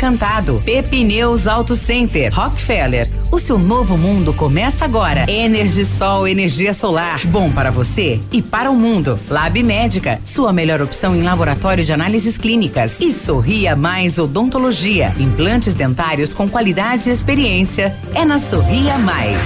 Encantado. 0.00 0.62
Pepineus 0.64 1.46
Auto 1.46 1.76
Center. 1.76 2.32
Rockefeller. 2.32 3.06
O 3.30 3.38
seu 3.38 3.58
novo 3.58 3.98
mundo 3.98 4.32
começa 4.32 4.82
agora. 4.82 5.30
Energisol 5.30 6.26
energia 6.26 6.72
solar. 6.72 7.20
Bom 7.26 7.52
para 7.52 7.70
você 7.70 8.18
e 8.32 8.40
para 8.40 8.70
o 8.70 8.74
mundo. 8.74 9.20
Lab 9.28 9.62
Médica. 9.62 10.18
Sua 10.24 10.54
melhor 10.54 10.80
opção 10.80 11.14
em 11.14 11.20
laboratório 11.20 11.84
de 11.84 11.92
análises 11.92 12.38
clínicas. 12.38 12.98
E 12.98 13.12
Sorria 13.12 13.76
Mais 13.76 14.18
Odontologia. 14.18 15.14
Implantes 15.18 15.74
dentários 15.74 16.32
com 16.32 16.48
qualidade 16.48 17.10
e 17.10 17.12
experiência. 17.12 17.94
É 18.14 18.24
na 18.24 18.38
Sorria 18.38 18.96
Mais. 18.96 19.36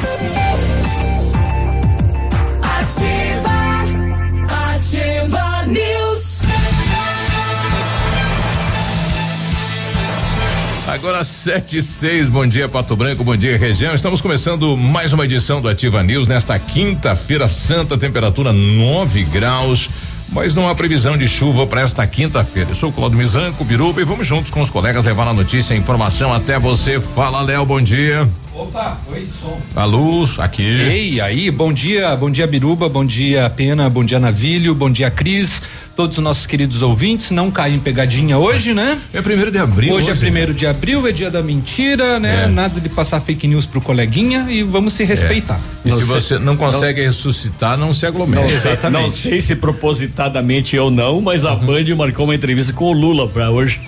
Agora 10.95 11.25
sete 11.25 11.79
e 11.79 11.83
seis, 11.83 12.29
bom 12.29 12.47
dia 12.47 12.69
Pato 12.69 12.95
Branco, 12.95 13.25
bom 13.25 13.37
dia 13.37 13.59
região. 13.59 13.97
Estamos 13.97 14.20
começando 14.20 14.77
mais 14.77 15.12
uma 15.12 15.25
edição 15.25 15.61
do 15.61 15.69
Ativa 15.69 16.00
News 16.05 16.28
nesta 16.28 16.56
quinta-feira 16.56 17.48
santa, 17.48 17.98
temperatura 17.98 18.53
9 18.53 19.25
graus. 19.25 19.91
Mas 20.33 20.55
não 20.55 20.69
há 20.69 20.75
previsão 20.75 21.19
de 21.19 21.27
chuva 21.27 21.67
para 21.67 21.81
esta 21.81 22.06
quinta-feira. 22.06 22.70
Eu 22.70 22.75
sou 22.77 22.91
o 22.91 22.92
Claudio 22.92 23.19
Mizanco, 23.19 23.65
Biruba, 23.65 24.00
e 24.00 24.05
vamos 24.05 24.25
juntos 24.25 24.53
com 24.53 24.61
os 24.61 24.70
colegas 24.70 25.05
levar 25.05 25.27
a 25.27 25.34
notícia 25.34 25.75
e 25.75 25.77
a 25.77 25.81
informação 25.81 26.33
até 26.33 26.61
você. 26.61 27.00
Fala, 27.00 27.42
Léo, 27.42 27.67
bom 27.67 27.81
dia. 27.81 28.28
Opa, 28.55 29.00
oi, 29.11 29.27
som. 29.27 29.61
A 29.75 29.84
luz, 29.84 30.39
aqui. 30.39 30.62
Ei, 30.62 31.20
aí, 31.20 31.50
bom 31.50 31.72
dia, 31.72 32.15
bom 32.15 32.31
dia 32.31 32.47
Biruba, 32.47 32.89
bom 32.89 33.05
dia 33.05 33.50
Pena, 33.50 33.91
bom 33.91 34.05
dia 34.05 34.20
Navilho, 34.20 34.77
bom 34.77 34.89
dia 34.89 35.11
Cris, 35.11 35.61
todos 35.97 36.19
os 36.19 36.25
nossos 36.25 36.47
queridos 36.47 36.83
ouvintes, 36.83 37.31
não 37.31 37.50
caem 37.50 37.77
em 37.77 37.78
pegadinha 37.81 38.37
hoje, 38.39 38.75
né? 38.75 38.98
É 39.12 39.20
primeiro 39.23 39.50
de 39.50 39.59
abril. 39.59 39.95
Hoje, 39.95 40.11
é 40.11 40.14
primeiro 40.14 40.53
de 40.53 40.67
abril, 40.67 41.06
é 41.06 41.12
dia 41.12 41.31
da 41.31 41.42
mentira, 41.42 42.19
né? 42.19 42.45
É. 42.45 42.48
Nada 42.48 42.81
de 42.81 42.89
passar 42.89 43.20
fake 43.20 43.47
news 43.47 43.67
pro 43.67 43.81
coleguinha 43.81 44.47
e 44.48 44.62
vamos 44.62 44.92
se 44.95 45.05
respeitar. 45.05 45.61
E 45.84 45.91
Não 45.91 45.97
se 45.97 46.05
sei- 46.06 46.15
você 46.20 46.39
não 46.39 46.56
consegue 46.56 47.03
ressuscitar, 47.05 47.77
não 47.78 47.95
se 47.95 48.05
aglomera. 48.06 48.47
Exatamente. 48.50 49.03
Não 49.05 49.11
sei 49.11 49.41
se 49.41 49.56
propositadamente 49.56 50.78
ou 50.78 50.91
não, 50.91 51.20
mas 51.20 51.45
a 51.45 51.55
Band 51.55 51.84
marcou 51.97 52.25
uma 52.25 52.34
entrevista 52.34 52.72
com 52.72 52.87
o 52.87 52.92
Lula 52.92 53.28
pra 53.28 53.50
hoje. 53.50 53.81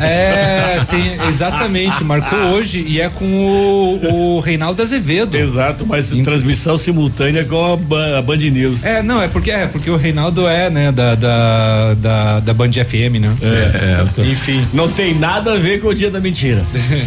É, 0.00 0.84
tem, 0.88 1.28
exatamente, 1.28 2.02
marcou 2.04 2.38
hoje 2.52 2.84
e 2.86 3.00
é 3.00 3.08
com 3.08 3.24
o, 3.24 4.36
o 4.36 4.40
Reinaldo 4.40 4.82
Azevedo. 4.82 5.36
Exato, 5.36 5.86
mas 5.86 6.10
transmissão 6.24 6.78
simultânea 6.78 7.44
com 7.44 7.78
a, 7.94 8.18
a 8.18 8.22
Band 8.22 8.36
News. 8.36 8.84
É, 8.84 9.02
não, 9.02 9.20
é 9.20 9.28
porque 9.28 9.50
é 9.50 9.66
porque 9.66 9.90
o 9.90 9.96
Reinaldo 9.96 10.46
é, 10.46 10.70
né, 10.70 10.92
da 10.92 11.14
da, 11.14 11.94
da, 11.94 12.40
da 12.40 12.54
Band 12.54 12.72
FM, 12.72 13.20
né? 13.20 13.34
É, 13.42 14.22
Enfim. 14.22 14.66
Não 14.72 14.88
tem 14.88 15.14
nada 15.14 15.54
a 15.54 15.58
ver 15.58 15.80
com 15.80 15.88
o 15.88 15.94
dia 15.94 16.10
da 16.10 16.20
mentira. 16.20 16.62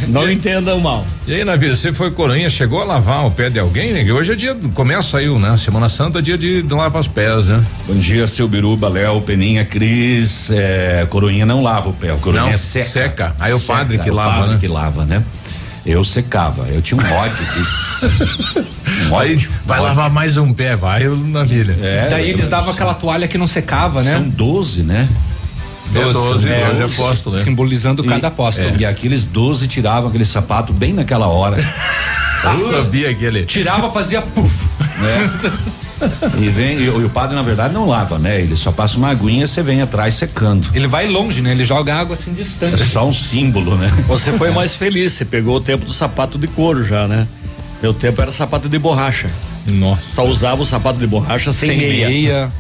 Não 0.08 0.30
entendam 0.32 0.80
mal. 0.80 1.06
E 1.28 1.34
aí, 1.34 1.44
Navírio, 1.44 1.76
você 1.76 1.94
foi 1.94 2.12
coroinha, 2.12 2.50
chegou 2.50 2.82
a 2.82 2.84
lavar 2.84 3.26
o 3.26 3.32
pé 3.32 3.50
de 3.50 3.60
alguém, 3.60 3.94
né? 3.94 4.04
Que 4.04 4.12
Hoje 4.12 4.34
é 4.34 4.36
dia, 4.36 4.56
começa 4.74 5.18
aí, 5.18 5.28
né? 5.40 5.56
Semana 5.58 5.88
Santa 5.90 6.20
é 6.20 6.22
dia 6.22 6.38
de, 6.38 6.62
de 6.62 6.74
lavar 6.74 7.00
os 7.00 7.08
pés, 7.08 7.48
né? 7.48 7.64
Bom 7.88 7.94
dia, 7.94 8.28
seu 8.28 8.48
Biruba, 8.48 8.90
Léo, 8.90 9.22
Peninha, 9.22 9.64
Cris. 9.66 10.52
É, 10.52 11.06
coroinha 11.10 11.46
não 11.46 11.64
lava 11.64 11.90
o 11.90 11.94
pé, 11.94 12.14
o 12.14 12.18
coroinha 12.18 12.46
Não, 12.46 12.54
é 12.54 12.58
seca. 12.86 13.10
seca. 13.28 13.36
Aí 13.40 13.54
o 13.54 13.60
padre 13.60 13.98
que 13.98 14.12
lava, 14.12 14.32
padre 14.40 14.54
né? 14.54 14.58
que 14.60 14.68
lava, 14.68 15.06
né? 15.06 15.24
Eu 15.86 16.04
secava, 16.06 16.68
eu 16.68 16.80
tinha 16.82 17.02
um 17.02 17.14
ódio 17.14 17.46
disso. 17.56 18.66
um 19.10 19.18
Aí 19.18 19.34
ódio. 19.34 19.50
vai 19.66 19.80
ódio. 19.80 19.90
lavar 19.90 20.10
mais 20.12 20.38
um 20.38 20.54
pé, 20.54 20.76
vai, 20.76 21.04
Navírio. 21.08 21.76
É, 21.82 22.08
Daí 22.10 22.30
eles 22.30 22.48
davam 22.48 22.72
aquela 22.72 22.94
toalha 22.94 23.28
que 23.28 23.38
não 23.38 23.48
secava, 23.48 24.04
né? 24.04 24.14
São 24.14 24.30
12, 24.30 24.84
né? 24.84 25.10
É 25.94 26.14
12, 26.14 26.48
É, 26.48 26.68
12 26.68 26.82
o- 26.84 26.86
apóstolo, 26.86 27.36
né? 27.38 27.44
Simbolizando 27.44 28.04
cada 28.04 28.28
E- 28.28 28.30
apóstolo. 28.30 28.70
é, 28.70 28.76
e 28.78 28.86
aqueles 28.86 29.24
12 29.24 29.68
tiravam 29.68 30.08
aquele 30.10 30.24
sapato 30.24 30.72
bem 30.72 30.94
naquela 30.94 31.28
hora. 31.28 31.58
Eu 32.44 32.56
sabia 32.72 33.10
aquele. 33.10 33.46
Tirava, 33.46 33.92
fazia 33.92 34.22
puf. 34.22 34.68
né? 35.00 35.52
E 36.40 36.50
vem, 36.50 36.80
e, 36.80 36.90
o- 36.90 37.02
e 37.02 37.06
o 37.06 37.10
padre, 37.10 37.36
na 37.36 37.42
verdade, 37.42 37.74
não 37.74 37.88
lava, 37.88 38.18
né? 38.18 38.40
Ele 38.42 38.56
só 38.56 38.72
passa 38.72 38.98
uma 38.98 39.10
aguinha 39.10 39.44
e 39.46 39.48
você 39.48 39.62
vem 39.62 39.82
atrás 39.82 40.16
secando. 40.16 40.68
Ele 40.74 40.88
vai 40.88 41.08
longe, 41.08 41.42
né? 41.42 41.52
Ele 41.52 41.64
joga 41.66 41.96
água 41.96 42.14
assim 42.14 42.32
É 42.32 42.34
distante. 42.36 42.84
só 42.86 43.08
um 43.08 43.14
símbolo, 43.14 43.76
né? 43.76 43.92
Você 44.08 44.32
foi 44.34 44.52
mais 44.52 44.76
feliz, 44.76 45.14
você 45.14 45.26
pegou 45.26 45.58
o 45.58 45.62
tempo 45.62 45.86
do 45.86 45.94
sapato 45.94 46.38
de 46.38 46.48
couro 46.48 46.84
já, 46.84 47.08
né? 47.08 47.28
Meu 47.82 47.94
tempo 47.94 48.22
era 48.22 48.32
sapato 48.32 48.70
de 48.70 48.78
borracha. 48.78 49.30
Nossa. 49.68 50.16
Só 50.16 50.26
usava 50.28 50.62
o 50.62 50.66
sapato 50.66 51.00
de 51.00 51.08
borracha 51.08 51.52
sem, 51.52 51.70
Sem 51.70 51.78
meia. 51.80 52.08
meia. 52.08 52.52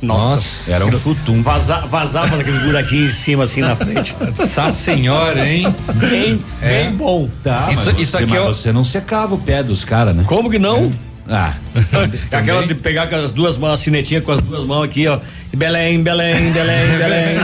Nossa, 0.00 0.70
Era 0.70 0.86
um 0.86 0.92
futum. 0.92 1.42
Vaza- 1.42 1.80
vazava 1.86 2.36
naqueles 2.36 2.62
buraquinhos 2.62 3.10
em 3.10 3.14
cima, 3.16 3.42
assim 3.42 3.62
na 3.62 3.74
frente. 3.74 4.14
Nossa 4.38 4.70
senhora, 4.70 5.44
hein? 5.48 5.74
Bem, 5.94 6.44
bem 6.60 6.92
bom. 6.92 7.28
Tá, 7.42 7.66
Isso- 7.72 7.86
mas 7.86 7.98
isso 7.98 8.10
você, 8.12 8.16
aqui 8.18 8.26
mas 8.30 8.38
é 8.38 8.40
o- 8.42 8.54
você 8.54 8.72
não 8.72 8.84
secava 8.84 9.34
o 9.34 9.38
pé 9.38 9.60
dos 9.60 9.84
caras, 9.84 10.14
né? 10.14 10.22
Como 10.24 10.48
que 10.48 10.58
não? 10.58 10.88
Ah, 11.28 11.52
Aquela 12.32 12.66
de 12.66 12.74
pegar 12.74 13.06
com 13.08 13.16
as 13.16 13.32
duas 13.32 13.58
mãos, 13.58 13.72
a 13.74 13.76
sinetinha 13.76 14.20
com 14.22 14.32
as 14.32 14.40
duas 14.40 14.64
mãos 14.64 14.84
aqui, 14.84 15.06
ó. 15.06 15.18
Belém, 15.54 16.02
Belém, 16.02 16.52
Belém, 16.52 16.98
Belém. 16.98 17.36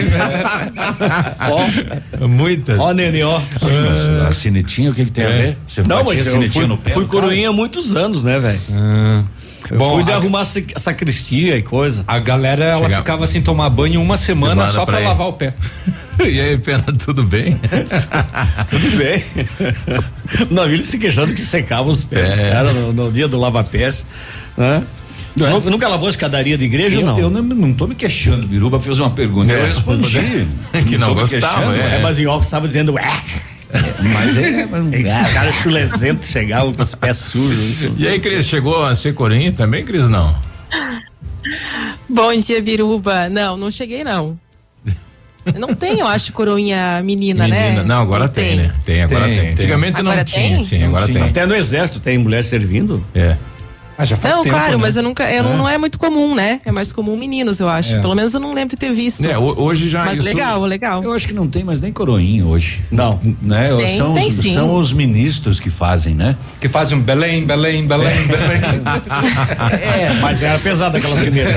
ó, 2.20 2.26
Muitas. 2.26 2.78
ó, 2.78 2.92
Nene, 2.92 3.22
ó. 3.22 3.40
a 4.26 4.32
sinetinha, 4.32 4.90
o 4.90 4.94
que, 4.94 5.04
que 5.04 5.10
tem 5.10 5.24
a 5.24 5.28
ver? 5.28 5.58
Você 5.68 5.82
Não, 5.82 6.02
mas 6.04 6.12
a 6.12 6.14
eu 6.14 6.32
sinetinha 6.32 6.50
fui, 6.52 6.66
no 6.66 6.78
pé? 6.78 6.90
fui 6.90 7.06
coroinha 7.06 7.48
há 7.50 7.52
muitos 7.52 7.94
anos, 7.94 8.24
né, 8.24 8.38
velho? 8.38 8.60
Eu 8.70 9.24
Bom, 9.72 9.94
fui 9.94 10.04
de 10.04 10.12
a- 10.12 10.16
arrumar 10.16 10.44
sacristia 10.44 11.56
e 11.56 11.62
coisa. 11.62 12.04
A 12.06 12.18
galera, 12.18 12.64
ela 12.64 12.82
Chegava- 12.84 13.02
ficava 13.02 13.26
sem 13.26 13.40
tomar 13.42 13.70
banho 13.70 14.00
uma 14.02 14.16
semana 14.16 14.50
Semana 14.66 14.72
só 14.72 14.84
pra, 14.84 14.98
pra 14.98 15.08
lavar 15.08 15.28
o 15.28 15.32
pé. 15.32 15.54
E 16.24 16.40
aí, 16.40 16.56
Pena, 16.56 16.84
tudo 17.04 17.24
bem? 17.24 17.58
Tudo 18.70 18.96
bem. 18.96 19.24
O 20.48 20.54
navio 20.54 20.80
se 20.80 20.96
queixando 20.96 21.34
que 21.34 21.40
secava 21.40 21.88
os 21.90 22.04
pés, 22.04 22.38
É. 22.40 22.50
cara, 22.52 22.72
no, 22.72 22.92
no 22.92 23.10
dia 23.12 23.26
do 23.26 23.36
lava-pés, 23.38 24.06
né? 24.56 24.80
Nu- 25.34 25.58
Nunca 25.62 25.88
lavou 25.88 26.06
a 26.06 26.10
escadaria 26.10 26.56
de 26.56 26.64
igreja, 26.64 27.00
Eu 27.00 27.06
não? 27.06 27.18
eu 27.18 27.28
não, 27.30 27.42
não 27.42 27.74
tô 27.74 27.88
me 27.88 27.96
queixando, 27.96 28.46
Biruba 28.46 28.78
fez 28.78 29.00
uma 29.00 29.10
pergunta, 29.10 29.52
É, 29.52 29.62
eu 29.62 29.66
respondi. 29.66 30.46
que 30.88 30.96
não 30.96 31.08
me 31.08 31.14
gostava, 31.20 31.76
é. 31.76 31.96
É, 31.96 32.00
mas 32.00 32.16
em 32.16 32.26
off 32.28 32.44
estava 32.44 32.68
dizendo, 32.68 32.92
ué, 32.92 33.12
Mas 34.12 34.36
é, 34.36 34.62
esse 35.00 35.34
cara 35.34 35.52
chulezento 35.52 36.24
chegava 36.24 36.72
com 36.72 36.82
os 36.82 36.94
pés 36.94 37.16
sujos. 37.16 37.98
E 37.98 38.06
aí, 38.06 38.20
Cris, 38.20 38.46
chegou 38.46 38.84
a 38.84 38.94
ser 38.94 39.14
coroinha 39.14 39.52
também, 39.52 39.84
Cris? 39.84 40.08
Não. 40.08 40.34
Bom 42.08 42.34
dia, 42.38 42.62
Biruba. 42.62 43.28
Não, 43.28 43.56
não 43.56 43.70
cheguei, 43.70 44.04
não. 44.04 44.38
Não 45.58 45.74
tem, 45.74 45.98
eu 45.98 46.06
acho, 46.06 46.32
coroinha 46.32 47.02
menina, 47.04 47.46
né? 47.46 47.82
Não, 47.84 48.00
agora 48.00 48.28
tem, 48.28 48.56
né? 48.56 48.74
Tem, 48.82 49.02
agora 49.02 49.24
Tem, 49.26 49.34
tem. 49.34 49.42
tem. 49.44 49.52
Antigamente 49.52 50.02
não 50.02 50.10
Agora 50.10 50.24
tinha, 50.24 50.48
tem? 50.56 50.62
sim, 50.62 50.78
Não 50.78 50.88
agora 50.88 51.04
tinha. 51.04 51.20
tem. 51.20 51.28
Até 51.28 51.44
no 51.46 51.54
exército 51.54 52.00
tem 52.00 52.16
mulher 52.16 52.42
servindo. 52.42 53.04
É. 53.14 53.36
Ah, 53.96 54.04
já 54.04 54.16
faz 54.16 54.34
Não, 54.34 54.42
tempo, 54.42 54.56
claro, 54.56 54.72
né? 54.72 54.78
mas 54.82 54.96
eu 54.96 55.02
nunca, 55.04 55.30
eu 55.30 55.42
não, 55.44 55.56
não 55.58 55.68
é 55.68 55.78
muito 55.78 55.98
comum, 55.98 56.34
né? 56.34 56.60
É 56.64 56.72
mais 56.72 56.92
comum 56.92 57.16
meninos, 57.16 57.60
eu 57.60 57.68
acho. 57.68 57.94
É. 57.94 58.00
Pelo 58.00 58.14
menos 58.14 58.34
eu 58.34 58.40
não 58.40 58.52
lembro 58.52 58.70
de 58.70 58.76
ter 58.76 58.92
visto. 58.92 59.24
É, 59.24 59.38
ho- 59.38 59.54
hoje 59.56 59.88
já 59.88 60.04
mas 60.04 60.14
isso- 60.14 60.24
legal, 60.24 60.62
legal. 60.64 61.02
Eu 61.04 61.12
acho 61.12 61.28
que 61.28 61.32
não 61.32 61.46
tem 61.48 61.62
mais 61.62 61.80
nem 61.80 61.92
coroinha 61.92 62.44
hoje. 62.44 62.82
Não. 62.90 63.18
Né? 63.40 63.68
Tem, 63.78 63.96
são, 63.96 64.14
tem 64.14 64.28
os, 64.28 64.34
sim. 64.34 64.54
são 64.54 64.74
os 64.74 64.92
ministros 64.92 65.60
que 65.60 65.70
fazem, 65.70 66.14
né? 66.14 66.36
Que 66.60 66.68
fazem 66.68 66.98
um 66.98 67.00
Belém, 67.00 67.44
Belém, 67.46 67.86
Belém, 67.86 68.08
Belém. 68.26 68.60
É, 69.80 70.12
mas 70.20 70.42
era 70.42 70.58
pesada 70.58 70.98
aquela 70.98 71.16
cineta. 71.16 71.54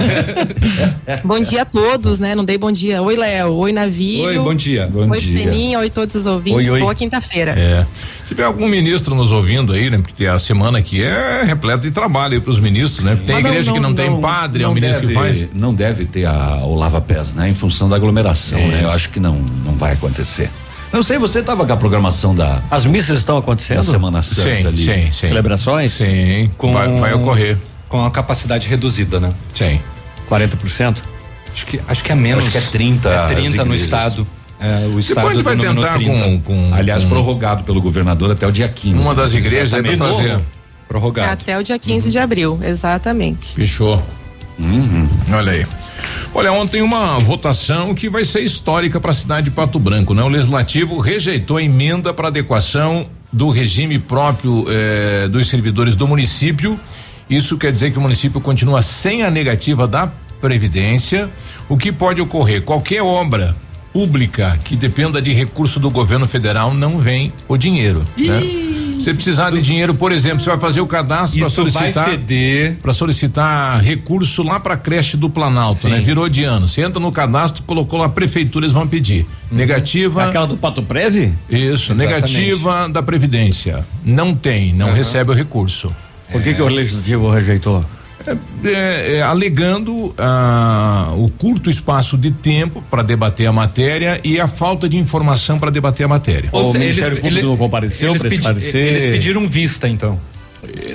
Bom 1.23 1.39
dia 1.39 1.63
a 1.63 1.65
todos, 1.65 2.19
né? 2.19 2.35
Não 2.35 2.45
dei 2.45 2.57
bom 2.57 2.71
dia. 2.71 3.01
Oi, 3.01 3.15
Léo. 3.15 3.53
Oi, 3.53 3.71
Navilho. 3.71 4.25
Oi, 4.25 4.38
bom 4.39 4.53
dia. 4.53 4.88
Bom 4.88 5.09
oi, 5.09 5.19
dia. 5.19 5.38
Peninha. 5.39 5.79
Oi, 5.79 5.89
todos 5.89 6.13
os 6.15 6.25
ouvintes. 6.25 6.59
Oi, 6.59 6.69
oi. 6.69 6.79
Boa 6.81 6.94
quinta-feira. 6.94 7.51
É. 7.57 7.85
Se 8.21 8.29
tiver 8.35 8.44
algum 8.44 8.67
ministro 8.67 9.15
nos 9.15 9.31
ouvindo 9.31 9.71
aí, 9.73 9.89
né? 9.89 9.97
Porque 10.00 10.25
a 10.25 10.38
semana 10.38 10.77
aqui 10.79 11.01
é 11.01 11.44
repleta 11.45 11.79
de 11.79 11.91
trabalho 11.91 12.26
aí 12.35 12.39
pros 12.41 12.59
ministros, 12.59 13.06
né? 13.06 13.18
Tem 13.25 13.35
Mas 13.35 13.45
igreja 13.45 13.71
que 13.71 13.79
não 13.79 13.94
tem 13.94 14.19
padre, 14.21 14.63
é 14.63 14.65
o 14.65 14.69
não 14.69 14.75
ministro 14.75 15.07
que 15.07 15.13
deve- 15.13 15.19
faz. 15.19 15.47
Não 15.53 15.74
deve 15.74 16.06
ter 16.06 16.25
a, 16.25 16.62
o 16.63 16.75
lava-pés, 16.75 17.33
né? 17.33 17.50
Em 17.50 17.53
função 17.53 17.88
da 17.89 17.95
aglomeração, 17.95 18.59
né? 18.59 18.81
Eu 18.83 18.89
acho 18.91 19.09
que 19.09 19.19
não, 19.19 19.35
não 19.65 19.74
vai 19.74 19.94
acontecer. 19.94 20.50
Não 20.91 21.03
sei, 21.03 21.18
você 21.18 21.41
tava 21.44 21.65
com 21.65 21.74
a 21.74 21.77
programação 21.77 22.33
da, 22.33 22.62
As 22.71 22.85
missas 22.85 23.18
estão 23.19 23.35
da 23.35 23.39
acontecendo? 23.39 23.83
Semana 23.83 24.24
Santa 24.24 24.41
Sim, 24.44 24.68
ali. 24.68 24.77
sim, 24.77 25.12
sim. 25.12 25.27
Celebrações? 25.27 25.91
Sim, 25.91 26.50
Com- 26.57 26.71
vai, 26.74 26.88
vai 26.97 27.13
ocorrer. 27.13 27.57
Com 27.89 28.06
a 28.06 28.12
capacidade 28.12 28.68
reduzida, 28.69 29.19
né? 29.19 29.33
Sim. 29.53 29.80
40%? 30.30 30.97
Acho 31.53 31.65
que, 31.65 31.80
acho 31.88 32.03
que 32.03 32.12
é 32.12 32.15
menos. 32.15 32.45
Acho 32.45 32.51
que 32.51 32.57
é 32.57 32.62
30 32.71 33.09
É 33.09 33.18
as 33.18 33.31
30 33.31 33.65
no 33.65 33.73
estado. 33.75 34.27
é, 34.59 34.88
o 34.94 35.00
estado 35.00 35.41
vai 35.44 35.56
tentar 35.57 35.94
30. 35.94 36.12
com, 36.23 36.39
com. 36.41 36.73
Aliás, 36.73 37.03
com 37.03 37.09
prorrogado 37.09 37.63
pelo 37.63 37.81
governador 37.81 38.31
até 38.31 38.45
o 38.47 38.51
dia 38.51 38.68
15. 38.69 39.01
uma 39.01 39.15
das 39.15 39.33
igrejas 39.33 39.73
aí 39.73 39.81
pra 39.81 39.94
Exatamente. 39.94 40.44
Prorrogado. 40.87 41.31
Até 41.31 41.57
o 41.57 41.63
dia 41.63 41.77
15 41.77 42.09
de 42.09 42.19
abril, 42.19 42.59
exatamente. 42.63 43.53
Fechou. 43.53 44.01
Olha 45.31 45.51
aí. 45.51 45.65
Olha, 46.33 46.51
ontem 46.51 46.81
uma 46.81 47.19
votação 47.19 47.93
que 47.93 48.09
vai 48.09 48.23
ser 48.23 48.41
histórica 48.41 48.99
para 48.99 49.11
a 49.11 49.13
cidade 49.13 49.45
de 49.45 49.51
Pato 49.51 49.79
Branco, 49.79 50.13
né? 50.13 50.23
O 50.23 50.27
legislativo 50.27 50.99
rejeitou 50.99 51.57
a 51.57 51.63
emenda 51.63 52.13
para 52.13 52.27
adequação 52.27 53.07
do 53.31 53.49
regime 53.49 53.99
próprio 53.99 54.65
eh, 54.69 55.27
dos 55.27 55.47
servidores 55.47 55.95
do 55.95 56.07
município. 56.07 56.79
Isso 57.29 57.57
quer 57.57 57.71
dizer 57.71 57.91
que 57.91 57.97
o 57.97 58.01
município 58.01 58.39
continua 58.39 58.81
sem 58.81 59.23
a 59.23 59.29
negativa 59.29 59.87
da 59.87 60.09
previdência. 60.39 61.29
O 61.67 61.77
que 61.77 61.91
pode 61.91 62.21
ocorrer? 62.21 62.61
Qualquer 62.61 63.01
obra 63.01 63.55
pública 63.91 64.57
que 64.63 64.75
dependa 64.75 65.21
de 65.21 65.33
recurso 65.33 65.79
do 65.79 65.89
governo 65.89 66.27
federal 66.27 66.73
não 66.73 66.99
vem 66.99 67.33
o 67.47 67.57
dinheiro. 67.57 68.05
Né? 68.15 68.39
Se 68.99 69.13
precisar 69.13 69.51
de 69.51 69.61
dinheiro, 69.61 69.94
por 69.94 70.11
exemplo, 70.11 70.39
você 70.39 70.49
vai 70.49 70.59
fazer 70.59 70.81
o 70.81 70.88
cadastro 70.88 71.39
para 71.39 71.49
solicitar 71.49 72.09
para 72.81 72.94
solicitar 72.94 73.81
recurso 73.81 74.44
lá 74.44 74.59
para 74.59 74.73
a 74.73 74.77
creche 74.77 75.15
do 75.15 75.29
Planalto, 75.29 75.88
né? 75.88 75.99
Virou 75.99 76.27
de 76.27 76.44
ano. 76.44 76.67
Você 76.67 76.81
entra 76.81 76.99
no 76.99 77.11
cadastro, 77.11 77.63
colocou 77.63 77.99
lá 77.99 78.09
prefeitura, 78.09 78.65
eles 78.65 78.73
vão 78.73 78.88
pedir. 78.88 79.25
Negativa. 79.51 80.25
Aquela 80.25 80.47
do 80.47 80.57
Pato 80.57 80.83
Preve? 80.83 81.33
Isso, 81.49 81.94
Exatamente. 81.94 81.99
negativa 81.99 82.89
da 82.89 83.01
previdência. 83.01 83.85
Não 84.03 84.35
tem, 84.35 84.73
não 84.73 84.91
recebe 84.91 85.31
o 85.31 85.33
recurso. 85.33 85.94
Por 86.31 86.41
que, 86.41 86.53
que 86.53 86.61
o 86.61 86.67
legislativo 86.67 87.29
rejeitou? 87.31 87.85
É, 88.65 89.17
é, 89.17 89.21
alegando 89.21 90.13
ah, 90.17 91.13
o 91.15 91.29
curto 91.29 91.69
espaço 91.69 92.17
de 92.17 92.31
tempo 92.31 92.83
para 92.89 93.01
debater 93.03 93.47
a 93.47 93.53
matéria 93.53 94.19
e 94.23 94.39
a 94.39 94.47
falta 94.47 94.89
de 94.89 94.97
informação 94.97 95.59
para 95.59 95.69
debater 95.69 96.05
a 96.05 96.09
matéria. 96.09 96.49
O 96.51 96.73
Ministério 96.73 97.21
Público 97.21 97.45
não 97.47 97.57
compareceu 97.57 98.09
eles 98.09 98.21
pedi- 98.21 98.35
esclarecer? 98.35 98.75
Eles 98.87 99.05
pediram 99.05 99.47
vista, 99.47 99.87
então. 99.87 100.19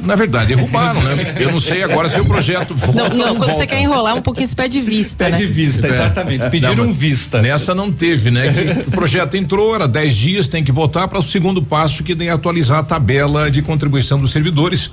Na 0.03 0.17
verdade, 0.17 0.49
derrubaram, 0.55 1.01
né? 1.03 1.37
Eu 1.39 1.53
não 1.53 1.61
sei 1.61 1.83
agora 1.83 2.09
se 2.09 2.21
o 2.21 2.25
projeto 2.25 2.75
volta 2.75 2.99
Não, 2.99 3.05
ou 3.05 3.17
não, 3.17 3.25
quando 3.37 3.39
volta. 3.39 3.53
você 3.55 3.67
quer 3.67 3.81
enrolar 3.81 4.17
um 4.17 4.21
pouquinho, 4.21 4.49
você 4.49 4.57
pede 4.57 4.81
vista, 4.81 5.29
né? 5.29 5.37
Pede 5.39 5.47
vista, 5.47 5.87
exatamente. 5.87 6.51
Pediram 6.51 6.87
Não, 6.87 6.93
vista. 6.93 7.41
Nessa 7.41 7.73
não 7.75 7.91
teve, 7.91 8.31
né? 8.31 8.53
Que 8.53 8.89
o 8.89 8.91
projeto 8.91 9.37
entrou, 9.37 9.75
era 9.75 9.87
10 9.87 10.17
dias, 10.17 10.49
tem 10.49 10.65
que 10.65 10.73
votar 10.73 11.07
para 11.09 11.19
o 11.21 11.23
segundo 11.23 11.63
passo, 11.63 12.03
que 12.03 12.15
tem 12.15 12.29
atualizar 12.29 12.81
a 12.81 12.83
tabela 12.83 13.51
de 13.51 13.63
contribuição 13.63 14.21
dos 14.21 14.33
servidores. 14.33 14.91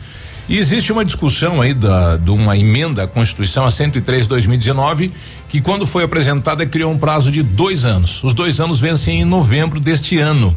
E 0.49 0.57
existe 0.57 0.91
uma 0.91 1.05
discussão 1.05 1.61
aí 1.61 1.75
da, 1.75 2.17
de 2.17 2.31
uma 2.31 2.57
emenda 2.57 3.03
à 3.03 3.07
Constituição, 3.07 3.67
a 3.67 3.71
103 3.71 4.25
2019, 4.25 5.11
que 5.47 5.61
quando 5.61 5.85
foi 5.85 6.03
apresentada 6.03 6.65
criou 6.65 6.91
um 6.91 6.97
prazo 6.97 7.31
de 7.31 7.43
dois 7.43 7.85
anos. 7.85 8.23
Os 8.23 8.33
dois 8.33 8.59
anos 8.59 8.79
vencem 8.79 9.21
em 9.21 9.25
novembro 9.25 9.79
deste 9.79 10.17
ano. 10.17 10.55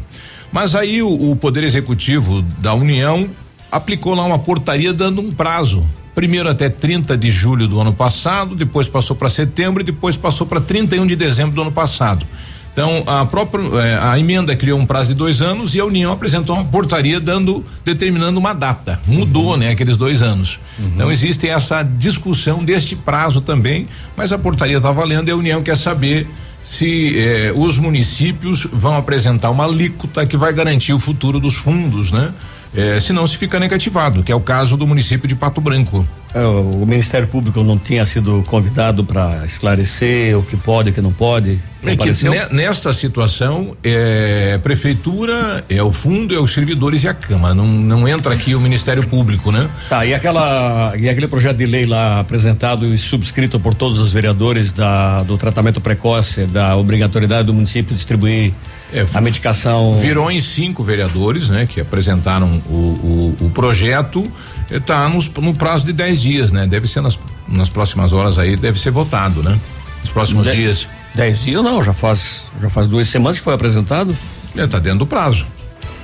Mas 0.51 0.73
aí 0.73 1.03
o, 1.03 1.29
o 1.29 1.35
Poder 1.35 1.63
Executivo 1.63 2.41
da 2.57 2.73
União 2.73 3.29
aplicou 3.71 4.15
lá 4.15 4.25
uma 4.25 4.39
portaria 4.39 4.91
dando 4.91 5.21
um 5.21 5.31
prazo. 5.31 5.85
Primeiro 6.15 6.49
até 6.49 6.69
30 6.69 7.15
de 7.15 7.29
julho 7.29 7.67
do 7.67 7.79
ano 7.79 7.93
passado, 7.93 8.55
depois 8.55 8.89
passou 8.89 9.15
para 9.15 9.29
setembro 9.29 9.83
e 9.83 9.85
depois 9.85 10.17
passou 10.17 10.47
para 10.47 10.59
31 10.59 11.05
de 11.05 11.15
dezembro 11.15 11.53
do 11.53 11.61
ano 11.61 11.71
passado. 11.71 12.25
Então, 12.73 13.03
a 13.05 13.23
própria 13.23 13.63
eh, 13.81 13.99
a 14.01 14.17
emenda 14.17 14.55
criou 14.55 14.79
um 14.79 14.85
prazo 14.85 15.09
de 15.09 15.13
dois 15.13 15.43
anos 15.43 15.75
e 15.75 15.79
a 15.79 15.85
União 15.85 16.11
apresentou 16.11 16.55
uma 16.55 16.65
portaria 16.65 17.19
dando 17.19 17.63
determinando 17.85 18.39
uma 18.39 18.51
data. 18.51 18.99
Mudou, 19.05 19.55
né, 19.55 19.69
aqueles 19.69 19.95
dois 19.95 20.23
anos. 20.23 20.59
Então 20.79 21.11
existe 21.11 21.47
essa 21.47 21.83
discussão 21.83 22.63
deste 22.63 22.95
prazo 22.95 23.41
também, 23.41 23.87
mas 24.17 24.31
a 24.31 24.39
portaria 24.39 24.77
está 24.77 24.91
valendo 24.91 25.29
e 25.29 25.31
a 25.31 25.35
União 25.35 25.61
quer 25.61 25.77
saber 25.77 26.27
se 26.63 27.13
eh, 27.15 27.53
os 27.55 27.77
municípios 27.77 28.67
vão 28.71 28.97
apresentar 28.97 29.51
uma 29.51 29.65
alíquota 29.65 30.25
que 30.25 30.35
vai 30.35 30.51
garantir 30.51 30.93
o 30.93 30.99
futuro 30.99 31.39
dos 31.39 31.53
fundos, 31.53 32.11
né? 32.11 32.33
Eh, 32.75 32.99
senão 32.99 33.27
se 33.27 33.37
fica 33.37 33.59
negativado, 33.59 34.23
que 34.23 34.31
é 34.31 34.35
o 34.35 34.39
caso 34.39 34.75
do 34.75 34.87
município 34.87 35.27
de 35.27 35.35
Pato 35.35 35.61
Branco. 35.61 36.07
É, 36.33 36.43
O 36.43 36.85
Ministério 36.85 37.27
Público 37.27 37.63
não 37.63 37.77
tinha 37.77 38.05
sido 38.05 38.43
convidado 38.47 39.03
para 39.03 39.45
esclarecer 39.45 40.37
o 40.37 40.43
que 40.43 40.57
pode 40.57 40.89
o 40.89 40.93
que 40.93 41.01
não 41.01 41.13
pode? 41.13 41.59
É 41.85 41.95
que 41.97 42.09
nesta 42.51 42.93
situação, 42.93 43.75
é, 43.83 44.53
a 44.55 44.59
prefeitura, 44.59 45.65
é 45.69 45.83
o 45.83 45.91
fundo, 45.91 46.33
é 46.33 46.39
os 46.39 46.53
servidores 46.53 47.03
e 47.03 47.09
a 47.09 47.13
Câmara. 47.13 47.53
Não, 47.53 47.67
não 47.67 48.07
entra 48.07 48.33
aqui 48.33 48.55
o 48.55 48.59
Ministério 48.59 49.05
Público, 49.05 49.51
né? 49.51 49.69
Tá, 49.89 50.05
e 50.05 50.13
aquela 50.13 50.93
e 50.97 51.09
aquele 51.09 51.27
projeto 51.27 51.57
de 51.57 51.65
lei 51.65 51.85
lá 51.85 52.21
apresentado 52.21 52.85
e 52.85 52.97
subscrito 52.97 53.59
por 53.59 53.73
todos 53.73 53.99
os 53.99 54.13
vereadores 54.13 54.71
da, 54.71 55.23
do 55.23 55.37
tratamento 55.37 55.81
precoce, 55.81 56.45
da 56.45 56.75
obrigatoriedade 56.77 57.47
do 57.47 57.53
município 57.53 57.93
distribuir 57.93 58.53
É, 58.93 59.05
a 59.13 59.19
medicação. 59.19 59.95
Virou 59.99 60.31
em 60.31 60.39
cinco 60.39 60.83
vereadores, 60.83 61.49
né? 61.49 61.65
Que 61.65 61.81
apresentaram 61.81 62.61
o, 62.69 62.73
o, 62.73 63.37
o 63.41 63.49
projeto. 63.49 64.23
Está 64.69 65.09
no 65.09 65.53
prazo 65.53 65.85
de 65.85 65.93
10 65.93 66.21
dias, 66.21 66.51
né? 66.51 66.65
Deve 66.65 66.87
ser 66.87 67.01
nas, 67.01 67.17
nas 67.47 67.69
próximas 67.69 68.13
horas 68.13 68.39
aí, 68.39 68.55
deve 68.55 68.79
ser 68.79 68.91
votado, 68.91 69.43
né? 69.43 69.59
Nos 70.01 70.11
próximos 70.11 70.45
De- 70.45 70.55
dias. 70.55 70.87
Dez 71.15 71.43
dias 71.43 71.63
não, 71.63 71.83
já 71.83 71.93
faz 71.93 72.45
já 72.59 72.69
faz 72.69 72.87
duas 72.87 73.07
semanas 73.07 73.37
que 73.37 73.43
foi 73.43 73.53
apresentado. 73.53 74.17
Está 74.55 74.79
dentro 74.79 74.99
do 74.99 75.05
prazo. 75.05 75.45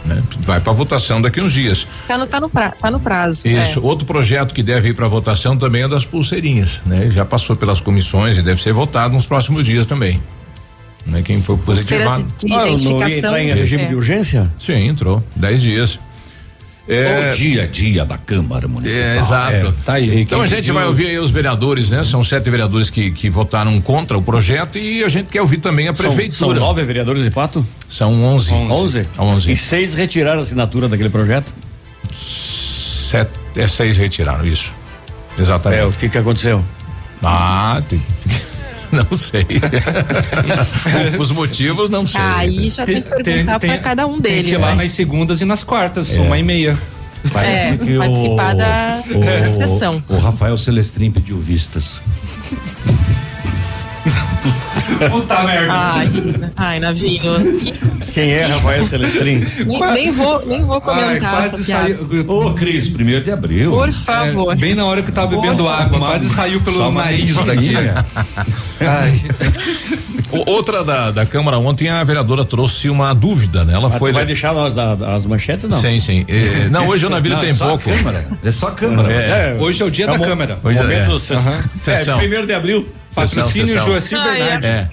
Né? 0.06 0.22
Vai 0.42 0.60
para 0.60 0.72
votação 0.72 1.22
daqui 1.22 1.42
uns 1.42 1.52
dias. 1.52 1.86
Tá 2.08 2.18
no, 2.18 2.26
tá 2.26 2.40
no, 2.40 2.50
pra, 2.50 2.72
tá 2.72 2.90
no 2.90 3.00
prazo. 3.00 3.48
Isso. 3.48 3.80
é. 3.80 3.82
Outro 3.82 4.06
projeto 4.06 4.54
que 4.54 4.64
deve 4.64 4.90
ir 4.90 4.94
para 4.94 5.08
votação 5.08 5.58
também 5.58 5.84
é 5.84 5.88
das 5.88 6.06
pulseirinhas, 6.06 6.82
né? 6.86 7.10
Já 7.12 7.26
passou 7.26 7.56
pelas 7.56 7.82
comissões 7.82 8.38
e 8.38 8.42
deve 8.42 8.62
ser 8.62 8.72
votado 8.72 9.14
nos 9.14 9.26
próximos 9.26 9.66
dias 9.66 9.86
também. 9.86 10.22
Né? 11.06 11.22
Quem 11.24 11.42
Pulseiras 11.42 11.66
positivado. 11.66 12.26
Ah, 12.52 12.66
não 12.84 13.08
ia 13.08 13.18
entrar 13.18 13.42
em 13.42 13.54
regime 13.54 13.84
é. 13.84 13.88
de 13.88 13.96
urgência? 13.96 14.52
Sim, 14.58 14.88
entrou. 14.88 15.24
Dez 15.36 15.62
dias. 15.62 16.00
É, 16.92 17.30
O 17.30 17.38
dia 17.38 17.64
a 17.64 17.68
dia 17.68 18.04
da 18.04 18.18
Câmara 18.18 18.68
Municipal. 18.68 19.04
é, 19.06 19.18
exato. 19.20 19.74
Tá 19.86 19.94
aí. 19.94 20.22
Então 20.22 20.42
a 20.42 20.48
gente 20.48 20.72
vai 20.72 20.86
ouvir 20.86 21.06
aí 21.08 21.20
os 21.20 21.30
vereadores, 21.30 21.90
né? 21.92 22.04
São 22.04 22.24
sete 22.24 22.50
vereadores 22.50 22.90
que, 22.90 23.12
que 23.12 23.30
votaram 23.30 23.80
contra 23.80 24.18
o 24.18 24.22
projeto 24.24 24.78
e 24.80 25.04
a 25.04 25.10
gente 25.10 25.28
quer 25.28 25.42
ouvir 25.42 25.58
também 25.60 25.88
a 25.88 25.94
São, 25.96 26.06
são 26.06 26.16
prefeitura. 26.16 26.60
nove 26.60 26.84
vereadores 26.84 27.24
de 27.24 27.30
pato? 27.30 27.64
São 27.88 28.24
onze. 28.24 28.54
Onze? 28.54 29.06
Onze. 29.20 29.52
E 29.52 29.56
seis 29.58 29.94
retiraram 29.94 30.40
a 30.40 30.42
assinatura 30.44 30.90
daquele 30.90 31.10
projeto? 31.10 31.54
Sete, 32.12 33.32
é, 33.56 33.68
seis 33.68 33.96
retiraram 33.98 34.46
isso. 34.46 34.72
É, 35.38 35.42
Exatamente. 35.42 35.84
o 35.84 35.92
que 35.94 36.10
que 36.10 36.18
aconteceu? 36.18 36.64
Ah, 37.22 37.82
tem- 37.88 38.02
não 39.10 39.16
sei. 39.18 39.46
Os 41.20 41.32
motivos 41.32 41.90
não 41.90 42.06
sei. 42.06 42.22
Aí 42.22 42.70
já 42.70 42.86
tem 42.86 43.02
que 43.02 43.24
perguntar 43.24 43.60
para 43.60 43.78
cada 43.80 44.08
um 44.08 44.20
Tem 44.20 44.36
que 44.38 44.44
deles, 44.44 44.52
ir 44.52 44.58
lá 44.58 44.70
né? 44.76 44.84
nas 44.84 44.92
segundas 44.92 45.42
e 45.42 45.46
nas 45.46 45.64
quartas, 45.64 46.12
uma 46.14 46.38
e 46.38 46.44
meia. 46.44 46.78
É, 47.36 47.76
que 47.76 47.98
o- 47.98 48.00
participar 48.00 48.56
da 48.56 49.04
o, 49.50 49.54
sessão. 49.54 50.04
O 50.08 50.18
Rafael 50.18 50.58
Celestrin 50.58 51.12
pediu 51.12 51.38
vistas. 51.38 52.00
Puta 55.12 55.44
merda. 55.44 55.74
Ai, 55.74 56.08
ai, 56.58 56.80
Navinho. 56.80 57.34
Quem 58.14 58.32
é 58.32 58.46
Rafael 58.46 58.84
Celestrin? 58.86 59.40
Nem, 59.66 59.94
nem 59.94 60.12
vou, 60.12 60.46
nem 60.46 60.64
vou 60.64 60.76
Ai, 60.76 60.82
comentar 60.82 61.32
quase 61.32 61.56
essa 61.56 61.64
piada. 61.66 61.84
saiu. 61.84 62.26
Ô, 62.28 62.54
Cris, 62.54 62.90
primeiro 62.90 63.24
de 63.24 63.32
abril. 63.32 63.72
Por 63.72 63.92
favor. 63.94 64.54
É, 64.54 64.56
bem 64.56 64.76
na 64.76 64.86
hora 64.86 65.02
que 65.02 65.10
eu 65.10 65.14
tava 65.14 65.28
bebendo 65.30 65.64
Por 65.64 65.72
água, 65.72 66.00
quase 66.00 66.30
saiu 66.30 66.60
pelo 66.62 66.92
nariz 66.92 67.38
aqui. 67.48 67.74
Ai. 68.82 69.22
O- 70.32 70.52
Outra 70.52 70.84
da, 70.84 71.10
da 71.10 71.26
Câmara 71.26 71.58
ontem 71.58 71.90
a 71.90 72.04
vereadora 72.04 72.46
trouxe 72.46 72.88
uma 72.88 73.16
dúvida, 73.16 73.64
né? 73.66 73.74
Ela 73.74 73.90
Mas 73.90 73.98
foi. 73.98 74.12
tu 74.12 74.14
vai 74.14 74.26
deixar 74.28 74.54
nós 74.54 74.76
da- 74.76 74.94
as 75.16 75.26
manchetes, 75.26 75.68
não? 75.68 75.82
Sim, 75.82 76.00
sim. 76.00 76.24
Eh, 76.28 76.68
não, 76.70 76.88
hoje 76.88 77.04
o 77.06 77.10
Navilha 77.10 77.34
Não, 77.34 77.42
tem 77.42 77.50
é 77.50 77.54
só 77.56 77.64
a 77.66 77.68
pouco. 77.70 77.90
Câmara. 77.90 78.28
É 78.44 78.52
só 78.52 78.68
a 78.68 78.72
Câmara. 78.72 79.12
É. 79.12 79.58
Hoje 79.60 79.82
é 79.82 79.86
o 79.88 79.90
dia 79.90 80.06
da 80.06 80.20
mo- 80.20 80.26
câmera. 80.26 80.60
Pois 80.62 80.78
é, 80.78 80.82
momento 80.84 81.12
é. 81.12 81.16
é, 81.16 81.96
Sessão. 81.96 82.18
primeiro 82.20 82.46
de 82.46 82.54
abril. 82.54 82.88
Patrocínio 83.16 83.80
Joacir 83.84 84.22
Bernardi. 84.22 84.68
É. 84.68 84.90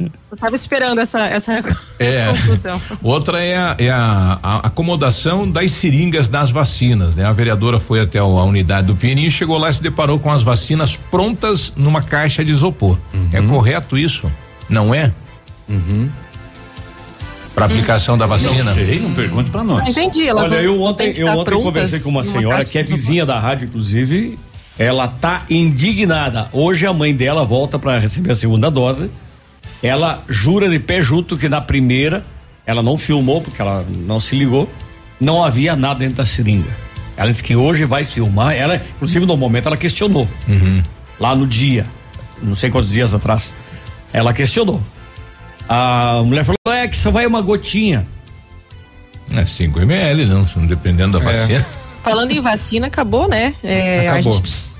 Eu 0.00 0.36
tava 0.36 0.54
esperando 0.56 1.00
essa, 1.00 1.26
essa 1.26 1.52
É. 1.98 2.26
conclusão. 2.32 2.80
Outra 3.02 3.40
é, 3.42 3.56
a, 3.56 3.76
é 3.78 3.90
a- 3.90 4.38
a 4.42 4.56
acomodação 4.66 5.48
das 5.50 5.72
seringas 5.72 6.28
das 6.28 6.50
vacinas, 6.50 7.16
né? 7.16 7.24
A 7.24 7.32
vereadora 7.32 7.80
foi 7.80 8.00
até 8.00 8.18
a 8.18 8.24
unidade 8.24 8.86
do 8.88 8.94
Pianinho, 8.96 9.30
chegou 9.30 9.56
lá 9.58 9.70
e 9.70 9.72
se 9.72 9.82
deparou 9.82 10.18
com 10.18 10.30
as 10.30 10.42
vacinas 10.42 10.96
prontas 10.96 11.72
numa 11.76 12.02
caixa 12.02 12.44
de 12.44 12.52
isopor. 12.52 12.98
É 13.32 13.40
correto 13.42 13.96
isso? 13.96 14.30
Não 14.68 14.94
é? 14.94 15.12
Para 17.54 17.66
aplicação 17.66 18.18
da 18.18 18.26
vacina? 18.26 18.64
Não 18.64 18.74
sei, 18.74 18.98
não 19.00 19.14
pergunte 19.14 19.50
pra 19.50 19.62
nós. 19.62 19.88
Entendi. 19.88 20.26
Elas 20.26 20.46
Olha, 20.50 20.56
não- 20.56 20.64
eu 20.64 20.76
não 20.76 20.82
ontem, 20.82 21.14
eu 21.16 21.28
ontem 21.28 21.44
prontas 21.44 21.64
conversei 21.64 22.00
com 22.00 22.10
uma 22.10 22.24
senhora 22.24 22.64
que 22.64 22.76
é 22.76 22.82
vizinha 22.82 23.24
da 23.24 23.38
rádio, 23.38 23.66
inclusive. 23.66 24.36
Ela 24.78 25.06
tá 25.08 25.44
indignada. 25.48 26.48
Hoje 26.52 26.86
a 26.86 26.92
mãe 26.92 27.14
dela 27.14 27.44
volta 27.44 27.78
para 27.78 27.98
receber 27.98 28.32
a 28.32 28.34
segunda 28.34 28.70
dose. 28.70 29.10
Ela 29.82 30.22
jura 30.28 30.68
de 30.68 30.78
pé 30.78 31.00
junto 31.02 31.36
que 31.36 31.48
na 31.48 31.60
primeira 31.60 32.24
ela 32.66 32.82
não 32.82 32.96
filmou 32.96 33.40
porque 33.40 33.60
ela 33.60 33.84
não 33.88 34.18
se 34.20 34.34
ligou. 34.34 34.68
Não 35.20 35.44
havia 35.44 35.76
nada 35.76 36.00
dentro 36.00 36.16
da 36.16 36.26
seringa. 36.26 36.70
Ela 37.16 37.30
disse 37.30 37.42
que 37.42 37.54
hoje 37.54 37.84
vai 37.84 38.04
filmar. 38.04 38.54
Ela, 38.54 38.82
inclusive, 38.96 39.24
no 39.24 39.36
momento 39.36 39.66
ela 39.66 39.76
questionou. 39.76 40.26
Lá 41.20 41.36
no 41.36 41.46
dia, 41.46 41.86
não 42.42 42.56
sei 42.56 42.70
quantos 42.70 42.90
dias 42.90 43.14
atrás, 43.14 43.52
ela 44.12 44.32
questionou. 44.32 44.82
A 45.68 46.20
mulher 46.24 46.44
falou: 46.44 46.58
é 46.76 46.88
que 46.88 46.96
só 46.96 47.12
vai 47.12 47.24
uma 47.26 47.40
gotinha. 47.40 48.04
É 49.32 49.46
5 49.46 49.80
ml, 49.80 50.26
não, 50.26 50.44
dependendo 50.66 51.18
da 51.18 51.24
É. 51.24 51.32
vacina. 51.32 51.64
Falando 52.04 52.30
em 52.32 52.40
vacina, 52.40 52.86
acabou, 52.86 53.26
né? 53.28 53.54
É, 53.64 54.08
Acabou. 54.08 54.32
A 54.32 54.36
gente 54.36 54.74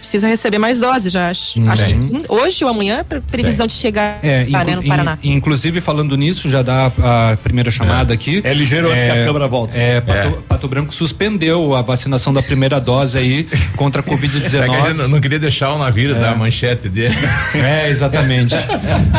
precisa 0.00 0.28
receber 0.28 0.58
mais 0.58 0.78
doses, 0.78 1.10
já 1.10 1.30
acho. 1.30 1.58
Hum, 1.58 1.68
acho 1.68 1.84
que 1.86 1.92
tem. 1.94 2.22
hoje 2.28 2.62
ou 2.62 2.70
amanhã 2.70 2.98
é 2.98 3.02
pre- 3.02 3.20
previsão 3.22 3.66
de 3.66 3.72
chegar 3.72 4.18
É, 4.22 4.46
lá, 4.50 4.62
né, 4.62 4.76
no 4.76 4.82
Paraná. 4.84 5.18
in- 5.22 5.32
inclusive 5.32 5.80
falando 5.80 6.14
nisso, 6.16 6.48
já 6.50 6.60
dá 6.62 6.86
a 7.02 7.36
primeira 7.42 7.70
chamada 7.70 8.12
aqui. 8.14 8.40
É 8.44 8.52
ligeiro 8.52 8.90
antes 8.92 9.02
que 9.02 9.10
a 9.10 9.24
câmera 9.24 9.48
volta. 9.48 9.76
É, 9.76 10.00
Pato, 10.02 10.30
Pato 10.48 10.68
Branco 10.68 10.94
suspendeu 10.94 11.74
a 11.74 11.82
vacinação 11.82 12.32
da 12.34 12.42
primeira 12.42 12.80
dose 12.80 13.16
aí 13.18 13.48
contra 13.76 14.02
a 14.02 14.04
É 14.04 14.06
que 14.06 14.14
a 14.14 14.16
gente 14.18 14.32
Covid-19. 14.38 14.92
não, 14.94 15.08
não 15.08 15.20
queria 15.20 15.38
deixar 15.38 15.72
o 15.72 15.78
navio 15.78 16.14
da 16.14 16.34
manchete 16.34 16.88
dele. 16.88 17.14
É, 17.54 17.88
exatamente. 17.88 18.54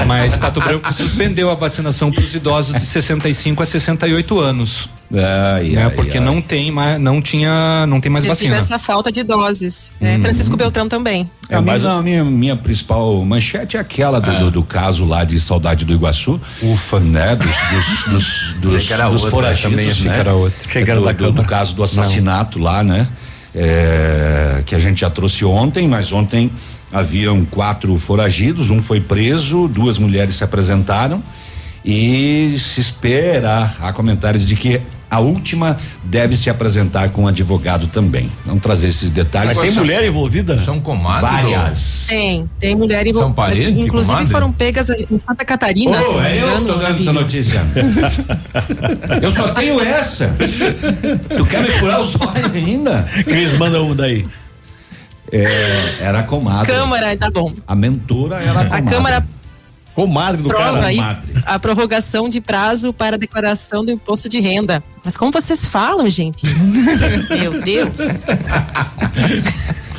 Mas 0.07 0.37
Pato 0.37 0.61
Branco 0.61 0.93
suspendeu 0.93 1.49
a 1.49 1.55
vacinação 1.55 2.11
para 2.11 2.23
os 2.23 2.33
idosos 2.35 2.73
de 2.75 2.85
65 2.85 3.61
a 3.63 3.65
68 3.65 4.39
anos. 4.39 4.89
Ai, 5.17 5.69
né, 5.69 5.83
ai, 5.85 5.89
porque 5.91 6.17
ai. 6.17 6.23
não 6.23 6.41
tem 6.41 6.71
mais, 6.71 6.99
não 6.99 7.21
tinha, 7.21 7.85
não 7.87 8.01
tem 8.01 8.11
mais 8.11 8.25
a 8.25 8.29
vacina. 8.29 8.57
essa 8.57 8.77
falta 8.77 9.11
de 9.11 9.23
doses. 9.23 9.91
Uhum. 10.01 10.07
É, 10.07 10.19
Francisco 10.19 10.57
Beltrão 10.57 10.89
também. 10.89 11.29
É, 11.49 11.59
mas 11.59 11.85
a 11.85 12.01
minha, 12.01 12.23
minha 12.23 12.55
principal 12.55 13.23
manchete 13.23 13.77
é 13.77 13.79
aquela 13.79 14.19
do, 14.19 14.39
do, 14.39 14.51
do 14.51 14.63
caso 14.63 15.05
lá 15.05 15.23
de 15.23 15.39
Saudade 15.39 15.85
do 15.85 15.93
Iguaçu. 15.93 16.39
Ufa. 16.61 16.99
Né? 16.99 17.35
Dos, 17.35 17.47
dos, 17.47 18.13
dos, 18.61 18.73
dos, 18.73 18.91
era 18.91 19.05
dos 19.05 19.23
outra, 19.23 19.29
foragidos, 19.29 19.71
também 19.71 19.89
achei 19.89 20.07
né? 20.07 20.13
que 20.13 20.19
era. 20.19 20.31
Achei 20.33 20.83
que 20.83 20.91
era 20.91 20.99
do, 20.99 21.13
do, 21.13 21.31
do 21.31 21.43
caso 21.43 21.75
do 21.75 21.83
assassinato 21.83 22.59
lá, 22.59 22.83
né? 22.83 23.07
É, 23.53 24.63
que 24.65 24.75
a 24.75 24.79
gente 24.79 24.99
já 24.99 25.09
trouxe 25.09 25.45
ontem, 25.45 25.87
mas 25.87 26.11
ontem 26.11 26.51
haviam 26.91 27.45
quatro 27.45 27.95
foragidos, 27.97 28.69
um 28.69 28.81
foi 28.81 28.99
preso, 28.99 29.67
duas 29.67 29.97
mulheres 29.97 30.35
se 30.35 30.43
apresentaram 30.43 31.23
e 31.85 32.57
se 32.57 32.81
espera, 32.81 33.71
há 33.79 33.93
comentários 33.93 34.43
de 34.43 34.55
que 34.55 34.81
a 35.07 35.19
última 35.19 35.77
deve 36.03 36.35
se 36.35 36.49
apresentar 36.49 37.11
com 37.11 37.23
um 37.23 37.27
advogado 37.27 37.85
também. 37.87 38.29
Vamos 38.43 38.63
trazer 38.63 38.87
esses 38.87 39.11
detalhes. 39.11 39.55
Mas 39.55 39.69
tem 39.69 39.79
mulher 39.79 40.03
envolvida? 40.03 40.57
São 40.57 40.81
comadres. 40.81 41.21
Várias. 41.21 42.05
Tem, 42.07 42.49
tem 42.59 42.75
mulher 42.75 43.05
envolvida. 43.05 43.19
São 43.19 43.33
parente, 43.33 43.81
Inclusive 43.81 44.11
comadre? 44.11 44.31
foram 44.31 44.51
pegas 44.51 44.89
em 44.89 45.15
Santa 45.15 45.45
Catarina. 45.45 45.99
me 45.99 46.05
é 46.25 46.41
eu 46.41 46.47
engano, 46.47 46.65
tô 46.65 46.79
dando 46.79 46.99
essa 46.99 47.13
notícia. 47.13 47.61
eu 49.21 49.31
só 49.31 49.49
tenho 49.49 49.79
essa. 49.79 50.35
Tu 51.37 51.45
quer 51.45 51.61
me 51.61 51.69
furar 51.73 52.01
os 52.01 52.19
olhos 52.19 52.55
ainda? 52.55 53.03
Cris, 53.25 53.53
manda 53.53 53.79
um 53.83 53.95
daí. 53.95 54.25
É, 55.31 55.97
era 55.99 56.21
a 56.21 56.23
comadre. 56.23 56.71
Câmara, 56.71 57.15
tá 57.15 57.29
bom. 57.29 57.53
A 57.67 57.75
mentora 57.75 58.37
era 58.37 58.59
a 58.59 58.61
A 58.61 58.65
comadre. 58.65 58.89
Câmara 58.89 59.25
Comadre 59.95 60.41
do 60.43 60.49
prova 60.49 60.73
cara. 60.73 60.87
aí 60.87 60.99
a 61.45 61.57
prorrogação 61.57 62.27
de 62.27 62.41
prazo 62.41 62.91
para 62.91 63.17
declaração 63.17 63.83
do 63.83 63.91
imposto 63.91 64.27
de 64.27 64.41
renda. 64.41 64.83
Mas 65.03 65.15
como 65.15 65.31
vocês 65.31 65.65
falam, 65.65 66.09
gente? 66.09 66.43
Meu 67.31 67.61
Deus. 67.61 67.97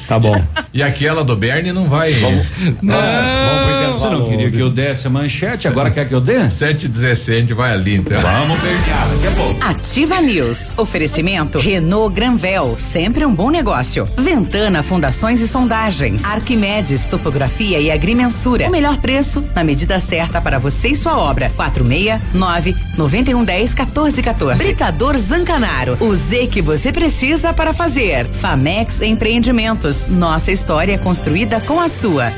Tá 0.07 0.19
bom. 0.19 0.41
E 0.73 0.83
aquela 0.83 1.25
do 1.25 1.35
Bernie 1.35 1.73
não 1.73 1.89
vai. 1.89 2.13
Vamos 2.21 2.47
pro 2.49 2.67
intervalo. 2.67 3.99
Você 3.99 4.09
não 4.11 4.29
queria 4.29 4.51
que 4.51 4.59
eu 4.59 4.71
desse 4.71 5.07
a 5.07 5.11
manchete, 5.11 5.67
agora 5.67 5.91
quer 5.91 6.07
que 6.07 6.15
eu 6.15 6.21
dê? 6.21 6.49
7 6.49 6.89
17 6.89 7.37
a 7.37 7.41
gente 7.41 7.55
vai 7.55 7.73
ali, 7.73 7.97
então. 7.97 8.21
Vamos 8.21 8.59
pegar, 8.61 9.07
daqui 9.09 9.27
a 9.27 9.31
pouco. 9.33 9.65
Ativa 9.65 10.21
News. 10.21 10.73
Oferecimento 10.77 11.59
Renault 11.59 12.15
Granvel, 12.15 12.77
sempre 12.79 13.25
um 13.25 13.35
bom 13.35 13.51
negócio. 13.51 14.09
Ventana 14.17 14.83
Fundações 14.83 15.41
e 15.41 15.49
Sondagens. 15.49 16.25
Arquimedes 16.25 17.07
Topografia 17.07 17.81
e 17.81 17.91
Agrimensura. 17.91 18.69
O 18.69 18.71
melhor 18.71 18.99
preço 18.99 19.45
na 19.55 19.65
medida 19.65 19.99
certa 19.99 20.41
para 20.41 20.59
você 20.59 20.89
e 20.89 20.97
sua 20.97 21.19
obra. 21.19 21.51
469 21.57 22.77
9110 22.97 23.75
1414. 23.75 24.63
Britador 24.63 25.17
Zancanaro. 25.17 25.97
O 26.01 26.15
Z 26.15 26.49
que 26.49 26.63
você 26.63 26.93
precisa 26.93 27.53
para 27.53 27.73
fazer. 27.73 28.27
Famex 28.27 29.01
Empreendimentos. 29.03 29.96
Nossa 30.07 30.53
história 30.53 30.99
construída 30.99 31.61
com 31.61 31.81
a 31.81 31.89
sua. 31.89 32.31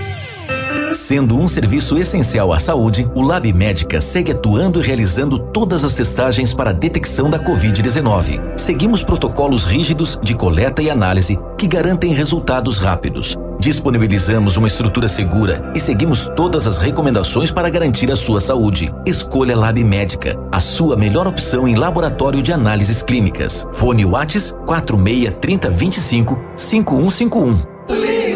Sendo 0.93 1.39
um 1.39 1.47
serviço 1.47 1.99
essencial 1.99 2.53
à 2.53 2.59
saúde, 2.59 3.09
o 3.15 3.23
Lab 3.23 3.53
Médica 3.53 4.01
segue 4.01 4.33
atuando 4.33 4.81
e 4.81 4.83
realizando 4.83 5.39
todas 5.39 5.85
as 5.85 5.95
testagens 5.95 6.53
para 6.53 6.71
a 6.71 6.73
detecção 6.73 7.31
da 7.31 7.39
Covid-19. 7.39 8.41
Seguimos 8.57 9.05
protocolos 9.05 9.65
rígidos 9.65 10.19
de 10.23 10.35
coleta 10.35 10.83
e 10.83 10.91
análise 10.91 11.39
que 11.57 11.67
garantem 11.67 12.13
resultados 12.13 12.79
rápidos. 12.79 13.37
Disponibilizamos 13.61 14.57
uma 14.57 14.69
estrutura 14.69 15.09
segura 15.09 15.73
e 15.75 15.81
seguimos 15.81 16.31
todas 16.37 16.67
as 16.67 16.79
recomendações 16.79 17.51
para 17.51 17.69
garantir 17.69 18.11
a 18.11 18.17
sua 18.17 18.41
saúde. 18.41 18.93
Escolha 19.05 19.57
Lab 19.57 19.83
Médica, 19.83 20.39
a 20.53 20.61
sua 20.61 20.97
melhor 20.97 21.27
opção 21.27 21.67
em 21.67 21.75
laboratório 21.75 22.41
de 22.41 22.53
análises 22.53 23.03
clínicas. 23.03 23.67
Fone 23.73 24.05
Whats 24.05 24.57
46 24.65 25.35
30 25.41 25.71
25 25.71 26.39
5151. 26.57 28.28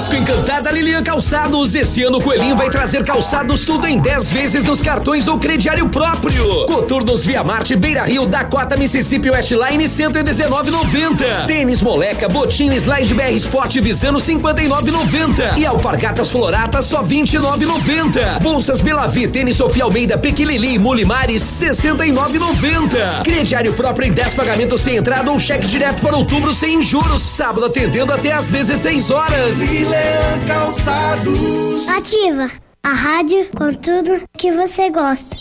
Páscoa 0.00 0.16
Encantada 0.16 0.70
Lilian 0.70 1.02
Calçados. 1.02 1.74
Esse 1.74 2.02
ano 2.02 2.16
o 2.16 2.22
Coelhinho 2.22 2.56
vai 2.56 2.70
trazer 2.70 3.04
calçados 3.04 3.66
tudo 3.66 3.86
em 3.86 3.98
10 3.98 4.30
vezes 4.30 4.64
nos 4.64 4.80
cartões 4.80 5.28
ou 5.28 5.38
crediário 5.38 5.90
próprio. 5.90 6.64
Coturnos 6.64 7.22
Via 7.22 7.44
Marte, 7.44 7.76
Beira 7.76 8.04
Rio, 8.04 8.24
Dakota, 8.24 8.78
Mississippi 8.78 9.28
Westline, 9.28 9.84
119,90. 9.84 11.44
Tênis 11.46 11.82
Moleca, 11.82 12.30
Botinho 12.30 12.72
Slide 12.72 13.12
BR 13.12 13.34
Sport 13.36 13.74
Visano, 13.74 14.18
59,90. 14.18 15.58
E 15.58 15.66
Alpargatas 15.66 16.30
Floratas, 16.30 16.86
só 16.86 17.02
29,90. 17.02 18.40
Bolsas 18.40 18.80
Belavi, 18.80 19.28
Tênis 19.28 19.56
Sofia 19.56 19.84
Almeida, 19.84 20.16
Pequilili, 20.16 20.78
Mulimares, 20.78 21.42
69,90. 21.42 23.22
Crediário 23.22 23.74
próprio 23.74 24.08
em 24.08 24.12
10 24.12 24.32
pagamentos 24.32 24.80
sem 24.80 24.96
entrada 24.96 25.30
ou 25.30 25.38
cheque 25.38 25.66
direto 25.66 26.00
para 26.00 26.16
outubro 26.16 26.54
sem 26.54 26.82
juros. 26.82 27.20
Sábado 27.20 27.66
atendendo 27.66 28.14
até 28.14 28.32
às 28.32 28.46
16 28.46 29.10
horas. 29.10 29.56
Ativa 31.96 32.50
a 32.82 32.92
rádio 32.92 33.46
com 33.56 33.72
tudo 33.74 34.22
que 34.36 34.52
você 34.52 34.90
gosta. 34.90 35.36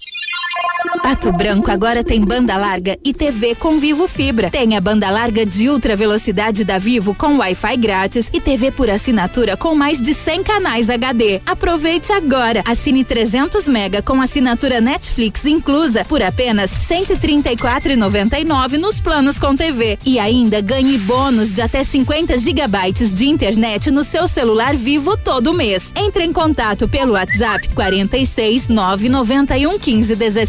Pato 1.04 1.32
Branco 1.32 1.72
agora 1.72 2.04
tem 2.04 2.22
banda 2.22 2.58
larga 2.58 2.98
e 3.04 3.14
TV 3.14 3.56
com 3.56 3.80
Vivo 3.80 4.08
Fibra. 4.08 4.50
Tem 4.50 4.76
a 4.76 4.82
banda 4.82 5.10
larga 5.10 5.46
de 5.46 5.70
ultra 5.70 5.96
velocidade 5.96 6.64
da 6.64 6.78
Vivo 6.78 7.16
com 7.16 7.38
Wi-Fi 7.38 7.78
grátis 7.78 8.30
e 8.34 8.42
TV 8.42 8.72
por 8.72 8.90
assinatura 8.90 9.56
com 9.56 9.76
mais 9.76 10.02
de 10.02 10.14
100 10.14 10.44
canais 10.44 10.90
HD. 10.90 11.42
Aproveite 11.46 12.12
agora. 12.12 12.64
Assine 12.66 13.04
300 13.04 13.68
mega 13.68 14.02
com 14.02 14.22
assinatura 14.22 14.82
Netflix 14.82 15.46
inclusa 15.46 16.04
por 16.06 16.22
apenas 16.22 16.72
134,99 16.72 18.78
nos 18.78 19.00
planos 19.00 19.40
com 19.40 19.56
TV 19.56 19.98
e 20.06 20.20
ainda 20.20 20.62
ganhe 20.62 20.98
bônus 20.98 21.52
de 21.52 21.62
até 21.62 21.84
50 21.84 22.38
gigabytes 22.38 23.14
de 23.14 23.28
internet 23.28 23.92
no 23.92 24.04
seu 24.04 24.28
celular 24.28 24.76
Vivo 24.76 25.18
todo 25.18 25.54
mês. 25.54 25.92
Entre 25.96 26.24
em 26.24 26.34
contato 26.34 26.88
pelo 26.88 27.14
WhatsApp 27.14 27.68
46 27.70 28.68
991 28.68 29.80
15 29.80 30.16
16 30.16 30.49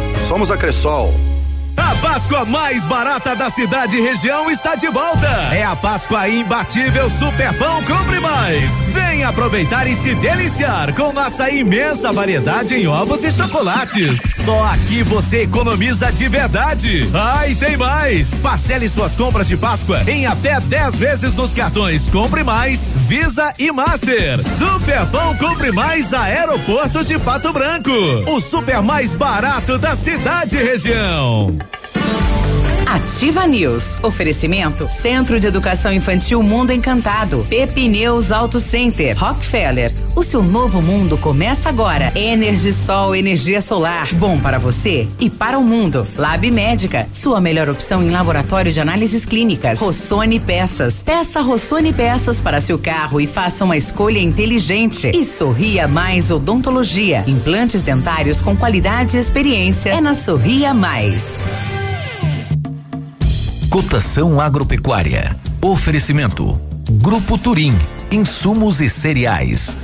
Somos 0.31 0.49
a 0.49 0.55
Cressol. 0.55 1.11
A 1.91 1.95
Páscoa 1.95 2.45
mais 2.45 2.85
barata 2.85 3.35
da 3.35 3.49
cidade 3.49 3.97
e 3.97 4.01
região 4.01 4.49
está 4.49 4.75
de 4.75 4.87
volta. 4.87 5.27
É 5.51 5.61
a 5.61 5.75
Páscoa 5.75 6.29
imbatível 6.29 7.09
Super 7.09 7.53
Pão 7.57 7.83
Compre 7.83 8.17
Mais. 8.21 8.85
Vem 8.93 9.25
aproveitar 9.25 9.85
e 9.85 9.93
se 9.93 10.15
deliciar 10.15 10.93
com 10.93 11.11
nossa 11.11 11.49
imensa 11.49 12.13
variedade 12.13 12.75
em 12.75 12.87
ovos 12.87 13.25
e 13.25 13.31
chocolates. 13.33 14.21
Só 14.45 14.63
aqui 14.67 15.03
você 15.03 15.41
economiza 15.41 16.13
de 16.13 16.29
verdade. 16.29 17.09
Ah, 17.13 17.41
tem 17.59 17.75
mais. 17.75 18.39
Parcele 18.39 18.87
suas 18.87 19.13
compras 19.13 19.49
de 19.49 19.57
Páscoa 19.57 20.01
em 20.07 20.25
até 20.25 20.61
10 20.61 20.95
vezes 20.95 21.35
nos 21.35 21.53
cartões 21.53 22.07
Compre 22.09 22.41
Mais, 22.41 22.89
Visa 22.95 23.51
e 23.59 23.69
Master. 23.69 24.39
Super 24.41 25.05
Pão 25.07 25.35
Compre 25.35 25.73
Mais 25.73 26.13
Aeroporto 26.13 27.03
de 27.03 27.19
Pato 27.19 27.51
Branco. 27.51 27.91
O 28.27 28.39
super 28.39 28.81
mais 28.81 29.13
barato 29.13 29.77
da 29.77 29.93
cidade 29.93 30.55
e 30.55 30.63
região. 30.63 31.57
Ativa 32.91 33.47
News. 33.47 33.97
Oferecimento 34.03 34.89
Centro 34.89 35.39
de 35.39 35.47
Educação 35.47 35.93
Infantil 35.93 36.43
Mundo 36.43 36.73
Encantado. 36.73 37.47
Pepineus 37.49 38.33
Auto 38.33 38.59
Center. 38.59 39.17
Rockefeller. 39.17 39.93
O 40.13 40.21
seu 40.21 40.43
novo 40.43 40.81
mundo 40.81 41.17
começa 41.17 41.69
agora. 41.69 42.11
Energisol, 42.13 43.15
energia 43.15 43.61
solar. 43.61 44.13
Bom 44.15 44.37
para 44.37 44.59
você 44.59 45.07
e 45.21 45.29
para 45.29 45.57
o 45.57 45.63
mundo. 45.63 46.05
Lab 46.17 46.51
Médica. 46.51 47.07
Sua 47.13 47.39
melhor 47.39 47.69
opção 47.69 48.03
em 48.03 48.09
laboratório 48.09 48.73
de 48.73 48.81
análises 48.81 49.25
clínicas. 49.25 49.79
Rossoni 49.79 50.37
Peças. 50.37 51.01
Peça 51.01 51.39
Rossoni 51.39 51.93
Peças 51.93 52.41
para 52.41 52.59
seu 52.59 52.77
carro 52.77 53.21
e 53.21 53.25
faça 53.25 53.63
uma 53.63 53.77
escolha 53.77 54.19
inteligente. 54.19 55.13
E 55.15 55.23
Sorria 55.23 55.87
Mais 55.87 56.29
Odontologia. 56.29 57.23
Implantes 57.25 57.83
dentários 57.83 58.41
com 58.41 58.53
qualidade 58.53 59.15
e 59.15 59.19
experiência. 59.21 59.91
É 59.91 60.01
na 60.01 60.13
Sorria 60.13 60.73
Mais. 60.73 61.39
Cotação 63.71 64.41
agropecuária. 64.41 65.33
Oferecimento. 65.61 66.59
Grupo 67.01 67.37
Turim. 67.37 67.73
Insumos 68.11 68.81
e 68.81 68.89
cereais. 68.89 69.77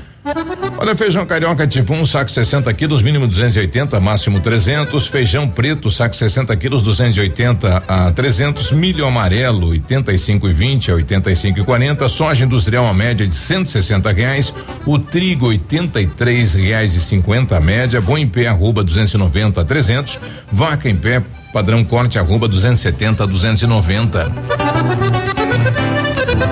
Olha, 0.77 0.93
feijão 0.93 1.25
carioca 1.25 1.65
tipo 1.65 1.93
1, 1.93 2.01
um, 2.01 2.05
saco 2.05 2.29
60 2.29 2.73
quilos, 2.73 3.01
mínimo 3.01 3.25
280, 3.25 3.97
máximo 4.01 4.41
300. 4.41 5.07
Feijão 5.07 5.47
preto, 5.47 5.89
saco 5.89 6.13
60 6.13 6.53
quilos, 6.57 6.83
280 6.83 7.83
a 7.87 8.11
300. 8.11 8.73
Milho 8.73 9.07
amarelo, 9.07 9.69
85 9.69 10.49
e 10.49 10.53
20 10.53 10.91
a 10.91 10.95
85 10.95 11.59
e 11.59 11.63
40. 11.63 12.09
Soja 12.09 12.43
industrial, 12.43 12.85
a 12.85 12.93
média 12.93 13.25
de 13.25 13.33
160 13.33 14.11
reais. 14.11 14.53
O 14.85 14.99
trigo, 14.99 15.45
83 15.45 16.55
reais 16.55 16.93
e 16.93 16.99
50 16.99 17.55
a 17.55 17.61
média. 17.61 18.01
Bom 18.01 18.17
em 18.17 18.27
pé, 18.27 18.47
arroba 18.47 18.83
290 18.83 19.61
a 19.61 19.63
300. 19.63 20.19
Vaca 20.51 20.89
em 20.89 20.95
pé, 20.95 21.23
padrão 21.51 21.83
corte, 21.83 22.19
arroba 22.19 22.47
270 22.47 23.23
a 23.23 23.25
290. 23.25 24.31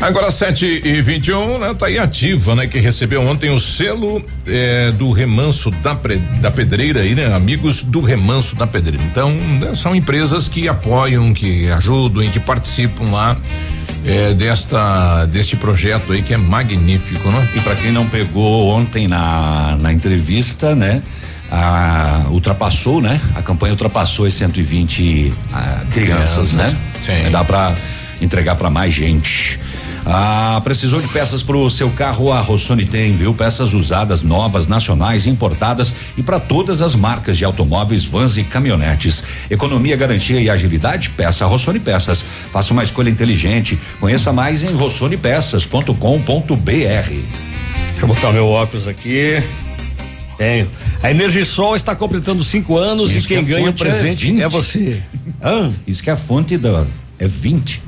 Agora 0.00 0.30
7 0.30 0.82
e 0.84 1.02
21 1.02 1.58
né? 1.58 1.74
Tá 1.74 1.86
aí 1.86 1.98
ativa, 1.98 2.54
né? 2.54 2.66
Que 2.66 2.78
recebeu 2.78 3.22
ontem 3.22 3.50
o 3.50 3.58
selo 3.58 4.24
eh, 4.46 4.92
do 4.98 5.10
Remanso 5.10 5.70
da, 5.70 5.94
Pre, 5.94 6.16
da 6.40 6.50
Pedreira 6.50 7.00
aí, 7.00 7.14
né? 7.14 7.34
Amigos 7.34 7.82
do 7.82 8.00
Remanso 8.00 8.54
da 8.56 8.66
Pedreira. 8.66 9.02
Então, 9.04 9.30
né, 9.30 9.74
são 9.74 9.96
empresas 9.96 10.48
que 10.48 10.68
apoiam, 10.68 11.32
que 11.32 11.70
ajudam 11.70 12.22
e 12.22 12.28
que 12.28 12.38
participam 12.38 13.10
lá 13.10 13.36
eh, 14.04 14.34
desta 14.34 15.24
deste 15.26 15.56
projeto 15.56 16.12
aí 16.12 16.22
que 16.22 16.34
é 16.34 16.36
magnífico, 16.36 17.30
né? 17.30 17.48
E 17.54 17.60
para 17.60 17.74
quem 17.76 17.90
não 17.90 18.06
pegou 18.06 18.68
ontem 18.68 19.08
na, 19.08 19.76
na 19.80 19.92
entrevista, 19.92 20.74
né? 20.74 21.02
A, 21.50 22.26
ultrapassou, 22.30 23.00
né? 23.00 23.20
A 23.34 23.42
campanha 23.42 23.72
ultrapassou 23.72 24.26
as 24.26 24.34
120 24.34 25.32
a, 25.52 25.84
crianças, 25.90 25.92
Crianças, 25.92 26.52
né? 26.52 26.76
sim. 27.06 27.30
Dá 27.30 27.44
para 27.44 27.74
entregar 28.20 28.56
para 28.56 28.68
mais 28.68 28.94
gente. 28.94 29.58
Ah, 30.08 30.60
precisou 30.62 31.00
de 31.00 31.08
peças 31.08 31.42
para 31.42 31.56
o 31.56 31.68
seu 31.68 31.90
carro? 31.90 32.30
A 32.32 32.40
Rossoni 32.40 32.86
tem, 32.86 33.12
viu? 33.16 33.34
Peças 33.34 33.74
usadas, 33.74 34.22
novas, 34.22 34.68
nacionais, 34.68 35.26
importadas 35.26 35.92
e 36.16 36.22
para 36.22 36.38
todas 36.38 36.80
as 36.80 36.94
marcas 36.94 37.36
de 37.36 37.44
automóveis, 37.44 38.04
vans 38.04 38.38
e 38.38 38.44
caminhonetes. 38.44 39.24
Economia, 39.50 39.96
garantia 39.96 40.40
e 40.40 40.48
agilidade? 40.48 41.10
Peça 41.10 41.44
a 41.44 41.48
Rossoni 41.48 41.80
Peças. 41.80 42.24
Faça 42.52 42.72
uma 42.72 42.84
escolha 42.84 43.10
inteligente. 43.10 43.76
Conheça 43.98 44.32
mais 44.32 44.62
em 44.62 44.72
rossonipeças.com.br. 44.72 45.92
Deixa 46.54 48.02
eu 48.02 48.06
botar 48.06 48.32
meu 48.32 48.46
óculos 48.46 48.86
aqui. 48.86 49.42
Tenho. 50.38 50.68
A 51.02 51.10
Energisol 51.10 51.74
está 51.74 51.96
completando 51.96 52.44
cinco 52.44 52.76
anos 52.76 53.10
Isso 53.10 53.26
e 53.26 53.28
quem 53.28 53.44
que 53.44 53.50
ganha 53.50 53.66
o 53.66 53.70
é 53.70 53.72
presente 53.72 54.26
20. 54.26 54.42
é, 54.42 54.48
você. 54.48 55.02
Hã? 55.42 55.72
Isso 55.86 56.00
que 56.02 56.10
é 56.10 56.12
a 56.12 56.16
fonte 56.16 56.56
da. 56.56 56.86
É 57.18 57.26
20. 57.26 57.85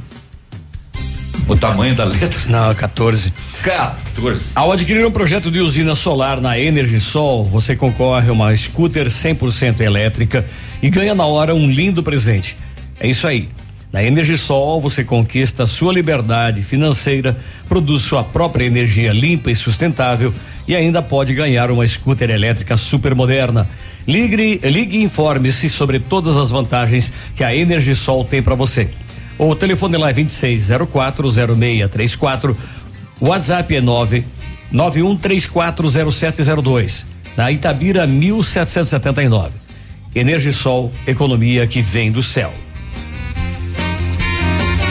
O 1.48 1.56
tamanho 1.56 1.94
da 1.94 2.04
letra? 2.04 2.40
Não, 2.50 2.74
14. 2.74 3.32
14. 3.62 4.52
Ao 4.54 4.70
adquirir 4.70 5.06
um 5.06 5.10
projeto 5.10 5.50
de 5.50 5.60
usina 5.60 5.94
solar 5.94 6.42
na 6.42 6.58
Energisol, 6.58 7.46
você 7.46 7.74
concorre 7.74 8.28
a 8.28 8.32
uma 8.34 8.54
scooter 8.54 9.06
100% 9.06 9.80
elétrica 9.80 10.44
e 10.82 10.90
ganha 10.90 11.14
na 11.14 11.24
hora 11.24 11.54
um 11.54 11.70
lindo 11.70 12.02
presente. 12.02 12.54
É 13.00 13.08
isso 13.08 13.26
aí. 13.26 13.48
Na 13.90 14.04
Energisol 14.04 14.78
você 14.78 15.02
conquista 15.02 15.66
sua 15.66 15.90
liberdade 15.90 16.60
financeira, 16.60 17.34
produz 17.66 18.02
sua 18.02 18.22
própria 18.22 18.66
energia 18.66 19.10
limpa 19.14 19.50
e 19.50 19.56
sustentável 19.56 20.34
e 20.66 20.76
ainda 20.76 21.00
pode 21.00 21.32
ganhar 21.32 21.70
uma 21.70 21.88
scooter 21.88 22.28
elétrica 22.28 22.76
super 22.76 23.14
moderna. 23.14 23.66
Ligue, 24.06 24.60
ligue 24.64 24.98
e 24.98 25.02
informe-se 25.02 25.70
sobre 25.70 25.98
todas 25.98 26.36
as 26.36 26.50
vantagens 26.50 27.10
que 27.34 27.42
a 27.42 27.56
Energisol 27.56 28.22
tem 28.22 28.42
para 28.42 28.54
você. 28.54 28.90
O 29.38 29.54
telefone 29.54 29.96
lá 29.96 30.10
é 30.10 30.14
26040634. 30.14 32.56
O 33.20 33.28
WhatsApp 33.28 33.76
é 33.76 33.80
9 33.80 34.24
91340702. 34.72 37.06
Na 37.36 37.52
Itabira 37.52 38.06
1779. 38.06 39.52
Energisol, 40.14 40.92
economia 41.06 41.66
que 41.66 41.80
vem 41.80 42.10
do 42.10 42.22
céu. 42.22 42.52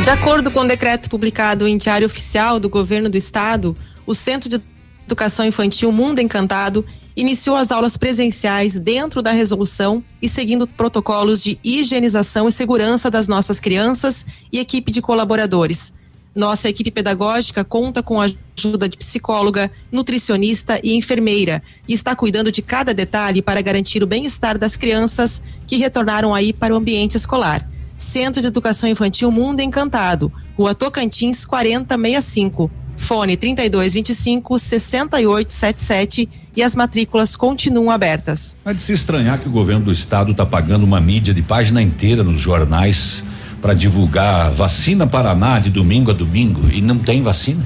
De 0.03 0.09
acordo 0.09 0.49
com 0.49 0.61
o 0.61 0.67
decreto 0.67 1.07
publicado 1.09 1.67
em 1.67 1.77
Diário 1.77 2.07
Oficial 2.07 2.61
do 2.61 2.69
Governo 2.69 3.09
do 3.09 3.17
Estado, 3.17 3.75
o 4.05 4.15
Centro 4.15 4.49
de 4.49 4.61
Educação 5.05 5.45
Infantil 5.45 5.91
Mundo 5.91 6.19
Encantado 6.19 6.85
iniciou 7.17 7.55
as 7.55 7.71
aulas 7.71 7.97
presenciais 7.97 8.77
dentro 8.77 9.23
da 9.23 9.31
resolução 9.31 10.03
e 10.21 10.29
seguindo 10.29 10.67
protocolos 10.67 11.43
de 11.43 11.57
higienização 11.63 12.47
e 12.47 12.51
segurança 12.51 13.09
das 13.09 13.27
nossas 13.27 13.59
crianças 13.59 14.23
e 14.53 14.59
equipe 14.59 14.91
de 14.91 15.01
colaboradores. 15.01 15.91
Nossa 16.35 16.69
equipe 16.69 16.91
pedagógica 16.91 17.65
conta 17.65 18.03
com 18.03 18.21
a 18.21 18.29
ajuda 18.55 18.87
de 18.87 18.95
psicóloga, 18.95 19.71
nutricionista 19.91 20.79
e 20.83 20.93
enfermeira 20.93 21.63
e 21.87 21.95
está 21.95 22.15
cuidando 22.15 22.51
de 22.51 22.61
cada 22.61 22.93
detalhe 22.93 23.41
para 23.41 23.61
garantir 23.61 24.03
o 24.03 24.07
bem-estar 24.07 24.55
das 24.55 24.75
crianças 24.75 25.41
que 25.65 25.77
retornaram 25.77 26.35
aí 26.35 26.53
para 26.53 26.75
o 26.75 26.77
ambiente 26.77 27.17
escolar. 27.17 27.67
Centro 27.97 28.43
de 28.43 28.47
Educação 28.47 28.87
Infantil 28.87 29.31
Mundo 29.31 29.61
Encantado, 29.61 30.31
Rua 30.55 30.75
Tocantins 30.75 31.43
4065. 31.47 32.69
Fone 32.97 33.37
3225 33.37 34.59
6877 34.59 36.29
e 36.55 36.63
as 36.63 36.75
matrículas 36.75 37.35
continuam 37.35 37.91
abertas. 37.91 38.57
É 38.65 38.73
de 38.73 38.81
se 38.81 38.91
estranhar 38.91 39.39
que 39.39 39.47
o 39.47 39.51
governo 39.51 39.85
do 39.85 39.91
estado 39.91 40.31
está 40.31 40.45
pagando 40.45 40.83
uma 40.83 40.99
mídia 40.99 41.33
de 41.33 41.41
página 41.41 41.81
inteira 41.81 42.23
nos 42.23 42.41
jornais 42.41 43.23
para 43.61 43.73
divulgar 43.73 44.51
vacina 44.51 45.07
Paraná 45.07 45.59
de 45.59 45.69
domingo 45.69 46.11
a 46.11 46.13
domingo 46.13 46.69
e 46.71 46.81
não 46.81 46.97
tem 46.97 47.21
vacina. 47.21 47.63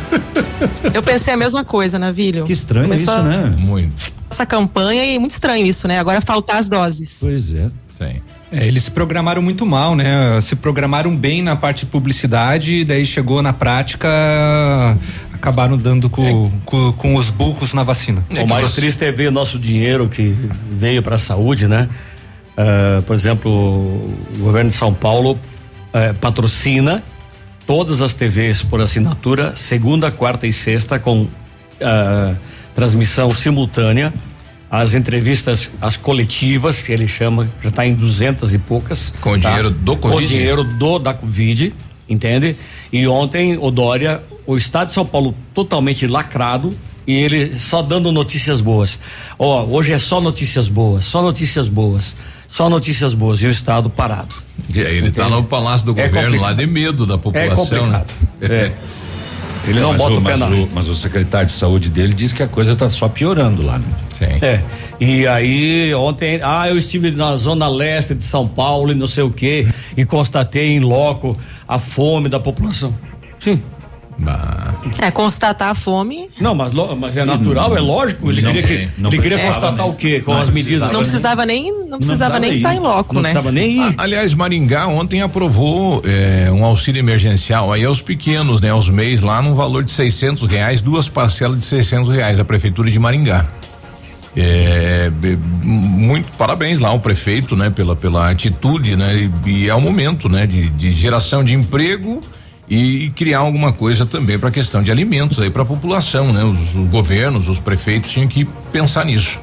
Eu 0.92 1.02
pensei 1.02 1.32
a 1.32 1.36
mesma 1.36 1.64
coisa, 1.64 1.98
Navilho. 1.98 2.44
Que 2.44 2.52
estranho 2.52 2.86
Começou 2.86 3.14
isso, 3.14 3.24
né? 3.24 3.54
Muito. 3.58 4.12
Essa 4.30 4.46
campanha 4.46 5.04
e 5.04 5.18
muito 5.18 5.32
estranho 5.32 5.66
isso, 5.66 5.88
né? 5.88 5.98
Agora 5.98 6.20
faltar 6.20 6.56
as 6.56 6.68
doses. 6.68 7.18
Pois 7.20 7.52
é. 7.54 7.70
Sim. 7.98 8.20
É, 8.52 8.66
eles 8.66 8.84
se 8.84 8.90
programaram 8.90 9.40
muito 9.40 9.64
mal, 9.64 9.96
né? 9.96 10.40
Se 10.42 10.54
programaram 10.54 11.16
bem 11.16 11.40
na 11.40 11.56
parte 11.56 11.86
de 11.86 11.90
publicidade, 11.90 12.84
daí 12.84 13.06
chegou 13.06 13.40
na 13.40 13.52
prática, 13.52 14.08
acabaram 15.32 15.78
dando 15.78 16.10
com, 16.10 16.50
com, 16.64 16.92
com 16.92 17.14
os 17.14 17.30
burros 17.30 17.72
na 17.72 17.82
vacina. 17.82 18.24
O 18.30 18.46
mais 18.46 18.74
triste 18.74 19.04
é 19.04 19.10
ver 19.10 19.32
nosso 19.32 19.58
dinheiro 19.58 20.08
que 20.08 20.36
veio 20.70 21.02
para 21.02 21.14
a 21.14 21.18
saúde, 21.18 21.66
né? 21.66 21.88
Ah, 22.56 23.02
por 23.06 23.14
exemplo, 23.14 23.50
o 23.50 24.38
governo 24.38 24.70
de 24.70 24.76
São 24.76 24.92
Paulo 24.92 25.38
eh, 25.92 26.12
patrocina 26.20 27.02
todas 27.66 28.02
as 28.02 28.14
TVs 28.14 28.62
por 28.62 28.80
assinatura, 28.80 29.54
segunda, 29.56 30.10
quarta 30.10 30.46
e 30.46 30.52
sexta, 30.52 30.98
com 30.98 31.26
ah, 31.80 32.34
transmissão 32.74 33.34
simultânea. 33.34 34.12
As 34.72 34.94
entrevistas, 34.94 35.70
as 35.82 35.98
coletivas, 35.98 36.80
que 36.80 36.90
ele 36.90 37.06
chama, 37.06 37.46
já 37.62 37.68
está 37.68 37.86
em 37.86 37.92
duzentas 37.92 38.54
e 38.54 38.58
poucas. 38.58 39.12
Com 39.20 39.32
o 39.32 39.38
dinheiro 39.38 39.70
do 39.70 39.94
Com 39.98 40.08
o 40.08 40.12
Covid? 40.12 40.32
dinheiro 40.32 40.64
do, 40.64 40.98
da 40.98 41.12
Covid, 41.12 41.74
entende? 42.08 42.56
E 42.90 43.06
ontem 43.06 43.58
o 43.60 43.70
Dória, 43.70 44.22
o 44.46 44.56
estado 44.56 44.88
de 44.88 44.94
São 44.94 45.04
Paulo 45.04 45.34
totalmente 45.54 46.06
lacrado 46.06 46.74
e 47.06 47.12
ele 47.12 47.58
só 47.60 47.82
dando 47.82 48.10
notícias 48.10 48.62
boas. 48.62 48.98
Ó, 49.38 49.62
hoje 49.66 49.92
é 49.92 49.98
só 49.98 50.22
notícias 50.22 50.68
boas, 50.68 51.04
só 51.04 51.20
notícias 51.20 51.68
boas, 51.68 52.16
só 52.48 52.70
notícias 52.70 53.12
boas 53.12 53.42
e 53.42 53.46
o 53.46 53.50
estado 53.50 53.90
parado. 53.90 54.34
Ele 54.74 55.08
está 55.08 55.28
no 55.28 55.42
palácio 55.44 55.84
do 55.84 56.00
É 56.00 56.06
governo 56.06 56.40
lá 56.40 56.48
complicado. 56.48 56.56
de 56.56 56.66
medo 56.66 57.04
da 57.04 57.18
população, 57.18 57.86
né? 57.88 58.04
É. 58.40 58.72
Ele 59.66 59.80
não 59.80 59.90
mas 59.90 59.98
bota 59.98 60.14
o 60.14 60.22
pé 60.22 60.30
mas 60.36 60.40
na- 60.40 60.48
o, 60.48 60.68
mas 60.74 60.88
o 60.88 60.94
secretário 60.94 61.46
de 61.46 61.52
saúde 61.52 61.88
dele 61.88 62.12
diz 62.14 62.32
que 62.32 62.42
a 62.42 62.48
coisa 62.48 62.72
está 62.72 62.90
só 62.90 63.08
piorando 63.08 63.62
lá. 63.62 63.78
Né? 63.78 63.84
Sim. 64.18 64.38
É. 64.44 64.60
E 65.00 65.26
aí, 65.26 65.92
ontem, 65.94 66.40
ah, 66.42 66.68
eu 66.68 66.78
estive 66.78 67.10
na 67.10 67.36
zona 67.36 67.68
leste 67.68 68.14
de 68.14 68.24
São 68.24 68.46
Paulo 68.46 68.92
e 68.92 68.94
não 68.94 69.06
sei 69.06 69.24
o 69.24 69.30
quê, 69.30 69.66
e 69.96 70.04
constatei 70.04 70.68
em 70.76 70.80
loco 70.80 71.36
a 71.66 71.78
fome 71.78 72.28
da 72.28 72.38
população. 72.38 72.94
Sim. 73.42 73.60
É, 75.00 75.10
constatar 75.10 75.70
a 75.70 75.74
fome. 75.74 76.28
Não, 76.40 76.54
mas, 76.54 76.72
mas 76.72 77.16
é 77.16 77.24
natural, 77.24 77.76
é 77.76 77.80
lógico. 77.80 78.30
Ele 78.30 78.42
Não, 78.42 78.52
queria, 78.52 78.86
que, 78.86 79.00
não 79.00 79.12
ele 79.12 79.22
queria 79.22 79.38
constatar 79.38 79.86
né? 79.86 79.92
o 79.92 79.94
quê? 79.94 80.20
Com 80.20 80.34
Não 80.34 80.40
as 80.40 80.50
medidas. 80.50 80.92
Não 80.92 81.00
precisava 81.00 81.46
nem, 81.46 81.86
não 81.86 81.98
precisava 81.98 82.38
nem 82.38 82.56
estar 82.56 82.74
em 82.74 82.80
loco, 82.80 83.14
não 83.14 83.22
né? 83.22 83.30
precisava 83.30 83.52
nem 83.52 83.80
ir. 83.80 83.94
Aliás, 83.98 84.34
Maringá 84.34 84.86
ontem 84.86 85.22
aprovou 85.22 86.02
eh, 86.04 86.50
um 86.50 86.64
auxílio 86.64 86.98
emergencial 86.98 87.72
aí 87.72 87.84
aos 87.84 88.02
pequenos, 88.02 88.60
né, 88.60 88.70
aos 88.70 88.88
mês 88.88 89.22
lá 89.22 89.40
num 89.40 89.54
valor 89.54 89.82
de 89.84 89.90
seiscentos 89.90 90.46
reais, 90.48 90.82
duas 90.82 91.08
parcelas 91.08 91.58
de 91.58 91.64
seiscentos 91.64 92.08
reais 92.08 92.38
a 92.38 92.44
prefeitura 92.44 92.90
de 92.90 92.98
Maringá. 92.98 93.46
É, 94.34 95.10
muito 95.62 96.32
parabéns 96.38 96.80
lá 96.80 96.88
ao 96.88 96.98
prefeito, 96.98 97.54
né, 97.54 97.68
pela 97.70 97.94
pela 97.94 98.30
atitude, 98.30 98.96
né, 98.96 99.30
e, 99.46 99.50
e 99.50 99.68
é 99.68 99.74
o 99.74 99.80
momento, 99.80 100.28
né, 100.28 100.46
de, 100.46 100.70
de 100.70 100.92
geração 100.92 101.44
de 101.44 101.54
emprego 101.54 102.22
e 102.72 103.10
criar 103.10 103.40
alguma 103.40 103.70
coisa 103.70 104.06
também 104.06 104.38
para 104.38 104.48
a 104.48 104.52
questão 104.52 104.82
de 104.82 104.90
alimentos 104.90 105.38
aí 105.38 105.50
para 105.50 105.60
a 105.60 105.64
população, 105.66 106.32
né? 106.32 106.42
Os, 106.42 106.74
os 106.74 106.88
governos, 106.88 107.46
os 107.46 107.60
prefeitos 107.60 108.10
tinham 108.10 108.26
que 108.26 108.46
pensar 108.72 109.04
nisso. 109.04 109.38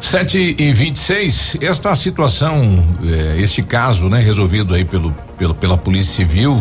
7 0.00 0.56
e 0.58 0.72
26 0.72 1.58
esta 1.60 1.94
situação, 1.94 2.84
eh, 3.04 3.36
este 3.38 3.62
caso, 3.62 4.08
né, 4.08 4.18
resolvido 4.18 4.74
aí 4.74 4.84
pelo, 4.84 5.14
pelo 5.38 5.54
pela 5.54 5.78
Polícia 5.78 6.16
Civil, 6.16 6.60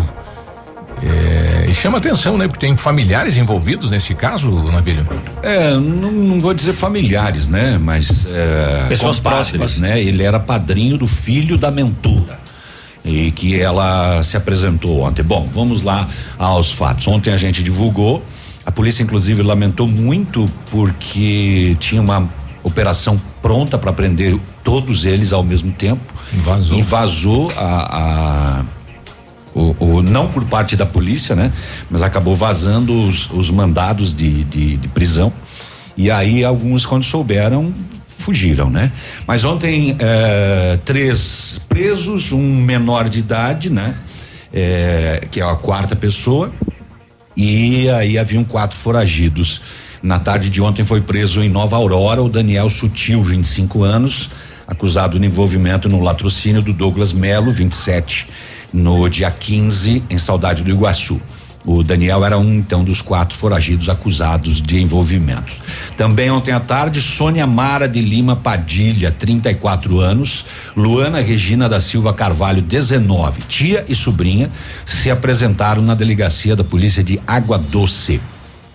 eh, 1.01 1.65
e 1.67 1.73
chama 1.73 1.97
atenção, 1.97 2.37
né, 2.37 2.47
porque 2.47 2.65
tem 2.65 2.77
familiares 2.77 3.35
envolvidos 3.35 3.89
nesse 3.89 4.13
caso, 4.13 4.49
Navilho. 4.71 5.05
É, 5.41 5.73
não, 5.73 6.11
não 6.11 6.39
vou 6.39 6.53
dizer 6.53 6.73
familiares, 6.73 7.47
né? 7.47 7.79
Mas 7.81 8.27
é, 8.27 8.85
Pessoas 8.87 9.19
próximas. 9.19 9.79
né? 9.79 9.99
Ele 9.99 10.21
era 10.21 10.39
padrinho 10.39 10.95
do 10.95 11.07
filho 11.07 11.57
da 11.57 11.71
mentora 11.71 12.42
e 13.05 13.31
que 13.31 13.59
ela 13.59 14.21
se 14.23 14.37
apresentou 14.37 15.01
ontem. 15.01 15.23
Bom, 15.23 15.47
vamos 15.53 15.81
lá 15.81 16.07
aos 16.37 16.71
fatos. 16.71 17.07
Ontem 17.07 17.33
a 17.33 17.37
gente 17.37 17.61
divulgou, 17.61 18.23
a 18.65 18.71
polícia 18.71 19.03
inclusive 19.03 19.41
lamentou 19.41 19.87
muito 19.87 20.49
porque 20.71 21.75
tinha 21.79 22.01
uma 22.01 22.29
operação 22.63 23.19
pronta 23.41 23.77
para 23.77 23.91
prender 23.91 24.37
todos 24.63 25.03
eles 25.03 25.33
ao 25.33 25.43
mesmo 25.43 25.71
tempo. 25.71 26.01
Vazou. 26.35 26.77
E 26.77 26.81
vazou 26.81 27.51
a- 27.57 28.61
a 28.61 28.63
o, 29.55 29.75
o- 29.97 30.01
não 30.01 30.29
por 30.29 30.43
parte 30.45 30.75
da 30.75 30.85
polícia, 30.85 31.35
né? 31.35 31.51
Mas 31.91 32.01
acabou 32.01 32.33
vazando 32.33 33.05
os, 33.05 33.29
os 33.29 33.51
mandados 33.51 34.11
de, 34.11 34.43
de, 34.45 34.77
de 34.77 34.87
prisão. 34.87 35.31
E 35.95 36.09
aí 36.09 36.43
alguns, 36.43 36.87
quando 36.87 37.03
souberam, 37.03 37.71
fugiram, 38.23 38.69
né? 38.69 38.91
Mas 39.27 39.43
ontem 39.43 39.95
eh, 39.99 40.79
três 40.85 41.59
presos, 41.67 42.31
um 42.31 42.55
menor 42.55 43.09
de 43.09 43.19
idade, 43.19 43.69
né? 43.69 43.95
Eh, 44.53 45.27
que 45.29 45.41
é 45.41 45.43
a 45.43 45.55
quarta 45.55 45.95
pessoa. 45.95 46.51
E 47.35 47.89
aí 47.89 48.17
haviam 48.17 48.43
quatro 48.43 48.77
foragidos. 48.77 49.61
Na 50.01 50.19
tarde 50.19 50.49
de 50.49 50.61
ontem 50.61 50.85
foi 50.85 51.01
preso 51.01 51.41
em 51.41 51.49
Nova 51.49 51.75
Aurora 51.75 52.21
o 52.21 52.29
Daniel 52.29 52.69
Sutil, 52.69 53.23
25 53.23 53.83
anos, 53.83 54.31
acusado 54.67 55.19
de 55.19 55.25
envolvimento 55.25 55.89
no 55.89 56.01
latrocínio 56.01 56.61
do 56.61 56.73
Douglas 56.73 57.13
Melo, 57.13 57.51
27, 57.51 58.27
no 58.71 59.07
dia 59.09 59.31
15, 59.31 60.03
em 60.09 60.17
Saudade 60.17 60.63
do 60.63 60.69
Iguaçu. 60.69 61.21
O 61.65 61.81
Daniel 61.81 62.25
era 62.25 62.37
um, 62.37 62.55
então, 62.55 62.83
dos 62.83 63.01
quatro 63.01 63.37
foragidos 63.37 63.87
acusados 63.87 64.61
de 64.61 64.81
envolvimento. 64.81 65.53
Também 65.95 66.29
ontem 66.29 66.51
à 66.51 66.59
tarde, 66.59 67.01
Sônia 67.01 67.47
Mara 67.47 67.87
de 67.87 68.01
Lima 68.01 68.35
Padilha, 68.35 69.11
34 69.11 69.99
anos, 70.01 70.45
Luana 70.75 71.21
Regina 71.21 71.69
da 71.69 71.79
Silva 71.79 72.13
Carvalho, 72.13 72.61
19, 72.61 73.41
tia 73.43 73.85
e 73.87 73.95
sobrinha, 73.95 74.51
se 74.85 75.09
apresentaram 75.09 75.81
na 75.81 75.95
delegacia 75.95 76.55
da 76.55 76.63
polícia 76.65 77.01
de 77.01 77.19
Água 77.25 77.57
Doce. 77.57 78.19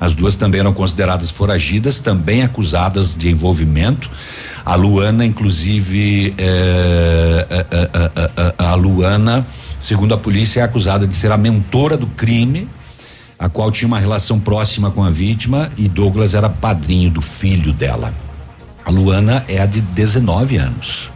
As 0.01 0.15
duas 0.15 0.37
também 0.37 0.61
eram 0.61 0.73
consideradas 0.73 1.31
foragidas, 1.31 1.99
também 1.99 2.43
acusadas 2.43 3.15
de 3.15 3.29
envolvimento. 3.29 4.09
A 4.65 4.75
Luana, 4.77 5.25
inclusive, 5.25 6.35
eh, 6.39 7.47
eh, 7.51 7.67
eh, 8.37 8.55
a 8.59 8.75
Luana, 8.75 9.47
segundo 9.83 10.15
a 10.15 10.19
polícia, 10.19 10.61
é 10.61 10.63
acusada 10.63 11.07
de 11.07 11.17
ser 11.17 11.33
a 11.33 11.37
mentora 11.37 11.97
do 11.97 12.07
crime, 12.07 12.69
a 13.39 13.49
qual 13.49 13.71
tinha 13.71 13.87
uma 13.87 13.99
relação 13.99 14.41
próxima 14.41 14.91
com 14.91 15.03
a 15.05 15.11
vítima 15.11 15.71
e 15.77 15.89
Douglas 15.89 16.35
era 16.35 16.49
padrinho 16.49 17.11
do 17.11 17.23
filho 17.23 17.73
dela. 17.73 18.13
A 18.85 18.91
Luana 18.91 19.45
é 19.47 19.61
a 19.61 19.67
de 19.67 19.81
19 19.81 20.57
anos. 20.57 21.11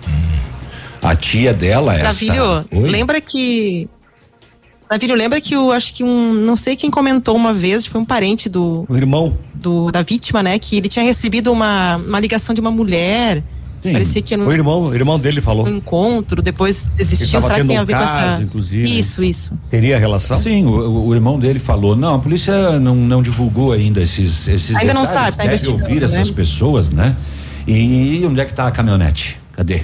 A 1.02 1.16
tia 1.16 1.52
dela 1.52 1.96
é 1.96 2.02
Davilho, 2.02 2.64
lembra 2.70 3.20
que. 3.20 3.88
Davilho, 4.88 5.16
lembra 5.16 5.40
que 5.40 5.54
eu 5.54 5.72
acho 5.72 5.94
que 5.94 6.04
um. 6.04 6.32
Não 6.32 6.54
sei 6.54 6.76
quem 6.76 6.90
comentou 6.90 7.34
uma 7.34 7.52
vez, 7.52 7.86
foi 7.86 8.00
um 8.00 8.04
parente 8.04 8.48
do. 8.48 8.84
O 8.88 8.96
irmão. 8.96 9.36
Do, 9.52 9.90
da 9.90 10.02
vítima, 10.02 10.42
né? 10.42 10.58
Que 10.58 10.76
ele 10.76 10.88
tinha 10.88 11.04
recebido 11.04 11.50
uma, 11.50 11.96
uma 11.96 12.20
ligação 12.20 12.54
de 12.54 12.60
uma 12.60 12.70
mulher. 12.70 13.42
Parecia 13.82 14.22
que 14.22 14.36
um, 14.36 14.46
O 14.46 14.52
irmão, 14.52 14.82
o 14.84 14.94
irmão 14.94 15.18
dele 15.18 15.40
falou. 15.40 15.66
um 15.66 15.76
encontro, 15.76 16.40
depois 16.40 16.88
desistiu. 16.94 17.42
Será 17.42 17.56
que 17.60 17.66
tem 17.66 17.76
a 17.76 17.82
um 17.82 17.84
ver 17.84 17.94
com 17.96 18.02
essa. 18.02 18.14
caso, 18.14 18.42
inclusive. 18.42 18.98
Isso, 18.98 19.24
isso. 19.24 19.58
Teria 19.68 19.98
relação? 19.98 20.36
Sim, 20.36 20.64
o, 20.66 21.06
o- 21.08 21.14
irmão 21.14 21.38
dele 21.38 21.58
falou. 21.58 21.96
Não, 21.96 22.14
a 22.14 22.18
polícia 22.20 22.78
não, 22.78 22.94
não 22.94 23.22
divulgou 23.22 23.72
ainda 23.72 24.00
esses, 24.00 24.46
esses 24.46 24.76
Ainda 24.76 24.94
não 24.94 25.02
detalhes. 25.02 25.24
sabe, 25.24 25.36
tá 25.36 25.42
Deve 25.42 25.54
investigando, 25.56 25.82
ouvir 25.84 25.98
né? 25.98 26.04
essas 26.04 26.30
pessoas, 26.30 26.90
né? 26.90 27.16
E 27.66 28.22
onde 28.24 28.40
é 28.40 28.44
que 28.44 28.52
tá 28.54 28.66
a 28.66 28.70
caminhonete? 28.70 29.36
Cadê? 29.52 29.82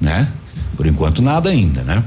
Né? 0.00 0.28
Por 0.76 0.86
enquanto 0.86 1.20
nada 1.22 1.50
ainda, 1.50 1.82
né? 1.82 2.02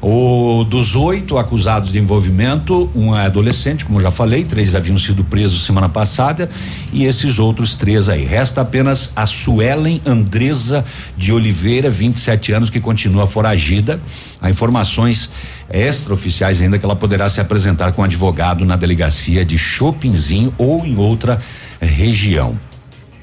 O 0.00 0.64
dos 0.64 0.94
oito 0.94 1.38
acusados 1.38 1.90
de 1.90 1.98
envolvimento, 1.98 2.88
um 2.94 3.16
é 3.16 3.26
adolescente, 3.26 3.84
como 3.84 4.00
já 4.00 4.12
falei, 4.12 4.44
três 4.44 4.76
haviam 4.76 4.96
sido 4.96 5.24
presos 5.24 5.66
semana 5.66 5.88
passada 5.88 6.48
e 6.92 7.04
esses 7.04 7.40
outros 7.40 7.74
três 7.74 8.08
aí. 8.08 8.24
Resta 8.24 8.60
apenas 8.60 9.12
a 9.16 9.26
Suelen 9.26 10.00
Andresa 10.06 10.84
de 11.16 11.32
Oliveira, 11.32 11.90
27 11.90 12.52
anos, 12.52 12.70
que 12.70 12.78
continua 12.78 13.26
foragida. 13.26 13.98
Há 14.40 14.48
informações 14.48 15.30
extraoficiais 15.68 16.62
ainda 16.62 16.78
que 16.78 16.84
ela 16.84 16.96
poderá 16.96 17.28
se 17.28 17.40
apresentar 17.40 17.92
com 17.92 18.04
advogado 18.04 18.64
na 18.64 18.76
delegacia 18.76 19.44
de 19.44 19.58
Chopinzinho 19.58 20.54
ou 20.56 20.86
em 20.86 20.96
outra 20.96 21.40
região. 21.80 22.56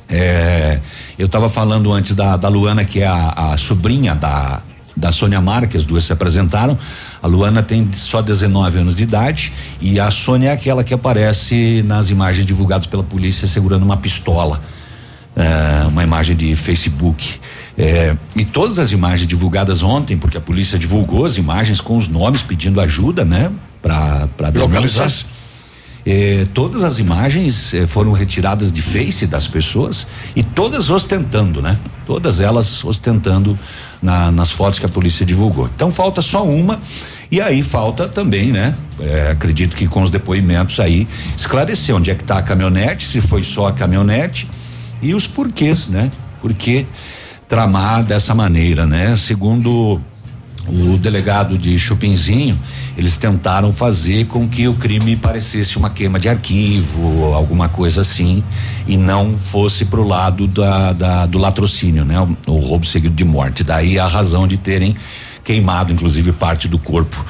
É, 0.09 0.79
eu 1.17 1.25
estava 1.25 1.47
falando 1.47 1.91
antes 1.93 2.13
da, 2.13 2.35
da 2.35 2.49
Luana, 2.49 2.83
que 2.83 2.99
é 3.01 3.07
a, 3.07 3.53
a 3.53 3.57
sobrinha 3.57 4.13
da, 4.13 4.61
da 4.95 5.11
Sônia 5.11 5.41
Mara, 5.41 5.67
que 5.67 5.75
as 5.75 5.83
duas 5.83 6.03
se 6.05 6.13
apresentaram. 6.13 6.77
A 7.21 7.27
Luana 7.27 7.61
tem 7.61 7.91
só 7.91 8.21
19 8.21 8.79
anos 8.79 8.95
de 8.95 9.03
idade 9.03 9.51
e 9.81 9.99
a 9.99 10.09
Sônia 10.09 10.49
é 10.49 10.51
aquela 10.53 10.83
que 10.83 10.93
aparece 10.93 11.83
nas 11.85 12.09
imagens 12.09 12.45
divulgadas 12.45 12.87
pela 12.87 13.03
polícia 13.03 13.47
segurando 13.47 13.83
uma 13.83 13.97
pistola. 13.97 14.61
É, 15.35 15.85
uma 15.87 16.01
imagem 16.01 16.33
de 16.33 16.55
Facebook. 16.55 17.41
É, 17.77 18.15
e 18.37 18.45
todas 18.45 18.79
as 18.79 18.93
imagens 18.93 19.27
divulgadas 19.27 19.83
ontem, 19.83 20.17
porque 20.17 20.37
a 20.37 20.41
polícia 20.41 20.79
divulgou 20.79 21.25
as 21.25 21.37
imagens 21.37 21.81
com 21.81 21.97
os 21.97 22.07
nomes 22.07 22.41
pedindo 22.41 22.79
ajuda, 22.79 23.25
né? 23.25 23.51
Para 23.81 24.29
Localizar. 24.53 24.69
denúncias. 24.69 25.25
Eh, 26.07 26.45
todas 26.53 26.83
as 26.83 26.99
imagens 26.99 27.73
eh, 27.73 27.87
foram 27.87 28.11
retiradas 28.11 28.71
de 28.71 28.79
face 28.81 29.25
das 29.25 29.47
pessoas 29.47 30.05
e 30.35 30.43
todas 30.43 30.91
ostentando, 30.91 31.61
né? 31.63 31.77
Todas 32.05 32.39
elas 32.39 32.83
ostentando 32.85 33.57
na- 34.03 34.31
nas 34.31 34.51
fotos 34.51 34.77
que 34.77 34.85
a 34.85 34.89
polícia 34.89 35.25
divulgou. 35.25 35.67
Então 35.75 35.89
falta 35.89 36.21
só 36.21 36.45
uma 36.45 36.79
e 37.31 37.41
aí 37.41 37.63
falta 37.63 38.07
também, 38.07 38.51
né? 38.51 38.75
Eh, 38.99 39.29
acredito 39.31 39.75
que 39.75 39.87
com 39.87 40.03
os 40.03 40.11
depoimentos 40.11 40.79
aí 40.79 41.07
esclarecer 41.35 41.95
onde 41.95 42.11
é 42.11 42.15
que 42.15 42.23
tá 42.23 42.37
a 42.37 42.43
caminhonete, 42.43 43.07
se 43.07 43.19
foi 43.19 43.41
só 43.41 43.67
a 43.69 43.71
caminhonete 43.73 44.47
e 45.01 45.15
os 45.15 45.25
porquês, 45.25 45.87
né? 45.87 46.11
Por 46.39 46.53
que 46.53 46.85
tramar 47.49 48.03
dessa 48.03 48.35
maneira, 48.35 48.85
né? 48.85 49.17
Segundo 49.17 49.99
o 50.67 50.97
delegado 50.97 51.57
de 51.57 51.77
Chupinzinho, 51.79 52.57
eles 52.97 53.17
tentaram 53.17 53.73
fazer 53.73 54.25
com 54.27 54.47
que 54.47 54.67
o 54.67 54.73
crime 54.73 55.15
parecesse 55.15 55.77
uma 55.77 55.89
queima 55.89 56.19
de 56.19 56.29
arquivo, 56.29 57.33
alguma 57.33 57.67
coisa 57.67 58.01
assim, 58.01 58.43
e 58.87 58.97
não 58.97 59.37
fosse 59.37 59.85
pro 59.85 60.07
lado 60.07 60.47
da, 60.47 60.93
da 60.93 61.25
do 61.25 61.37
latrocínio, 61.37 62.05
né? 62.05 62.19
O, 62.19 62.51
o 62.51 62.59
roubo 62.59 62.85
seguido 62.85 63.15
de 63.15 63.25
morte. 63.25 63.63
Daí 63.63 63.99
a 63.99 64.07
razão 64.07 64.47
de 64.47 64.57
terem 64.57 64.95
queimado, 65.43 65.91
inclusive, 65.91 66.31
parte 66.31 66.67
do 66.67 66.79
corpo 66.79 67.23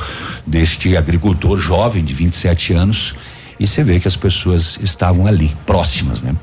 deste 0.46 0.96
agricultor 0.96 1.60
jovem 1.60 2.04
de 2.04 2.14
27 2.14 2.74
anos. 2.74 3.16
E 3.60 3.66
você 3.66 3.84
vê 3.84 4.00
que 4.00 4.08
as 4.08 4.16
pessoas 4.16 4.78
estavam 4.82 5.28
ali, 5.28 5.56
próximas, 5.66 6.22
né? 6.22 6.36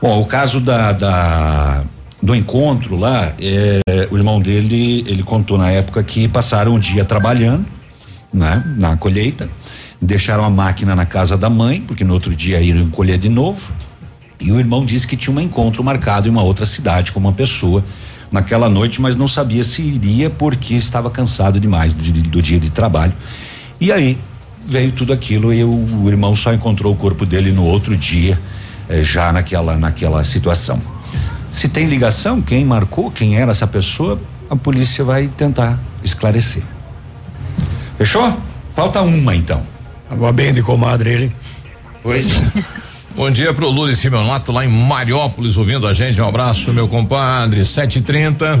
Bom, 0.00 0.20
o 0.20 0.26
caso 0.26 0.60
da, 0.60 0.92
da 0.92 1.82
do 2.22 2.34
encontro 2.34 2.96
lá, 2.96 3.32
é, 3.40 3.80
o 4.10 4.16
irmão 4.16 4.40
dele, 4.40 5.04
ele 5.06 5.22
contou 5.22 5.56
na 5.58 5.70
época 5.70 6.02
que 6.02 6.26
passaram 6.26 6.74
o 6.74 6.78
dia 6.78 7.04
trabalhando, 7.04 7.64
né, 8.32 8.62
na 8.76 8.96
colheita, 8.96 9.48
deixaram 10.00 10.44
a 10.44 10.50
máquina 10.50 10.94
na 10.94 11.06
casa 11.06 11.36
da 11.36 11.48
mãe, 11.48 11.80
porque 11.80 12.04
no 12.04 12.12
outro 12.12 12.34
dia 12.34 12.60
iriam 12.60 12.88
colher 12.90 13.18
de 13.18 13.28
novo. 13.28 13.72
E 14.38 14.52
o 14.52 14.58
irmão 14.58 14.84
disse 14.84 15.06
que 15.06 15.16
tinha 15.16 15.34
um 15.34 15.40
encontro 15.40 15.82
marcado 15.82 16.28
em 16.28 16.30
uma 16.30 16.42
outra 16.42 16.66
cidade 16.66 17.12
com 17.12 17.18
uma 17.18 17.32
pessoa 17.32 17.82
naquela 18.30 18.68
noite, 18.68 19.00
mas 19.00 19.16
não 19.16 19.26
sabia 19.26 19.64
se 19.64 19.82
iria 19.82 20.28
porque 20.28 20.74
estava 20.74 21.10
cansado 21.10 21.58
demais 21.58 21.94
do, 21.94 22.02
do 22.22 22.42
dia 22.42 22.60
de 22.60 22.70
trabalho. 22.70 23.12
E 23.80 23.90
aí 23.90 24.18
veio 24.66 24.92
tudo 24.92 25.12
aquilo 25.12 25.54
e 25.54 25.62
o, 25.62 26.02
o 26.02 26.08
irmão 26.08 26.34
só 26.34 26.52
encontrou 26.52 26.92
o 26.92 26.96
corpo 26.96 27.24
dele 27.24 27.52
no 27.52 27.64
outro 27.64 27.96
dia, 27.96 28.38
eh, 28.88 29.02
já 29.02 29.32
naquela 29.32 29.76
naquela 29.76 30.22
situação. 30.24 30.80
Se 31.54 31.68
tem 31.68 31.86
ligação, 31.86 32.42
quem 32.42 32.64
marcou, 32.64 33.10
quem 33.10 33.36
era 33.36 33.50
essa 33.50 33.66
pessoa, 33.66 34.20
a 34.50 34.56
polícia 34.56 35.02
vai 35.02 35.28
tentar 35.28 35.78
esclarecer. 36.04 36.62
Fechou? 37.96 38.36
Falta 38.74 39.00
uma 39.00 39.34
então. 39.34 39.62
Agora 40.10 40.32
bem 40.32 40.52
de 40.52 40.62
comadre 40.62 41.10
ele. 41.10 41.32
Pois 42.02 42.30
é. 42.30 42.64
Bom 43.16 43.30
dia 43.30 43.54
pro 43.54 43.70
Lula 43.70 43.94
Simeonato 43.94 44.52
lá 44.52 44.64
em 44.64 44.68
Mariópolis 44.68 45.56
ouvindo 45.56 45.86
a 45.86 45.94
gente. 45.94 46.20
Um 46.20 46.28
abraço, 46.28 46.70
meu 46.72 46.86
compadre. 46.86 47.62
7h30. 47.62 48.60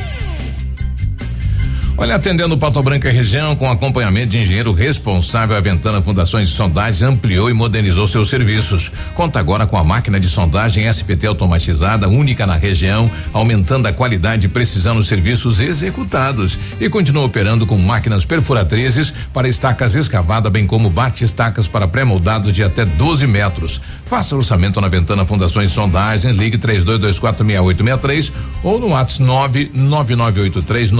Olha, 2.01 2.15
atendendo 2.15 2.57
Pato 2.57 2.81
Branco 2.81 3.05
e 3.05 3.11
região, 3.11 3.55
com 3.55 3.69
acompanhamento 3.69 4.29
de 4.29 4.39
engenheiro 4.39 4.71
responsável, 4.71 5.55
a 5.55 5.59
Ventana 5.61 6.01
Fundações 6.01 6.49
de 6.49 6.55
Sondagem 6.55 7.07
ampliou 7.07 7.47
e 7.47 7.53
modernizou 7.53 8.07
seus 8.07 8.27
serviços. 8.27 8.91
Conta 9.13 9.37
agora 9.37 9.67
com 9.67 9.77
a 9.77 9.83
máquina 9.83 10.19
de 10.19 10.27
sondagem 10.27 10.89
SPT 10.89 11.27
automatizada, 11.27 12.09
única 12.09 12.47
na 12.47 12.55
região, 12.55 13.07
aumentando 13.31 13.87
a 13.87 13.93
qualidade 13.93 14.47
e 14.47 14.49
precisão 14.49 14.95
nos 14.95 15.05
serviços 15.05 15.59
executados. 15.59 16.57
E 16.79 16.89
continua 16.89 17.23
operando 17.23 17.67
com 17.67 17.77
máquinas 17.77 18.25
perfuratrizes 18.25 19.13
para 19.31 19.47
estacas 19.47 19.93
escavadas, 19.93 20.51
bem 20.51 20.65
como 20.65 20.89
bate-estacas 20.89 21.67
para 21.67 21.87
pré-moldados 21.87 22.51
de 22.51 22.63
até 22.63 22.83
12 22.83 23.27
metros. 23.27 23.79
Faça 24.07 24.35
orçamento 24.35 24.81
na 24.81 24.87
Ventana 24.87 25.23
Fundações 25.23 25.69
de 25.69 25.75
Sondagens, 25.75 26.35
ligue 26.35 26.57
32246863 26.57 28.31
ou 28.63 28.79
no 28.79 28.87
WhatsApp 28.87 29.69
99983 29.75 30.91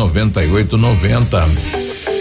9890. 0.95 2.20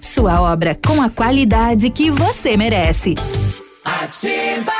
Sua 0.00 0.40
obra 0.40 0.78
com 0.86 1.00
a 1.02 1.08
qualidade 1.08 1.90
que 1.90 2.10
você 2.10 2.56
merece. 2.56 3.14
Ativa. 3.84 4.72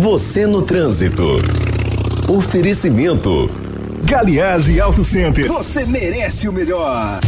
Você 0.00 0.46
no 0.46 0.62
trânsito. 0.62 1.24
Oferecimento. 2.28 3.50
Galiase 4.04 4.80
Auto 4.80 5.04
Center. 5.04 5.46
Você 5.48 5.84
merece 5.84 6.48
o 6.48 6.52
melhor. 6.52 7.20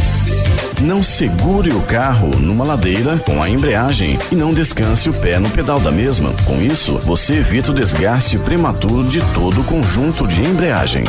Não 0.81 1.01
segure 1.01 1.71
o 1.71 1.81
carro 1.81 2.29
numa 2.39 2.63
ladeira 2.63 3.17
com 3.17 3.41
a 3.41 3.49
embreagem 3.49 4.17
e 4.31 4.35
não 4.35 4.51
descanse 4.51 5.09
o 5.09 5.13
pé 5.13 5.39
no 5.39 5.49
pedal 5.49 5.79
da 5.79 5.91
mesma. 5.91 6.33
Com 6.45 6.61
isso, 6.61 6.99
você 6.99 7.35
evita 7.35 7.71
o 7.71 7.73
desgaste 7.73 8.37
prematuro 8.37 9.03
de 9.03 9.19
todo 9.33 9.61
o 9.61 9.63
conjunto 9.63 10.27
de 10.27 10.43
embreagem. 10.43 11.03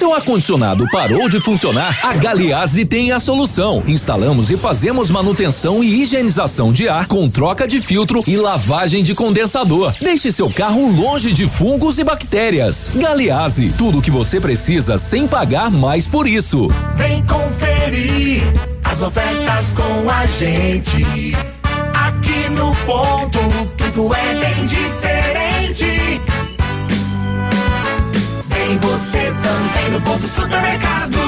Seu 0.00 0.14
ar-condicionado 0.14 0.86
parou 0.90 1.28
de 1.28 1.38
funcionar? 1.40 2.00
A 2.02 2.14
Galiase 2.14 2.86
tem 2.86 3.12
a 3.12 3.20
solução. 3.20 3.82
Instalamos 3.86 4.50
e 4.50 4.56
fazemos 4.56 5.10
manutenção 5.10 5.84
e 5.84 6.00
higienização 6.00 6.72
de 6.72 6.88
ar 6.88 7.06
com 7.06 7.28
troca 7.28 7.68
de 7.68 7.82
filtro 7.82 8.22
e 8.26 8.34
lavagem 8.34 9.04
de 9.04 9.14
condensador. 9.14 9.92
Deixe 10.00 10.32
seu 10.32 10.48
carro 10.48 10.90
longe 10.90 11.34
de 11.34 11.46
fungos 11.46 11.98
e 11.98 12.04
bactérias. 12.04 12.90
Galiase, 12.94 13.74
tudo 13.76 13.98
o 13.98 14.02
que 14.02 14.10
você 14.10 14.40
precisa 14.40 14.96
sem 14.96 15.28
pagar 15.28 15.70
mais 15.70 16.08
por 16.08 16.26
isso. 16.26 16.68
Vem 16.94 17.22
conferir 17.26 18.42
as 18.82 19.02
ofertas 19.02 19.66
com 19.74 20.08
a 20.08 20.24
gente. 20.24 21.36
Aqui 21.92 22.48
no 22.48 22.74
ponto, 22.86 23.38
tudo 23.76 24.14
é 24.14 24.34
bem 24.34 24.64
diferente. 24.64 25.29
Vem 28.70 28.78
você 28.78 29.34
também 29.42 29.90
no 29.90 30.00
ponto 30.00 30.28
supermercados. 30.28 31.18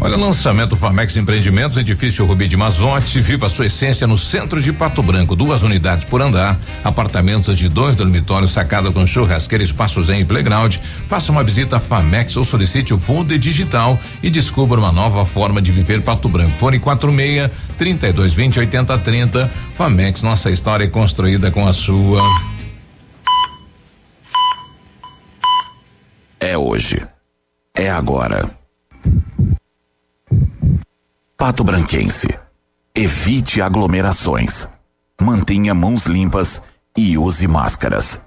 Olha, 0.00 0.16
lançamento 0.16 0.74
Famex 0.74 1.16
Empreendimentos, 1.16 1.78
edifício 1.78 2.26
Rubi 2.26 2.48
de 2.48 2.56
Mazote, 2.56 3.20
viva 3.20 3.48
sua 3.48 3.66
essência 3.66 4.04
no 4.04 4.18
centro 4.18 4.60
de 4.60 4.72
Pato 4.72 5.00
Branco, 5.00 5.36
duas 5.36 5.62
unidades 5.62 6.04
por 6.06 6.20
andar, 6.20 6.58
apartamentos 6.82 7.56
de 7.56 7.68
dois 7.68 7.94
dormitórios, 7.94 8.50
sacada 8.50 8.90
com 8.90 9.06
churrasqueira, 9.06 9.62
espaços 9.62 10.10
em 10.10 10.24
playground. 10.24 10.74
Faça 11.08 11.30
uma 11.30 11.44
visita 11.44 11.76
a 11.76 11.80
Famex 11.80 12.36
ou 12.36 12.42
solicite 12.42 12.92
o 12.92 12.98
Folder 12.98 13.38
Digital 13.38 13.96
e 14.20 14.30
descubra 14.30 14.80
uma 14.80 14.90
nova 14.90 15.24
forma 15.24 15.62
de 15.62 15.70
viver 15.70 16.02
Pato 16.02 16.28
Branco. 16.28 16.58
Fone 16.58 16.80
46 16.80 17.48
3220 17.78 18.58
8030. 18.58 19.48
Famex, 19.76 20.20
nossa 20.20 20.50
história 20.50 20.82
é 20.82 20.88
construída 20.88 21.48
com 21.52 21.64
a 21.64 21.72
sua. 21.72 22.57
É 26.40 26.56
hoje. 26.56 27.06
É 27.74 27.90
agora. 27.90 28.50
Pato 31.36 31.64
Branquense. 31.64 32.28
Evite 32.94 33.60
aglomerações. 33.60 34.68
Mantenha 35.20 35.74
mãos 35.74 36.06
limpas 36.06 36.62
e 36.96 37.18
use 37.18 37.46
máscaras. 37.46 38.20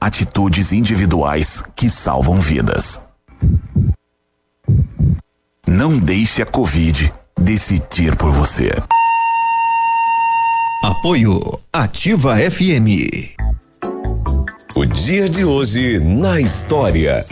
Atitudes 0.00 0.72
individuais 0.72 1.62
que 1.76 1.88
salvam 1.88 2.40
vidas. 2.40 3.00
Não 5.66 5.98
deixe 5.98 6.42
a 6.42 6.46
Covid 6.46 7.12
decidir 7.38 8.16
por 8.16 8.32
você. 8.32 8.70
Apoio 10.84 11.40
Ativa 11.72 12.36
FM. 12.36 13.36
O 14.74 14.86
dia 14.86 15.28
de 15.28 15.44
hoje 15.44 15.98
na 15.98 16.40
história. 16.40 17.26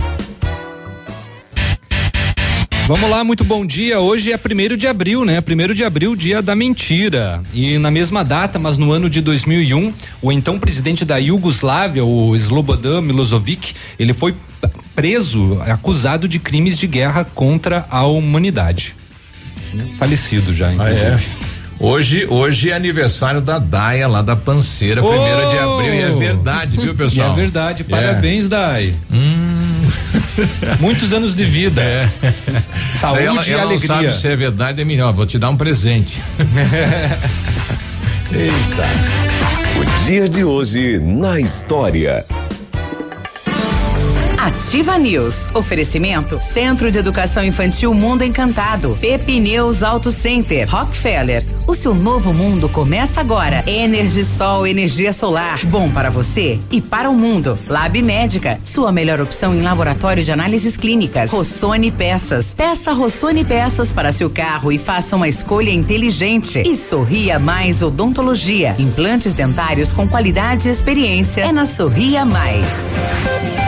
Vamos 2.86 3.08
lá, 3.08 3.24
muito 3.24 3.44
bom 3.44 3.64
dia. 3.64 3.98
Hoje 3.98 4.30
é 4.30 4.36
primeiro 4.36 4.76
de 4.76 4.86
abril, 4.86 5.24
né? 5.24 5.40
Primeiro 5.40 5.74
de 5.74 5.82
abril, 5.82 6.14
dia 6.14 6.42
da 6.42 6.54
mentira. 6.54 7.42
E 7.54 7.78
na 7.78 7.90
mesma 7.90 8.22
data, 8.22 8.58
mas 8.58 8.76
no 8.76 8.92
ano 8.92 9.08
de 9.08 9.22
2001, 9.22 9.90
o 10.20 10.30
então 10.30 10.58
presidente 10.58 11.02
da 11.02 11.16
Iugoslávia, 11.16 12.04
o 12.04 12.36
Slobodan 12.36 13.00
Milosevic, 13.00 13.74
ele 13.98 14.12
foi 14.12 14.34
preso, 14.94 15.62
acusado 15.62 16.28
de 16.28 16.38
crimes 16.38 16.76
de 16.78 16.86
guerra 16.86 17.24
contra 17.24 17.86
a 17.90 18.04
humanidade. 18.04 18.94
Falecido 19.98 20.54
já, 20.54 20.70
inclusive. 20.72 21.06
Ah, 21.06 21.46
é? 21.46 21.49
Hoje, 21.82 22.26
hoje 22.28 22.68
é 22.70 22.74
aniversário 22.74 23.40
da 23.40 23.58
Daia 23.58 24.06
lá 24.06 24.20
da 24.20 24.36
Panceira, 24.36 25.02
primeiro 25.02 25.48
de 25.48 25.58
abril, 25.58 25.94
e 25.94 26.00
é 26.02 26.10
verdade, 26.10 26.76
viu, 26.76 26.94
pessoal? 26.94 27.30
E 27.30 27.32
é 27.32 27.34
verdade, 27.34 27.84
parabéns, 27.84 28.50
Dai. 28.50 28.94
Hum. 29.10 29.80
Muitos 30.78 31.14
anos 31.14 31.34
de 31.34 31.42
vida. 31.44 31.80
É. 31.80 32.06
Saúde 33.00 33.22
ela, 33.24 33.46
e 33.46 33.50
ela 33.52 33.62
não 33.62 33.68
alegria. 33.70 33.86
sabe 33.86 34.12
se 34.12 34.28
é 34.28 34.36
verdade, 34.36 34.82
é 34.82 34.84
melhor, 34.84 35.14
vou 35.14 35.24
te 35.24 35.38
dar 35.38 35.48
um 35.48 35.56
presente. 35.56 36.20
Eita. 38.30 38.86
O 39.80 40.04
dia 40.04 40.28
de 40.28 40.44
hoje 40.44 40.98
na 40.98 41.40
história. 41.40 42.26
Ativa 44.40 44.96
News. 44.96 45.54
Oferecimento 45.54 46.40
Centro 46.40 46.90
de 46.90 46.98
Educação 46.98 47.44
Infantil 47.44 47.92
Mundo 47.92 48.24
Encantado. 48.24 48.96
Pepineus 48.98 49.82
Auto 49.82 50.10
Center. 50.10 50.66
Rockefeller. 50.66 51.44
O 51.66 51.74
seu 51.74 51.94
novo 51.94 52.32
mundo 52.32 52.66
começa 52.66 53.20
agora. 53.20 53.62
Energisol, 53.66 54.66
energia 54.66 55.12
solar. 55.12 55.62
Bom 55.66 55.90
para 55.90 56.08
você 56.08 56.58
e 56.70 56.80
para 56.80 57.10
o 57.10 57.14
mundo. 57.14 57.58
Lab 57.68 58.00
Médica. 58.00 58.58
Sua 58.64 58.90
melhor 58.90 59.20
opção 59.20 59.54
em 59.54 59.60
laboratório 59.60 60.24
de 60.24 60.32
análises 60.32 60.78
clínicas. 60.78 61.30
Rossoni 61.30 61.90
Peças. 61.90 62.54
Peça 62.54 62.94
Rossoni 62.94 63.44
Peças 63.44 63.92
para 63.92 64.10
seu 64.10 64.30
carro 64.30 64.72
e 64.72 64.78
faça 64.78 65.16
uma 65.16 65.28
escolha 65.28 65.70
inteligente. 65.70 66.62
E 66.64 66.74
Sorria 66.74 67.38
Mais 67.38 67.82
Odontologia. 67.82 68.74
Implantes 68.78 69.34
dentários 69.34 69.92
com 69.92 70.08
qualidade 70.08 70.66
e 70.66 70.70
experiência. 70.70 71.42
É 71.42 71.52
na 71.52 71.66
Sorria 71.66 72.24
Mais. 72.24 73.59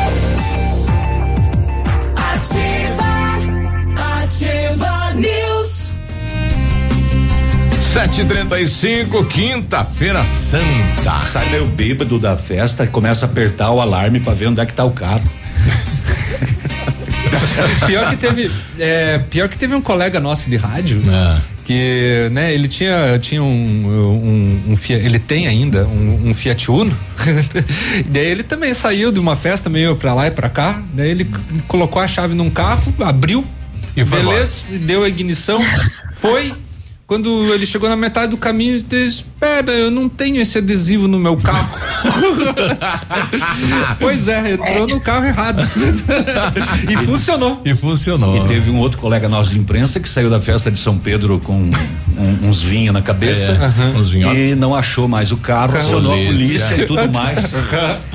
7h35, 7.92 9.28
quinta-feira 9.28 10.24
santa. 10.24 11.20
Sai 11.30 11.50
meio 11.50 11.66
bêbado 11.66 12.18
da 12.18 12.38
festa 12.38 12.84
e 12.84 12.86
começa 12.86 13.26
a 13.26 13.28
apertar 13.28 13.70
o 13.70 13.82
alarme 13.82 14.18
pra 14.18 14.32
ver 14.32 14.46
onde 14.46 14.62
é 14.62 14.64
que 14.64 14.72
tá 14.72 14.82
o 14.82 14.92
carro. 14.92 15.22
pior 17.86 18.08
que 18.08 18.16
teve, 18.16 18.50
é, 18.78 19.18
pior 19.18 19.46
que 19.46 19.58
teve 19.58 19.74
um 19.74 19.82
colega 19.82 20.18
nosso 20.20 20.48
de 20.48 20.56
rádio 20.56 21.02
que, 21.66 22.28
né, 22.32 22.54
ele 22.54 22.66
tinha, 22.66 23.18
tinha 23.18 23.42
um, 23.42 23.46
um, 23.46 24.72
um 24.72 24.76
Fiat, 24.76 25.04
ele 25.04 25.18
tem 25.18 25.46
ainda 25.46 25.86
um, 25.86 26.30
um 26.30 26.34
Fiat 26.34 26.70
Uno. 26.70 26.96
daí 28.08 28.24
ele 28.24 28.42
também 28.42 28.72
saiu 28.72 29.12
de 29.12 29.20
uma 29.20 29.36
festa 29.36 29.68
meio 29.68 29.96
pra 29.96 30.14
lá 30.14 30.26
e 30.26 30.30
pra 30.30 30.48
cá. 30.48 30.82
Daí 30.94 31.10
ele 31.10 31.30
colocou 31.68 32.00
a 32.00 32.08
chave 32.08 32.34
num 32.34 32.48
carro, 32.48 32.90
abriu, 33.00 33.46
E 33.94 34.02
foi 34.02 34.22
beleza, 34.22 34.64
deu 34.80 35.04
a 35.04 35.08
ignição, 35.08 35.60
foi. 36.16 36.54
Quando 37.12 37.52
ele 37.52 37.66
chegou 37.66 37.90
na 37.90 37.94
metade 37.96 38.28
do 38.30 38.38
caminho, 38.38 38.76
ele 38.76 38.82
disse: 38.88 39.18
Espera, 39.18 39.70
eu 39.70 39.90
não 39.90 40.08
tenho 40.08 40.40
esse 40.40 40.56
adesivo 40.56 41.06
no 41.06 41.18
meu 41.18 41.36
carro. 41.36 41.68
pois 44.00 44.28
é, 44.28 44.52
entrou 44.54 44.86
no 44.88 44.98
carro 44.98 45.26
errado. 45.26 45.62
e 46.90 46.96
funcionou. 47.04 47.60
E 47.66 47.74
funcionou. 47.74 48.34
E 48.42 48.48
teve 48.48 48.70
um 48.70 48.78
outro 48.78 48.98
colega 48.98 49.28
nosso 49.28 49.50
de 49.50 49.58
imprensa 49.58 50.00
que 50.00 50.08
saiu 50.08 50.30
da 50.30 50.40
festa 50.40 50.70
de 50.70 50.78
São 50.78 50.96
Pedro 50.96 51.38
com 51.38 51.52
um- 51.52 52.48
uns 52.48 52.62
vinhos 52.62 52.94
na 52.94 53.02
cabeça 53.02 53.52
É, 53.52 53.56
Aham. 53.66 53.92
uns 54.00 54.10
vinhos. 54.10 54.32
e 54.34 54.54
não 54.54 54.74
achou 54.74 55.06
mais 55.06 55.30
o 55.32 55.36
carro, 55.36 55.76
acionou 55.76 56.14
a 56.14 56.16
Polícia. 56.16 56.66
polícia 56.66 56.82
e 56.82 56.86
tudo 56.86 57.12
mais. 57.12 57.54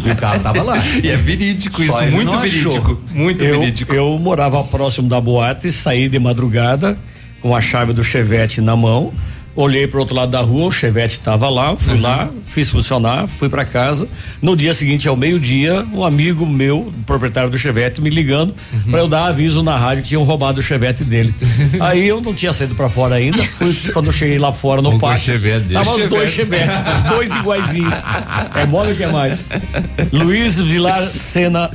e 0.04 0.10
o 0.12 0.16
carro 0.16 0.40
tava 0.40 0.64
lá. 0.64 0.76
E 1.04 1.08
é 1.08 1.16
verídico 1.18 1.84
Só 1.86 2.02
isso, 2.02 2.12
muito 2.12 2.32
não 2.32 2.40
achou. 2.40 2.50
verídico. 2.72 3.02
Muito 3.14 3.44
eu, 3.44 3.60
verídico. 3.60 3.94
Eu 3.94 4.18
morava 4.18 4.64
próximo 4.64 5.08
da 5.08 5.22
boate, 5.22 5.72
saí 5.72 6.10
de 6.10 6.18
madrugada 6.18 6.98
com 7.42 7.56
a 7.56 7.62
chave 7.62 7.94
do 7.94 8.04
Chevette 8.04 8.62
na 8.62 8.76
mão. 8.76 9.14
Olhei 9.58 9.88
para 9.88 10.00
outro 10.00 10.16
lado 10.16 10.30
da 10.30 10.40
rua, 10.42 10.68
o 10.68 10.72
Chevette 10.72 11.16
estava 11.16 11.50
lá, 11.50 11.76
fui 11.76 12.00
lá, 12.00 12.30
fiz 12.46 12.70
funcionar, 12.70 13.26
fui 13.28 13.50
para 13.50 13.66
casa. 13.66 14.08
No 14.40 14.56
dia 14.56 14.72
seguinte, 14.72 15.08
ao 15.08 15.16
meio-dia, 15.16 15.84
um 15.92 16.04
amigo 16.04 16.46
meu, 16.46 16.94
proprietário 17.08 17.50
do 17.50 17.58
Chevette, 17.58 18.00
me 18.00 18.12
ligando 18.12 18.54
para 18.88 19.00
eu 19.00 19.08
dar 19.08 19.26
aviso 19.26 19.64
na 19.64 19.76
rádio 19.76 20.04
que 20.04 20.10
tinham 20.10 20.24
roubado 20.24 20.60
o 20.60 20.64
Chevette 20.64 21.04
dele. 21.04 21.34
Aí 21.82 22.08
eu 22.08 22.22
não 22.22 22.36
tinha 22.36 22.54
saído 22.54 22.76
para 22.76 22.88
fora 22.88 23.16
ainda. 23.16 23.42
Fui, 23.42 23.76
quando 23.92 24.06
eu 24.06 24.14
cheguei 24.14 24.38
lá 24.38 24.54
fora 24.54 24.80
no 24.80 25.00
pátio, 25.00 25.34
tava 25.74 25.96
os 25.96 26.06
dois 26.06 26.30
Chevette. 26.30 26.76
Os 26.96 27.02
dois 27.10 27.36
iguaizinhos. 27.36 28.04
É 28.54 28.64
mole 28.68 28.94
que 28.94 29.06
é 29.06 29.12
mais. 29.12 29.40
Luiz 30.14 30.62
Vilar 30.62 31.02
Sena, 31.08 31.72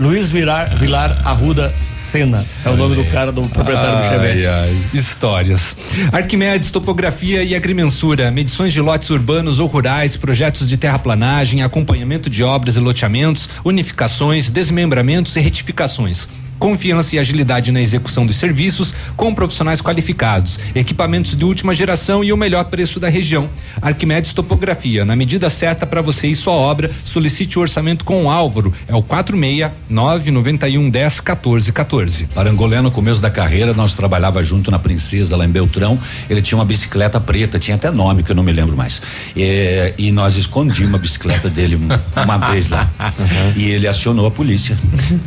Luiz 0.00 0.32
Vilar, 0.32 0.76
Vilar 0.78 1.16
Arruda 1.24 1.72
Sena. 2.10 2.44
É 2.64 2.68
o 2.68 2.76
nome 2.76 2.96
do 2.96 3.04
cara 3.04 3.30
do 3.30 3.42
proprietário 3.42 3.98
do 3.98 4.08
Chevette. 4.08 4.46
Ai, 4.46 4.68
ai. 4.68 4.76
Histórias. 4.92 5.76
Arquimedes, 6.12 6.70
topografia 6.70 7.44
e 7.44 7.54
agrimensura, 7.54 8.30
medições 8.30 8.72
de 8.72 8.80
lotes 8.80 9.10
urbanos 9.10 9.60
ou 9.60 9.66
rurais, 9.66 10.16
projetos 10.16 10.68
de 10.68 10.76
terraplanagem, 10.76 11.62
acompanhamento 11.62 12.28
de 12.28 12.42
obras 12.42 12.76
e 12.76 12.80
loteamentos, 12.80 13.48
unificações, 13.64 14.50
desmembramentos 14.50 15.36
e 15.36 15.40
retificações. 15.40 16.28
Confiança 16.60 17.16
e 17.16 17.18
agilidade 17.18 17.72
na 17.72 17.80
execução 17.80 18.24
dos 18.24 18.36
serviços 18.36 18.94
com 19.16 19.34
profissionais 19.34 19.80
qualificados, 19.80 20.60
equipamentos 20.74 21.34
de 21.34 21.44
última 21.44 21.74
geração 21.74 22.22
e 22.22 22.32
o 22.32 22.36
melhor 22.36 22.64
preço 22.66 23.00
da 23.00 23.08
região. 23.08 23.48
Arquimedes 23.80 24.34
Topografia, 24.34 25.04
na 25.04 25.16
medida 25.16 25.48
certa 25.50 25.86
para 25.86 26.02
você 26.02 26.28
e 26.28 26.34
sua 26.34 26.52
obra, 26.52 26.90
solicite 27.04 27.58
o 27.58 27.62
orçamento 27.62 28.04
com 28.04 28.24
o 28.24 28.30
Álvaro. 28.30 28.72
É 28.86 28.94
o 28.94 29.02
46 29.02 29.70
991 29.88 30.90
10 30.90 31.20
14 31.20 31.72
14. 31.72 32.24
Parangolé, 32.34 32.82
no 32.82 32.90
começo 32.90 33.22
da 33.22 33.30
carreira, 33.30 33.72
nós 33.72 33.94
trabalhava 33.94 34.44
junto 34.44 34.70
na 34.70 34.78
Princesa, 34.78 35.36
lá 35.38 35.46
em 35.46 35.48
Beltrão. 35.50 35.98
Ele 36.28 36.42
tinha 36.42 36.58
uma 36.58 36.64
bicicleta 36.66 37.18
preta, 37.18 37.58
tinha 37.58 37.74
até 37.76 37.90
nome 37.90 38.22
que 38.22 38.32
eu 38.32 38.36
não 38.36 38.42
me 38.42 38.52
lembro 38.52 38.76
mais. 38.76 39.00
É, 39.34 39.94
e 39.96 40.12
nós 40.12 40.36
escondimos 40.36 40.94
a 40.94 40.98
bicicleta 40.98 41.48
dele 41.48 41.76
um- 41.76 41.88
uma 42.22 42.36
vez 42.50 42.68
lá. 42.68 42.90
E 43.56 43.64
ele 43.64 43.88
acionou 43.88 44.26
a 44.26 44.30
polícia. 44.30 44.78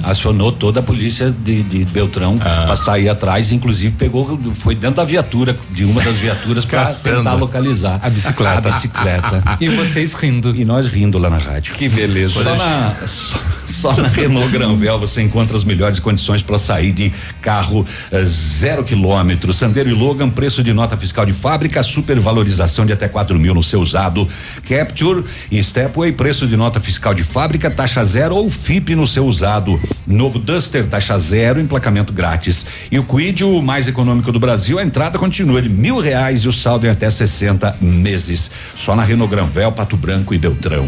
Acionou 0.03 0.51
toda 0.51 0.79
a 0.79 0.83
polícia 0.83 1.22
de, 1.31 1.63
de 1.63 1.85
Beltrão 1.85 2.37
pra 2.37 2.75
sair 2.75 3.09
atrás, 3.09 3.51
inclusive 3.51 3.93
pegou, 3.95 4.39
foi 4.53 4.75
dentro 4.75 4.97
da 4.97 5.03
viatura, 5.03 5.57
de 5.71 5.85
uma 5.85 6.01
das 6.01 6.15
viaturas 6.15 6.65
para 6.65 6.85
tentar 6.85 7.33
localizar 7.33 7.99
A 8.01 8.09
bicicleta. 8.09 8.69
A 8.69 8.71
bicicleta. 8.71 9.43
E 9.63 9.69
vocês 9.69 10.13
rindo. 10.13 10.55
E 10.55 10.65
nós 10.65 10.87
rindo 10.87 11.17
lá 11.17 11.29
na 11.29 11.37
rádio. 11.37 11.75
Que 11.75 11.87
beleza. 11.87 12.43
Só 12.43 12.55
na, 12.55 12.91
só, 12.91 13.39
só 13.65 14.01
na 14.01 14.07
Renault 14.07 14.51
Granvel 14.51 14.99
você 14.99 15.21
encontra 15.21 15.55
as 15.55 15.63
melhores 15.63 15.99
condições 15.99 16.41
para 16.41 16.57
sair 16.57 16.91
de 16.91 17.11
carro 17.41 17.85
eh, 18.11 18.25
zero 18.25 18.83
quilômetro. 18.83 19.53
Sandero 19.53 19.89
e 19.89 19.93
Logan, 19.93 20.29
preço 20.29 20.63
de 20.63 20.73
nota 20.73 20.97
fiscal 20.97 21.25
de 21.25 21.33
fábrica, 21.33 21.81
supervalorização 21.83 22.85
de 22.85 22.93
até 22.93 23.07
4 23.07 23.37
mil 23.39 23.53
no 23.53 23.63
seu 23.63 23.79
usado. 23.79 24.27
Capture 24.67 25.23
e 25.51 25.63
Stepway, 25.63 26.11
preço 26.11 26.47
de 26.47 26.57
nota 26.57 26.79
fiscal 26.79 27.13
de 27.13 27.23
fábrica, 27.23 27.69
taxa 27.69 28.03
zero 28.03 28.35
ou 28.35 28.49
FIP 28.49 28.95
no 28.95 29.07
seu 29.07 29.25
usado. 29.25 29.79
Novo 30.05 30.39
Duster, 30.39 30.87
taxa 30.87 31.12
zero, 31.17 31.59
emplacamento 31.59 32.13
grátis. 32.13 32.65
E 32.91 32.99
o 32.99 33.03
Quid, 33.03 33.43
o 33.43 33.61
mais 33.61 33.87
econômico 33.87 34.31
do 34.31 34.39
Brasil, 34.39 34.79
a 34.79 34.83
entrada 34.83 35.17
continua 35.17 35.61
de 35.61 35.69
mil 35.69 35.99
reais 35.99 36.41
e 36.41 36.47
o 36.47 36.53
saldo 36.53 36.85
em 36.85 36.89
até 36.89 37.09
60 37.09 37.77
meses. 37.81 38.51
Só 38.75 38.95
na 38.95 39.03
Renault 39.03 39.29
Granvel, 39.33 39.71
Pato 39.71 39.97
Branco 39.97 40.33
e 40.33 40.37
Beltrão. 40.37 40.87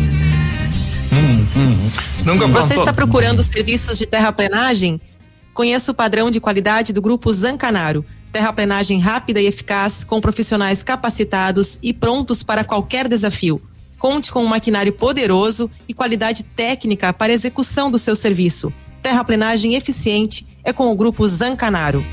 Nunca 2.26 2.48
Você 2.48 2.78
está 2.78 2.92
procurando 2.92 3.44
serviços 3.44 3.98
de 3.98 4.06
terraplenagem? 4.06 5.00
Conheça 5.54 5.92
o 5.92 5.96
padrão 5.96 6.30
de 6.30 6.40
qualidade 6.40 6.92
do 6.92 7.02
Grupo 7.02 7.32
Zancanaro. 7.32 8.04
Terraplenagem 8.32 9.00
rápida 9.00 9.40
e 9.40 9.46
eficaz, 9.46 10.04
com 10.04 10.20
profissionais 10.20 10.84
capacitados 10.84 11.80
e 11.82 11.94
prontos 11.94 12.44
para 12.44 12.66
qualquer 12.66 13.08
desafio. 13.08 13.62
Conte 13.98 14.32
com 14.32 14.44
um 14.44 14.48
maquinário 14.48 14.92
poderoso 14.92 15.72
e 15.88 15.94
qualidade 15.94 16.44
técnica 16.44 17.14
para 17.14 17.32
a 17.32 17.36
execução 17.36 17.90
do 17.90 17.98
seu 17.98 18.16
serviço. 18.16 18.74
Terraplenagem 19.06 19.76
eficiente 19.76 20.48
é 20.64 20.74
com 20.74 20.92
o 20.92 20.96
Grupo 20.96 21.28
Zancanaro. 21.28 22.04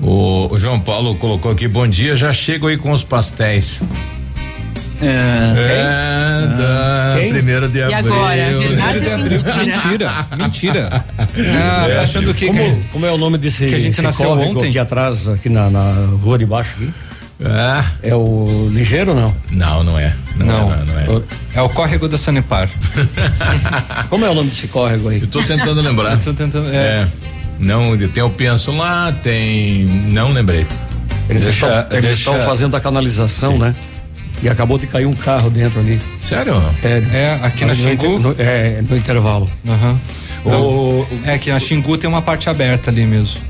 O, 0.00 0.48
o 0.50 0.58
João 0.58 0.80
Paulo 0.80 1.14
colocou 1.16 1.52
aqui, 1.52 1.68
bom 1.68 1.86
dia, 1.86 2.16
já 2.16 2.32
chego 2.32 2.66
aí 2.66 2.78
com 2.78 2.92
os 2.92 3.04
pastéis. 3.04 3.78
É, 5.02 6.46
da 6.56 7.20
Quem? 7.20 7.30
primeiro 7.30 7.68
de 7.68 7.80
E 7.80 7.82
abril. 7.92 8.14
agora? 8.14 8.58
Verdade 8.58 9.06
ou 9.06 9.18
mentira? 9.18 9.54
Mentira, 9.66 10.26
mentira. 10.38 11.04
Ah, 11.18 11.86
tá 11.94 12.00
achando 12.00 12.32
que 12.32 12.46
como, 12.46 12.80
como 12.90 13.04
é 13.04 13.12
o 13.12 13.18
nome 13.18 13.36
desse 13.36 13.68
que 13.68 13.74
a 13.74 13.78
gente 13.78 14.00
nasceu 14.00 14.30
ontem? 14.30 14.70
aqui 14.70 14.78
atrás, 14.78 15.28
aqui 15.28 15.50
na, 15.50 15.68
na 15.68 15.92
rua 16.22 16.38
de 16.38 16.46
baixo 16.46 16.70
aqui? 16.78 16.90
É. 17.40 18.10
É 18.10 18.14
o 18.14 18.68
ligeiro 18.72 19.10
ou 19.10 19.16
não? 19.16 19.34
Não, 19.50 19.84
não 19.84 19.98
é. 19.98 20.14
Não, 20.36 20.46
Não. 20.46 20.74
é, 20.74 20.84
não 20.84 20.98
é. 21.18 21.22
É 21.54 21.62
o 21.62 21.68
córrego 21.68 22.08
da 22.08 22.16
Sanepar. 22.16 22.68
Como 24.08 24.24
é 24.24 24.30
o 24.30 24.34
nome 24.34 24.50
desse 24.50 24.68
córrego 24.68 25.08
aí? 25.10 25.20
Eu 25.20 25.26
tô 25.26 25.42
tentando 25.42 25.80
lembrar. 25.80 26.16
tô 26.18 26.32
tentando, 26.32 26.68
é. 26.72 27.06
Não, 27.58 27.96
tem 28.08 28.22
o 28.22 28.30
Penso 28.30 28.72
lá, 28.76 29.12
tem. 29.22 29.84
Não 29.84 30.30
lembrei. 30.32 30.66
Eles 31.28 31.42
Deixa- 31.42 31.66
estão, 31.66 31.98
eles 31.98 32.10
deixa- 32.10 32.30
estão 32.30 32.42
fazendo 32.42 32.76
a 32.76 32.80
canalização, 32.80 33.58
né? 33.58 33.74
E 34.42 34.48
acabou 34.48 34.78
de 34.78 34.86
cair 34.86 35.06
um 35.06 35.14
carro 35.14 35.48
dentro 35.50 35.80
ali. 35.80 36.00
Sério? 36.28 36.54
Sério. 36.80 37.08
É, 37.12 37.38
aqui 37.42 37.64
na 37.64 37.72
Ali 37.72 37.82
no 37.82 37.88
Xingu? 37.90 38.18
no- 38.18 38.34
é, 38.38 38.82
no 38.88 38.96
intervalo. 38.96 39.50
Aham. 39.66 39.98
O- 40.44 41.06
é 41.24 41.36
que 41.38 41.50
a 41.50 41.58
Xingu 41.58 41.96
tem 41.98 42.08
uma 42.08 42.22
parte 42.22 42.48
aberta 42.48 42.90
ali 42.90 43.04
mesmo. 43.06 43.40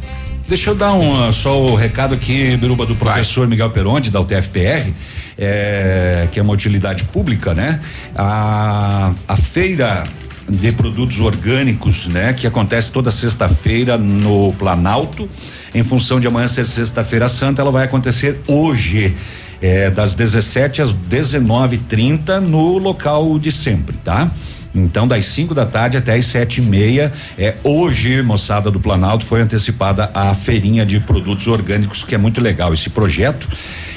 Deixa 0.48 0.70
eu 0.70 0.76
dar 0.76 0.92
um, 0.92 1.32
só 1.32 1.60
o 1.60 1.74
recado 1.74 2.14
aqui, 2.14 2.56
Biruba, 2.56 2.86
do 2.86 2.94
professor 2.94 3.40
Vai. 3.40 3.50
Miguel 3.50 3.70
Peronde, 3.70 4.12
da 4.12 4.20
UTFPR, 4.20 4.92
é, 5.36 6.28
que 6.30 6.38
é 6.38 6.42
uma 6.42 6.52
utilidade 6.52 7.02
pública, 7.04 7.52
né? 7.52 7.80
A, 8.14 9.12
a 9.26 9.36
feira 9.36 10.04
de 10.48 10.70
produtos 10.70 11.18
orgânicos, 11.18 12.06
né? 12.06 12.32
Que 12.32 12.46
acontece 12.46 12.92
toda 12.92 13.10
sexta-feira 13.10 13.98
no 13.98 14.52
Planalto, 14.52 15.28
em 15.74 15.82
função 15.82 16.20
de 16.20 16.28
amanhã 16.28 16.46
ser 16.46 16.64
sexta-feira 16.64 17.28
santa, 17.28 17.60
ela 17.60 17.72
vai 17.72 17.84
acontecer 17.84 18.40
hoje. 18.46 19.16
É, 19.60 19.88
das 19.88 20.14
17 20.14 20.82
às 20.82 20.92
19:30 20.92 22.40
no 22.40 22.76
local 22.76 23.38
de 23.38 23.50
sempre, 23.50 23.96
tá? 24.04 24.30
Então, 24.76 25.08
das 25.08 25.24
5 25.26 25.54
da 25.54 25.64
tarde 25.64 25.96
até 25.96 26.14
as 26.14 26.26
sete 26.26 26.60
e 26.60 26.64
meia. 26.64 27.12
É, 27.38 27.54
hoje, 27.64 28.22
moçada 28.22 28.70
do 28.70 28.78
Planalto, 28.78 29.24
foi 29.24 29.40
antecipada 29.40 30.10
a 30.12 30.34
feirinha 30.34 30.84
de 30.84 31.00
produtos 31.00 31.48
orgânicos, 31.48 32.04
que 32.04 32.14
é 32.14 32.18
muito 32.18 32.40
legal 32.40 32.72
esse 32.72 32.90
projeto. 32.90 33.48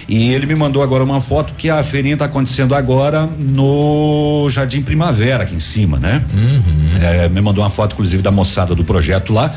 E 0.07 0.33
ele 0.33 0.47
me 0.47 0.55
mandou 0.55 0.81
agora 0.81 1.03
uma 1.03 1.21
foto 1.21 1.53
que 1.55 1.69
a 1.69 1.83
feirinha 1.83 2.13
está 2.13 2.25
acontecendo 2.25 2.73
agora 2.73 3.29
no 3.37 4.47
Jardim 4.49 4.81
Primavera, 4.81 5.43
aqui 5.43 5.53
em 5.53 5.59
cima, 5.59 5.99
né? 5.99 6.23
Uhum. 6.33 6.99
É, 6.99 7.29
me 7.29 7.41
mandou 7.41 7.63
uma 7.63 7.69
foto, 7.69 7.93
inclusive, 7.93 8.23
da 8.23 8.31
moçada 8.31 8.73
do 8.73 8.83
projeto 8.83 9.31
lá. 9.31 9.53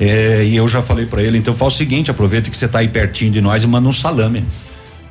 É, 0.00 0.44
e 0.44 0.56
eu 0.56 0.66
já 0.66 0.82
falei 0.82 1.06
para 1.06 1.22
ele, 1.22 1.38
então 1.38 1.54
faz 1.54 1.74
o 1.74 1.76
seguinte, 1.76 2.10
aproveita 2.10 2.50
que 2.50 2.56
você 2.56 2.64
está 2.64 2.80
aí 2.80 2.88
pertinho 2.88 3.30
de 3.30 3.40
nós 3.40 3.62
e 3.62 3.66
manda 3.68 3.88
um 3.88 3.92
salame 3.92 4.44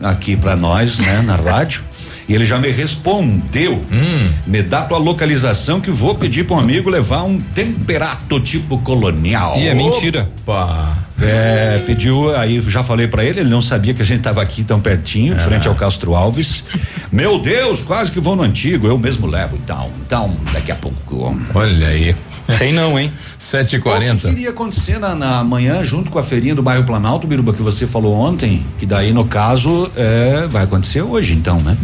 aqui 0.02 0.36
para 0.36 0.56
nós, 0.58 1.00
né, 1.00 1.22
na 1.22 1.38
rádio. 1.38 1.82
E 2.28 2.34
ele 2.34 2.46
já 2.46 2.58
me 2.58 2.72
respondeu. 2.72 3.74
Hum. 3.92 4.30
Me 4.48 4.62
dá 4.62 4.84
tua 4.84 4.98
localização 4.98 5.82
que 5.82 5.92
vou 5.92 6.16
pedir 6.16 6.46
para 6.46 6.56
um 6.56 6.60
amigo 6.60 6.90
levar 6.90 7.24
um 7.24 7.40
temperato 7.40 8.40
tipo 8.40 8.78
colonial. 8.80 9.58
E 9.58 9.68
é 9.68 9.74
mentira. 9.74 10.30
Opa. 10.42 11.04
É, 11.22 11.82
pediu, 11.86 12.36
aí 12.36 12.60
já 12.62 12.84
falei 12.84 13.08
para 13.08 13.24
ele, 13.24 13.42
ele 13.42 13.50
não 13.50 13.62
sabia 13.62 13.94
que 13.94 14.02
a 14.02 14.06
gente 14.06 14.22
tava 14.22 14.42
aqui 14.42 14.64
tão 14.64 14.80
pertinho, 14.80 15.36
é. 15.36 15.38
frente 15.38 15.68
ao 15.68 15.76
Castro 15.76 16.16
Alves. 16.16 16.66
Meu 17.12 17.40
Deus, 17.40 17.82
quase 17.82 18.12
que 18.12 18.20
vou 18.20 18.36
no 18.36 18.44
antigo, 18.44 18.88
eu 18.88 18.98
mesmo 18.98 19.28
levo, 19.28 19.56
então, 19.64 19.90
então, 20.06 20.36
daqui 20.52 20.72
a 20.72 20.76
pouco. 20.76 21.38
Olha 21.54 21.88
aí. 21.88 22.16
Tem 22.58 22.74
não, 22.74 23.00
hein? 23.00 23.12
7h40. 23.52 24.16
O 24.16 24.20
que 24.20 24.28
iria 24.28 24.50
acontecer 24.50 25.00
na, 25.00 25.16
na, 25.16 25.44
manhã, 25.44 25.84
junto 25.84 26.10
com 26.12 26.20
a 26.20 26.24
feirinha 26.24 26.56
do 26.56 26.64
bairro 26.64 26.84
Planalto, 26.84 27.28
Biruba, 27.28 27.54
que 27.54 27.62
você 27.62 27.86
falou 27.86 28.16
ontem, 28.16 28.66
que 28.80 28.86
daí, 28.86 29.14
no 29.14 29.26
caso, 29.26 29.90
é, 29.96 30.48
vai 30.50 30.64
acontecer 30.64 31.02
hoje, 31.02 31.34
então, 31.34 31.60
né? 31.60 31.78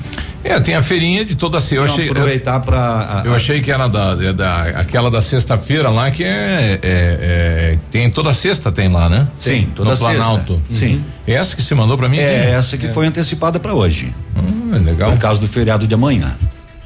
É, 0.43 0.59
tem 0.59 0.75
a 0.75 0.81
feirinha 0.81 1.25
de 1.25 1.35
toda 1.35 1.59
sexta. 1.59 1.75
Eu 1.75 1.83
achei 1.83 2.09
aproveitar 2.09 2.59
para 2.61 3.23
eu 3.25 3.35
achei 3.35 3.61
que 3.61 3.71
era 3.71 3.87
da, 3.87 4.15
da 4.31 4.61
aquela 4.75 5.11
da 5.11 5.21
sexta-feira 5.21 5.89
lá 5.89 6.09
que 6.11 6.23
é, 6.23 6.27
é, 6.27 6.79
é, 6.83 7.77
tem 7.91 8.09
toda 8.09 8.33
sexta 8.33 8.71
tem 8.71 8.87
lá, 8.87 9.09
né? 9.09 9.27
Sim, 9.39 9.67
toda 9.75 9.91
no 9.91 9.95
sexta. 9.97 10.13
Planalto. 10.13 10.61
Sim. 10.73 10.95
Uhum. 10.95 11.03
Essa 11.27 11.55
que 11.55 11.61
você 11.61 11.75
mandou 11.75 11.97
para 11.97 12.07
mim? 12.07 12.19
É, 12.19 12.51
essa 12.51 12.77
que 12.77 12.87
é. 12.87 12.89
foi 12.89 13.05
antecipada 13.05 13.59
para 13.59 13.73
hoje. 13.73 14.13
Hum, 14.35 14.71
legal. 14.83 15.11
Por 15.11 15.19
causa 15.19 15.41
do 15.41 15.47
feriado 15.47 15.85
de 15.85 15.93
amanhã. 15.93 16.35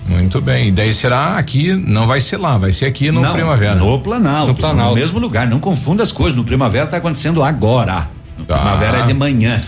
Muito 0.08 0.42
bem. 0.42 0.70
E 0.70 0.72
daí 0.72 0.94
será 0.94 1.38
aqui, 1.38 1.74
não 1.74 2.08
vai 2.08 2.20
ser 2.20 2.38
lá, 2.38 2.58
vai 2.58 2.72
ser 2.72 2.86
aqui 2.86 3.12
no 3.12 3.22
não, 3.22 3.32
Primavera. 3.34 3.76
No 3.76 4.00
Planalto. 4.00 4.48
No 4.50 4.56
Planalto. 4.56 4.96
No 4.96 5.00
mesmo 5.00 5.20
lugar. 5.20 5.48
Não 5.48 5.60
confunda 5.60 6.04
as 6.04 6.12
coisas. 6.12 6.36
No 6.36 6.44
Primavera 6.44 6.86
está 6.86 6.98
acontecendo 6.98 7.42
agora. 7.42 8.08
No 8.38 8.46
tá. 8.46 8.58
Primavera 8.58 8.98
é 9.00 9.02
de 9.04 9.14
manhã. 9.14 9.62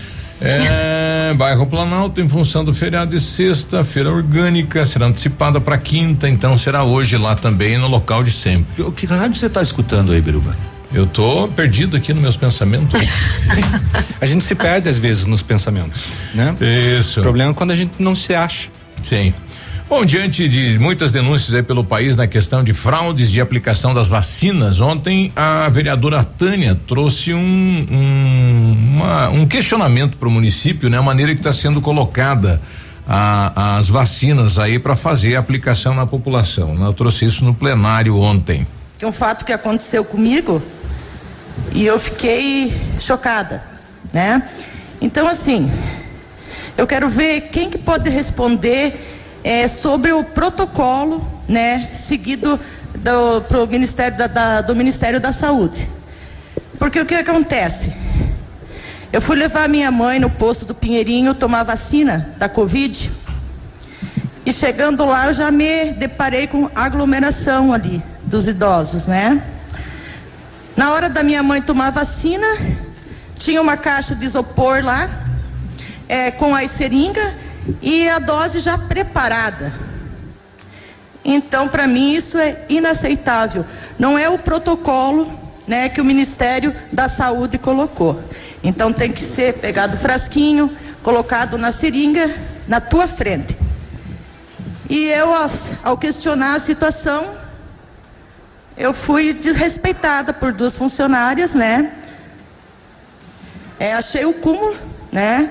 É, 1.26 1.34
bairro 1.34 1.66
Planalto, 1.66 2.20
em 2.20 2.28
função 2.28 2.64
do 2.64 2.72
feriado 2.72 3.10
de 3.10 3.20
sexta, 3.20 3.84
feira 3.84 4.10
orgânica, 4.10 4.86
será 4.86 5.06
antecipada 5.06 5.60
para 5.60 5.76
quinta, 5.76 6.28
então 6.28 6.56
será 6.56 6.84
hoje 6.84 7.16
lá 7.16 7.34
também, 7.34 7.76
no 7.78 7.88
local 7.88 8.22
de 8.22 8.30
sempre. 8.30 8.82
O 8.84 8.92
que 8.92 9.06
rádio 9.06 9.34
você 9.34 9.46
está 9.46 9.60
escutando 9.60 10.12
aí, 10.12 10.20
Biruba? 10.20 10.56
Eu 10.94 11.04
tô 11.04 11.48
perdido 11.48 11.96
aqui 11.96 12.14
nos 12.14 12.22
meus 12.22 12.36
pensamentos. 12.36 13.00
a 14.20 14.26
gente 14.26 14.44
se 14.44 14.54
perde 14.54 14.88
às 14.88 14.98
vezes 14.98 15.26
nos 15.26 15.42
pensamentos, 15.42 16.04
né? 16.32 16.54
Isso. 17.00 17.18
O 17.18 17.22
problema 17.24 17.50
é 17.50 17.54
quando 17.54 17.72
a 17.72 17.76
gente 17.76 17.94
não 17.98 18.14
se 18.14 18.32
acha. 18.32 18.68
Sim. 19.02 19.34
Bom, 19.88 20.04
diante 20.04 20.48
de 20.48 20.80
muitas 20.80 21.12
denúncias 21.12 21.54
aí 21.54 21.62
pelo 21.62 21.84
país 21.84 22.16
na 22.16 22.26
questão 22.26 22.64
de 22.64 22.74
fraudes 22.74 23.30
de 23.30 23.40
aplicação 23.40 23.94
das 23.94 24.08
vacinas, 24.08 24.80
ontem 24.80 25.30
a 25.36 25.68
vereadora 25.68 26.24
Tânia 26.24 26.76
trouxe 26.88 27.32
um, 27.32 27.86
um, 27.88 28.72
uma, 28.96 29.28
um 29.28 29.46
questionamento 29.46 30.18
para 30.18 30.26
o 30.26 30.30
município, 30.30 30.90
né? 30.90 30.98
A 30.98 31.02
maneira 31.02 31.32
que 31.32 31.38
está 31.38 31.52
sendo 31.52 31.80
colocada 31.80 32.60
a, 33.06 33.78
as 33.78 33.88
vacinas 33.88 34.58
aí 34.58 34.76
para 34.76 34.96
fazer 34.96 35.36
a 35.36 35.38
aplicação 35.38 35.94
na 35.94 36.04
população. 36.04 36.74
Né? 36.74 36.84
Eu 36.84 36.92
trouxe 36.92 37.24
isso 37.24 37.44
no 37.44 37.54
plenário 37.54 38.18
ontem. 38.18 38.66
É 39.00 39.06
um 39.06 39.12
fato 39.12 39.44
que 39.44 39.52
aconteceu 39.52 40.04
comigo 40.04 40.60
e 41.72 41.86
eu 41.86 42.00
fiquei 42.00 42.74
chocada, 42.98 43.62
né? 44.12 44.42
Então 45.00 45.28
assim, 45.28 45.70
eu 46.76 46.88
quero 46.88 47.08
ver 47.08 47.42
quem 47.52 47.70
que 47.70 47.78
pode 47.78 48.10
responder 48.10 49.15
é, 49.46 49.68
sobre 49.68 50.12
o 50.12 50.24
protocolo, 50.24 51.24
né, 51.48 51.88
seguido 51.94 52.58
do, 52.96 53.40
pro 53.42 53.64
Ministério 53.68 54.18
da, 54.18 54.26
da, 54.26 54.60
do 54.60 54.74
Ministério 54.74 55.20
da 55.20 55.30
Saúde. 55.32 55.88
Porque 56.80 56.98
o 56.98 57.06
que 57.06 57.14
acontece? 57.14 57.92
Eu 59.12 59.22
fui 59.22 59.36
levar 59.36 59.68
minha 59.68 59.88
mãe 59.88 60.18
no 60.18 60.28
posto 60.28 60.64
do 60.64 60.74
Pinheirinho 60.74 61.32
tomar 61.32 61.62
vacina 61.62 62.34
da 62.38 62.48
Covid. 62.48 63.08
E 64.44 64.52
chegando 64.52 65.04
lá 65.04 65.28
eu 65.28 65.34
já 65.34 65.48
me 65.52 65.92
deparei 65.92 66.48
com 66.48 66.68
aglomeração 66.74 67.72
ali 67.72 68.02
dos 68.24 68.48
idosos, 68.48 69.06
né? 69.06 69.40
Na 70.76 70.90
hora 70.90 71.08
da 71.08 71.22
minha 71.22 71.44
mãe 71.44 71.62
tomar 71.62 71.90
vacina, 71.90 72.46
tinha 73.38 73.62
uma 73.62 73.76
caixa 73.76 74.12
de 74.16 74.24
isopor 74.24 74.84
lá, 74.84 75.08
é, 76.08 76.32
com 76.32 76.52
a 76.52 76.66
seringa 76.66 77.45
e 77.82 78.08
a 78.08 78.18
dose 78.18 78.60
já 78.60 78.78
preparada. 78.78 79.72
Então, 81.24 81.68
para 81.68 81.86
mim, 81.86 82.12
isso 82.12 82.38
é 82.38 82.64
inaceitável. 82.68 83.64
Não 83.98 84.16
é 84.16 84.28
o 84.28 84.38
protocolo 84.38 85.28
né, 85.66 85.88
que 85.88 86.00
o 86.00 86.04
Ministério 86.04 86.74
da 86.92 87.08
Saúde 87.08 87.58
colocou. 87.58 88.22
Então, 88.62 88.92
tem 88.92 89.10
que 89.10 89.22
ser 89.22 89.54
pegado 89.54 89.96
frasquinho, 89.96 90.70
colocado 91.02 91.58
na 91.58 91.72
seringa, 91.72 92.32
na 92.68 92.80
tua 92.80 93.08
frente. 93.08 93.56
E 94.88 95.06
eu, 95.06 95.28
ao 95.82 95.98
questionar 95.98 96.54
a 96.54 96.60
situação, 96.60 97.26
eu 98.76 98.92
fui 98.92 99.32
desrespeitada 99.32 100.32
por 100.32 100.52
duas 100.52 100.74
funcionárias, 100.74 101.54
né? 101.54 101.90
É, 103.80 103.94
achei 103.94 104.24
o 104.24 104.34
cúmulo, 104.34 104.76
né? 105.10 105.50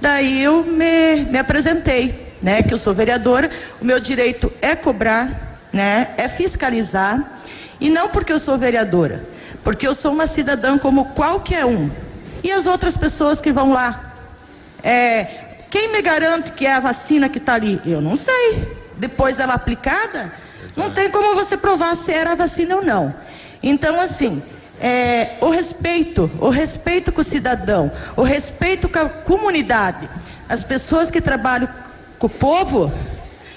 Daí 0.00 0.42
eu 0.42 0.64
me, 0.64 1.24
me 1.30 1.38
apresentei, 1.38 2.34
né? 2.40 2.62
Que 2.62 2.72
eu 2.72 2.78
sou 2.78 2.94
vereadora, 2.94 3.50
o 3.80 3.84
meu 3.84 3.98
direito 3.98 4.52
é 4.62 4.76
cobrar, 4.76 5.58
né? 5.72 6.08
É 6.16 6.28
fiscalizar. 6.28 7.38
E 7.80 7.90
não 7.90 8.08
porque 8.08 8.32
eu 8.32 8.38
sou 8.38 8.56
vereadora, 8.56 9.22
porque 9.64 9.86
eu 9.86 9.94
sou 9.94 10.12
uma 10.12 10.26
cidadã 10.26 10.78
como 10.78 11.06
qualquer 11.06 11.64
um. 11.64 11.90
E 12.42 12.52
as 12.52 12.66
outras 12.66 12.96
pessoas 12.96 13.40
que 13.40 13.52
vão 13.52 13.72
lá? 13.72 14.14
É, 14.82 15.24
quem 15.70 15.90
me 15.92 16.00
garante 16.00 16.52
que 16.52 16.64
é 16.64 16.72
a 16.72 16.80
vacina 16.80 17.28
que 17.28 17.38
está 17.38 17.54
ali? 17.54 17.80
Eu 17.84 18.00
não 18.00 18.16
sei. 18.16 18.76
Depois 18.96 19.38
ela 19.38 19.54
aplicada, 19.54 20.32
não 20.76 20.90
tem 20.90 21.10
como 21.10 21.34
você 21.34 21.56
provar 21.56 21.96
se 21.96 22.12
era 22.12 22.32
a 22.32 22.34
vacina 22.34 22.76
ou 22.76 22.84
não. 22.84 23.14
Então, 23.62 24.00
assim, 24.00 24.42
é, 24.80 25.36
o 25.40 25.50
respeito, 25.50 26.30
o 26.40 26.50
respeito 26.50 27.10
com 27.10 27.20
o 27.20 27.24
cidadão, 27.24 27.90
o 28.16 28.22
respeito 28.22 28.88
com 28.88 28.98
a 28.98 29.08
comunidade. 29.08 30.08
As 30.48 30.62
pessoas 30.62 31.10
que 31.10 31.20
trabalham 31.20 31.68
com 32.18 32.26
o 32.26 32.30
povo, 32.30 32.92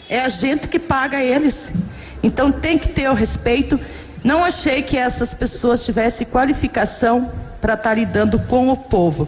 é 0.09 0.19
a 0.19 0.30
gente 0.30 0.67
que 0.67 0.80
paga 0.80 1.22
eles. 1.22 1.74
Então 2.22 2.51
tem 2.51 2.78
que 2.78 2.89
ter 2.89 3.09
o 3.09 3.13
respeito. 3.13 3.80
Não 4.24 4.43
achei 4.43 4.82
que 4.82 4.97
essas 4.97 5.34
pessoas 5.34 5.86
tivessem 5.86 6.28
qualificação 6.28 7.32
para 7.61 7.74
estar 7.74 7.89
tá 7.89 7.95
lidando 7.95 8.39
com 8.39 8.69
o 8.69 8.76
povo. 8.76 9.28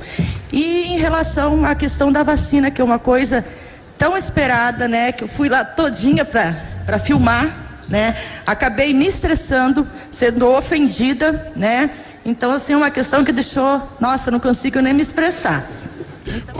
E 0.51 0.93
em 0.93 0.97
relação 0.97 1.65
à 1.65 1.73
questão 1.73 2.11
da 2.11 2.23
vacina, 2.23 2.69
que 2.69 2.81
é 2.81 2.83
uma 2.83 2.99
coisa 2.99 3.45
tão 3.97 4.17
esperada, 4.17 4.87
né? 4.87 5.11
Que 5.11 5.23
eu 5.23 5.27
fui 5.27 5.47
lá 5.47 5.63
todinha 5.63 6.25
para 6.25 6.99
filmar 6.99 7.62
né? 7.87 8.15
Acabei 8.45 8.93
me 8.93 9.07
estressando, 9.07 9.87
sendo 10.11 10.47
ofendida, 10.47 11.51
né? 11.55 11.89
Então, 12.25 12.51
assim, 12.51 12.73
é 12.73 12.77
uma 12.77 12.91
questão 12.91 13.23
que 13.23 13.31
deixou, 13.31 13.81
nossa, 13.99 14.31
não 14.31 14.39
consigo 14.39 14.79
nem 14.79 14.93
me 14.93 15.01
expressar. 15.01 15.65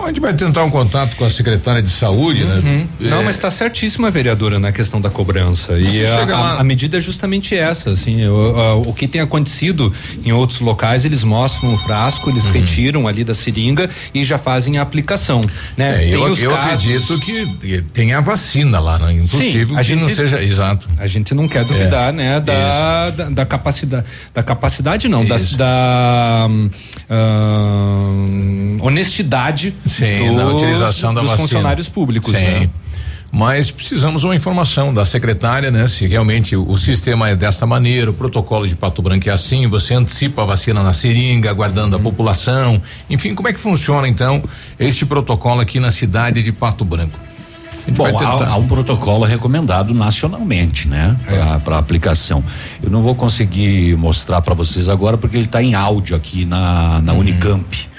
A 0.03 0.07
gente 0.07 0.19
vai 0.19 0.33
tentar 0.33 0.63
um 0.63 0.69
contato 0.69 1.15
com 1.15 1.25
a 1.25 1.29
secretária 1.31 1.81
de 1.81 1.89
saúde, 1.89 2.43
né? 2.43 2.55
Uhum. 2.63 2.87
É, 3.01 3.09
Não, 3.09 3.23
mas 3.23 3.35
está 3.35 3.49
certíssima 3.49 4.09
a 4.09 4.11
vereadora 4.11 4.59
na 4.59 4.71
questão 4.71 4.99
da 4.99 5.09
cobrança. 5.09 5.77
E 5.79 6.05
a, 6.05 6.23
a- 6.23 6.59
a 6.59 6.63
medida 6.63 6.97
é 6.97 7.01
justamente 7.01 7.55
essa, 7.55 7.91
assim, 7.91 8.25
o, 8.27 8.59
a- 8.59 8.75
o 8.75 8.93
que 8.93 9.07
tem 9.07 9.21
acontecido 9.21 9.93
em 10.25 10.31
outros 10.31 10.59
locais, 10.59 11.05
eles 11.05 11.23
mostram 11.23 11.73
o 11.73 11.77
frasco, 11.77 12.29
eles 12.29 12.45
retiram 12.45 13.07
ali 13.07 13.23
da 13.23 13.33
seringa 13.33 13.89
e 14.13 14.25
já 14.25 14.37
fazem 14.37 14.77
a 14.77 14.81
aplicação, 14.81 15.41
né? 15.77 16.03
é, 16.03 16.09
eu, 16.13 16.27
eu 16.35 16.51
casos- 16.51 16.83
acredito 16.85 17.19
que 17.19 17.81
tem 17.93 18.13
a 18.13 18.19
vacina 18.21 18.79
lá, 18.79 18.99
né? 18.99 19.13
Impossível 19.13 19.67
Sim, 19.69 19.75
a 19.75 19.77
que 19.77 19.83
gente 19.83 20.01
não 20.01 20.09
seja 20.15 20.43
exato. 20.43 20.87
A 20.97 21.07
gente 21.07 21.33
não 21.33 21.47
quer 21.47 21.63
duvidar, 21.63 22.11
né, 22.11 22.39
da, 22.39 23.09
da, 23.11 23.29
da 23.29 23.45
capacidade, 23.45 24.05
da 24.33 24.43
capacidade 24.43 25.07
não, 25.07 25.23
da, 25.25 25.35
Isso. 25.35 25.57
da 25.57 26.47
hum, 26.49 26.69
hum, 27.09 28.77
honestidade 28.81 29.52
Sim, 29.85 30.27
dos, 30.27 30.35
na 30.35 30.47
utilização 30.47 31.13
da 31.13 31.21
dos 31.21 31.29
vacina. 31.29 31.47
funcionários 31.47 31.89
públicos, 31.89 32.37
Sim. 32.37 32.45
né? 32.45 32.69
Mas 33.35 33.71
precisamos 33.71 34.21
de 34.21 34.27
uma 34.27 34.35
informação 34.35 34.93
da 34.93 35.07
secretária, 35.07 35.71
né? 35.71 35.87
Se 35.87 36.05
realmente 36.05 36.55
o, 36.55 36.69
o 36.69 36.77
sistema 36.77 37.29
é 37.29 37.35
dessa 37.35 37.65
maneira, 37.65 38.11
o 38.11 38.13
protocolo 38.13 38.67
de 38.67 38.75
Pato 38.75 39.01
Branco 39.01 39.27
é 39.27 39.31
assim, 39.31 39.65
você 39.65 39.95
antecipa 39.95 40.43
a 40.43 40.45
vacina 40.45 40.83
na 40.83 40.93
seringa, 40.93 41.49
aguardando 41.49 41.95
a 41.95 41.99
população. 41.99 42.79
Enfim, 43.09 43.33
como 43.33 43.47
é 43.47 43.53
que 43.53 43.59
funciona 43.59 44.07
então 44.07 44.43
este 44.79 45.03
protocolo 45.03 45.61
aqui 45.61 45.79
na 45.79 45.89
cidade 45.89 46.43
de 46.43 46.51
Pato 46.51 46.85
Branco? 46.85 47.17
A 47.85 47.89
gente 47.89 47.97
Bom, 47.97 48.05
há, 48.05 48.49
há 48.49 48.55
um 48.55 48.67
protocolo 48.67 49.25
recomendado 49.25 49.95
nacionalmente, 49.95 50.87
né? 50.87 51.17
Para 51.65 51.79
aplicação. 51.79 52.43
Eu 52.83 52.91
não 52.91 53.01
vou 53.01 53.15
conseguir 53.15 53.97
mostrar 53.97 54.41
para 54.41 54.53
vocês 54.53 54.87
agora 54.87 55.17
porque 55.17 55.35
ele 55.35 55.45
está 55.45 55.61
em 55.61 55.73
áudio 55.73 56.15
aqui 56.15 56.45
na, 56.45 57.01
na 57.01 57.13
Unicamp. 57.13 57.89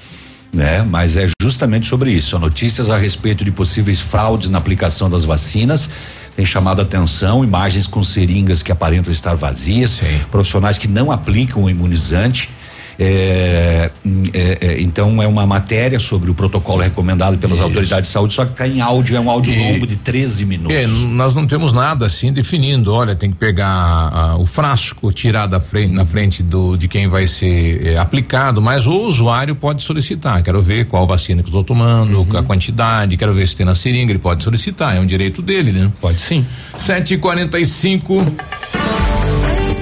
Né? 0.55 0.87
Mas 0.89 1.17
é 1.17 1.29
justamente 1.43 1.87
sobre 1.87 2.13
isso. 2.13 2.39
Notícias 2.39 2.89
a 2.89 2.97
respeito 2.97 3.45
de 3.45 3.51
possíveis 3.51 4.01
fraudes 4.01 4.49
na 4.49 4.59
aplicação 4.59 5.11
das 5.11 5.25
vacinas. 5.25 5.91
Tem 6.37 6.45
chamado 6.45 6.81
a 6.81 6.83
atenção 6.83 7.45
imagens 7.45 7.87
com 7.87 8.03
seringas 8.03 8.63
que 8.63 8.73
aparentam 8.73 9.13
estar 9.13 9.35
vazias, 9.35 10.01
profissionais 10.31 10.79
que 10.79 10.89
não 10.89 11.13
aplicam 11.13 11.65
o 11.65 11.71
imunizante. 11.71 12.51
É, 12.99 13.91
hum, 14.05 14.23
é, 14.33 14.59
é, 14.61 14.81
então 14.81 15.23
é 15.23 15.27
uma 15.27 15.47
matéria 15.47 15.99
sobre 15.99 16.31
o 16.31 16.35
protocolo 16.35 16.83
recomendado 16.83 17.39
pelas 17.39 17.61
autoridades 17.61 18.09
de 18.09 18.13
saúde, 18.13 18.35
só 18.35 18.45
que 18.45 18.53
está 18.53 18.69
em 18.69 18.81
áudio, 18.81 19.17
é 19.17 19.21
um 19.21 19.31
áudio 19.31 19.57
longo 19.57 19.87
de 19.87 19.97
13 19.97 20.45
minutos. 20.45 20.77
É, 20.77 20.87
nós 20.87 21.35
não 21.35 21.47
temos 21.47 21.73
nada 21.73 22.07
assim 22.07 22.33
definindo. 22.33 22.93
Olha, 22.93 23.15
tem 23.15 23.31
que 23.31 23.37
pegar 23.37 24.37
o 24.39 24.47
frasco, 24.47 25.13
tirar 25.13 25.47
da 25.47 25.61
frente, 25.61 25.93
na 25.93 26.05
frente 26.05 26.43
do 26.43 26.77
de 26.77 26.89
quem 26.89 27.09
vai 27.09 27.27
ser 27.27 27.87
eh, 27.87 27.99
aplicado, 27.99 28.61
mas 28.61 28.87
o 28.87 29.01
usuário 29.01 29.55
pode 29.55 29.83
solicitar. 29.83 30.43
Quero 30.43 30.63
ver 30.63 30.87
qual 30.87 31.07
vacina 31.07 31.43
que 31.43 31.49
eu 31.49 31.61
estou 31.61 31.65
tomando, 31.65 32.27
a 32.37 32.43
quantidade, 32.43 33.17
quero 33.17 33.33
ver 33.33 33.47
se 33.47 33.57
tem 33.57 33.67
na 33.67 33.75
seringa, 33.75 34.13
ele 34.13 34.19
pode 34.19 34.43
solicitar, 34.43 34.97
é 34.97 35.01
um 35.01 35.07
direito 35.07 35.43
dele, 35.43 35.73
né? 35.73 35.91
Pode 36.01 36.21
sim. 36.21 36.45
7h45. 36.79 39.14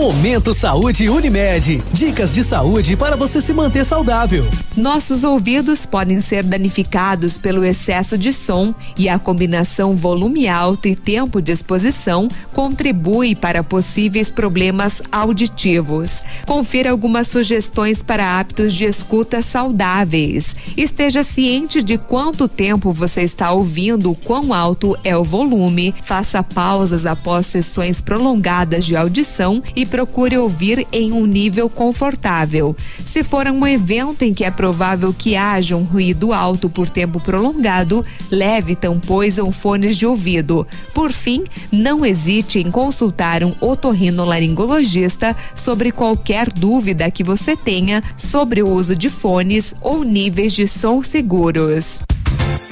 Momento 0.00 0.54
Saúde 0.54 1.10
Unimed. 1.10 1.84
Dicas 1.92 2.32
de 2.34 2.42
saúde 2.42 2.96
para 2.96 3.18
você 3.18 3.38
se 3.38 3.52
manter 3.52 3.84
saudável. 3.84 4.46
Nossos 4.74 5.24
ouvidos 5.24 5.84
podem 5.84 6.22
ser 6.22 6.42
danificados 6.42 7.36
pelo 7.36 7.62
excesso 7.62 8.16
de 8.16 8.32
som 8.32 8.74
e 8.96 9.10
a 9.10 9.18
combinação 9.18 9.94
volume 9.94 10.48
alto 10.48 10.88
e 10.88 10.96
tempo 10.96 11.42
de 11.42 11.52
exposição 11.52 12.28
contribui 12.54 13.34
para 13.34 13.62
possíveis 13.62 14.32
problemas 14.32 15.02
auditivos. 15.12 16.24
Confira 16.46 16.92
algumas 16.92 17.26
sugestões 17.26 18.02
para 18.02 18.38
hábitos 18.38 18.72
de 18.72 18.86
escuta 18.86 19.42
saudáveis. 19.42 20.56
Esteja 20.78 21.22
ciente 21.22 21.82
de 21.82 21.98
quanto 21.98 22.48
tempo 22.48 22.90
você 22.90 23.20
está 23.20 23.50
ouvindo, 23.52 24.14
quão 24.24 24.54
alto 24.54 24.96
é 25.04 25.14
o 25.14 25.22
volume. 25.22 25.94
Faça 26.02 26.42
pausas 26.42 27.04
após 27.04 27.44
sessões 27.44 28.00
prolongadas 28.00 28.86
de 28.86 28.96
audição 28.96 29.62
e 29.76 29.89
procure 29.90 30.38
ouvir 30.38 30.86
em 30.92 31.12
um 31.12 31.26
nível 31.26 31.68
confortável. 31.68 32.76
Se 33.04 33.22
for 33.22 33.46
um 33.48 33.66
evento 33.66 34.22
em 34.22 34.32
que 34.32 34.44
é 34.44 34.50
provável 34.50 35.12
que 35.12 35.36
haja 35.36 35.76
um 35.76 35.82
ruído 35.82 36.32
alto 36.32 36.70
por 36.70 36.88
tempo 36.88 37.20
prolongado, 37.20 38.04
leve 38.30 38.76
tampões 38.76 39.38
ou 39.38 39.50
fones 39.50 39.96
de 39.98 40.06
ouvido. 40.06 40.66
Por 40.94 41.12
fim, 41.12 41.44
não 41.72 42.06
hesite 42.06 42.60
em 42.60 42.70
consultar 42.70 43.42
um 43.42 43.54
otorrinolaringologista 43.60 45.36
sobre 45.56 45.90
qualquer 45.90 46.50
dúvida 46.52 47.10
que 47.10 47.24
você 47.24 47.56
tenha 47.56 48.02
sobre 48.16 48.62
o 48.62 48.68
uso 48.68 48.94
de 48.94 49.10
fones 49.10 49.74
ou 49.80 50.04
níveis 50.04 50.52
de 50.52 50.66
som 50.66 51.02
seguros. 51.02 52.02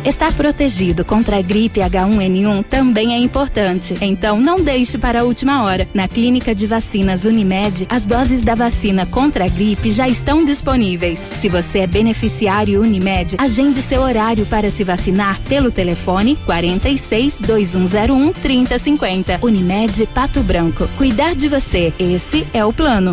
Estar 0.05 0.33
protegido 0.33 1.05
contra 1.05 1.39
a 1.39 1.43
gripe 1.43 1.81
H1N1 1.81 2.65
também 2.65 3.15
é 3.15 3.19
importante. 3.19 3.95
Então 4.01 4.41
não 4.41 4.61
deixe 4.61 4.97
para 4.97 5.21
a 5.21 5.25
última 5.25 5.65
hora. 5.65 5.89
Na 5.93 6.07
Clínica 6.07 6.55
de 6.55 6.67
Vacinas 6.67 7.25
Unimed, 7.25 7.87
as 7.91 8.07
doses 8.07 8.43
da 8.43 8.55
vacina 8.55 9.05
contra 9.07 9.45
a 9.45 9.49
gripe 9.49 9.91
já 9.93 10.09
estão 10.09 10.45
disponíveis. 10.45 11.21
Se 11.21 11.49
você 11.49 11.81
é 11.81 11.87
beneficiário 11.87 12.81
Unimed, 12.81 13.37
agende 13.39 13.83
seu 13.83 14.03
horário 14.03 14.47
para 14.47 14.71
se 14.71 14.85
vacinar 14.85 15.41
pelo 15.43 15.71
telefone 15.71 16.37
46 16.47 17.41
2101 17.41 18.33
3050. 18.33 19.41
Unimed 19.43 20.07
Pato 20.15 20.43
Branco. 20.43 20.89
Cuidar 20.97 21.35
de 21.35 21.49
você, 21.49 21.93
esse 21.99 22.47
é 22.55 22.65
o 22.65 22.73
plano. 22.73 23.13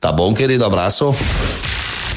Tá 0.00 0.10
bom, 0.10 0.34
querido? 0.34 0.64
Abraço. 0.64 1.14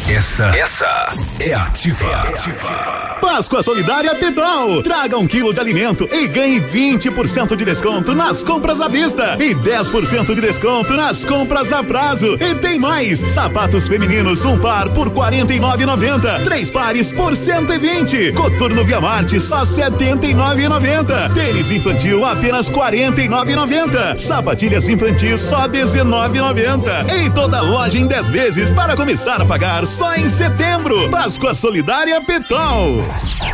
Essa, 0.10 0.46
essa 0.58 1.08
é 1.40 1.54
ativa. 1.54 3.07
Páscoa 3.28 3.62
Solidária 3.62 4.16
Pitol. 4.16 4.82
Traga 4.82 5.18
um 5.18 5.28
quilo 5.28 5.54
de 5.54 5.60
alimento 5.60 6.08
e 6.10 6.28
ganhe 6.28 6.62
20% 6.62 7.58
de 7.58 7.66
desconto 7.66 8.16
nas 8.16 8.42
compras 8.42 8.80
à 8.80 8.88
vista 8.88 9.36
e 9.38 9.54
10% 9.54 10.34
de 10.34 10.42
desconto 10.42 10.94
nas 10.94 11.26
compras 11.26 11.74
a 11.74 11.84
prazo. 11.84 12.38
E 12.40 12.56
tem 12.56 12.80
mais: 12.80 13.20
sapatos 13.20 13.86
femininos, 13.86 14.46
um 14.46 14.58
par 14.58 14.90
por 14.94 15.10
R$ 15.10 15.14
49,90. 15.14 16.46
Três 16.46 16.72
pares 16.72 17.12
por 17.12 17.36
120. 17.36 18.32
Coturno 18.32 18.86
Via 18.86 19.02
Marte, 19.02 19.42
só 19.42 19.60
R$ 19.60 19.66
79,90. 19.66 21.34
Tênis 21.34 21.70
infantil, 21.70 22.24
apenas 22.26 22.70
R$ 22.70 22.76
49,90. 22.76 24.20
Sapatilhas 24.20 24.88
infantis, 24.88 25.42
só 25.42 25.64
R$ 25.64 25.84
19,90. 25.84 27.10
Em 27.14 27.30
toda 27.30 27.62
loja 27.62 28.00
em 28.00 28.08
10 28.08 28.30
vezes 28.30 28.72
para 28.72 28.96
começar 28.96 29.42
a 29.42 29.46
pagar 29.46 29.86
só 29.86 30.16
em 30.16 30.30
setembro. 30.30 31.10
Páscoa 31.12 31.54
Solidária 31.54 32.22
Pitol. 32.22 33.04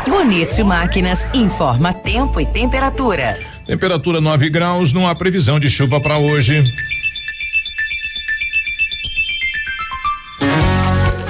Bonito 0.08 0.64
Máquinas 0.64 1.28
informa 1.34 1.92
tempo 1.92 2.40
e 2.40 2.46
temperatura. 2.46 3.38
Temperatura 3.66 4.20
9 4.20 4.50
graus, 4.50 4.92
não 4.92 5.08
há 5.08 5.14
previsão 5.14 5.58
de 5.58 5.70
chuva 5.70 6.00
para 6.00 6.18
hoje. 6.18 6.64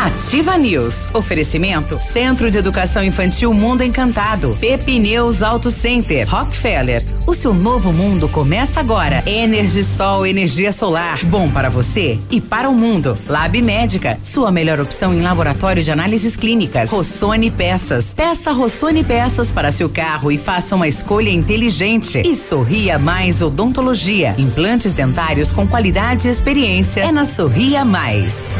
Ativa 0.00 0.56
News. 0.56 1.10
Oferecimento 1.12 2.00
Centro 2.00 2.50
de 2.50 2.56
Educação 2.56 3.04
Infantil 3.04 3.52
Mundo 3.52 3.82
Encantado. 3.82 4.56
Pepineus 4.58 5.42
Auto 5.42 5.70
Center. 5.70 6.26
Rockefeller. 6.26 7.04
O 7.26 7.34
seu 7.34 7.52
novo 7.52 7.92
mundo 7.92 8.26
começa 8.26 8.80
agora. 8.80 9.22
Energisol, 9.26 10.26
energia 10.26 10.72
solar. 10.72 11.22
Bom 11.26 11.50
para 11.50 11.68
você 11.68 12.18
e 12.30 12.40
para 12.40 12.70
o 12.70 12.74
mundo. 12.74 13.14
Lab 13.28 13.60
Médica. 13.60 14.18
Sua 14.24 14.50
melhor 14.50 14.80
opção 14.80 15.12
em 15.12 15.20
laboratório 15.20 15.84
de 15.84 15.90
análises 15.90 16.34
clínicas. 16.34 16.88
Rossoni 16.88 17.50
Peças. 17.50 18.14
Peça 18.14 18.52
Rossoni 18.52 19.04
Peças 19.04 19.52
para 19.52 19.70
seu 19.70 19.90
carro 19.90 20.32
e 20.32 20.38
faça 20.38 20.76
uma 20.76 20.88
escolha 20.88 21.28
inteligente. 21.28 22.22
E 22.24 22.34
Sorria 22.34 22.98
Mais 22.98 23.42
Odontologia. 23.42 24.34
Implantes 24.38 24.94
dentários 24.94 25.52
com 25.52 25.68
qualidade 25.68 26.26
e 26.26 26.30
experiência. 26.30 27.02
É 27.02 27.12
na 27.12 27.26
Sorria 27.26 27.84
Mais. 27.84 28.50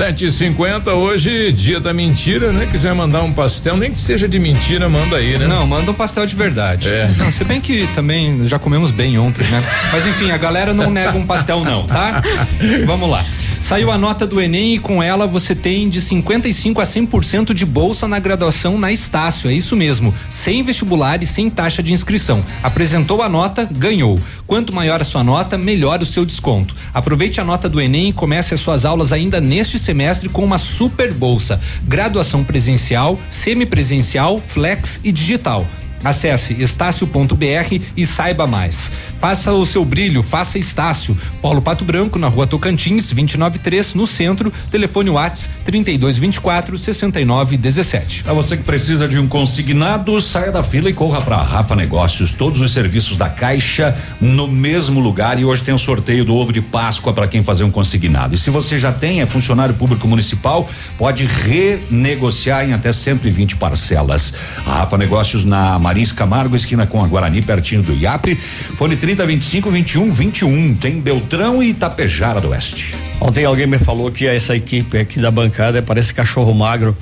7h50, 0.00 0.94
hoje, 0.94 1.52
dia 1.52 1.78
da 1.78 1.92
mentira, 1.92 2.50
né? 2.52 2.66
Quiser 2.70 2.94
mandar 2.94 3.22
um 3.22 3.34
pastel, 3.34 3.76
nem 3.76 3.92
que 3.92 4.00
seja 4.00 4.26
de 4.26 4.38
mentira, 4.38 4.88
manda 4.88 5.18
aí, 5.18 5.36
né? 5.36 5.46
Não, 5.46 5.66
manda 5.66 5.90
um 5.90 5.94
pastel 5.94 6.24
de 6.24 6.34
verdade. 6.34 6.88
É. 6.88 7.10
Não, 7.18 7.30
se 7.30 7.44
bem 7.44 7.60
que 7.60 7.86
também 7.88 8.48
já 8.48 8.58
comemos 8.58 8.90
bem 8.90 9.18
ontem, 9.18 9.44
né? 9.48 9.62
Mas 9.92 10.06
enfim, 10.06 10.30
a 10.30 10.38
galera 10.38 10.72
não 10.72 10.90
nega 10.90 11.18
um 11.18 11.26
pastel 11.26 11.62
não, 11.62 11.86
tá? 11.86 12.22
Vamos 12.86 13.10
lá. 13.10 13.26
Saiu 13.70 13.88
a 13.92 13.96
nota 13.96 14.26
do 14.26 14.40
Enem 14.40 14.74
e 14.74 14.78
com 14.80 15.00
ela 15.00 15.28
você 15.28 15.54
tem 15.54 15.88
de 15.88 16.02
55 16.02 16.80
a 16.80 16.84
100% 16.84 17.54
de 17.54 17.64
bolsa 17.64 18.08
na 18.08 18.18
graduação 18.18 18.76
na 18.76 18.90
Estácio, 18.90 19.48
é 19.48 19.54
isso 19.54 19.76
mesmo, 19.76 20.12
sem 20.28 20.64
vestibular 20.64 21.22
e 21.22 21.26
sem 21.26 21.48
taxa 21.48 21.80
de 21.80 21.92
inscrição. 21.92 22.44
Apresentou 22.64 23.22
a 23.22 23.28
nota, 23.28 23.68
ganhou. 23.70 24.18
Quanto 24.44 24.74
maior 24.74 25.00
a 25.00 25.04
sua 25.04 25.22
nota, 25.22 25.56
melhor 25.56 26.02
o 26.02 26.04
seu 26.04 26.24
desconto. 26.24 26.74
Aproveite 26.92 27.40
a 27.40 27.44
nota 27.44 27.68
do 27.68 27.80
Enem 27.80 28.08
e 28.08 28.12
comece 28.12 28.54
as 28.54 28.60
suas 28.60 28.84
aulas 28.84 29.12
ainda 29.12 29.40
neste 29.40 29.78
semestre 29.78 30.28
com 30.28 30.44
uma 30.44 30.58
super 30.58 31.14
bolsa. 31.14 31.60
Graduação 31.84 32.42
presencial, 32.42 33.20
semipresencial, 33.30 34.40
flex 34.40 34.98
e 35.04 35.12
digital. 35.12 35.64
Acesse 36.02 36.54
estácio.br 36.60 37.80
e 37.96 38.06
saiba 38.06 38.46
mais. 38.46 38.90
Faça 39.20 39.52
o 39.52 39.66
seu 39.66 39.84
brilho, 39.84 40.22
faça 40.22 40.58
Estácio. 40.58 41.14
Paulo 41.42 41.60
Pato 41.60 41.84
Branco, 41.84 42.18
na 42.18 42.28
rua 42.28 42.46
Tocantins, 42.46 43.10
293, 43.10 43.94
no 43.94 44.06
centro. 44.06 44.50
Telefone 44.70 45.10
Whats 45.10 45.50
3224 45.66 46.78
6917. 46.78 48.24
Para 48.24 48.32
você 48.32 48.56
que 48.56 48.62
precisa 48.62 49.06
de 49.06 49.18
um 49.18 49.28
consignado, 49.28 50.18
saia 50.22 50.50
da 50.50 50.62
fila 50.62 50.88
e 50.88 50.94
corra 50.94 51.20
para 51.20 51.36
Rafa 51.36 51.76
Negócios. 51.76 52.32
Todos 52.32 52.62
os 52.62 52.72
serviços 52.72 53.18
da 53.18 53.28
Caixa 53.28 53.94
no 54.18 54.48
mesmo 54.48 55.00
lugar 55.00 55.38
e 55.38 55.44
hoje 55.44 55.62
tem 55.62 55.74
o 55.74 55.78
sorteio 55.78 56.24
do 56.24 56.34
ovo 56.34 56.50
de 56.50 56.62
Páscoa 56.62 57.12
para 57.12 57.28
quem 57.28 57.42
fazer 57.42 57.64
um 57.64 57.70
consignado. 57.70 58.34
E 58.34 58.38
se 58.38 58.48
você 58.48 58.78
já 58.78 58.90
tem, 58.90 59.20
é 59.20 59.26
funcionário 59.26 59.74
público 59.74 60.08
municipal, 60.08 60.66
pode 60.96 61.26
renegociar 61.26 62.66
em 62.66 62.72
até 62.72 62.90
120 62.90 63.56
parcelas. 63.56 64.32
A 64.66 64.78
Rafa 64.78 64.96
Negócios 64.96 65.44
na 65.44 65.78
Marins 65.90 66.12
Camargo, 66.12 66.54
esquina 66.54 66.86
com 66.86 67.02
a 67.02 67.06
Guarani, 67.08 67.42
pertinho 67.42 67.82
do 67.82 67.92
IAP. 67.92 68.36
Fone 68.76 68.94
30 68.96 69.26
25 69.26 69.70
21 69.72 70.10
21. 70.12 70.74
Tem 70.76 71.00
Beltrão 71.00 71.60
e 71.60 71.70
Itapejara 71.70 72.40
do 72.40 72.50
Oeste. 72.50 72.94
Ontem 73.20 73.44
alguém 73.44 73.66
me 73.66 73.76
falou 73.76 74.08
que 74.12 74.24
essa 74.24 74.54
equipe 74.54 74.96
aqui 74.96 75.18
da 75.18 75.32
bancada 75.32 75.82
parece 75.82 76.14
cachorro 76.14 76.54
magro. 76.54 76.96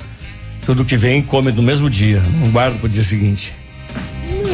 Tudo 0.65 0.83
que 0.83 0.97
vem 0.97 1.21
come 1.21 1.51
no 1.51 1.61
mesmo 1.61 1.87
dia. 1.87 2.19
Não 2.41 2.49
guarda 2.49 2.79
pro 2.79 2.89
dia 2.89 3.03
seguinte. 3.03 3.53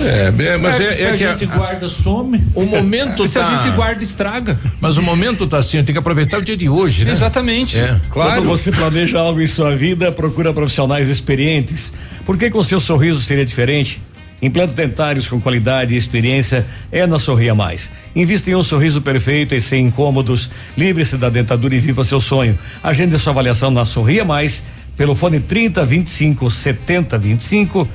É, 0.06 0.30
bem, 0.32 0.58
mas 0.58 0.80
é, 0.82 0.92
se 0.92 1.02
é 1.04 1.10
a 1.12 1.14
que 1.18 1.24
a- 1.26 1.32
gente 1.32 1.46
guarda, 1.46 1.88
some. 1.88 2.42
o 2.54 2.66
momento 2.66 3.26
Se 3.28 3.40
a 3.40 3.44
tá. 3.44 3.64
gente 3.64 3.74
guarda, 3.74 4.04
estraga. 4.04 4.60
Mas 4.82 4.98
o 4.98 5.02
momento 5.02 5.48
tá 5.48 5.58
assim, 5.60 5.82
tem 5.84 5.94
que 5.94 6.00
aproveitar 6.00 6.40
o 6.40 6.42
dia 6.42 6.58
de 6.58 6.68
hoje, 6.68 7.06
né? 7.06 7.12
Exatamente. 7.14 7.80
É. 7.80 8.00
Claro. 8.12 8.32
Quando 8.42 8.48
você 8.48 8.70
planeja 8.72 9.18
algo 9.20 9.42
em 9.42 9.48
sua 9.48 9.76
vida, 9.78 10.12
procura 10.12 10.54
profissionais 10.54 11.08
experientes. 11.08 11.94
Por 12.26 12.38
que 12.38 12.50
com 12.50 12.62
seu 12.62 12.80
sorriso 12.82 13.22
seria 13.22 13.46
diferente? 13.46 14.02
Implantes 14.46 14.76
dentários 14.76 15.28
com 15.28 15.42
qualidade 15.42 15.96
e 15.96 15.98
experiência 15.98 16.66
é 16.92 17.08
na 17.08 17.18
Sorria 17.18 17.56
Mais. 17.56 17.92
Invista 18.16 18.52
em 18.52 18.56
um 18.56 18.62
sorriso 18.62 19.02
perfeito 19.02 19.56
e 19.56 19.60
sem 19.60 19.88
incômodos. 19.88 20.52
Livre-se 20.78 21.18
da 21.18 21.30
dentadura 21.30 21.76
e 21.76 21.80
viva 21.80 22.04
seu 22.04 22.20
sonho. 22.20 22.58
Agende 22.84 23.18
sua 23.18 23.32
avaliação 23.32 23.72
na 23.72 23.86
Sorria 23.86 24.24
Mais 24.24 24.64
pelo 24.96 25.16
fone 25.16 25.40
30 25.40 25.84
25 25.84 26.52
70 26.52 27.18
25 27.18 27.88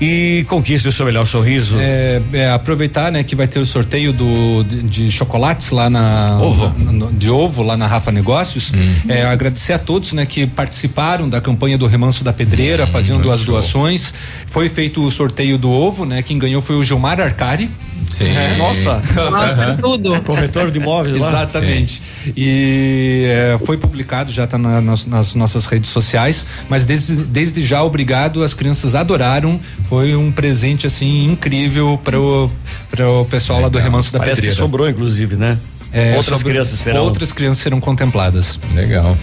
e 0.00 0.44
conquiste 0.48 0.86
o 0.86 0.92
seu 0.92 1.06
melhor 1.06 1.26
sorriso. 1.26 1.76
É, 1.80 2.20
é, 2.32 2.50
aproveitar, 2.50 3.10
né, 3.10 3.22
que 3.22 3.34
vai 3.34 3.46
ter 3.48 3.58
o 3.58 3.66
sorteio 3.66 4.12
do 4.12 4.62
de, 4.64 4.82
de 4.82 5.10
chocolates 5.10 5.70
lá 5.70 5.88
na 5.88 6.38
Ovo. 6.40 6.68
no- 6.78 7.12
de 7.12 7.30
ovo 7.30 7.62
lá 7.62 7.76
na 7.76 7.86
Rafa 7.86 8.12
Negócios. 8.12 8.72
É, 9.08 9.24
agradecer 9.24 9.72
a 9.72 9.78
todos, 9.78 10.12
né, 10.12 10.26
que 10.26 10.46
participaram 10.46 11.28
da 11.28 11.40
campanha 11.40 11.78
do 11.78 11.86
Remanso 11.86 12.22
da 12.22 12.32
Pedreira, 12.32 12.86
fazendo 12.86 13.30
as 13.30 13.44
doações. 13.44 14.12
Foi 14.46 14.68
feito 14.68 15.02
o 15.02 15.10
sorteio 15.10 15.56
do 15.56 15.70
ovo, 15.70 16.04
né? 16.04 16.22
Quem 16.22 16.38
ganhou 16.38 16.60
foi 16.60 16.76
o 16.76 16.84
Gilmar 16.84 17.20
Arcari. 17.20 17.70
Sim. 18.10 18.28
É, 18.36 18.56
Nossa. 18.56 19.02
Nossa, 19.30 19.78
tudo. 19.80 20.20
Corretor 20.22 20.70
de 20.70 20.78
imóveis 20.78 21.20
lá. 21.20 21.28
Exatamente. 21.28 22.00
E 22.36 23.24
é, 23.26 23.58
foi 23.64 23.76
publicado, 23.76 24.32
já 24.32 24.44
está 24.44 24.56
nas, 24.56 25.04
nas 25.06 25.34
nossas 25.34 25.66
redes 25.66 25.90
sociais, 25.90 26.46
mas 26.68 26.86
desde, 26.86 27.14
desde 27.16 27.62
já, 27.62 27.82
obrigado, 27.82 28.42
as 28.42 28.54
crianças 28.54 28.94
adoraram. 28.94 29.60
Foi 29.88 30.16
um 30.16 30.32
presente 30.32 30.86
assim 30.86 31.24
incrível 31.30 32.00
para 32.02 32.18
o 32.18 33.24
pessoal 33.30 33.60
lá 33.60 33.68
do 33.68 33.78
Remanso 33.78 34.12
da 34.12 34.18
Parece 34.18 34.36
que 34.40 34.46
Pedreira. 34.46 34.56
sobrou, 34.58 34.88
inclusive, 34.88 35.36
né? 35.36 35.58
É, 35.92 36.16
Outras 36.16 36.38
sobre- 36.38 36.52
crianças 36.52 36.78
serão. 36.78 37.04
Outras 37.04 37.32
crianças 37.32 37.58
serão 37.62 37.80
contempladas. 37.80 38.58
Legal. 38.74 39.16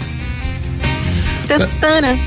Tantana, 1.47 2.17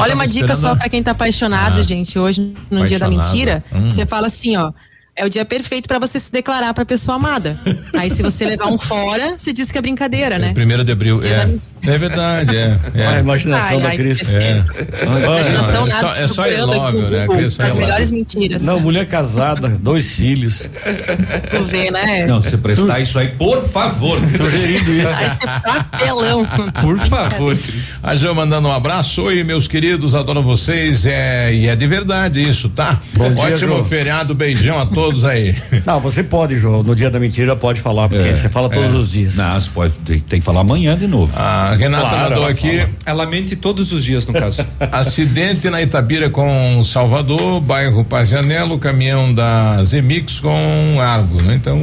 Olha 0.00 0.14
uma 0.14 0.26
dica 0.26 0.52
esperando 0.52 0.60
só 0.60 0.72
a- 0.72 0.76
pra 0.76 0.88
quem 0.88 1.02
tá 1.02 1.10
apaixonado, 1.12 1.80
Ah. 1.80 1.82
gente. 1.82 2.18
Hoje, 2.18 2.54
no 2.70 2.84
dia 2.84 2.98
da 2.98 3.06
Apaixonado. 3.06 3.32
mentira, 3.32 3.64
Hum. 3.72 3.90
você 3.90 4.04
fala 4.06 4.26
assim, 4.28 4.56
ó. 4.56 4.70
É 5.18 5.24
o 5.24 5.30
dia 5.30 5.46
perfeito 5.46 5.88
pra 5.88 5.98
você 5.98 6.20
se 6.20 6.30
declarar 6.30 6.74
pra 6.74 6.84
pessoa 6.84 7.16
amada. 7.16 7.58
Aí, 7.96 8.10
se 8.10 8.22
você 8.22 8.44
levar 8.44 8.66
um 8.66 8.76
fora, 8.76 9.34
você 9.38 9.50
diz 9.50 9.72
que 9.72 9.78
é 9.78 9.80
brincadeira, 9.80 10.38
né? 10.38 10.52
Primeiro 10.52 10.84
de 10.84 10.92
abril. 10.92 11.20
Dia 11.20 11.46
da 11.82 11.90
É, 11.90 11.94
é 11.94 11.98
verdade, 11.98 12.54
é. 12.54 12.78
é. 12.94 13.06
A 13.06 13.20
imaginação 13.20 13.76
Ai, 13.78 13.82
da 13.82 13.88
ai, 13.88 13.96
Cris. 13.96 14.34
É. 14.34 14.62
Imaginação 15.04 15.86
é 15.86 15.88
nada, 15.88 16.00
só, 16.00 16.14
é 16.14 16.26
só 16.26 16.50
imóvel, 16.50 17.10
né? 17.10 17.26
Cris 17.28 17.54
só 17.54 17.62
As 17.62 17.74
melhores 17.74 18.10
mentiras. 18.10 18.60
Não, 18.62 18.78
mulher 18.78 19.08
casada, 19.08 19.70
dois 19.70 20.14
filhos. 20.16 20.68
Tu 21.50 21.64
vê, 21.64 21.90
né? 21.90 22.26
Não, 22.26 22.42
se 22.42 22.58
prestar 22.58 23.00
isso 23.00 23.18
aí, 23.18 23.28
por 23.28 23.66
favor. 23.66 24.20
Sugerindo 24.28 24.92
isso. 24.92 25.14
Vai 25.14 25.30
ser 25.30 25.46
papelão. 25.46 26.46
Por 26.82 26.98
favor. 27.08 27.56
A 28.02 28.14
Jo 28.16 28.34
mandando 28.34 28.68
um 28.68 28.72
abraço. 28.72 29.22
Oi, 29.22 29.42
meus 29.44 29.66
queridos, 29.66 30.14
adoro 30.14 30.42
vocês. 30.42 31.06
É, 31.06 31.54
e 31.54 31.68
é 31.68 31.74
de 31.74 31.86
verdade 31.86 32.42
isso, 32.42 32.68
tá? 32.68 33.00
Bom 33.14 33.32
dia, 33.32 33.44
Ótimo 33.44 33.76
Jo. 33.78 33.84
feriado, 33.84 34.34
beijão 34.34 34.78
a 34.78 34.84
todos 34.84 35.05
aí. 35.24 35.54
Não, 35.84 36.00
você 36.00 36.22
pode, 36.22 36.56
João. 36.56 36.82
No 36.82 36.94
dia 36.94 37.10
da 37.10 37.18
mentira 37.18 37.54
pode 37.54 37.80
falar, 37.80 38.08
porque 38.08 38.36
você 38.36 38.48
fala 38.48 38.68
todos 38.68 38.94
os 38.94 39.10
dias. 39.10 39.36
Não, 39.36 39.60
você 39.60 39.70
pode, 39.72 39.92
tem, 40.04 40.20
tem 40.20 40.40
que 40.40 40.44
falar 40.44 40.60
amanhã 40.60 40.96
de 40.96 41.06
novo. 41.06 41.32
A 41.38 41.74
Renata 41.74 42.08
Claro, 42.08 42.22
mandou 42.22 42.42
ela 42.44 42.50
aqui. 42.50 42.86
Ela 43.04 43.26
mente 43.26 43.56
todos 43.56 43.92
os 43.92 44.04
dias, 44.04 44.26
no 44.26 44.32
caso. 44.32 44.64
Acidente 44.92 45.68
na 45.70 45.82
Itabira 45.82 46.30
com 46.30 46.82
Salvador, 46.84 47.60
bairro 47.60 48.04
Pazianello, 48.04 48.78
caminhão 48.78 49.32
da 49.32 49.82
Zemix 49.84 50.40
com 50.40 51.00
Argo, 51.00 51.42
né? 51.42 51.54
Então, 51.54 51.78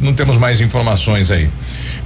não 0.00 0.12
temos 0.12 0.36
mais 0.36 0.60
informações 0.60 1.30
aí. 1.30 1.48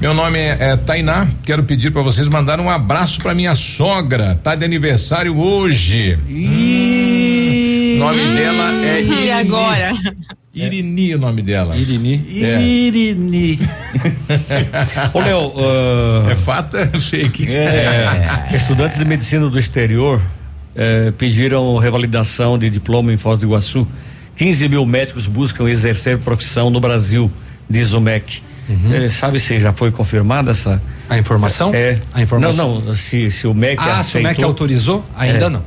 Meu 0.00 0.12
nome 0.12 0.38
é, 0.38 0.56
é 0.60 0.76
Tainá, 0.76 1.26
quero 1.42 1.62
pedir 1.64 1.90
para 1.90 2.02
vocês 2.02 2.28
mandar 2.28 2.60
um 2.60 2.68
abraço 2.68 3.18
para 3.20 3.34
minha 3.34 3.54
sogra, 3.54 4.38
tá 4.42 4.54
de 4.54 4.62
aniversário 4.62 5.38
hoje. 5.38 6.18
Hum, 6.28 7.25
nome 7.98 8.34
dela 8.34 8.72
é 8.84 9.00
E 9.00 9.04
Irini. 9.04 9.30
agora? 9.30 9.92
Irini 10.54 11.14
o 11.14 11.18
nome 11.18 11.42
dela. 11.42 11.76
Irini. 11.76 12.42
É. 12.42 12.60
Irini. 12.62 13.58
Ô, 15.12 15.20
Léo, 15.20 15.52
ah, 15.58 16.30
É 16.30 16.34
fato, 16.34 16.76
eu 16.76 16.98
sei 17.00 17.28
que 17.28 17.46
é, 17.48 18.48
estudantes 18.54 18.98
de 18.98 19.04
medicina 19.04 19.48
do 19.48 19.58
exterior 19.58 20.20
eh, 20.74 21.12
pediram 21.18 21.76
revalidação 21.78 22.58
de 22.58 22.70
diploma 22.70 23.12
em 23.12 23.16
Foz 23.16 23.38
do 23.38 23.46
Iguaçu. 23.46 23.86
15 24.36 24.68
mil 24.68 24.84
médicos 24.86 25.26
buscam 25.26 25.68
exercer 25.68 26.18
profissão 26.18 26.68
no 26.70 26.80
Brasil, 26.80 27.30
diz 27.68 27.92
o 27.92 28.00
MEC. 28.00 28.42
Eh, 28.92 29.08
sabe 29.10 29.38
se 29.40 29.60
já 29.60 29.72
foi 29.72 29.90
confirmada 29.90 30.50
essa. 30.50 30.82
A 31.08 31.16
informação? 31.18 31.70
É. 31.74 31.98
A 32.12 32.20
informação? 32.22 32.74
Não, 32.76 32.80
não. 32.86 32.96
Se, 32.96 33.30
se 33.30 33.46
o 33.46 33.54
MEC 33.54 33.78
Ah, 33.80 34.02
se 34.02 34.16
o 34.18 34.22
MEC 34.22 34.26
aceitou. 34.32 34.44
autorizou? 34.46 35.04
Ainda 35.16 35.46
É. 35.46 35.48
não. 35.50 35.62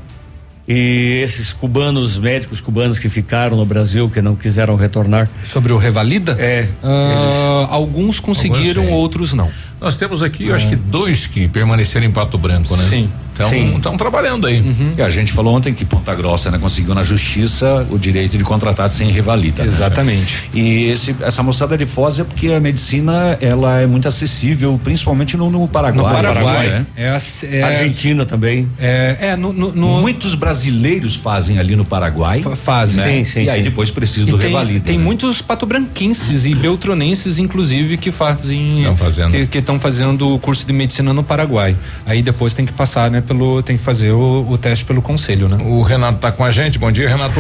E 0.72 1.22
esses 1.24 1.52
cubanos, 1.52 2.20
médicos 2.20 2.62
cubanos 2.62 3.00
que 3.00 3.10
ficaram 3.10 3.58
no 3.58 3.66
Brasil, 3.66 4.08
que 4.08 4.22
não 4.22 4.36
quiseram 4.36 4.76
retornar. 4.76 5.28
Sobre 5.52 5.74
o 5.74 5.78
Revalida? 5.78 6.38
É. 6.40 6.68
Ah, 6.84 7.68
alguns 7.72 8.20
conseguiram, 8.20 8.84
Alguns 8.84 8.98
outros 8.98 9.34
não. 9.34 9.50
Nós 9.82 9.96
temos 9.96 10.22
aqui, 10.22 10.46
eu 10.46 10.56
acho 10.56 10.70
que 10.70 10.76
dois 10.76 11.26
que 11.26 11.48
permaneceram 11.48 12.06
em 12.06 12.12
Pato 12.12 12.38
Branco, 12.38 12.76
né? 12.76 12.86
Sim. 12.88 13.10
Então, 13.48 13.78
estão 13.78 13.98
trabalhando 13.98 14.48
aí. 14.48 14.64
E 14.98 15.02
a 15.02 15.10
gente 15.10 15.32
falou 15.32 15.56
ontem 15.56 15.74
que 15.74 15.86
Ponta 15.86 16.14
Grossa 16.14 16.52
né, 16.52 16.58
conseguiu 16.58 16.94
na 16.94 17.04
justiça 17.04 17.86
o 17.90 17.98
direito 17.98 18.38
de 18.38 18.44
contratar 18.44 18.90
sem 18.90 19.10
revalida. 19.12 19.64
né? 19.64 19.68
Exatamente. 19.70 20.50
E 20.54 20.86
esse, 20.90 21.16
essa 21.22 21.42
moçada 21.42 21.78
de 21.78 21.86
Foz 21.86 22.20
é 22.20 22.24
porque 22.24 22.48
a 22.52 22.60
medicina 22.60 23.38
ela 23.42 23.80
é 23.82 23.88
muito 23.88 24.08
acessível, 24.08 24.80
principalmente 24.84 25.38
no, 25.38 25.50
no 25.50 25.68
Paraguai. 25.68 26.06
No 26.10 26.24
Paraguai. 26.24 26.68
né? 26.68 26.86
É, 26.98 27.10
a- 27.10 27.18
é- 27.52 27.64
Argentina 27.64 28.26
também. 28.26 28.68
É, 28.80 29.18
é 29.22 29.36
no, 29.36 29.54
no- 29.54 29.72
no- 29.74 30.02
Muitos 30.02 30.36
brasileiros 30.36 31.16
fazem 31.16 31.60
ali 31.60 31.76
no 31.76 31.86
Paraguai. 31.86 32.44
fazem. 32.56 32.98
né? 32.98 33.08
Sim, 33.08 33.24
sim, 33.24 33.44
E 33.46 33.50
aí 33.50 33.58
sim. 33.60 33.64
depois 33.64 33.92
precisa 33.92 34.28
E 34.28 34.32
do 34.32 34.38
tem, 34.38 34.50
revalida. 34.50 34.80
tem 34.86 34.98
né? 34.98 35.04
muitos 35.04 35.42
patobranquenses 35.42 36.46
e 36.46 36.54
beltronenses, 36.56 37.40
inclusive, 37.40 37.98
que 37.98 38.12
fazem. 38.12 38.82
Tão 38.84 38.98
fazendo. 38.98 39.48
Que 39.48 39.58
estão 39.60 39.80
fazendo 39.80 40.34
o 40.34 40.40
curso 40.40 40.66
de 40.66 40.74
medicina 40.74 41.14
no 41.14 41.24
Paraguai. 41.24 41.76
Aí 42.06 42.22
depois 42.22 42.54
tem 42.54 42.66
que 42.66 42.74
passar, 42.74 43.10
né, 43.12 43.22
pelo. 43.30 43.62
Tem 43.62 43.78
que 43.78 43.84
fazer 43.84 44.12
o, 44.12 44.46
o 44.50 44.58
teste 44.58 44.84
pelo 44.84 45.02
conselho, 45.02 45.48
né? 45.48 45.58
O 45.64 45.82
Renato 45.84 46.20
tá 46.20 46.32
com 46.32 46.44
a 46.44 46.52
gente. 46.52 46.80
Bom 46.80 46.92
dia, 46.92 47.08
Renato. 47.08 47.40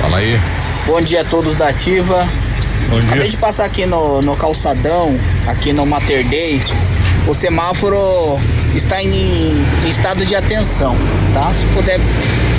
Fala 0.00 0.18
aí. 0.18 0.40
Bom 0.86 1.00
dia 1.00 1.20
a 1.20 1.24
todos 1.24 1.54
da 1.56 1.68
Ativa. 1.68 2.26
Bom 2.88 3.00
dia. 3.00 3.10
Acabei 3.10 3.28
de 3.28 3.36
passar 3.36 3.66
aqui 3.66 3.84
no, 3.84 4.22
no 4.22 4.34
calçadão, 4.36 5.18
aqui 5.46 5.72
no 5.72 5.84
Mater 5.84 6.26
Dei. 6.26 6.60
O 7.26 7.34
semáforo 7.34 7.98
está 8.74 9.02
em, 9.02 9.10
em 9.84 9.88
estado 9.88 10.24
de 10.24 10.34
atenção, 10.34 10.96
tá? 11.34 11.52
Se 11.52 11.66
puder 11.66 12.00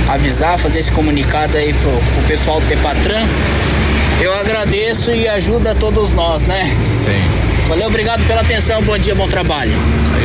avisar, 0.08 0.60
fazer 0.60 0.80
esse 0.80 0.92
comunicado 0.92 1.58
aí 1.58 1.74
pro, 1.74 1.92
pro 1.92 2.24
pessoal 2.28 2.62
do 2.62 2.68
Tepatran, 2.68 3.26
eu 4.22 4.34
agradeço 4.36 5.12
e 5.12 5.28
ajuda 5.28 5.72
a 5.72 5.76
todos 5.76 6.14
nós, 6.14 6.44
né? 6.44 6.66
Tem. 7.06 7.68
Valeu, 7.68 7.88
obrigado 7.88 8.26
pela 8.28 8.42
atenção, 8.42 8.84
bom 8.84 8.98
dia, 8.98 9.16
bom 9.16 9.28
trabalho. 9.28 9.74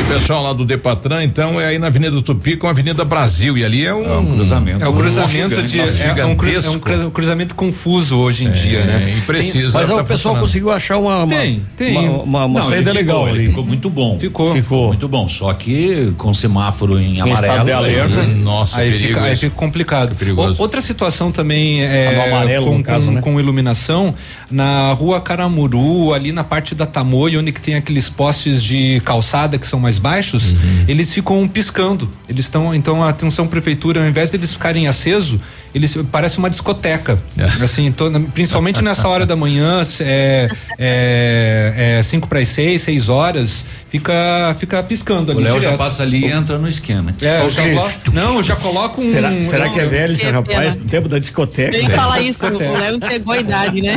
Pessoal 0.09 0.42
lá 0.42 0.52
do 0.52 0.64
Depatran, 0.64 1.24
então, 1.24 1.61
é 1.61 1.66
aí 1.66 1.78
na 1.78 1.88
Avenida 1.88 2.20
Tupi 2.22 2.57
com 2.57 2.66
a 2.66 2.70
Avenida 2.70 3.05
Brasil. 3.05 3.59
E 3.59 3.64
ali 3.64 3.84
é 3.84 3.92
um, 3.92 4.34
cruzamento. 4.34 4.84
É 4.84 4.88
o 4.88 4.92
cruzamento 4.92 5.62
de. 5.62 5.80
É, 5.80 6.24
um, 6.24 6.36
cru- 6.36 6.48
é 6.48 6.52
um 6.52 6.61
gigantesco. 6.61 6.80
cru- 6.80 7.07
um 7.07 7.11
cruzamento 7.11 7.55
confuso 7.55 8.18
hoje 8.18 8.44
em 8.44 8.52
dia, 8.52 8.84
né? 8.84 9.12
e 9.16 9.20
precisa. 9.22 9.76
Mas 9.78 9.88
tá 9.88 9.96
o 9.96 10.05
pessoal 10.05 10.36
conseguiu 10.38 10.70
achar 10.70 10.98
uma, 10.98 11.24
uma, 11.24 11.26
Tem, 11.34 11.62
tem. 11.76 11.96
uma, 11.96 12.22
uma, 12.22 12.44
uma 12.44 12.61
Não, 12.61 12.68
saída 12.68 12.90
ele 12.90 13.00
ficou, 13.00 13.14
legal 13.24 13.28
ele 13.28 13.38
ali. 13.40 13.48
ficou 13.48 13.64
muito 13.64 13.90
bom. 13.90 14.18
Ficou. 14.18 14.52
Ficou. 14.55 14.86
Muito 14.88 15.09
bom. 15.09 15.26
Só 15.28 15.52
que 15.55 16.12
com 16.16 16.32
semáforo 16.32 16.98
em 17.00 17.20
amarelo. 17.20 17.34
estado 17.34 17.64
de 17.64 17.72
alerta. 17.72 18.20
aí- 18.20 18.34
Nossa, 18.34 18.78
aí 18.80 18.92
perigo 18.92 19.09
fica, 19.14 19.22
aí 19.22 19.36
fica 19.36 19.57
complicado. 19.57 20.14
perigoso. 20.14 20.61
O- 20.61 20.62
outra 20.62 20.80
situação 20.80 21.32
também 21.32 21.82
é 21.82 22.24
amarelo, 22.28 22.66
com, 22.66 22.82
caso, 22.82 23.07
com- 23.07 23.12
né? 23.12 23.20
com 23.20 23.40
iluminação 23.40 24.14
na 24.50 24.92
rua 24.92 25.20
Caramuru, 25.20 26.12
ali 26.14 26.30
na 26.30 26.44
parte 26.44 26.74
da 26.74 26.86
Tamoio, 26.86 27.40
onde 27.40 27.50
que 27.50 27.61
tem 27.61 27.74
aqueles 27.74 28.09
postes 28.09 28.62
de 28.62 29.00
calçada 29.05 29.59
que 29.59 29.66
são 29.66 29.80
mais 29.80 29.93
baixos, 29.99 30.51
Uhum. 30.53 30.84
eles 30.88 31.12
ficam 31.12 31.47
piscando. 31.49 32.09
Eles 32.28 32.45
estão, 32.47 32.74
então, 32.74 33.03
atenção 33.03 33.47
prefeitura, 33.47 34.01
ao 34.03 34.07
invés 34.09 34.30
deles 34.30 34.53
ficarem 34.53 34.86
acesos, 34.88 35.38
eles 35.74 35.97
parece 36.11 36.38
uma 36.38 36.49
discoteca. 36.49 37.18
É. 37.36 37.45
Assim, 37.64 37.90
to- 37.90 38.11
principalmente 38.32 38.80
nessa 38.82 39.09
hora 39.09 39.26
da 39.26 39.34
manhã, 39.36 39.82
é, 40.01 40.49
é, 40.78 41.97
é 41.99 42.03
cinco 42.03 42.28
para 42.28 42.38
as 42.40 42.49
seis, 42.49 42.82
seis 42.82 43.09
horas, 43.09 43.66
fica, 43.90 44.57
fica 44.59 44.82
piscando 44.84 45.32
O 45.32 45.34
ali. 45.36 45.45
Léo 45.45 45.61
já 45.61 45.76
passa 45.76 46.03
ali 46.05 46.24
e 46.26 46.30
entra 46.30 46.59
no 46.59 46.68
esquema. 46.68 47.12
É, 47.20 47.51
já 47.51 47.62
coloco, 47.68 48.12
não, 48.12 48.34
eu 48.36 48.42
já 48.42 48.55
coloco 48.57 49.01
um. 49.01 49.11
Será, 49.12 49.42
será 49.42 49.68
que 49.70 49.80
é 49.80 49.86
velho 49.86 50.12
esse 50.12 50.24
rapaz? 50.30 50.78
No 50.78 50.84
tempo 50.84 51.09
da 51.09 51.18
discoteca? 51.18 51.72
Nem 51.76 51.88
falar 51.90 52.20
isso, 52.20 52.47
o 52.47 52.57
Léo 52.59 52.97
entregou 52.97 53.32
a 53.34 53.38
idade, 53.38 53.82
né? 53.82 53.97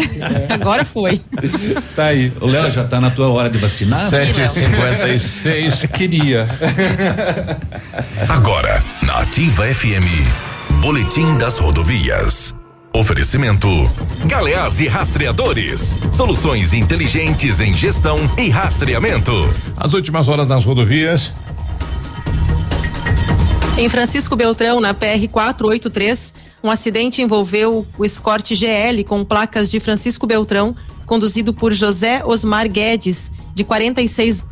Agora 0.50 0.84
foi. 0.84 1.22
Tá 1.96 2.06
aí. 2.08 2.32
O 2.42 2.48
Léo 2.48 2.72
já 2.72 2.84
tá 2.86 3.00
na 3.00 3.12
tua 3.12 3.28
hora 3.30 3.50
de 3.52 3.58
vacinar? 3.60 4.10
7h56. 4.10 5.87
Queria. 5.96 6.48
Agora, 8.28 8.84
na 9.02 9.20
Ativa 9.20 9.64
FM, 9.66 10.06
Boletim 10.82 11.38
das 11.38 11.58
Rodovias. 11.58 12.54
Oferecimento: 12.94 13.68
Galeás 14.26 14.80
e 14.80 14.88
Rastreadores. 14.88 15.94
Soluções 16.14 16.74
inteligentes 16.74 17.60
em 17.60 17.76
gestão 17.76 18.18
e 18.38 18.50
rastreamento. 18.50 19.32
As 19.76 19.94
últimas 19.94 20.28
horas 20.28 20.48
nas 20.48 20.66
rodovias. 20.66 21.32
Em 23.78 23.88
Francisco 23.90 24.36
Beltrão, 24.36 24.82
na 24.82 24.94
PR 24.94 25.28
483, 25.32 26.34
um 26.64 26.72
acidente 26.72 27.22
envolveu 27.22 27.86
o 27.98 28.04
Escort 28.04 28.56
GL 28.56 29.04
com 29.04 29.24
placas 29.24 29.70
de 29.70 29.80
Francisco 29.80 30.26
Beltrão, 30.26 30.76
conduzido 31.06 31.54
por 31.54 31.74
José 31.74 32.24
Osmar 32.26 32.68
Guedes, 32.68 33.32
de 33.54 33.64
46 33.64 34.44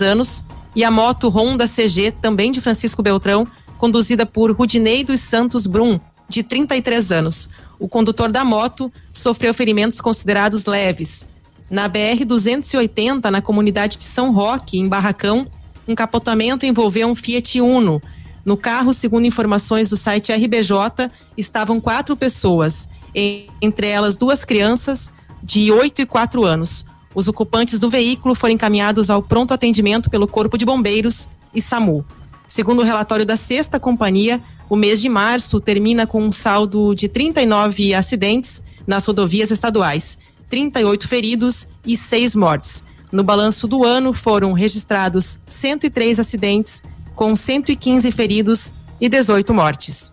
anos, 0.00 0.44
e 0.74 0.84
a 0.84 0.90
moto 0.90 1.28
Honda 1.28 1.66
CG, 1.68 2.12
também 2.20 2.50
de 2.50 2.60
Francisco 2.60 3.02
Beltrão, 3.02 3.46
conduzida 3.78 4.26
por 4.26 4.50
Rudinei 4.50 5.04
dos 5.04 5.20
Santos 5.20 5.66
Brum, 5.66 6.00
de 6.28 6.42
33 6.42 7.12
anos. 7.12 7.50
O 7.78 7.88
condutor 7.88 8.32
da 8.32 8.44
moto 8.44 8.92
sofreu 9.12 9.52
ferimentos 9.52 10.00
considerados 10.00 10.64
leves. 10.64 11.26
Na 11.70 11.88
BR 11.88 12.24
280, 12.26 13.30
na 13.30 13.42
comunidade 13.42 13.96
de 13.98 14.04
São 14.04 14.32
Roque, 14.32 14.78
em 14.78 14.88
Barracão, 14.88 15.46
um 15.86 15.94
capotamento 15.94 16.66
envolveu 16.66 17.08
um 17.08 17.14
Fiat 17.14 17.60
Uno. 17.60 18.02
No 18.44 18.56
carro, 18.56 18.92
segundo 18.92 19.26
informações 19.26 19.90
do 19.90 19.96
site 19.96 20.32
RBJ, 20.32 21.10
estavam 21.36 21.80
quatro 21.80 22.16
pessoas, 22.16 22.88
entre 23.14 23.86
elas 23.88 24.16
duas 24.16 24.44
crianças 24.44 25.10
de 25.42 25.70
8 25.70 26.02
e 26.02 26.06
4 26.06 26.44
anos. 26.44 26.86
Os 27.14 27.28
ocupantes 27.28 27.78
do 27.78 27.88
veículo 27.88 28.34
foram 28.34 28.54
encaminhados 28.54 29.08
ao 29.08 29.22
pronto 29.22 29.54
atendimento 29.54 30.10
pelo 30.10 30.26
Corpo 30.26 30.58
de 30.58 30.64
Bombeiros 30.64 31.28
e 31.54 31.62
SAMU. 31.62 32.04
Segundo 32.48 32.80
o 32.80 32.84
relatório 32.84 33.24
da 33.24 33.36
sexta 33.36 33.78
companhia, 33.78 34.40
o 34.68 34.76
mês 34.76 35.00
de 35.00 35.08
março 35.08 35.60
termina 35.60 36.06
com 36.06 36.22
um 36.22 36.32
saldo 36.32 36.94
de 36.94 37.08
39 37.08 37.94
acidentes 37.94 38.60
nas 38.86 39.06
rodovias 39.06 39.50
estaduais, 39.50 40.18
38 40.48 41.06
feridos 41.08 41.68
e 41.86 41.96
6 41.96 42.34
mortes. 42.34 42.84
No 43.12 43.22
balanço 43.22 43.68
do 43.68 43.84
ano 43.84 44.12
foram 44.12 44.52
registrados 44.52 45.38
103 45.46 46.18
acidentes, 46.18 46.82
com 47.14 47.36
115 47.36 48.10
feridos 48.10 48.72
e 49.00 49.08
18 49.08 49.54
mortes. 49.54 50.12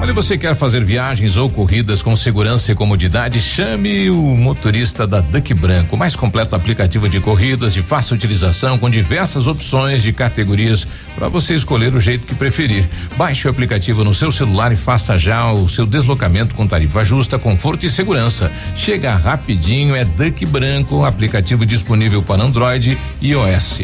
Olha, 0.00 0.12
você 0.12 0.38
quer 0.38 0.54
fazer 0.54 0.84
viagens 0.84 1.36
ou 1.36 1.50
corridas 1.50 2.02
com 2.02 2.14
segurança 2.14 2.70
e 2.70 2.74
comodidade? 2.74 3.40
Chame 3.40 4.08
o 4.08 4.36
motorista 4.36 5.08
da 5.08 5.20
Duck 5.20 5.52
Branco, 5.54 5.96
mais 5.96 6.14
completo 6.14 6.54
aplicativo 6.54 7.08
de 7.08 7.20
corridas 7.20 7.74
de 7.74 7.82
fácil 7.82 8.14
utilização 8.14 8.78
com 8.78 8.88
diversas 8.88 9.48
opções 9.48 10.00
de 10.00 10.12
categorias 10.12 10.86
para 11.16 11.28
você 11.28 11.54
escolher 11.54 11.92
o 11.96 12.00
jeito 12.00 12.26
que 12.26 12.34
preferir. 12.34 12.88
Baixe 13.16 13.48
o 13.48 13.50
aplicativo 13.50 14.04
no 14.04 14.14
seu 14.14 14.30
celular 14.30 14.70
e 14.70 14.76
faça 14.76 15.18
já 15.18 15.50
o 15.50 15.68
seu 15.68 15.84
deslocamento 15.84 16.54
com 16.54 16.64
tarifa 16.64 17.02
justa, 17.02 17.36
conforto 17.36 17.84
e 17.84 17.90
segurança. 17.90 18.52
Chega 18.76 19.16
rapidinho, 19.16 19.96
é 19.96 20.04
Duck 20.04 20.46
Branco, 20.46 21.04
aplicativo 21.04 21.66
disponível 21.66 22.22
para 22.22 22.44
Android 22.44 22.96
e 23.20 23.32
iOS. 23.32 23.80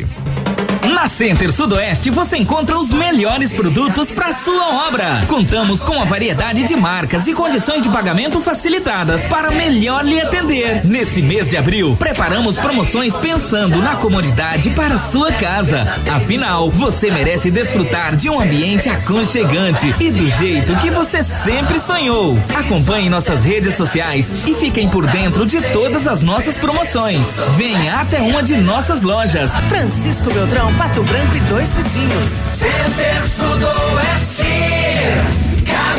Na 0.92 1.08
Center 1.08 1.50
Sudoeste 1.50 2.10
você 2.10 2.36
encontra 2.36 2.78
os 2.78 2.90
melhores 2.90 3.52
produtos 3.52 4.10
para 4.10 4.34
sua 4.34 4.86
obra. 4.86 5.24
Contamos 5.26 5.80
com 5.82 6.00
a 6.00 6.03
variedade 6.04 6.64
de 6.64 6.76
marcas 6.76 7.26
e 7.26 7.34
condições 7.34 7.82
de 7.82 7.88
pagamento 7.88 8.40
facilitadas 8.40 9.22
para 9.24 9.50
melhor 9.50 10.04
lhe 10.04 10.20
atender. 10.20 10.84
Nesse 10.84 11.22
mês 11.22 11.50
de 11.50 11.56
abril, 11.56 11.96
preparamos 11.98 12.56
promoções 12.56 13.14
pensando 13.16 13.80
na 13.82 13.96
comodidade 13.96 14.70
para 14.70 14.98
sua 14.98 15.32
casa. 15.32 16.00
Afinal, 16.14 16.70
você 16.70 17.10
merece 17.10 17.50
desfrutar 17.50 18.16
de 18.16 18.28
um 18.28 18.40
ambiente 18.40 18.88
aconchegante 18.88 19.94
e 20.00 20.10
do 20.10 20.28
jeito 20.30 20.76
que 20.76 20.90
você 20.90 21.22
sempre 21.22 21.78
sonhou. 21.78 22.38
Acompanhe 22.54 23.08
nossas 23.08 23.44
redes 23.44 23.74
sociais 23.74 24.46
e 24.46 24.54
fiquem 24.54 24.88
por 24.88 25.06
dentro 25.06 25.46
de 25.46 25.60
todas 25.72 26.06
as 26.06 26.22
nossas 26.22 26.56
promoções. 26.56 27.26
Venha 27.56 28.00
até 28.00 28.20
uma 28.20 28.42
de 28.42 28.56
nossas 28.56 29.02
lojas. 29.02 29.50
Francisco 29.68 30.32
Beltrão, 30.32 30.72
Pato 30.74 31.02
Branco 31.02 31.36
e 31.36 31.40
dois 31.40 31.74
vizinhos. 31.74 32.30
Center 32.30 33.24
Sudoeste, 33.24 34.44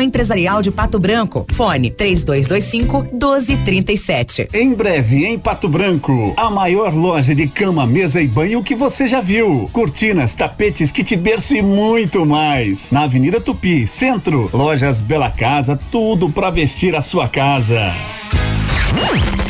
Empresarial 0.00 0.62
de 0.62 0.70
Pato 0.70 0.98
Branco. 0.98 1.46
Fone 1.52 1.90
3225 1.90 3.08
1237. 3.12 4.48
Em 4.52 4.74
breve, 4.74 5.26
em 5.26 5.38
Pato 5.38 5.68
Branco, 5.68 6.34
a 6.36 6.50
maior 6.50 6.92
loja 6.94 7.34
de 7.34 7.46
cama, 7.46 7.86
mesa 7.86 8.20
e 8.20 8.26
banho 8.26 8.62
que 8.62 8.74
você 8.74 9.06
já 9.06 9.20
viu. 9.20 9.68
Cortinas, 9.72 10.34
tapetes, 10.34 10.90
kit 10.90 11.14
berço 11.16 11.54
e 11.54 11.62
muito 11.62 12.26
mais. 12.26 12.90
Na 12.90 13.04
Avenida 13.04 13.40
Tupi, 13.40 13.86
Centro. 13.86 14.50
Lojas 14.52 15.00
Bela 15.00 15.30
Casa, 15.30 15.78
tudo 15.90 16.28
para 16.30 16.50
vestir 16.50 16.94
a 16.94 17.02
sua 17.02 17.28
casa. 17.28 17.94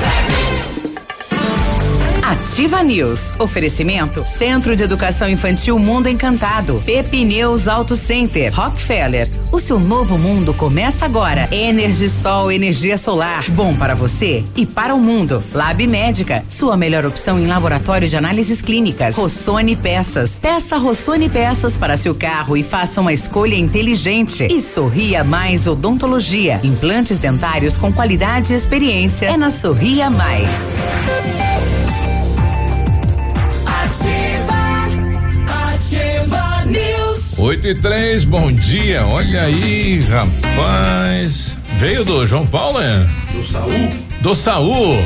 Ativa 2.24 2.82
News. 2.82 3.34
Oferecimento 3.38 4.24
Centro 4.24 4.74
de 4.74 4.82
Educação 4.82 5.28
Infantil 5.28 5.78
Mundo 5.78 6.08
Encantado. 6.08 6.82
Pepineus 6.86 7.68
Auto 7.68 7.94
Center. 7.94 8.50
Rockefeller. 8.50 9.28
O 9.52 9.58
seu 9.58 9.78
novo 9.78 10.16
mundo 10.16 10.54
começa 10.54 11.04
agora. 11.04 11.46
Energisol, 11.54 12.50
energia 12.50 12.96
solar. 12.96 13.44
Bom 13.50 13.76
para 13.76 13.94
você 13.94 14.42
e 14.56 14.64
para 14.64 14.94
o 14.94 14.98
mundo. 14.98 15.44
Lab 15.52 15.86
Médica. 15.86 16.42
Sua 16.48 16.78
melhor 16.78 17.04
opção 17.04 17.38
em 17.38 17.46
laboratório 17.46 18.08
de 18.08 18.16
análises 18.16 18.62
clínicas. 18.62 19.14
Rossoni 19.14 19.76
Peças. 19.76 20.38
Peça 20.38 20.78
Rossoni 20.78 21.28
Peças 21.28 21.76
para 21.76 21.98
seu 21.98 22.14
carro 22.14 22.56
e 22.56 22.62
faça 22.62 23.02
uma 23.02 23.12
escolha 23.12 23.54
inteligente. 23.54 24.48
E 24.50 24.62
Sorria 24.62 25.22
Mais 25.22 25.66
Odontologia. 25.66 26.58
Implantes 26.64 27.18
dentários 27.18 27.76
com 27.76 27.92
qualidade 27.92 28.54
e 28.54 28.56
experiência. 28.56 29.26
É 29.26 29.36
na 29.36 29.50
Sorria 29.50 30.08
Mais. 30.08 31.53
8 37.44 37.66
e 37.66 37.74
3, 37.74 38.24
bom 38.24 38.50
dia. 38.50 39.04
Olha 39.06 39.42
aí, 39.42 40.00
rapaz. 40.08 41.54
Veio 41.78 42.02
do 42.02 42.26
João 42.26 42.46
Paulo, 42.46 42.80
é? 42.80 43.06
Do 43.34 43.44
Saul? 43.44 43.70
Do 44.22 44.34
Saul. 44.34 45.04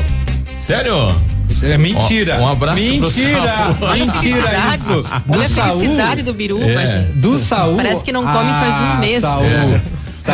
Sério? 0.65 1.13
É 1.65 1.77
mentira. 1.77 2.39
Ó, 2.41 2.45
um 2.45 2.49
abraço 2.53 2.77
Mentira. 2.81 3.41
pro 3.41 3.51
Saul. 3.81 3.91
Mentira 3.99 4.75
isso. 4.77 5.05
Olha 5.29 5.43
a 5.45 5.49
Saul. 5.49 5.79
felicidade 5.81 6.23
do 6.23 6.33
Biruba, 6.33 6.65
É. 6.65 6.87
gente. 6.87 7.13
Do 7.19 7.37
Saul. 7.39 7.75
Parece 7.75 8.05
que 8.05 8.13
não 8.13 8.23
come 8.25 8.53
faz 8.53 8.81
um 8.81 8.85
Ah, 8.85 8.97
mês. 9.01 9.21
Saul. 9.21 9.45
É. 9.45 9.81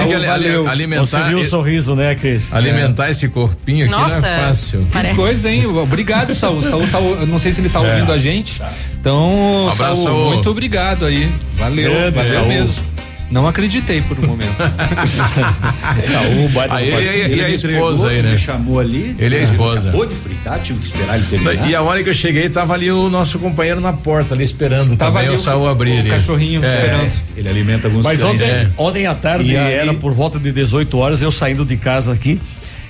Ali- 0.00 0.14
ali- 0.14 0.26
valeu. 0.26 0.68
alimentar. 0.68 1.04
Você 1.06 1.22
viu 1.24 1.38
o 1.38 1.44
sorriso, 1.44 1.94
né, 1.94 2.14
Cris? 2.14 2.52
Alimentar 2.52 3.10
esse 3.10 3.28
corpinho 3.28 3.84
aqui 3.86 3.90
não 3.92 4.00
Nossa, 4.08 4.26
é 4.26 4.38
fácil. 4.38 4.86
Que 4.90 5.14
coisa, 5.14 5.50
hein? 5.50 5.66
Obrigado, 5.66 6.34
Saul. 6.34 6.62
Saul 6.62 6.86
tá, 6.88 6.98
eu 6.98 7.26
não 7.26 7.38
sei 7.38 7.52
se 7.52 7.60
ele 7.60 7.68
tá 7.68 7.80
É. 7.84 7.92
ouvindo 7.92 8.12
a 8.12 8.18
gente. 8.18 8.60
Então, 9.00 9.64
Um 9.66 9.68
abraço, 9.70 10.02
Saul, 10.02 10.04
Saul. 10.06 10.34
muito 10.34 10.50
obrigado 10.50 11.04
aí. 11.06 11.28
Valeu, 11.56 11.90
Grande 11.92 12.16
valeu 12.16 12.32
Saul. 12.32 12.48
mesmo. 12.48 12.93
Não 13.34 13.48
acreditei 13.48 14.00
por 14.00 14.16
um 14.20 14.28
momento. 14.28 14.54
Saul, 16.06 16.48
baita 16.50 16.74
Aí, 16.76 16.84
do 16.84 16.88
e, 16.90 16.92
parceiro. 16.92 17.34
e 17.36 17.44
a 17.44 17.48
me 17.48 17.54
esposa 17.54 18.08
aí, 18.08 18.22
né? 18.22 18.30
Me 18.30 18.38
chamou 18.38 18.78
ali. 18.78 19.16
Ele 19.18 19.34
é 19.34 19.40
a 19.40 19.42
esposa. 19.42 19.88
Acabou 19.88 20.06
de 20.06 20.14
fritar, 20.14 20.60
tive 20.60 20.78
que 20.78 20.86
esperar 20.86 21.16
ele 21.18 21.26
terminar. 21.26 21.68
E 21.68 21.74
a 21.74 21.82
hora 21.82 22.00
que 22.04 22.08
eu 22.10 22.14
cheguei, 22.14 22.48
tava 22.48 22.74
ali 22.74 22.92
o 22.92 23.10
nosso 23.10 23.40
companheiro 23.40 23.80
na 23.80 23.92
porta, 23.92 24.34
ali 24.34 24.44
esperando 24.44 24.96
Tava 24.96 25.10
também 25.14 25.26
ali 25.26 25.36
o 25.36 25.40
o- 25.40 25.42
Saul 25.42 25.68
abrir. 25.68 25.96
o 25.96 25.98
ali. 26.00 26.10
cachorrinho 26.10 26.64
É. 26.64 26.68
esperando. 26.68 27.12
Ele 27.36 27.48
alimenta 27.48 27.88
alguns 27.88 28.04
Mas 28.04 28.20
cães. 28.20 28.32
ontem, 28.34 28.44
É. 28.48 28.68
ontem 28.78 29.06
à 29.08 29.14
tarde 29.16 29.50
E 29.50 29.56
aí- 29.56 29.72
era 29.74 29.92
por 29.94 30.12
volta 30.12 30.38
de 30.38 30.52
18 30.52 30.96
horas, 30.98 31.20
eu 31.20 31.32
saindo 31.32 31.64
de 31.64 31.76
casa 31.76 32.12
aqui. 32.12 32.40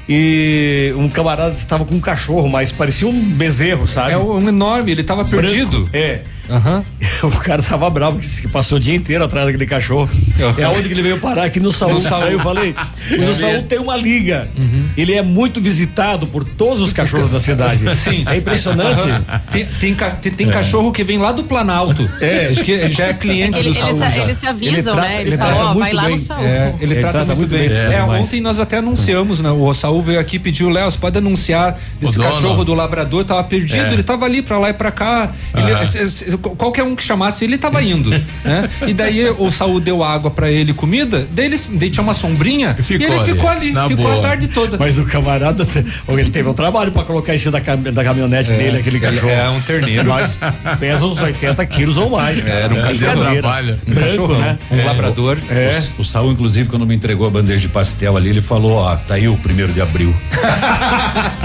E 0.07 0.93
um 0.99 1.09
camarada 1.09 1.55
estava 1.55 1.87
com 1.87 1.95
um 1.95 2.01
cachorro, 2.01 2.51
mas 2.51 2.71
parecia 2.71 3.09
um 3.09 3.19
bezerro, 3.33 3.87
sabe? 3.87 4.13
É 4.13 4.19
um 4.19 4.47
enorme, 4.47 4.93
ele 4.93 5.03
tava 5.03 5.25
perdido. 5.25 5.89
Branco. 5.91 6.21
É. 6.49 6.83
O 7.25 7.31
cara 7.31 7.63
tava 7.63 7.89
bravo 7.89 8.19
que 8.19 8.49
passou 8.49 8.77
o 8.77 8.81
dia 8.81 8.95
inteiro 8.95 9.25
atrás 9.25 9.47
daquele 9.47 9.65
cachorro. 9.67 10.11
É 10.59 10.69
onde 10.69 10.89
que 10.89 10.93
ele 10.95 11.01
veio 11.03 11.19
parar 11.19 11.45
aqui 11.45 11.59
no 11.59 11.73
Saúl. 11.73 11.95
No 11.95 12.01
Saúl. 12.01 12.25
Aí 12.25 12.33
eu 12.35 12.41
falei, 12.41 12.75
mas 13.19 13.29
o 13.29 13.35
Saúl 13.35 13.63
tem 13.63 13.79
uma 13.79 13.97
liga. 13.97 14.49
Ele 14.97 15.15
é 15.15 15.23
muito 15.23 15.59
visitado 15.61 16.27
por 16.27 16.45
todos 16.45 16.83
os 16.83 16.93
cachorros 16.93 17.31
da 17.31 17.41
cidade. 17.41 17.85
Sim. 17.97 18.25
É 18.29 18.37
impressionante. 18.37 19.03
Tem, 19.51 19.65
tem, 19.65 19.95
tem- 20.21 20.33
tem 20.33 20.49
É. 20.49 20.53
cachorro 20.53 20.93
que 20.93 21.03
vem 21.03 21.17
lá 21.19 21.33
do 21.33 21.45
Planalto. 21.45 22.09
É. 22.21 22.49
Acho 22.51 22.63
que 22.65 22.89
já 22.91 23.07
é 23.07 23.15
cliente 23.15 23.59
Ele- 23.59 23.71
do 23.71 23.75
Saúl. 23.75 24.03
eles 24.23 24.39
se 24.39 24.47
avisam, 24.47 24.75
Ele 24.75 24.83
trata- 24.83 25.01
né? 25.01 25.21
Eles 25.23 25.35
ele 25.35 25.43
falam, 25.43 25.55
trata 25.57 25.71
ó, 25.71 25.75
vai 25.79 25.93
lá 25.95 26.03
no 26.03 26.09
bem. 26.09 26.19
Saúl. 26.19 26.45
É, 26.45 26.75
ele, 26.81 26.97
trata, 26.97 27.35
muito 27.35 27.51
bem. 27.51 27.67
É, 27.67 28.01
demais. 28.01 28.23
ontem 28.23 28.41
nós 28.43 28.59
até 28.61 28.79
anunciamos, 28.79 29.41
né? 29.41 29.51
O 29.51 29.73
Saúl 29.73 30.03
veio 30.03 30.21
aqui 30.21 30.37
e 30.37 30.39
pediu, 30.39 30.69
Léo, 30.69 30.91
você 30.91 30.99
pode 30.99 31.17
anunciar 31.17 31.79
desse 32.01 32.19
O 32.19 32.23
dono. 32.23 32.35
cachorro 32.35 32.65
do 32.65 32.75
labrador, 32.75 33.25
tava 33.25 33.43
perdido, 33.45 33.87
É. 33.87 33.93
ele 33.95 34.03
tava 34.03 34.27
ali 34.27 34.43
pra 34.43 34.59
lá 34.59 34.69
e 34.71 34.75
pra 34.75 34.91
cá. 34.91 35.31
Ele- 35.55 36.34
qualquer 36.39 36.83
um 36.83 36.95
que 36.95 37.03
chamasse, 37.03 37.45
ele 37.45 37.59
tava 37.59 37.83
indo, 37.83 38.11
né? 38.11 38.69
E 38.87 38.93
daí 38.93 39.29
o 39.31 39.51
Saúl 39.51 39.81
deu 39.81 40.03
água 40.03 40.31
pra 40.31 40.51
ele, 40.51 40.73
comida, 40.73 41.27
daí 41.33 41.47
ele, 41.47 41.61
daí 41.75 41.91
tinha 41.91 42.03
uma 42.03 42.15
sombrinha 42.15 42.75
Ficou 42.75 43.07
e 43.07 43.11
ele 43.11 43.15
ali, 43.21 43.33
ficou 43.33 43.49
ali, 43.49 43.73
na 43.73 43.89
ficou 43.89 44.05
boa. 44.05 44.19
a 44.19 44.23
tarde 44.23 44.49
toda. 44.49 44.77
Mas 44.79 44.99
o 44.99 45.05
camarada, 45.05 45.67
ele 46.09 46.31
teve 46.31 46.49
um 46.49 46.55
trabalho 46.55 46.91
pra 46.93 47.03
colocar 47.03 47.35
isso 47.35 47.51
da, 47.51 47.61
cam- 47.61 47.81
da 47.83 48.05
caminhonete 48.05 48.53
É, 48.53 48.57
dele, 48.57 48.79
aquele 48.79 48.97
ele 48.97 49.07
cachorro. 49.07 49.31
é 49.31 49.49
um 49.51 49.61
terneiro. 49.61 50.09
Mas 50.09 50.37
pesa 50.79 51.07
uns 51.07 51.21
80 51.21 51.65
quilos 51.67 51.97
ou 51.97 52.11
mais. 52.11 52.41
cara. 52.43 52.55
Era 52.55 52.75
um 52.75 52.79
É, 52.79 52.83
cachorro. 52.83 53.33
Trabalho. 53.33 53.79
Um 53.87 53.95
Branco, 53.95 54.09
cachorrão, 54.11 54.41
né? 54.41 54.59
um 54.71 54.79
É. 54.81 54.85
labrador. 54.85 55.39
É. 55.51 55.83
O, 55.99 56.03
o 56.03 56.05
Saul, 56.05 56.33
inclusive, 56.33 56.69
quando 56.69 56.87
me 56.87 56.95
entregou 56.95 57.27
a 57.27 57.31
bandeja 57.31 57.61
de 57.61 57.69
pastel 57.69 58.17
ali, 58.17 58.29
ele 58.31 58.43
falou, 58.43 58.73
ó, 58.73 58.97
tá 58.97 59.15
aí 59.15 59.29
o 59.29 59.37
primeiro 59.37 59.73
de 59.73 59.81
abril. 59.81 60.15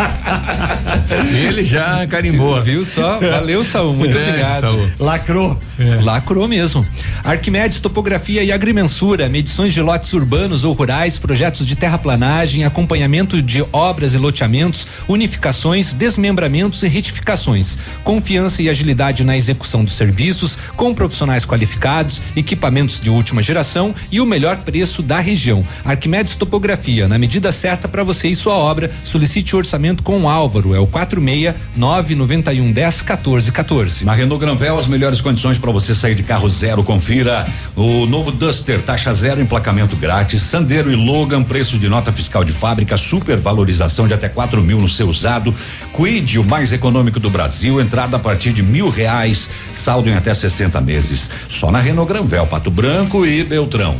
Ele 1.47 1.63
já 1.63 2.05
carimbou. 2.07 2.61
Viu 2.61 2.85
só? 2.85 3.19
Valeu, 3.19 3.63
Saúl. 3.63 3.93
Muito 3.95 4.11
Grande, 4.11 4.29
obrigado. 4.29 4.59
Saúl. 4.59 4.78
Lacrou. 4.99 5.57
Lacrou 6.03 6.47
mesmo. 6.47 6.85
Arquimedes 7.23 7.79
Topografia 7.79 8.43
e 8.43 8.51
Agrimensura, 8.51 9.29
medições 9.29 9.73
de 9.73 9.81
lotes 9.81 10.13
urbanos 10.13 10.63
ou 10.63 10.73
rurais, 10.73 11.17
projetos 11.17 11.65
de 11.65 11.75
terraplanagem, 11.75 12.63
acompanhamento 12.63 13.41
de 13.41 13.63
obras 13.71 14.13
e 14.13 14.17
loteamentos, 14.17 14.87
unificações, 15.07 15.93
desmembramentos 15.93 16.83
e 16.83 16.87
retificações. 16.87 17.77
Confiança 18.03 18.61
e 18.61 18.69
agilidade 18.69 19.23
na 19.23 19.37
execução 19.37 19.83
dos 19.83 19.93
serviços, 19.93 20.57
com 20.75 20.93
profissionais 20.93 21.45
qualificados, 21.45 22.21
equipamentos 22.35 22.99
de 22.99 23.09
última 23.09 23.41
geração 23.41 23.93
e 24.11 24.19
o 24.21 24.25
melhor 24.25 24.57
preço 24.57 25.01
da 25.01 25.19
região. 25.19 25.65
Arquimedes 25.83 26.35
Topografia, 26.35 27.07
na 27.07 27.17
medida 27.17 27.51
certa 27.51 27.87
para 27.87 28.03
você 28.03 28.27
e 28.27 28.35
sua 28.35 28.53
obra, 28.53 28.91
solicite 29.03 29.55
o 29.55 29.57
orçamento 29.57 30.03
com 30.03 30.21
o 30.21 30.29
Álvaro, 30.29 30.75
é 30.75 30.79
o 30.79 30.87
46 30.87 31.55
991 31.75 32.71
10 32.71 33.01
14 33.01 33.51
14. 33.51 34.05
Na 34.05 34.13
Renault 34.13 34.43
Granvel, 34.43 34.68
as 34.77 34.87
melhores 34.87 35.21
condições 35.21 35.57
para 35.57 35.71
você 35.71 35.95
sair 35.95 36.15
de 36.15 36.23
carro 36.23 36.49
zero. 36.49 36.83
Confira 36.83 37.47
o 37.75 38.05
novo 38.05 38.31
Duster, 38.31 38.81
taxa 38.81 39.13
zero, 39.13 39.41
emplacamento 39.41 39.95
grátis. 39.95 40.41
Sandero 40.43 40.91
e 40.91 40.95
Logan, 40.95 41.43
preço 41.43 41.77
de 41.77 41.87
nota 41.87 42.11
fiscal 42.11 42.43
de 42.43 42.51
fábrica, 42.51 42.97
supervalorização 42.97 44.07
de 44.07 44.13
até 44.13 44.29
4 44.29 44.61
mil 44.61 44.79
no 44.79 44.87
seu 44.87 45.07
usado. 45.07 45.53
Quid, 45.95 46.39
o 46.39 46.43
mais 46.43 46.71
econômico 46.73 47.19
do 47.19 47.29
Brasil, 47.29 47.81
entrada 47.81 48.17
a 48.17 48.19
partir 48.19 48.51
de 48.51 48.61
mil 48.61 48.89
reais, 48.89 49.49
saldo 49.83 50.09
em 50.09 50.13
até 50.13 50.33
60 50.33 50.79
meses. 50.81 51.29
Só 51.47 51.71
na 51.71 51.79
Renault 51.79 52.11
Granvel, 52.11 52.45
Pato 52.47 52.69
Branco 52.69 53.25
e 53.25 53.43
Beltrão. 53.43 53.97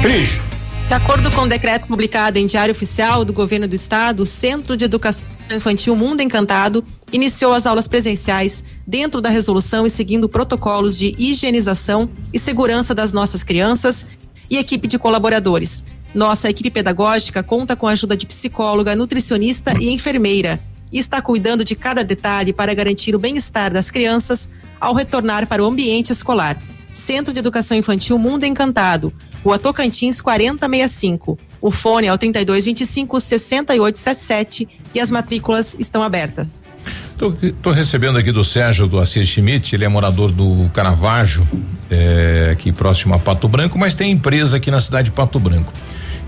Cris. 0.00 0.38
De 0.86 0.94
acordo 0.94 1.32
com 1.32 1.42
o 1.42 1.48
decreto 1.48 1.88
publicado 1.88 2.38
em 2.38 2.46
Diário 2.46 2.70
Oficial 2.70 3.24
do 3.24 3.32
Governo 3.32 3.66
do 3.66 3.74
Estado, 3.74 4.22
o 4.22 4.26
Centro 4.26 4.76
de 4.76 4.84
Educação 4.84 5.26
Infantil 5.52 5.96
Mundo 5.96 6.22
Encantado 6.22 6.84
iniciou 7.12 7.52
as 7.52 7.66
aulas 7.66 7.88
presenciais 7.88 8.62
dentro 8.86 9.20
da 9.20 9.28
resolução 9.28 9.84
e 9.84 9.90
seguindo 9.90 10.28
protocolos 10.28 10.96
de 10.96 11.12
higienização 11.18 12.08
e 12.32 12.38
segurança 12.38 12.94
das 12.94 13.12
nossas 13.12 13.42
crianças 13.42 14.06
e 14.48 14.58
equipe 14.58 14.86
de 14.86 14.96
colaboradores. 14.96 15.84
Nossa 16.14 16.48
equipe 16.48 16.70
pedagógica 16.70 17.42
conta 17.42 17.74
com 17.74 17.88
a 17.88 17.92
ajuda 17.92 18.16
de 18.16 18.24
psicóloga, 18.24 18.94
nutricionista 18.94 19.72
e 19.80 19.90
enfermeira 19.90 20.60
e 20.92 21.00
está 21.00 21.20
cuidando 21.20 21.64
de 21.64 21.74
cada 21.74 22.04
detalhe 22.04 22.52
para 22.52 22.72
garantir 22.74 23.12
o 23.16 23.18
bem-estar 23.18 23.72
das 23.72 23.90
crianças 23.90 24.48
ao 24.80 24.94
retornar 24.94 25.48
para 25.48 25.64
o 25.64 25.66
ambiente 25.66 26.12
escolar. 26.12 26.56
Centro 26.94 27.32
de 27.32 27.40
Educação 27.40 27.76
Infantil 27.76 28.18
Mundo 28.18 28.44
Encantado, 28.44 29.12
Rua 29.46 29.60
Tocantins 29.60 30.20
4065. 30.20 31.38
O 31.60 31.70
fone 31.70 32.08
é 32.08 32.12
o 32.12 32.18
3225 32.18 33.20
6877 33.20 34.68
e 34.92 35.00
as 35.00 35.08
matrículas 35.08 35.76
estão 35.78 36.02
abertas. 36.02 36.48
Estou 36.84 37.72
recebendo 37.72 38.18
aqui 38.18 38.32
do 38.32 38.42
Sérgio 38.42 38.88
do 38.88 38.98
Assis 38.98 39.28
Schmidt, 39.28 39.76
ele 39.76 39.84
é 39.84 39.88
morador 39.88 40.32
do 40.32 40.68
Caravaggio, 40.74 41.46
é, 41.88 42.48
aqui 42.52 42.72
próximo 42.72 43.14
a 43.14 43.20
Pato 43.20 43.46
Branco, 43.46 43.78
mas 43.78 43.94
tem 43.94 44.10
empresa 44.10 44.56
aqui 44.56 44.68
na 44.68 44.80
cidade 44.80 45.10
de 45.10 45.16
Pato 45.16 45.38
Branco. 45.38 45.72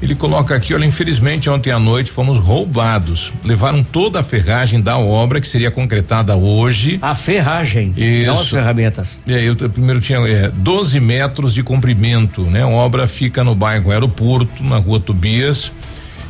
Ele 0.01 0.15
coloca 0.15 0.55
aqui, 0.55 0.73
olha, 0.73 0.85
infelizmente 0.85 1.51
ontem 1.51 1.73
à 1.73 1.79
noite 1.79 2.11
fomos 2.11 2.39
roubados. 2.39 3.33
Levaram 3.45 3.83
toda 3.83 4.21
a 4.21 4.23
ferragem 4.23 4.81
da 4.81 4.97
obra 4.97 5.41
que 5.41 5.49
seria 5.49 5.71
concretada 5.71 6.37
hoje. 6.37 6.99
A 7.03 7.15
ferragem, 7.15 7.93
Isso. 7.97 8.27
não 8.27 8.41
as 8.41 8.49
ferramentas. 8.49 9.21
E 9.27 9.35
aí 9.35 9.47
eu 9.47 9.57
primeiro 9.57 10.01
tinha 10.01 10.19
é, 10.21 10.51
12 10.55 11.01
metros 11.01 11.53
de 11.53 11.65
comprimento, 11.65 12.43
né? 12.43 12.63
A 12.63 12.69
obra 12.69 13.09
fica 13.09 13.43
no 13.43 13.55
bairro 13.55 13.91
Aeroporto, 13.91 14.63
na 14.63 14.77
rua 14.77 15.01
Tobias. 15.01 15.73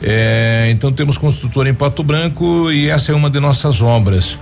É, 0.01 0.69
então 0.71 0.93
temos 0.93 1.19
construtor 1.19 1.67
em 1.67 1.75
Pato 1.75 2.03
Branco 2.03 2.71
e 2.71 2.89
essa 2.89 3.13
é 3.13 3.15
uma 3.15 3.29
de 3.29 3.41
nossas 3.41 3.83
obras. 3.83 4.39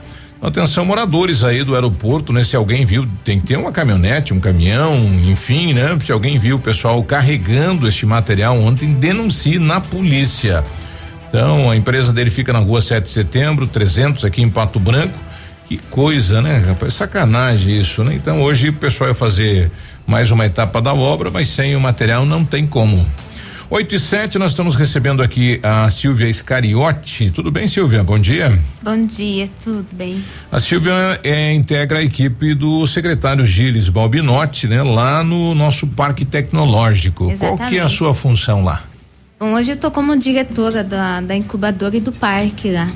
Atenção, 0.47 0.85
moradores 0.85 1.43
aí 1.43 1.65
do 1.65 1.75
aeroporto, 1.75 2.33
né? 2.33 2.45
Se 2.45 2.55
alguém 2.55 2.87
viu, 2.87 3.05
tem 3.25 3.41
que 3.41 3.49
ter 3.49 3.57
uma 3.57 3.73
caminhonete, 3.73 4.33
um 4.33 4.39
caminhão, 4.39 4.95
enfim, 5.25 5.73
né? 5.73 5.99
Se 6.01 6.13
alguém 6.13 6.39
viu 6.39 6.55
o 6.55 6.61
pessoal 6.61 7.03
carregando 7.03 7.89
este 7.89 8.07
material 8.07 8.57
ontem, 8.61 8.91
denuncie 8.91 9.59
na 9.59 9.81
polícia. 9.81 10.63
Então, 11.29 11.69
a 11.69 11.75
empresa 11.75 12.13
dele 12.13 12.31
fica 12.31 12.53
na 12.53 12.61
rua 12.61 12.81
7 12.81 13.03
de 13.03 13.11
setembro, 13.11 13.67
300 13.67 14.25
aqui 14.25 14.41
em 14.41 14.49
Pato 14.49 14.79
Branco. 14.79 15.19
Que 15.69 15.79
coisa, 15.91 16.41
né, 16.41 16.63
rapaz? 16.65 16.95
Sacanagem 16.95 17.77
isso, 17.77 18.05
né? 18.05 18.15
Então, 18.15 18.41
hoje 18.41 18.69
o 18.69 18.73
pessoal 18.73 19.11
ia 19.11 19.17
fazer 19.17 19.69
mais 20.07 20.31
uma 20.31 20.47
etapa 20.47 20.81
da 20.81 20.95
obra, 20.95 21.29
mas 21.29 21.49
sem 21.49 21.75
o 21.75 21.81
material 21.81 22.25
não 22.25 22.45
tem 22.45 22.69
como. 22.69 23.05
8 23.69 23.95
e 23.97 23.99
7, 23.99 24.39
nós 24.39 24.53
estamos 24.53 24.77
recebendo 24.77 25.21
aqui 25.23 25.59
a 25.61 25.91
Silvia 25.91 26.29
Iscariotti. 26.29 27.33
Tudo 27.33 27.51
bem, 27.51 27.67
Silvia? 27.67 28.03
Bom 28.05 28.17
dia. 28.17 28.57
Bom 28.81 29.05
dia, 29.05 29.51
tudo 29.65 29.85
bem? 29.91 30.23
A 30.53 30.61
Silvia 30.61 31.19
é, 31.25 31.53
integra 31.53 31.99
a 31.99 32.03
equipe 32.03 32.55
do 32.55 32.87
secretário 32.87 33.45
Gilles 33.45 33.89
Balbinotti, 33.89 34.69
né? 34.69 34.83
Lá 34.85 35.25
no 35.25 35.53
nosso 35.53 35.85
parque 35.89 36.25
tecnológico. 36.25 37.25
Qual 37.37 37.57
que 37.57 37.65
é 37.65 37.67
a 37.67 37.71
Exatamente. 37.71 37.97
sua 37.97 38.15
função 38.15 38.63
lá? 38.63 38.85
Bom, 39.41 39.53
hoje 39.55 39.73
eu 39.73 39.75
estou 39.75 39.91
como 39.91 40.17
diretora 40.17 40.85
da, 40.85 41.21
da 41.21 41.35
incubadora 41.35 41.97
e 41.97 42.01
do 42.01 42.13
parque 42.13 42.71
lá. 42.71 42.89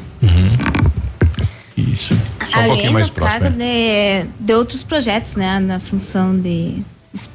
Isso. 1.77 2.15
Só 2.49 2.59
um 2.59 2.61
Além, 2.61 2.69
pouquinho 2.69 2.93
mais 2.93 3.09
é 3.09 3.13
claro, 3.13 3.41
próximo. 3.41 3.59
de, 3.59 4.27
de 4.39 4.55
outros 4.55 4.85
projetos, 4.85 5.35
né? 5.35 5.59
Na 5.59 5.81
função 5.81 6.39
de 6.39 6.79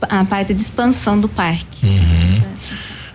a 0.04 0.24
parte 0.24 0.54
de 0.54 0.62
expansão 0.62 1.20
do 1.20 1.28
parque. 1.28 1.86
Uhum. 1.86 2.35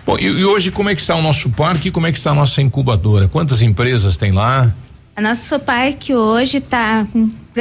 Bom, 0.05 0.17
e, 0.19 0.23
e 0.25 0.45
hoje 0.45 0.71
como 0.71 0.89
é 0.89 0.95
que 0.95 1.01
está 1.01 1.15
o 1.15 1.21
nosso 1.21 1.49
parque 1.51 1.89
e 1.89 1.91
como 1.91 2.07
é 2.07 2.11
que 2.11 2.17
está 2.17 2.31
a 2.31 2.35
nossa 2.35 2.61
incubadora? 2.61 3.27
Quantas 3.27 3.61
empresas 3.61 4.17
tem 4.17 4.31
lá? 4.31 4.73
A 5.15 5.21
nosso 5.21 5.59
parque 5.59 6.13
hoje 6.15 6.59
tá 6.61 7.05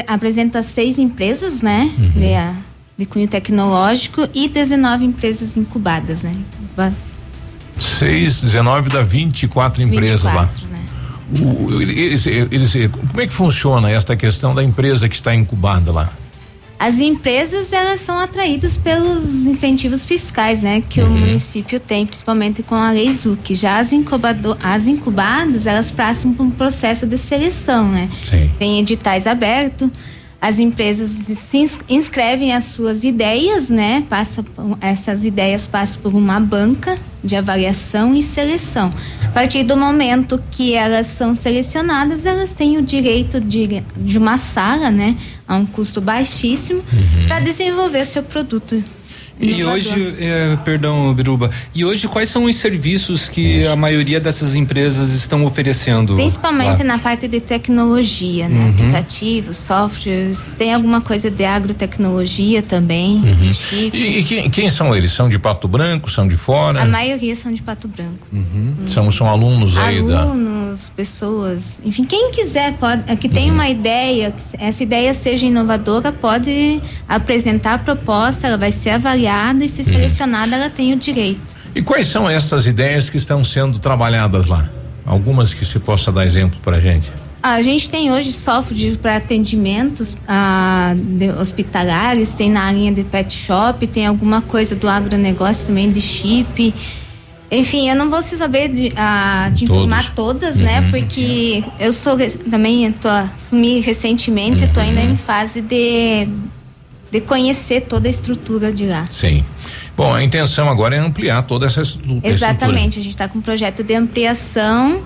apresenta 0.07 0.63
seis 0.63 0.99
empresas, 0.99 1.63
né? 1.63 1.91
Uhum. 1.99 2.11
De, 2.21 2.35
a- 2.35 2.55
de 2.97 3.07
cunho 3.07 3.27
tecnológico 3.29 4.29
e 4.35 4.49
19 4.49 5.05
empresas 5.05 5.57
incubadas, 5.57 6.23
né? 6.23 6.35
Va- 6.77 6.93
6, 7.77 8.43
19 8.43 8.91
dá 8.91 9.03
24 9.03 9.83
empresas 9.83 10.23
lá. 10.23 10.45
24, 10.45 10.67
né? 10.69 10.81
O- 11.43 11.81
eles, 11.81 12.27
eles, 12.27 12.73
como 13.11 13.21
é 13.21 13.27
que 13.27 13.33
funciona 13.33 13.91
esta 13.91 14.15
questão 14.17 14.55
da 14.55 14.63
empresa 14.63 15.09
que 15.09 15.15
está 15.15 15.35
incubada 15.35 15.91
lá? 15.93 16.09
As 16.81 16.99
empresas 16.99 17.75
elas 17.75 18.01
são 18.01 18.19
atraídas 18.19 18.79
pelos 18.79 19.45
incentivos 19.45 20.07
fiscais, 20.07 20.63
né, 20.63 20.81
que 20.81 20.99
Uhum. 21.03 21.09
o 21.09 21.11
município 21.11 21.79
tem, 21.79 22.07
principalmente 22.07 22.63
com 22.63 22.75
a 22.75 22.91
Lei 22.91 23.13
ZUC. 23.13 23.55
Já 23.55 23.79
as, 23.79 23.93
incubado, 23.93 24.57
as 24.63 24.87
incubadas 24.87 25.67
elas 25.67 25.91
passam 25.91 26.33
por 26.33 26.43
um 26.43 26.51
processo 26.51 27.07
de 27.07 27.19
seleção, 27.19 27.87
né? 27.87 28.09
Tem 28.59 28.81
editais 28.81 29.27
abertos. 29.27 29.91
As 30.41 30.59
empresas 30.59 31.11
se 31.11 31.59
ins- 31.59 31.81
inscrevem 31.89 32.53
as 32.55 32.65
suas 32.65 33.05
ideias, 33.05 33.69
né? 33.69 34.05
Passa, 34.09 34.43
por- 34.43 34.79
essas 34.81 35.27
ideias 35.27 35.67
passam 35.67 36.01
por 36.01 36.15
uma 36.15 36.41
banca 36.41 36.97
de 37.23 37.37
avaliação 37.37 38.15
e 38.15 38.23
seleção. 38.23 38.91
A 39.23 39.29
partir 39.33 39.63
do 39.65 39.77
momento 39.77 40.43
que 40.51 40.73
elas 40.75 41.09
são 41.09 41.35
selecionadas, 41.35 42.25
elas 42.25 42.55
têm 42.55 42.79
o 42.79 42.83
direito 42.83 43.39
de, 43.39 43.83
de 43.97 44.17
uma 44.17 44.39
sala, 44.39 44.91
né? 44.91 45.15
A 45.47 45.57
um 45.57 45.67
custo 45.67 46.01
baixíssimo, 46.01 46.83
para 47.29 47.41
desenvolver 47.41 48.07
seu 48.07 48.23
produto. 48.23 48.83
E 49.41 49.65
hoje, 49.65 50.15
é, 50.21 50.57
perdão, 50.65 51.15
Biruba, 51.15 51.51
e 51.75 51.83
hoje 51.83 52.07
quais 52.07 52.29
são 52.29 52.45
os 52.45 52.57
serviços 52.57 53.27
que 53.29 53.67
a 53.67 53.75
maioria 53.75 54.21
dessas 54.21 54.55
empresas 54.55 55.13
estão 55.15 55.45
oferecendo? 55.47 56.15
Principalmente 56.15 56.79
lá? 56.79 56.85
na 56.85 56.99
parte 56.99 57.27
de 57.27 57.41
tecnologia, 57.41 58.49
né? 58.51 58.65
Uhum. 58.65 58.71
Aplicativos, 58.71 59.57
softwares, 59.57 60.55
tem 60.59 60.75
alguma 60.75 61.01
coisa 61.01 61.31
de 61.31 61.45
agrotecnologia 61.45 62.63
também. 62.63 63.17
Uhum. 63.17 63.53
chip. 63.53 63.97
E, 63.97 64.19
e 64.19 64.25
quem, 64.25 64.51
quem 64.51 64.69
são 64.71 64.95
eles? 64.95 65.11
São 65.13 65.29
de 65.29 65.39
Pato 65.39 65.67
Branco? 65.67 66.11
São 66.11 66.29
de 66.29 66.37
fora? 66.37 66.83
A 66.83 66.85
maioria 66.85 67.35
são 67.35 67.51
de 67.51 67.63
Pato 67.63 67.89
Branco. 67.89 68.27
Uhum. 68.31 68.75
São, 68.87 69.11
são 69.11 69.27
alunos 69.27 69.79
aí 69.79 70.03
da. 70.03 70.21
Alunos, 70.21 70.93
pessoas, 70.95 71.81
enfim, 71.83 72.05
quem 72.05 72.31
quiser 72.31 72.75
pode, 72.75 73.03
que 73.17 73.29
tem 73.29 73.49
Uhum. 73.49 73.55
uma 73.55 73.69
ideia, 73.69 74.33
que 74.33 74.43
essa 74.63 74.83
ideia 74.83 75.15
seja 75.15 75.47
inovadora, 75.47 76.13
pode 76.13 76.81
apresentar 77.09 77.75
a 77.75 77.79
proposta, 77.79 78.47
ela 78.47 78.59
vai 78.59 78.71
ser 78.71 78.91
avaliada 78.91 79.30
e 79.65 79.69
se 79.69 79.83
Uhum. 79.83 79.85
selecionada, 79.85 80.57
ela 80.57 80.71
tem 80.71 80.93
o 80.93 80.97
direito. 80.97 81.41
E 81.75 81.81
quais 81.83 82.07
são 82.07 82.29
essas 82.29 82.67
ideias 82.67 83.09
que 83.09 83.17
estão 83.17 83.45
sendo 83.45 83.79
trabalhadas 83.79 84.49
lá? 84.49 84.69
Algumas 85.07 85.55
que 85.55 85.65
se 85.65 85.79
possa 85.79 86.11
dar 86.11 86.27
exemplo 86.27 86.59
pra 86.63 86.81
gente. 86.81 87.11
A 87.43 87.63
gente 87.63 87.89
tem 87.89 88.13
hoje 88.13 88.33
software 88.33 88.97
para 89.01 89.17
atendimentos 89.17 90.15
ah, 90.29 90.95
hospitalares, 91.41 92.35
tem 92.35 92.51
na 92.51 92.71
linha 92.71 92.93
de 92.93 93.03
pet 93.03 93.33
shop, 93.33 93.87
tem 93.87 94.07
alguma 94.07 94.43
coisa 94.43 94.77
do 94.77 94.87
agronegócio 94.87 95.67
também, 95.67 95.91
de 95.91 96.01
chip. 96.03 96.75
Enfim, 97.51 97.89
eu 97.89 97.97
não 97.97 98.11
vou 98.11 98.23
se 98.23 98.37
saber 98.37 98.69
de, 98.69 98.93
ah, 98.95 99.51
de 99.55 99.65
informar 99.65 100.15
todas, 100.15 100.57
né? 100.57 100.81
Uhum. 100.81 100.91
Porque 100.91 101.65
eu 101.81 101.93
sou 101.93 102.17
também, 102.51 102.87
eu 102.87 102.93
tô, 102.93 103.09
assumi 103.09 103.81
recentemente, 103.81 104.63
eu 104.63 104.73
tô 104.73 104.79
ainda 104.79 105.01
em 105.01 105.17
fase 105.17 105.63
de, 105.63 106.29
de 107.11 107.21
conhecer 107.21 107.83
toda 107.83 108.09
a 108.09 108.11
estrutura 108.11 108.73
de 108.73 108.87
lá. 108.87 109.07
Sim. 109.11 109.45
Bom, 109.97 110.15
a 110.15 110.23
intenção 110.23 110.69
agora 110.71 110.95
é 110.97 110.99
ampliar 110.99 111.43
toda 111.43 111.67
essa 111.67 111.83
estru- 111.83 112.21
Exatamente, 112.23 112.99
a 112.99 113.03
gente 113.03 113.13
está 113.13 113.29
com 113.29 113.39
um 113.39 113.43
projeto 113.43 113.83
de 113.83 113.95
ampliação, 113.95 115.03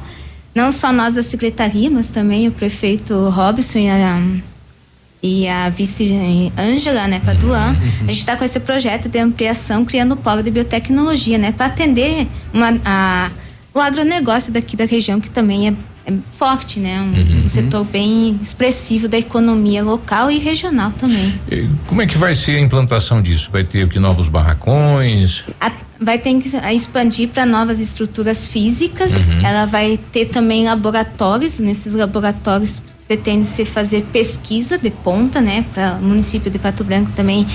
não 0.54 0.70
só 0.70 0.92
nós 0.92 1.14
da 1.14 1.22
secretaria, 1.22 1.90
mas 1.90 2.08
também 2.08 2.46
o 2.46 2.52
prefeito 2.52 3.28
Robson 3.30 3.78
e 3.78 3.88
a, 3.90 4.22
e 5.22 5.48
a 5.48 5.68
vice 5.70 6.52
Ângela, 6.56 7.08
né, 7.08 7.20
Paduan. 7.24 7.74
A 8.02 8.06
gente 8.12 8.20
está 8.20 8.36
com 8.36 8.44
esse 8.44 8.60
projeto 8.60 9.08
de 9.08 9.18
ampliação, 9.18 9.84
criando 9.84 10.12
o 10.12 10.16
polo 10.16 10.42
de 10.42 10.50
biotecnologia, 10.50 11.38
né, 11.38 11.50
para 11.50 11.66
atender 11.66 12.28
uma, 12.52 12.78
a, 12.84 13.30
o 13.72 13.80
agronegócio 13.80 14.52
daqui 14.52 14.76
da 14.76 14.84
região, 14.84 15.18
que 15.18 15.30
também 15.30 15.68
é, 15.68 15.74
é 16.06 16.12
forte, 16.32 16.78
né, 16.80 17.00
um, 17.00 17.46
um 17.46 17.48
setor 17.48 17.84
bem 17.84 18.38
expressivo 18.42 19.08
da 19.08 19.16
economia 19.18 19.82
local 19.82 20.30
e 20.30 20.38
regional 20.38 20.92
também. 20.98 21.32
E 21.50 21.66
Como 21.86 22.02
é 22.02 22.06
que 22.06 22.18
vai 22.18 22.34
ser 22.34 22.56
a 22.56 22.60
implantação 22.60 23.22
disso? 23.22 23.48
Vai 23.50 23.64
ter 23.64 23.84
o 23.84 23.88
que 23.88 23.98
novos 23.98 24.28
barracões? 24.28 25.44
A- 25.60 25.72
vai 26.00 26.18
ter 26.18 26.34
que 26.40 26.48
expandir 26.74 27.28
para 27.28 27.46
novas 27.46 27.80
estruturas 27.80 28.46
físicas. 28.46 29.12
Uhum. 29.28 29.46
Ela 29.46 29.64
vai 29.64 29.98
ter 30.12 30.26
também 30.26 30.64
laboratórios. 30.66 31.58
Nesses 31.60 31.94
laboratórios 31.94 32.82
pretende-se 33.08 33.64
fazer 33.64 34.04
pesquisa 34.12 34.76
de 34.76 34.90
ponta, 34.90 35.40
né, 35.40 35.64
para 35.72 35.94
o 35.94 36.02
município 36.04 36.50
de 36.50 36.58
Pato 36.58 36.84
Branco 36.84 37.10
também 37.16 37.46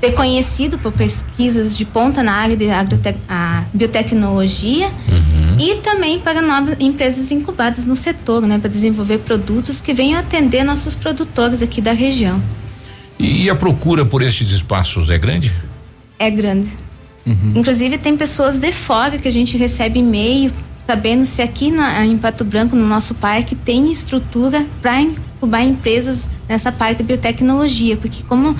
ser 0.00 0.12
conhecido 0.14 0.78
por 0.78 0.90
pesquisas 0.90 1.76
de 1.76 1.84
ponta 1.84 2.24
na 2.24 2.32
área 2.32 2.56
de 2.56 2.68
agrotec- 2.70 3.18
a 3.28 3.62
biotecnologia 5.52 5.74
e 5.74 5.80
também 5.80 6.18
para 6.18 6.42
novas 6.42 6.76
empresas 6.80 7.30
incubadas 7.30 7.86
no 7.86 7.96
setor, 7.96 8.42
né, 8.42 8.58
para 8.58 8.70
desenvolver 8.70 9.18
produtos 9.18 9.80
que 9.80 9.92
venham 9.92 10.18
atender 10.18 10.64
nossos 10.64 10.94
produtores 10.94 11.62
aqui 11.62 11.80
da 11.80 11.92
região. 11.92 12.42
E 13.18 13.48
a 13.48 13.54
procura 13.54 14.04
por 14.04 14.22
estes 14.22 14.50
espaços 14.50 15.10
é 15.10 15.18
grande? 15.18 15.52
É 16.18 16.30
grande. 16.30 16.70
Inclusive 17.54 17.98
tem 17.98 18.16
pessoas 18.16 18.58
de 18.58 18.72
fora 18.72 19.16
que 19.16 19.28
a 19.28 19.32
gente 19.32 19.56
recebe 19.56 20.00
e-mail 20.00 20.52
sabendo 20.86 21.24
se 21.24 21.40
aqui 21.40 21.70
na, 21.70 22.04
em 22.04 22.18
Pato 22.18 22.44
Branco, 22.44 22.74
no 22.74 22.86
nosso 22.86 23.14
parque, 23.14 23.54
tem 23.54 23.90
estrutura 23.90 24.66
para 24.80 25.00
incubar 25.00 25.62
empresas 25.62 26.28
nessa 26.48 26.72
parte 26.72 26.98
de 26.98 27.04
biotecnologia, 27.04 27.96
porque 27.96 28.22
como 28.24 28.56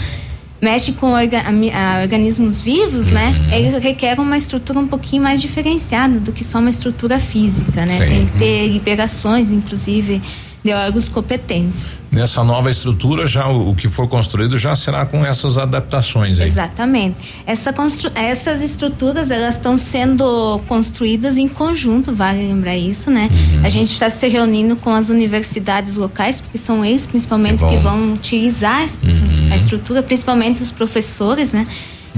mexe 0.63 0.93
com 0.93 1.09
orga- 1.11 1.43
ami- 1.43 1.73
ah, 1.73 1.99
organismos 2.03 2.61
vivos, 2.61 3.11
né? 3.11 3.35
Eles 3.53 3.75
requerem 3.83 4.23
uma 4.25 4.37
estrutura 4.37 4.79
um 4.79 4.87
pouquinho 4.87 5.21
mais 5.23 5.43
diferenciada 5.43 6.21
do 6.21 6.33
que 6.33 6.45
só 6.45 6.61
uma 6.61 6.71
estrutura 6.71 7.19
física, 7.19 7.85
né? 7.85 7.99
Sim. 7.99 8.07
Tem 8.09 8.27
que 8.27 8.39
ter 8.39 8.69
liberações, 8.69 9.51
inclusive, 9.51 10.23
de 10.65 10.73
órgãos 10.73 11.09
competentes. 11.09 12.03
Nessa 12.11 12.45
nova 12.45 12.71
estrutura, 12.71 13.27
já 13.27 13.49
o, 13.49 13.71
o 13.71 13.75
que 13.75 13.89
for 13.89 14.07
construído 14.07 14.57
já 14.57 14.77
será 14.77 15.05
com 15.05 15.25
essas 15.27 15.59
adaptações 15.59 16.39
aí. 16.39 16.47
Exatamente. 16.47 17.17
Essa 17.47 17.75
essas 18.15 18.63
estruturas 18.63 19.31
elas 19.31 19.55
estão 19.57 19.77
sendo 19.77 20.61
construídas 20.69 21.37
em 21.37 21.49
conjunto, 21.49 22.15
vale 22.15 22.47
lembrar 22.47 22.77
isso, 22.77 23.11
né? 23.11 23.29
Uhum. 23.33 23.65
A 23.65 23.69
gente 23.69 23.93
está 23.93 24.09
se 24.09 24.29
reunindo 24.29 24.77
com 24.77 24.91
as 24.95 25.09
universidades 25.09 25.97
locais, 25.97 26.41
porque 26.41 26.59
são 26.59 26.85
eles 26.85 27.07
principalmente 27.07 27.59
Que 27.59 27.65
bom. 27.65 27.71
que 27.71 27.77
vão 27.79 28.13
utilizar 28.15 28.77
a 28.81 28.85
estrutura, 28.85 29.13
Uhum. 29.23 29.53
a 29.53 29.57
estrutura, 29.57 30.03
principalmente 30.03 30.63
os 30.63 30.71
professores, 30.71 31.53
né? 31.53 31.67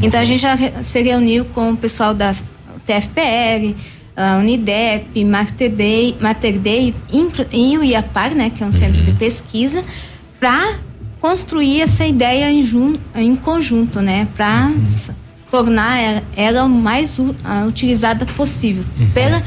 Então 0.02 0.20
a 0.20 0.24
gente 0.24 0.40
já 0.42 0.56
se 0.82 1.00
reuniu 1.02 1.44
com 1.46 1.70
o 1.70 1.76
pessoal 1.76 2.12
da 2.12 2.34
TFPR, 2.84 3.74
a 4.16 4.36
Unidep, 4.38 5.24
Mater 5.24 5.70
Dei, 5.70 6.16
Mater 6.20 6.58
Dei 6.58 6.94
e 7.52 7.78
o 7.78 7.84
IAPAR, 7.84 8.34
né, 8.34 8.50
que 8.50 8.62
é 8.62 8.66
um 8.66 8.72
centro 8.72 9.00
Uhum. 9.00 9.06
de 9.06 9.12
pesquisa, 9.12 9.82
para 10.38 10.74
construir 11.20 11.80
essa 11.80 12.06
ideia 12.06 12.50
em, 12.50 12.62
jun, 12.62 12.96
em 13.14 13.34
conjunto, 13.34 14.00
né, 14.00 14.28
para 14.36 14.70
tornar 15.50 16.22
ela, 16.36 16.64
o 16.64 16.68
mais 16.68 17.18
ah, 17.44 17.64
utilizada 17.66 18.26
possível 18.26 18.84
pela 19.12 19.42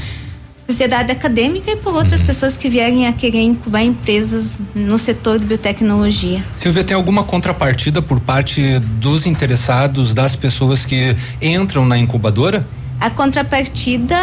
sociedade 0.67 1.11
acadêmica 1.11 1.71
e 1.71 1.75
por 1.77 1.93
outras 1.93 2.21
pessoas 2.21 2.57
que 2.57 2.67
vierem 2.67 3.07
a 3.07 3.13
querer 3.13 3.41
incubar 3.41 3.83
empresas 3.83 4.61
no 4.75 4.97
setor 4.97 5.39
de 5.39 5.45
biotecnologia. 5.45 6.43
Silvia, 6.59 6.83
tem 6.83 6.95
alguma 6.95 7.23
contrapartida 7.23 8.01
por 8.01 8.19
parte 8.19 8.79
dos 8.79 9.25
interessados, 9.25 10.13
das 10.13 10.35
pessoas 10.35 10.85
que 10.85 11.15
entram 11.41 11.85
na 11.85 11.97
incubadora? 11.97 12.67
A 12.99 13.09
contrapartida 13.11 14.15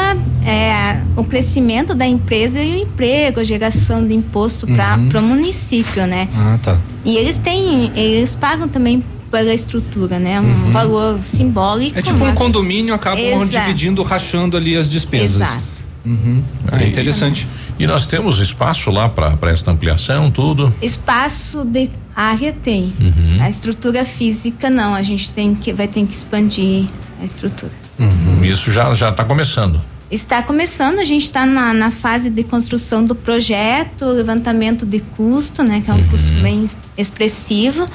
é 0.45 1.01
o 1.17 1.23
crescimento 1.25 1.95
da 1.95 2.07
empresa 2.07 2.61
e 2.61 2.79
o 2.79 2.83
emprego, 2.83 3.39
a 3.41 3.45
geração 3.45 4.05
de 4.07 4.15
imposto 4.15 4.67
para 4.67 4.97
Uhum. 4.97 5.11
o 5.19 5.23
município, 5.29 6.07
né? 6.07 6.29
Ah, 6.35 6.59
tá. 6.63 6.79
E 7.05 7.17
eles 7.17 7.39
têm, 7.39 7.93
eles 7.95 8.35
pagam 8.35 8.67
também 8.67 9.03
pela 9.31 9.55
estrutura, 9.55 10.19
né? 10.19 10.41
Um 10.41 10.71
valor 10.73 11.19
simbólico. 11.23 11.99
É 11.99 12.03
tipo 12.03 12.17
um 12.17 12.27
mas- 12.29 12.39
condomínio, 12.39 12.95
acabam 12.95 13.23
Exato. 13.43 13.67
dividindo, 13.67 14.03
rachando 14.03 14.57
ali 14.57 14.77
as 14.77 14.91
despesas. 14.91 15.41
Exato. 15.49 15.63
Uhum. 16.05 16.43
Ah, 16.71 16.77
Aí- 16.77 16.89
interessante. 16.89 17.47
E 17.79 17.87
nós 17.87 18.07
temos 18.07 18.41
espaço 18.41 18.91
lá 18.91 19.09
para 19.09 19.51
essa 19.51 19.71
ampliação, 19.71 20.31
tudo? 20.31 20.73
Espaço 20.83 21.65
de 21.65 21.91
área 22.15 22.53
tem. 22.53 22.93
Uhum. 23.01 23.39
A 23.41 23.49
estrutura 23.49 24.05
física 24.05 24.69
não, 24.69 24.95
a 24.95 25.03
gente 25.03 25.31
tem 25.31 25.55
que 25.55 25.73
vai 25.73 25.89
ter 25.89 26.05
que 26.05 26.13
expandir 26.13 26.87
a 27.21 27.25
estrutura. 27.25 27.73
Uhum. 27.99 28.45
Isso 28.45 28.73
já 28.73 28.93
já 28.95 29.11
está 29.11 29.25
começando. 29.25 29.81
Está 30.11 30.43
começando, 30.43 30.99
a 31.01 31.05
gente 31.05 31.25
está 31.25 31.45
na, 31.47 31.73
na 31.75 31.91
fase 31.91 32.31
de 32.31 32.45
construção 32.45 33.05
do 33.05 33.15
projeto, 33.15 34.05
levantamento 34.07 34.85
de 34.87 35.01
custo, 35.01 35.63
né? 35.63 35.81
Que 35.85 35.91
é 35.91 35.95
um 35.95 35.99
Uhum. 35.99 36.09
custo 36.09 36.29
bem 36.43 36.63
es- 36.65 36.77
expressivo. 36.97 37.89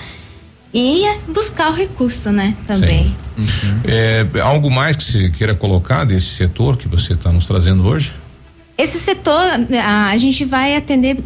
E 0.73 1.03
buscar 1.27 1.71
o 1.71 1.73
recurso, 1.73 2.31
né? 2.31 2.55
Também. 2.67 3.15
É, 3.83 4.25
algo 4.43 4.69
mais 4.69 4.95
que 4.95 5.03
você 5.03 5.29
queira 5.29 5.55
colocar 5.55 6.03
desse 6.03 6.27
setor 6.27 6.77
que 6.77 6.87
você 6.87 7.13
está 7.13 7.31
nos 7.31 7.47
trazendo 7.47 7.83
hoje? 7.87 8.13
Esse 8.77 8.99
setor, 8.99 9.41
a, 9.83 10.07
a 10.09 10.17
gente 10.17 10.45
vai 10.45 10.75
atender 10.75 11.17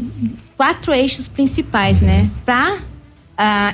quatro 0.56 0.94
eixos 0.94 1.28
principais, 1.28 2.00
né? 2.02 2.30
Para 2.46 2.78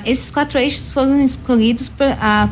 esses 0.04 0.30
quatro 0.30 0.58
eixos 0.58 0.92
foram 0.92 1.22
escolhidos 1.22 1.88
por, 1.88 2.06
ah, 2.20 2.48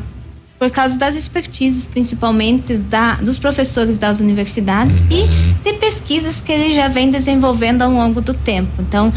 por 0.58 0.70
causa 0.70 0.98
das 0.98 1.14
expertises, 1.14 1.86
principalmente 1.86 2.74
da, 2.74 3.14
dos 3.14 3.38
professores 3.38 3.96
das 3.96 4.18
universidades 4.18 4.96
e 5.08 5.26
de 5.62 5.78
pesquisas 5.78 6.42
que 6.42 6.50
ele 6.50 6.74
já 6.74 6.88
vem 6.88 7.10
desenvolvendo 7.10 7.82
ao 7.82 7.92
longo 7.92 8.20
do 8.20 8.34
tempo. 8.34 8.72
Então, 8.80 9.12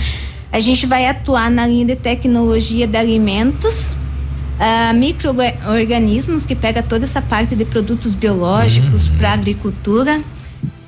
a 0.52 0.60
gente 0.60 0.86
vai 0.86 1.08
atuar 1.08 1.50
na 1.50 1.66
linha 1.66 1.86
de 1.86 1.96
tecnologia 1.96 2.86
de 2.86 2.96
alimentos, 2.96 3.96
ah, 4.60 4.94
micro-organismos, 4.94 6.46
que 6.46 6.54
pega 6.54 6.84
toda 6.84 7.06
essa 7.06 7.22
parte 7.22 7.56
de 7.56 7.66
produtos 7.66 8.14
biológicos 8.14 9.08
para 9.08 9.34
agricultura, 9.34 10.22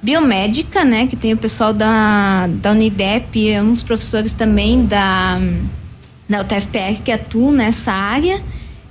biomédica, 0.03 0.83
né, 0.83 1.07
que 1.07 1.15
tem 1.15 1.33
o 1.33 1.37
pessoal 1.37 1.73
da, 1.73 2.47
da 2.61 2.71
Unidep, 2.71 3.57
uns 3.61 3.81
professores 3.81 4.33
também 4.33 4.85
da, 4.85 5.39
da 6.29 6.41
UTFPR 6.41 7.01
que 7.03 7.11
atuam 7.11 7.53
nessa 7.53 7.93
área, 7.93 8.39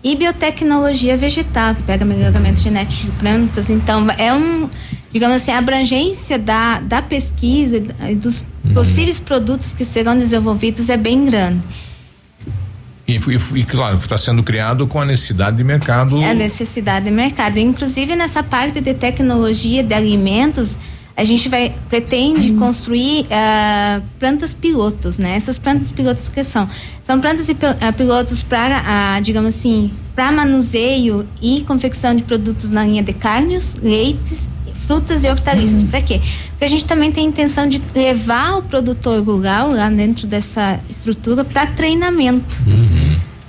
e 0.03 0.17
biotecnologia 0.17 1.17
vegetal, 1.17 1.75
que 1.75 1.83
pega 1.83 2.05
melhoramento 2.05 2.61
genético 2.61 3.07
de 3.07 3.13
plantas. 3.19 3.71
Então, 3.71 4.07
é 4.19 4.33
um, 4.33 4.69
digamos 5.13 5.37
assim, 5.37 5.53
a 5.53 5.59
abrangência 5.59 6.39
da, 6.39 6.81
da 6.81 7.01
pesquisa 7.01 7.83
e 8.09 8.15
dos 8.15 8.45
possíveis 8.75 9.21
produtos 9.21 9.75
que 9.75 9.85
serão 9.85 10.19
desenvolvidos 10.19 10.89
é 10.89 10.97
bem 10.97 11.25
grande. 11.27 11.63
E, 13.07 13.15
e, 13.15 13.61
e 13.61 13.65
claro, 13.65 13.97
está 13.97 14.17
sendo 14.17 14.43
criado 14.43 14.87
com 14.87 15.01
a 15.01 15.05
necessidade 15.05 15.57
de 15.57 15.65
mercado. 15.65 16.21
É 16.23 16.31
a 16.31 16.35
necessidade 16.35 17.05
de 17.05 17.11
mercado. 17.11 17.59
Inclusive 17.59 18.17
nessa 18.17 18.43
parte 18.43 18.81
de 18.81 18.95
tecnologia 18.95 19.83
de 19.83 19.95
alimentos, 19.95 20.79
a 21.17 21.25
gente 21.25 21.49
vai 21.49 21.75
pretende 21.89 22.53
construir 22.53 23.27
uh, 23.27 24.03
plantas 24.19 24.55
pilotos, 24.55 25.19
né? 25.19 25.37
Essas 25.37 25.59
plantas 25.59 25.93
pilotos 25.93 26.29
que 26.29 26.43
são 26.43 26.69
são 27.03 27.21
plantas 27.21 27.49
uh, 27.49 27.55
pilotos 27.97 28.43
para, 28.43 29.19
uh, 29.19 29.23
digamos 29.23 29.57
assim, 29.57 29.91
para 30.15 30.31
manuseio 30.31 31.27
e 31.41 31.63
confecção 31.63 32.15
de 32.15 32.23
produtos 32.23 32.71
na 32.71 32.85
linha 32.85 33.03
de 33.03 33.13
carnes, 33.13 33.77
leites 33.83 34.49
frutas 34.87 35.25
e 35.25 35.29
hortaliças. 35.29 35.83
Uhum. 35.83 35.89
Para 35.89 36.03
quê? 36.03 36.21
Porque 36.51 36.65
a 36.65 36.69
gente 36.69 36.85
também 36.85 37.11
tem 37.11 37.25
a 37.25 37.29
intenção 37.29 37.67
de 37.67 37.81
levar 37.95 38.59
o 38.59 38.63
produtor 38.63 39.23
rural 39.23 39.73
lá 39.73 39.89
dentro 39.89 40.27
dessa 40.27 40.79
estrutura 40.89 41.45
para 41.45 41.67
treinamento. 41.67 42.61
Uhum. 42.67 43.02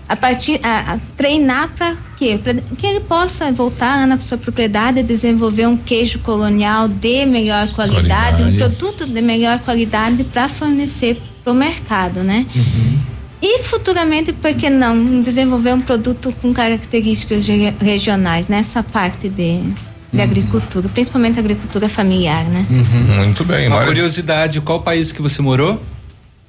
A 0.07 0.15
partir 0.15 0.59
a, 0.63 0.93
a 0.93 0.99
treinar 1.17 1.69
para 1.69 1.95
quê? 2.17 2.39
Para 2.41 2.55
que 2.55 2.85
ele 2.85 2.99
possa 2.99 3.51
voltar 3.51 4.05
na 4.05 4.19
sua 4.19 4.37
propriedade 4.37 4.99
e 4.99 5.03
desenvolver 5.03 5.67
um 5.67 5.77
queijo 5.77 6.19
colonial 6.19 6.87
de 6.87 7.25
melhor 7.25 7.69
qualidade, 7.69 8.37
qualidade. 8.37 8.43
um 8.43 8.57
produto 8.57 9.05
de 9.05 9.21
melhor 9.21 9.59
qualidade 9.59 10.23
para 10.25 10.49
fornecer 10.49 11.21
para 11.43 11.53
o 11.53 11.55
mercado, 11.55 12.21
né? 12.21 12.45
Uhum. 12.55 12.99
E 13.41 13.63
futuramente, 13.63 14.31
por 14.31 14.53
que 14.53 14.69
não 14.69 15.21
desenvolver 15.21 15.73
um 15.73 15.81
produto 15.81 16.33
com 16.41 16.53
características 16.53 17.45
regionais 17.79 18.47
nessa 18.47 18.81
parte 18.81 19.27
de 19.27 19.61
de 20.13 20.19
uhum. 20.19 20.23
agricultura, 20.23 20.87
principalmente 20.89 21.39
agricultura 21.39 21.89
familiar, 21.89 22.45
né? 22.45 22.65
Uhum. 22.69 23.15
Muito 23.25 23.43
bem. 23.43 23.67
Uma 23.67 23.83
curiosidade, 23.83 24.61
qual 24.61 24.81
país 24.81 25.11
que 25.11 25.21
você 25.21 25.41
morou? 25.41 25.81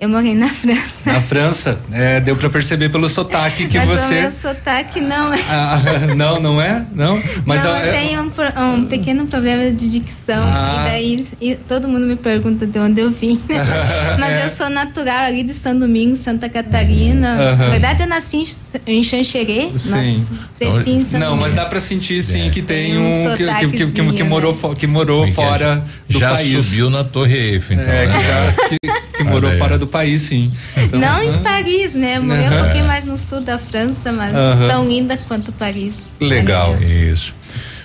Eu 0.00 0.08
morei 0.08 0.34
na 0.34 0.48
França. 0.48 1.12
Na 1.12 1.22
França? 1.22 1.80
É, 1.92 2.20
deu 2.20 2.34
para 2.34 2.50
perceber 2.50 2.88
pelo 2.88 3.08
sotaque 3.08 3.68
que 3.68 3.78
Mas 3.78 3.88
você. 3.88 4.02
Mas 4.02 4.18
o 4.18 4.22
meu 4.22 4.32
sotaque 4.32 5.00
não 5.00 5.32
é. 5.32 5.40
Ah, 5.48 5.80
não, 6.16 6.40
não 6.40 6.60
é? 6.60 6.84
Não? 6.92 7.22
Mas 7.46 7.62
não, 7.62 7.76
eu, 7.76 7.86
eu 7.86 7.92
tenho 7.92 8.22
um, 8.22 8.74
um, 8.74 8.86
pequeno 8.86 9.26
problema 9.26 9.70
de 9.70 9.88
dicção. 9.88 10.44
Ah. 10.46 10.74
E 10.76 10.90
daí 10.90 11.26
e 11.40 11.54
todo 11.54 11.86
mundo 11.86 12.06
me 12.06 12.16
pergunta 12.16 12.66
de 12.66 12.78
onde 12.78 13.00
eu 13.00 13.10
vim. 13.10 13.40
Mas 14.18 14.32
é. 14.32 14.46
eu 14.46 14.50
sou 14.50 14.68
natural 14.68 15.26
ali 15.26 15.44
de 15.44 15.54
São 15.54 15.78
Domingos, 15.78 16.18
Santa 16.18 16.48
Catarina. 16.48 17.32
Uhum. 17.34 17.56
Na 17.56 17.68
verdade, 17.68 18.02
eu 18.02 18.08
nasci 18.08 18.44
em 18.86 19.02
Xanxerê, 19.02 19.70
mas 19.86 20.30
cresci 20.58 20.90
em 20.90 21.00
São 21.00 21.20
Não, 21.20 21.36
mas 21.36 21.54
dá 21.54 21.66
para 21.66 21.80
sentir 21.80 22.22
sim 22.22 22.48
é. 22.48 22.50
que 22.50 22.62
tem 22.62 22.98
um. 22.98 23.32
um 23.32 23.36
que, 23.36 23.44
que, 23.44 23.86
que, 23.86 24.12
que, 24.12 24.22
morou, 24.24 24.54
que 24.74 24.86
morou 24.86 25.26
fora 25.32 25.84
do 26.08 26.18
já 26.18 26.30
país. 26.30 26.50
Já 26.50 26.62
subiu 26.62 26.90
na 26.90 27.04
Torre 27.04 27.36
Eiffel, 27.36 27.76
então. 27.76 27.92
É, 27.92 28.06
né? 28.06 28.18
que, 28.18 28.24
já, 28.24 28.68
que, 28.68 29.16
que 29.18 29.24
morou 29.24 29.50
fora 29.52 29.78
do 29.78 29.84
país, 29.86 30.23
sim. 30.23 30.52
Então, 30.77 30.98
não 30.98 31.23
em 31.23 31.43
Paris, 31.43 31.94
né? 31.94 32.19
Morei 32.19 32.47
um 32.47 32.62
pouquinho 32.62 32.86
mais 32.86 33.05
no 33.05 33.19
sul 33.19 33.40
da 33.40 33.59
França, 33.59 34.12
mas 34.12 34.32
tão 34.69 34.89
linda 34.89 35.16
quanto 35.28 35.52
Paris. 35.52 36.06
Legal. 36.20 36.74
Isso. 36.82 37.35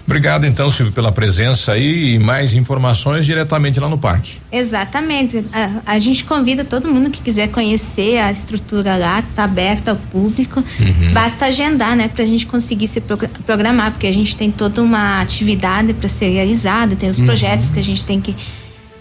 Obrigado 0.10 0.44
então, 0.48 0.72
Silvio, 0.72 0.92
pela 0.92 1.12
presença 1.12 1.74
aí 1.74 2.16
e 2.16 2.20
mais 2.20 2.56
informações 2.56 3.28
diretamente 3.28 3.80
lá 3.80 3.88
no 3.88 3.96
parque. 3.96 4.40
Exatamente. 4.52 5.46
A, 5.54 5.94
a 5.94 6.00
gente 6.00 6.24
convida 6.26 6.66
todo 6.66 6.90
mundo 6.90 7.12
que 7.12 7.22
quiser 7.22 7.50
conhecer 7.50 8.18
a 8.18 8.32
estrutura 8.32 8.98
lá, 8.98 9.20
está 9.20 9.44
aberta 9.44 9.92
ao 9.92 9.98
público. 9.98 10.64
Uhum. 10.80 11.14
Basta 11.14 11.46
agendar, 11.46 11.96
né, 11.96 12.08
para 12.08 12.24
a 12.24 12.28
gente 12.28 12.48
conseguir 12.48 12.88
se 12.88 13.04
programar, 13.46 13.92
porque 13.92 14.08
a 14.08 14.12
gente 14.12 14.36
tem 14.36 14.50
toda 14.50 14.82
uma 14.82 15.22
atividade 15.22 15.94
para 15.94 16.10
ser 16.10 16.30
realizada, 16.30 16.96
tem 16.96 17.08
os 17.08 17.20
uhum. 17.20 17.26
projetos 17.26 17.70
que 17.70 17.80
a 17.80 17.84
gente 17.84 18.04
tem 18.04 18.20
que 18.20 18.36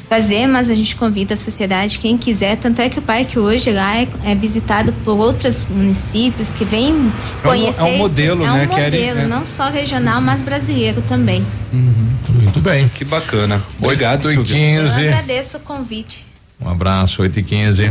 fazer, 0.08 0.46
mas 0.46 0.70
a 0.70 0.74
gente 0.74 0.96
convida 0.96 1.34
a 1.34 1.36
sociedade, 1.36 1.98
quem 1.98 2.16
quiser, 2.16 2.56
tanto 2.56 2.80
é 2.80 2.88
que 2.88 2.98
o 2.98 3.02
parque 3.02 3.38
hoje 3.38 3.70
lá 3.70 3.98
é, 3.98 4.08
é 4.24 4.34
visitado 4.34 4.92
por 5.04 5.16
outros 5.16 5.66
municípios 5.68 6.52
que 6.52 6.64
vêm 6.64 7.12
conhecer. 7.42 7.80
É 7.80 7.84
um, 7.84 7.86
é 7.86 7.90
um 7.92 7.98
modelo, 7.98 8.44
é 8.44 8.46
né? 8.46 8.64
É 8.64 8.66
um 8.66 8.84
modelo, 8.84 9.28
não 9.28 9.46
só 9.46 9.68
regional, 9.68 10.20
mas 10.20 10.42
brasileiro 10.42 11.02
também. 11.06 11.44
Uhum. 11.72 12.08
Muito 12.42 12.60
bem. 12.60 12.88
Que 12.88 13.04
bacana. 13.04 13.62
Obrigado, 13.80 14.26
8 14.26 14.40
e 14.40 14.44
15. 14.44 15.02
Eu 15.02 15.08
agradeço 15.08 15.56
o 15.58 15.60
convite. 15.60 16.26
Um 16.60 16.68
abraço, 16.68 17.22
8 17.22 17.40
e 17.40 17.42
15. 17.42 17.90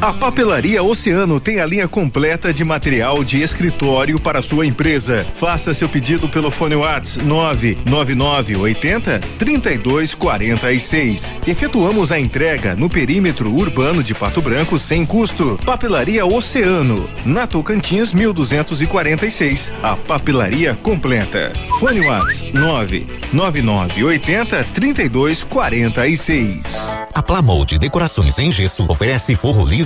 A 0.00 0.12
Papelaria 0.12 0.82
Oceano 0.82 1.38
tem 1.40 1.58
a 1.58 1.64
linha 1.64 1.88
completa 1.88 2.52
de 2.52 2.62
material 2.62 3.24
de 3.24 3.40
escritório 3.42 4.20
para 4.20 4.42
sua 4.42 4.66
empresa. 4.66 5.24
Faça 5.34 5.72
seu 5.72 5.88
pedido 5.88 6.28
pelo 6.28 6.50
fone 6.50 6.76
Whats 6.76 7.16
99980 7.16 9.20
3246. 9.38 11.34
Efetuamos 11.46 12.12
a 12.12 12.20
entrega 12.20 12.74
no 12.74 12.90
perímetro 12.90 13.50
urbano 13.50 14.02
de 14.02 14.14
Pato 14.14 14.42
Branco 14.42 14.78
sem 14.78 15.06
custo. 15.06 15.58
Papelaria 15.64 16.26
Oceano, 16.26 17.08
na 17.24 17.46
Tocantins 17.46 18.12
1246. 18.12 19.72
A 19.82 19.96
papelaria 19.96 20.76
completa. 20.82 21.54
Fone 21.80 22.06
Whats 22.06 22.44
99980 22.52 24.62
3246. 24.74 27.06
A 27.14 27.22
Plamold 27.22 27.78
Decorações 27.78 28.38
em 28.38 28.52
Gesso 28.52 28.84
oferece 28.90 29.34
forro 29.34 29.64
liso 29.64 29.85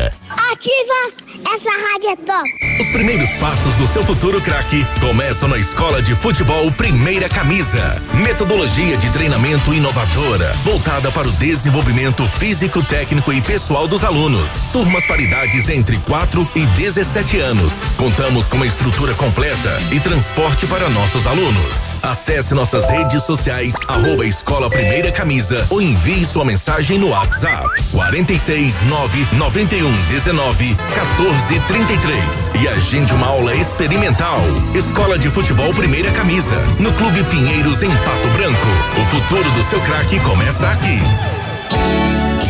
Ativa! 0.51 1.21
Essa 1.41 1.69
rádio 1.69 2.25
top! 2.25 2.49
Os 2.79 2.89
primeiros 2.89 3.29
passos 3.37 3.75
do 3.75 3.87
seu 3.87 4.03
futuro 4.03 4.39
craque 4.41 4.85
começam 4.99 5.49
na 5.49 5.57
Escola 5.57 6.01
de 6.01 6.15
Futebol 6.15 6.71
Primeira 6.71 7.27
Camisa. 7.27 8.01
Metodologia 8.13 8.97
de 8.97 9.09
treinamento 9.11 9.73
inovadora, 9.73 10.51
voltada 10.63 11.11
para 11.11 11.27
o 11.27 11.31
desenvolvimento 11.33 12.25
físico, 12.25 12.81
técnico 12.83 13.31
e 13.33 13.41
pessoal 13.41 13.87
dos 13.87 14.03
alunos. 14.03 14.69
Turmas 14.71 15.05
paridades 15.05 15.69
entre 15.69 15.97
4 15.99 16.49
e 16.55 16.65
17 16.67 17.39
anos. 17.39 17.95
Contamos 17.97 18.47
com 18.47 18.57
uma 18.57 18.65
estrutura 18.65 19.13
completa 19.15 19.77
e 19.91 19.99
transporte 19.99 20.65
para 20.67 20.89
nossos 20.89 21.27
alunos. 21.27 21.91
Acesse 22.01 22.53
nossas 22.53 22.89
redes 22.89 23.23
sociais, 23.23 23.75
arroba 23.87 24.25
Escola 24.25 24.69
Primeira 24.69 25.11
Camisa 25.11 25.65
ou 25.69 25.81
envie 25.81 26.25
sua 26.25 26.45
mensagem 26.45 26.97
no 26.97 27.09
WhatsApp 27.09 27.69
46 27.91 28.81
9 28.83 29.27
91 29.33 29.90
19 30.09 30.75
14 30.93 31.59
33 31.61 32.51
e 32.61 32.67
agende 32.67 33.13
uma 33.13 33.27
aula 33.27 33.55
experimental. 33.55 34.39
Escola 34.73 35.17
de 35.17 35.29
Futebol 35.29 35.73
Primeira 35.73 36.11
Camisa, 36.11 36.57
no 36.79 36.91
Clube 36.93 37.23
Pinheiros 37.25 37.83
em 37.83 37.89
Pato 37.89 38.27
Branco. 38.33 38.67
O 39.01 39.05
futuro 39.05 39.49
do 39.51 39.63
seu 39.63 39.79
craque 39.81 40.19
começa 40.19 40.67
aqui. 40.67 41.01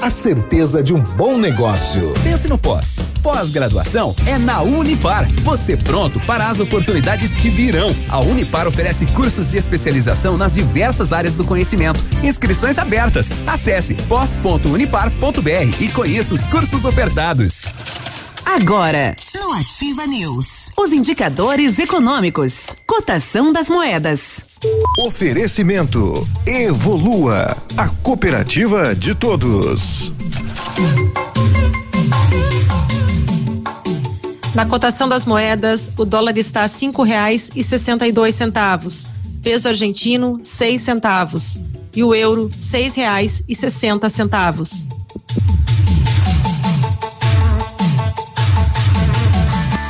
a 0.00 0.10
certeza 0.10 0.82
de 0.82 0.94
um 0.94 1.00
bom 1.00 1.36
negócio. 1.36 2.14
Pense 2.22 2.46
no 2.46 2.56
pós. 2.56 3.00
Pós-graduação 3.20 4.14
é 4.26 4.38
na 4.38 4.62
Unipar. 4.62 5.28
Você 5.42 5.76
pronto 5.76 6.20
para 6.20 6.48
as 6.48 6.60
oportunidades 6.60 7.34
que 7.34 7.48
virão. 7.48 7.94
A 8.08 8.20
Unipar 8.20 8.68
oferece 8.68 9.06
cursos 9.06 9.50
de 9.50 9.56
especialização 9.56 10.36
nas 10.36 10.54
diversas 10.54 11.12
áreas 11.12 11.34
do 11.34 11.44
conhecimento. 11.44 11.98
Inscrições 12.22 12.78
abertas. 12.78 13.28
Acesse 13.44 13.94
pós.unipar.br 13.94 15.80
e 15.80 15.88
conheça 15.90 16.34
os 16.34 16.46
cursos 16.46 16.84
ofertados. 16.84 17.64
Agora, 18.46 19.16
no 19.34 19.52
Ativa 19.52 20.06
News, 20.06 20.70
os 20.78 20.92
indicadores 20.92 21.78
econômicos, 21.78 22.66
cotação 22.86 23.52
das 23.52 23.68
moedas. 23.68 24.53
Oferecimento 24.98 26.26
Evolua, 26.46 27.54
a 27.76 27.88
cooperativa 27.88 28.94
de 28.94 29.14
todos. 29.14 30.10
Na 34.54 34.64
cotação 34.64 35.06
das 35.06 35.26
moedas, 35.26 35.90
o 35.98 36.06
dólar 36.06 36.38
está 36.38 36.62
a 36.62 36.68
cinco 36.68 37.02
reais 37.02 37.50
e 37.54 37.62
sessenta 37.62 38.06
e 38.06 38.12
dois 38.12 38.34
centavos. 38.36 39.06
Peso 39.42 39.68
argentino, 39.68 40.38
seis 40.42 40.80
centavos. 40.80 41.60
E 41.94 42.02
o 42.02 42.14
euro, 42.14 42.48
seis 42.58 42.94
reais 42.94 43.44
e 43.46 43.54
sessenta 43.54 44.08
centavos. 44.08 44.86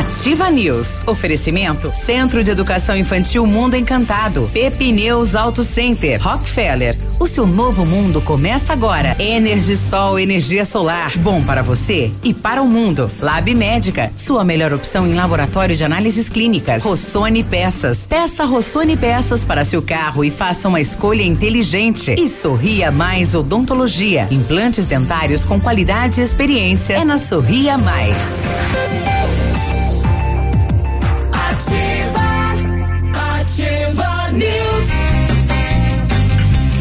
Ativa 0.00 0.48
News. 0.48 1.02
Oferecimento 1.06 1.92
Centro 1.92 2.42
de 2.42 2.50
Educação 2.50 2.96
Infantil 2.96 3.46
Mundo 3.46 3.76
Encantado. 3.76 4.48
Pepineus 4.50 5.34
Auto 5.34 5.62
Center. 5.62 6.18
Rockefeller. 6.18 6.96
O 7.18 7.26
seu 7.26 7.46
novo 7.46 7.84
mundo 7.84 8.22
começa 8.22 8.72
agora. 8.72 9.14
Energisol 9.18 10.18
energia 10.18 10.64
solar. 10.64 11.12
Bom 11.18 11.42
para 11.42 11.60
você 11.60 12.10
e 12.24 12.32
para 12.32 12.62
o 12.62 12.66
mundo. 12.66 13.10
Lab 13.20 13.54
Médica. 13.54 14.10
Sua 14.16 14.42
melhor 14.42 14.72
opção 14.72 15.06
em 15.06 15.12
laboratório 15.12 15.76
de 15.76 15.84
análises 15.84 16.30
clínicas. 16.30 16.82
Rossoni 16.82 17.44
Peças. 17.44 18.06
Peça 18.06 18.46
Rossoni 18.46 18.96
Peças 18.96 19.44
para 19.44 19.66
seu 19.66 19.82
carro 19.82 20.24
e 20.24 20.30
faça 20.30 20.66
uma 20.66 20.80
escolha 20.80 21.22
inteligente. 21.22 22.14
E 22.18 22.26
Sorria 22.26 22.90
Mais 22.90 23.34
Odontologia. 23.34 24.26
Implantes 24.30 24.86
dentários 24.86 25.44
com 25.44 25.60
qualidade 25.60 26.22
e 26.22 26.24
experiência. 26.24 26.94
É 26.94 27.04
na 27.04 27.18
Sorria 27.18 27.76
Mais. 27.76 29.19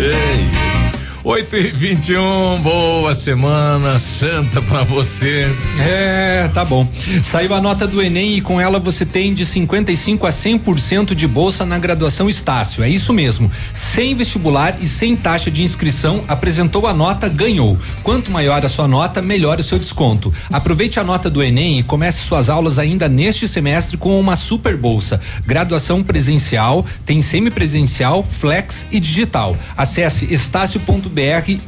Ei. 0.01 0.48
8 1.29 1.57
e 1.57 1.71
21 1.71 2.59
boa 2.63 3.13
semana 3.13 3.99
santa 3.99 4.63
pra 4.63 4.81
você. 4.81 5.47
É, 5.79 6.49
tá 6.55 6.65
bom. 6.65 6.87
Saiu 7.21 7.53
a 7.53 7.61
nota 7.61 7.85
do 7.85 8.01
Enem 8.01 8.37
e 8.37 8.41
com 8.41 8.59
ela 8.59 8.79
você 8.79 9.05
tem 9.05 9.31
de 9.31 9.45
55 9.45 10.25
a 10.25 10.31
100% 10.31 11.13
de 11.13 11.27
bolsa 11.27 11.67
na 11.67 11.77
graduação 11.77 12.27
Estácio. 12.27 12.83
É 12.83 12.89
isso 12.89 13.13
mesmo. 13.13 13.51
Sem 13.93 14.15
vestibular 14.15 14.75
e 14.81 14.87
sem 14.87 15.15
taxa 15.15 15.51
de 15.51 15.61
inscrição, 15.61 16.23
apresentou 16.27 16.87
a 16.87 16.95
nota, 16.95 17.29
ganhou. 17.29 17.77
Quanto 18.01 18.31
maior 18.31 18.65
a 18.65 18.69
sua 18.69 18.87
nota, 18.87 19.21
melhor 19.21 19.59
o 19.59 19.63
seu 19.63 19.77
desconto. 19.77 20.33
Aproveite 20.51 20.99
a 20.99 21.03
nota 21.03 21.29
do 21.29 21.43
Enem 21.43 21.77
e 21.77 21.83
comece 21.83 22.23
suas 22.23 22.49
aulas 22.49 22.79
ainda 22.79 23.07
neste 23.07 23.47
semestre 23.47 23.97
com 23.97 24.19
uma 24.19 24.35
super 24.35 24.75
bolsa. 24.75 25.21
Graduação 25.45 26.01
presencial, 26.01 26.83
tem 27.05 27.21
semipresencial, 27.21 28.23
flex 28.27 28.87
e 28.91 28.99
digital. 28.99 29.55
Acesse 29.77 30.33
estácio.br 30.33 31.18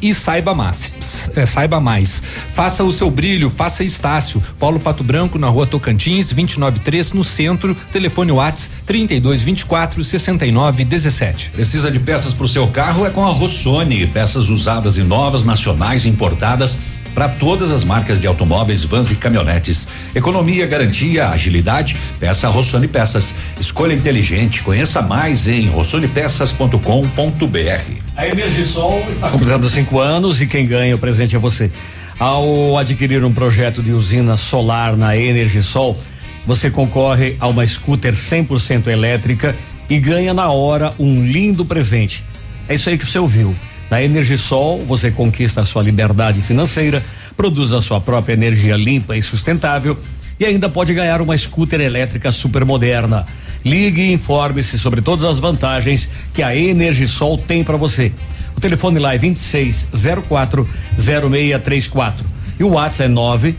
e 0.02 0.14
saiba 0.14 0.54
mais. 0.54 0.96
É, 1.36 1.46
saiba 1.46 1.80
mais. 1.80 2.22
Faça 2.54 2.84
o 2.84 2.92
seu 2.92 3.12
brilho, 3.12 3.50
faça 3.50 3.84
Estácio. 3.84 4.42
Paulo 4.60 4.80
Pato 4.80 5.04
Branco 5.04 5.38
na 5.38 5.48
rua 5.48 5.68
Tocantins, 5.68 6.30
293 6.30 7.14
no 7.14 7.24
centro. 7.24 7.76
Telefone 7.92 8.32
Whats 8.32 8.72
32 8.86 9.42
24 9.42 10.04
69 10.04 10.84
17. 10.84 11.52
Precisa 11.52 11.92
de 11.92 12.00
peças 12.00 12.34
para 12.34 12.46
o 12.46 12.48
seu 12.48 12.68
carro? 12.68 13.06
É 13.06 13.10
com 13.10 13.26
a 13.26 13.32
Rossoni. 13.32 14.08
Peças 14.08 14.50
usadas 14.50 14.98
e 14.98 15.02
novas, 15.02 15.44
nacionais 15.44 16.06
importadas 16.06 16.78
para 17.14 17.30
todas 17.30 17.72
as 17.72 17.84
marcas 17.84 18.22
de 18.22 18.28
automóveis, 18.28 18.84
vans 18.84 19.12
e 19.12 19.16
caminhonetes. 19.16 19.88
Economia, 20.16 20.66
garantia, 20.66 21.30
agilidade. 21.30 21.96
Peça 22.20 22.50
Rossoni 22.50 22.88
Peças. 22.88 23.36
Escolha 23.60 23.94
inteligente. 23.94 24.62
Conheça 24.62 25.02
mais 25.02 25.48
em 25.48 25.68
rossonepeças.com.br. 25.70 28.02
A 28.16 28.28
Energisol 28.28 29.04
está 29.10 29.30
completando 29.30 29.70
cinco 29.70 30.00
anos 30.00 30.42
e 30.42 30.48
quem 30.48 30.66
ganha 30.66 30.96
o 30.96 31.00
presente 31.00 31.36
é 31.36 31.40
você. 31.40 31.72
Ao 32.20 32.78
adquirir 32.78 33.24
um 33.24 33.34
projeto 33.34 33.82
de 33.82 33.92
usina 33.92 34.38
solar 34.38 34.96
na 34.96 35.18
Energisol, 35.18 35.98
você 36.46 36.70
concorre 36.70 37.36
a 37.40 37.48
uma 37.48 37.66
scooter 37.66 38.14
100% 38.14 38.88
elétrica 38.88 39.56
e 39.90 40.00
ganha 40.00 40.34
na 40.34 40.50
hora 40.50 40.94
um 41.00 41.26
lindo 41.26 41.66
presente. 41.66 42.24
É 42.68 42.76
isso 42.76 42.90
aí 42.90 42.98
que 42.98 43.06
você 43.06 43.20
ouviu. 43.20 43.56
Na 43.92 44.02
Energisol, 44.02 44.86
você 44.86 45.12
conquista 45.12 45.60
a 45.60 45.66
sua 45.66 45.84
liberdade 45.84 46.42
financeira, 46.42 47.04
produz 47.36 47.74
a 47.74 47.82
sua 47.82 48.00
própria 48.00 48.32
energia 48.32 48.78
limpa 48.78 49.18
e 49.18 49.22
sustentável 49.22 49.98
e 50.40 50.46
ainda 50.46 50.70
pode 50.70 50.94
ganhar 50.94 51.22
uma 51.22 51.38
scooter 51.38 51.82
elétrica 51.82 52.32
super 52.32 52.64
moderna. 52.64 53.28
Ligue 53.66 54.04
e 54.04 54.14
informe-se 54.14 54.80
sobre 54.80 55.02
todas 55.02 55.26
as 55.26 55.40
vantagens 55.40 56.10
que 56.34 56.42
a 56.42 56.56
Energisol 56.56 57.38
tem 57.38 57.66
para 57.66 57.76
você. 57.76 58.14
O 58.56 58.62
telefone 58.62 58.98
lá 58.98 59.14
é 59.14 59.18
2604 59.18 60.66
0634 60.98 62.26
e 62.62 62.64
o 62.64 62.70
WhatsApp 62.70 63.04
é 63.04 63.14
9 63.14 63.56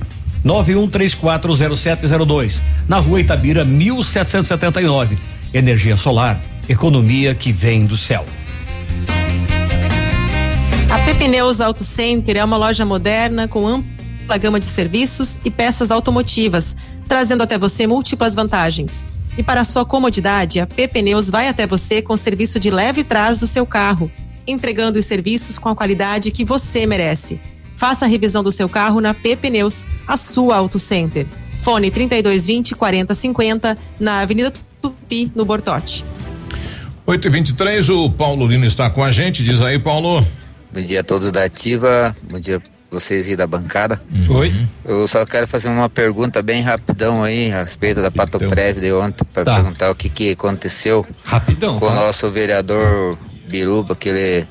91340702, 0.46 2.62
na 2.88 3.00
rua 3.00 3.20
Itabira 3.20 3.66
1779. 3.66 5.18
Energia 5.52 5.98
solar, 5.98 6.40
economia 6.66 7.34
que 7.34 7.52
vem 7.52 7.84
do 7.84 7.98
céu. 7.98 8.24
A 11.12 11.14
Pepineus 11.14 11.60
Auto 11.60 11.84
Center 11.84 12.38
é 12.38 12.44
uma 12.44 12.56
loja 12.56 12.86
moderna 12.86 13.46
com 13.46 13.68
ampla 13.68 14.38
gama 14.38 14.58
de 14.58 14.64
serviços 14.64 15.38
e 15.44 15.50
peças 15.50 15.90
automotivas, 15.90 16.74
trazendo 17.06 17.42
até 17.42 17.58
você 17.58 17.86
múltiplas 17.86 18.34
vantagens. 18.34 19.04
E 19.36 19.42
para 19.42 19.62
sua 19.62 19.84
comodidade, 19.84 20.58
a 20.58 20.66
Pepineus 20.66 21.28
vai 21.28 21.48
até 21.48 21.66
você 21.66 22.00
com 22.00 22.16
serviço 22.16 22.58
de 22.58 22.70
leve 22.70 23.04
trás 23.04 23.40
do 23.40 23.46
seu 23.46 23.66
carro, 23.66 24.10
entregando 24.46 24.98
os 24.98 25.04
serviços 25.04 25.58
com 25.58 25.68
a 25.68 25.76
qualidade 25.76 26.30
que 26.30 26.46
você 26.46 26.86
merece. 26.86 27.38
Faça 27.76 28.06
a 28.06 28.08
revisão 28.08 28.42
do 28.42 28.50
seu 28.50 28.68
carro 28.68 28.98
na 28.98 29.12
Pepineus, 29.12 29.84
a 30.08 30.16
sua 30.16 30.56
Auto 30.56 30.78
Center. 30.78 31.26
Fone 31.60 31.90
3220 31.90 32.74
4050 32.74 33.76
na 34.00 34.20
Avenida 34.20 34.50
Tupi, 34.80 35.30
no 35.36 35.44
Bortote. 35.44 36.02
8 37.04 37.26
e 37.26 37.30
23 37.30 37.90
o 37.90 38.08
Paulo 38.08 38.46
Lino 38.46 38.64
está 38.64 38.88
com 38.88 39.04
a 39.04 39.12
gente. 39.12 39.44
Diz 39.44 39.60
aí, 39.60 39.78
Paulo. 39.78 40.26
Bom 40.72 40.80
dia 40.82 41.00
a 41.00 41.04
todos 41.04 41.30
da 41.30 41.44
Ativa, 41.44 42.14
bom 42.22 42.40
dia 42.40 42.60
vocês 42.90 43.26
aí 43.28 43.36
da 43.36 43.46
bancada. 43.46 44.00
Oi. 44.28 44.52
Eu 44.84 45.06
só 45.08 45.24
quero 45.24 45.46
fazer 45.46 45.68
uma 45.68 45.88
pergunta 45.88 46.42
bem 46.42 46.60
rapidão 46.62 47.22
aí 47.22 47.50
a 47.52 47.60
respeito 47.60 48.02
da 48.02 48.10
Pato 48.10 48.38
Prévio 48.38 48.82
de 48.82 48.92
ontem, 48.92 49.24
para 49.32 49.44
Tá. 49.44 49.54
perguntar 49.56 49.90
o 49.90 49.94
que 49.94 50.08
que 50.08 50.30
aconteceu 50.32 51.06
Rapidão. 51.24 51.78
com 51.78 51.86
o 51.86 51.88
tá? 51.88 51.94
nosso 51.94 52.30
vereador 52.30 53.18
Biruba, 53.48 53.94
que 53.96 54.08
ele 54.10 54.46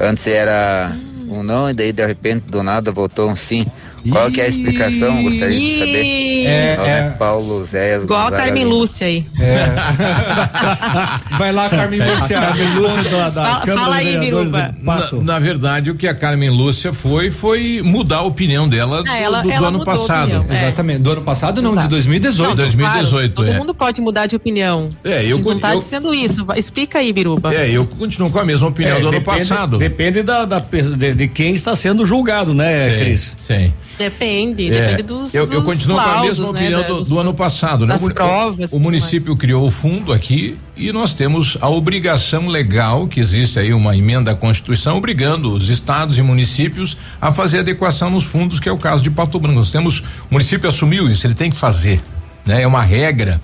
antes 0.00 0.26
era 0.26 0.94
um 1.28 1.42
não, 1.42 1.70
e 1.70 1.74
daí 1.74 1.92
de 1.92 2.04
repente 2.06 2.44
do 2.48 2.62
nada 2.62 2.90
voltou 2.92 3.30
um 3.30 3.36
sim. 3.36 3.66
Qual 4.10 4.30
que 4.30 4.40
é 4.40 4.44
a 4.44 4.48
explicação? 4.48 5.22
Gostaria 5.22 5.58
de 5.58 5.78
saber. 5.78 6.44
É, 6.46 6.76
Nome 6.76 6.88
é. 6.88 7.10
Paulo 7.18 7.64
Zéias 7.64 8.04
Igual 8.04 8.28
a 8.28 8.30
Carmen. 8.30 8.64
Lúcia 8.64 9.06
aí. 9.06 9.26
Vai 11.38 11.52
lá, 11.52 11.68
Carmen 11.68 12.00
Lúcia. 12.00 12.40
Carmen 12.40 12.68
Lúcia 12.74 13.02
da, 13.04 13.30
da 13.30 13.44
Fala- 13.44 13.78
fala 13.78 13.96
aí, 13.96 14.16
Biruba. 14.18 14.74
de. 14.78 14.84
Na, 14.84 15.10
na 15.34 15.38
verdade, 15.38 15.90
o 15.90 15.94
que 15.94 16.06
a 16.06 16.14
Carmen 16.14 16.50
Lúcia 16.50 16.92
foi, 16.92 17.30
foi 17.30 17.80
mudar 17.84 18.18
a 18.18 18.22
opinião 18.22 18.68
dela 18.68 19.02
do, 19.02 19.10
Ah, 19.10 19.18
ela- 19.18 19.42
do- 19.42 19.48
do 19.48 19.54
ela 19.54 19.68
ano 19.68 19.78
mudou 19.78 19.92
a 19.92 19.96
passado. 19.96 20.36
opinião, 20.38 20.56
é. 20.58 20.62
Exatamente. 20.66 20.98
Do 21.00 21.10
ano 21.12 21.22
passado, 21.22 21.62
não, 21.62 21.70
de 21.72 21.76
Exato. 21.78 21.88
2018. 21.90 22.48
Não, 22.48 22.56
2018, 22.56 23.34
claro, 23.34 23.50
é. 23.50 23.52
Todo 23.52 23.60
mundo 23.60 23.74
pode 23.74 24.00
mudar 24.00 24.26
de 24.26 24.36
opinião. 24.36 24.88
É, 25.04 25.24
eu 25.24 25.26
A 25.36 25.38
gente 25.38 25.44
não 25.44 25.58
tá 25.58 25.74
eu- 25.74 25.78
dizendo 25.78 26.14
isso. 26.14 26.46
Explica 26.56 26.98
aí, 26.98 27.12
Biruba. 27.12 27.54
É, 27.54 27.70
eu 27.70 27.86
continuo 27.86 28.30
com 28.30 28.38
a 28.38 28.44
mesma 28.44 28.68
opinião 28.68 28.96
É, 28.96 29.00
do 29.00 29.08
ano 29.08 29.18
depende- 29.18 29.38
passado. 29.48 29.78
Depende 29.78 30.22
da, 30.22 30.44
da 30.44 30.58
de, 30.58 31.14
de 31.14 31.28
quem 31.28 31.54
está 31.54 31.74
sendo 31.76 32.04
julgado, 32.04 32.52
né, 32.54 32.82
Sim, 32.82 32.98
Cris? 33.04 33.36
Sim. 33.46 33.72
Depende, 34.00 34.72
É, 34.72 34.80
depende 34.88 35.02
dos, 35.02 35.34
eu, 35.34 35.44
eu 35.44 35.62
continuo 35.62 35.96
com 35.96 36.02
a 36.02 36.06
laudos, 36.06 36.38
mesma 36.38 36.44
né, 36.44 36.50
opinião 36.60 36.80
da- 36.82 36.88
do, 36.88 37.00
do 37.02 37.18
ano 37.18 37.34
passado, 37.34 37.86
né? 37.86 37.96
O 37.96 38.00
mu- 38.00 38.14
provas, 38.14 38.72
O, 38.72 38.80
município 38.80 39.36
criou 39.36 39.66
o 39.66 39.70
fundo 39.70 40.12
aqui 40.12 40.56
e 40.76 40.90
nós 40.92 41.14
temos 41.14 41.58
a 41.60 41.68
obrigação 41.68 42.48
legal, 42.48 43.06
que 43.06 43.20
existe 43.20 43.58
aí 43.58 43.74
uma 43.74 43.94
emenda 43.96 44.30
à 44.30 44.34
Constituição, 44.34 44.96
obrigando 44.96 45.52
os 45.52 45.68
estados 45.68 46.16
e 46.18 46.22
municípios 46.22 46.96
a 47.20 47.30
fazer 47.32 47.58
adequação 47.58 48.08
nos 48.08 48.24
fundos, 48.24 48.58
que 48.58 48.68
é 48.68 48.72
o 48.72 48.78
caso 48.78 49.02
de 49.02 49.10
Pato 49.10 49.38
Branco. 49.38 49.58
Nós 49.58 49.70
temos, 49.70 50.00
o 50.00 50.04
município 50.32 50.68
assumiu 50.68 51.08
isso, 51.10 51.26
ele 51.26 51.34
tem 51.34 51.50
que 51.50 51.56
fazer. 51.56 52.00
Né, 52.46 52.62
é 52.62 52.66
uma 52.66 52.82
regra 52.82 53.38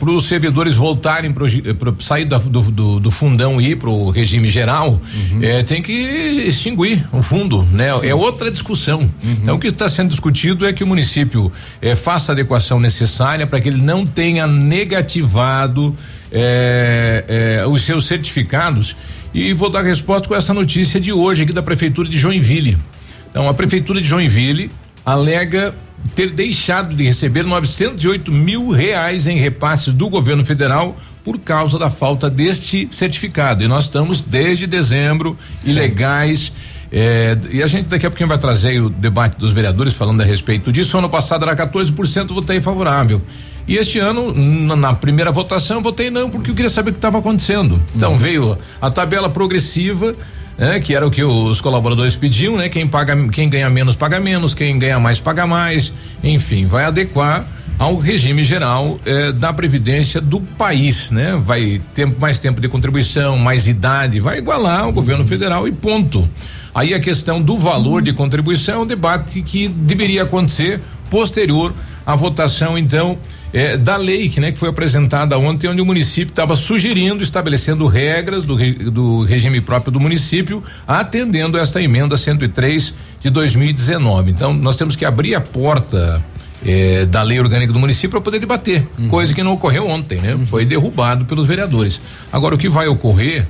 para 0.00 0.10
os 0.10 0.26
servidores 0.26 0.74
voltarem 0.74 1.32
para 1.32 1.46
sair 2.00 2.24
da- 2.24 2.38
do, 2.38 2.60
do, 2.62 3.00
do 3.00 3.10
fundão 3.10 3.60
e 3.60 3.70
ir 3.70 3.76
para 3.76 3.88
o 3.88 4.10
regime 4.10 4.50
geral 4.50 5.00
é, 5.40 5.62
tem 5.62 5.80
que 5.80 5.92
extinguir 5.92 7.06
o 7.12 7.22
fundo 7.22 7.62
né 7.70 7.88
é 8.02 8.14
outra 8.14 8.50
discussão. 8.50 9.08
Então 9.24 9.54
o 9.54 9.58
que 9.60 9.68
está 9.68 9.88
sendo 9.88 10.10
discutido 10.10 10.66
é 10.66 10.72
que 10.72 10.82
o 10.82 10.86
município 10.86 11.52
é, 11.80 11.94
faça 11.94 12.32
a 12.32 12.34
adequação 12.34 12.80
necessária 12.80 13.46
para 13.46 13.60
que 13.60 13.68
ele 13.68 13.80
não 13.80 14.04
tenha 14.04 14.44
negativado 14.46 15.94
é, 16.32 17.24
é, 17.62 17.66
os 17.66 17.82
seus 17.82 18.06
certificados 18.06 18.96
e 19.32 19.52
vou 19.52 19.70
dar 19.70 19.82
resposta 19.84 20.26
com 20.26 20.34
essa 20.34 20.52
notícia 20.52 21.00
de 21.00 21.12
hoje 21.12 21.42
aqui 21.44 21.52
da 21.52 21.62
prefeitura 21.62 22.08
de 22.08 22.18
Joinville. 22.18 22.76
Então 23.30 23.48
a 23.48 23.54
prefeitura 23.54 24.00
de 24.00 24.08
Joinville 24.08 24.70
alega 25.06 25.72
ter 26.16 26.30
deixado 26.30 26.94
de 26.94 27.04
receber 27.04 27.44
908 27.44 28.32
mil 28.32 28.70
reais 28.70 29.26
em 29.28 29.38
repasses 29.38 29.92
do 29.92 30.08
governo 30.08 30.44
federal 30.44 30.96
por 31.24 31.38
causa 31.38 31.78
da 31.78 31.88
falta 31.88 32.28
deste 32.28 32.88
certificado. 32.90 33.62
E 33.62 33.68
nós 33.68 33.84
estamos 33.84 34.22
desde 34.22 34.66
dezembro 34.66 35.38
ilegais. 35.64 36.52
eh, 36.90 37.36
e 37.50 37.62
a 37.62 37.66
gente 37.66 37.88
daqui 37.88 38.06
a 38.06 38.10
pouquinho 38.10 38.28
vai 38.28 38.38
trazer 38.38 38.80
o 38.80 38.88
debate 38.88 39.36
dos 39.38 39.52
vereadores 39.52 39.92
falando 39.92 40.20
a 40.20 40.24
respeito 40.24 40.72
disso. 40.72 40.98
Ano 40.98 41.08
passado 41.08 41.44
era 41.44 41.54
14%, 41.56 42.32
votei 42.32 42.60
favorável. 42.60 43.22
E 43.68 43.76
este 43.76 43.98
ano, 43.98 44.32
na, 44.76 44.94
primeira 44.94 45.32
votação, 45.32 45.82
votei 45.82 46.08
não, 46.08 46.30
porque 46.30 46.50
eu 46.50 46.54
queria 46.54 46.70
saber 46.70 46.90
o 46.90 46.92
que 46.92 46.98
estava 46.98 47.18
acontecendo. 47.18 47.82
Então 47.94 48.16
veio 48.16 48.56
a 48.80 48.90
tabela 48.90 49.28
progressiva 49.28 50.14
né, 50.58 50.80
que 50.80 50.94
era 50.94 51.06
o 51.06 51.10
que 51.10 51.22
os 51.22 51.60
colaboradores 51.60 52.16
pediam, 52.16 52.56
né? 52.56 52.68
Quem 52.68 52.86
paga, 52.86 53.16
quem 53.28 53.48
ganha 53.48 53.68
menos 53.68 53.94
paga 53.94 54.18
menos, 54.18 54.54
quem 54.54 54.78
ganha 54.78 54.98
mais 54.98 55.20
paga 55.20 55.46
mais, 55.46 55.92
enfim, 56.22 56.66
vai 56.66 56.84
adequar 56.84 57.46
ao 57.78 57.96
regime 57.96 58.42
geral 58.42 58.98
eh, 59.04 59.32
da 59.32 59.52
previdência 59.52 60.20
do 60.20 60.40
país, 60.40 61.10
né? 61.10 61.38
Vai 61.42 61.80
ter 61.94 62.06
mais 62.06 62.38
tempo 62.38 62.60
de 62.60 62.68
contribuição, 62.68 63.36
mais 63.36 63.66
idade, 63.66 64.18
vai 64.18 64.38
igualar 64.38 64.80
ao 64.80 64.92
governo 64.92 65.26
federal 65.26 65.68
e 65.68 65.72
ponto. 65.72 66.26
Aí 66.74 66.94
a 66.94 67.00
questão 67.00 67.40
do 67.40 67.58
valor 67.58 68.02
de 68.02 68.12
contribuição 68.12 68.76
é 68.76 68.78
um 68.78 68.86
debate 68.86 69.42
que 69.42 69.68
deveria 69.68 70.22
acontecer 70.22 70.80
posterior 71.10 71.74
à 72.04 72.14
votação, 72.16 72.78
então, 72.78 73.18
eh, 73.56 73.74
da 73.74 73.96
lei 73.96 74.28
que, 74.28 74.38
né, 74.38 74.52
que 74.52 74.58
foi 74.58 74.68
apresentada 74.68 75.38
ontem, 75.38 75.66
onde 75.66 75.80
o 75.80 75.86
município 75.86 76.30
estava 76.30 76.54
sugerindo, 76.54 77.22
estabelecendo 77.22 77.86
regras 77.86 78.44
do, 78.44 78.54
do 78.90 79.24
regime 79.24 79.62
próprio 79.62 79.90
do 79.90 79.98
município, 79.98 80.62
atendendo 80.86 81.56
esta 81.56 81.80
emenda 81.80 82.18
103 82.18 82.92
de 83.18 83.30
2019. 83.30 84.30
Então, 84.30 84.52
nós 84.52 84.76
temos 84.76 84.94
que 84.94 85.06
abrir 85.06 85.34
a 85.34 85.40
porta 85.40 86.22
eh, 86.66 87.06
da 87.06 87.22
lei 87.22 87.40
orgânica 87.40 87.72
do 87.72 87.78
município 87.80 88.10
para 88.10 88.20
poder 88.20 88.40
debater, 88.40 88.86
coisa 89.08 89.32
que 89.32 89.42
não 89.42 89.54
ocorreu 89.54 89.88
ontem, 89.88 90.20
né? 90.20 90.38
Foi 90.44 90.66
derrubado 90.66 91.24
pelos 91.24 91.46
vereadores. 91.46 91.98
Agora, 92.30 92.54
o 92.54 92.58
que 92.58 92.68
vai 92.68 92.88
ocorrer? 92.88 93.46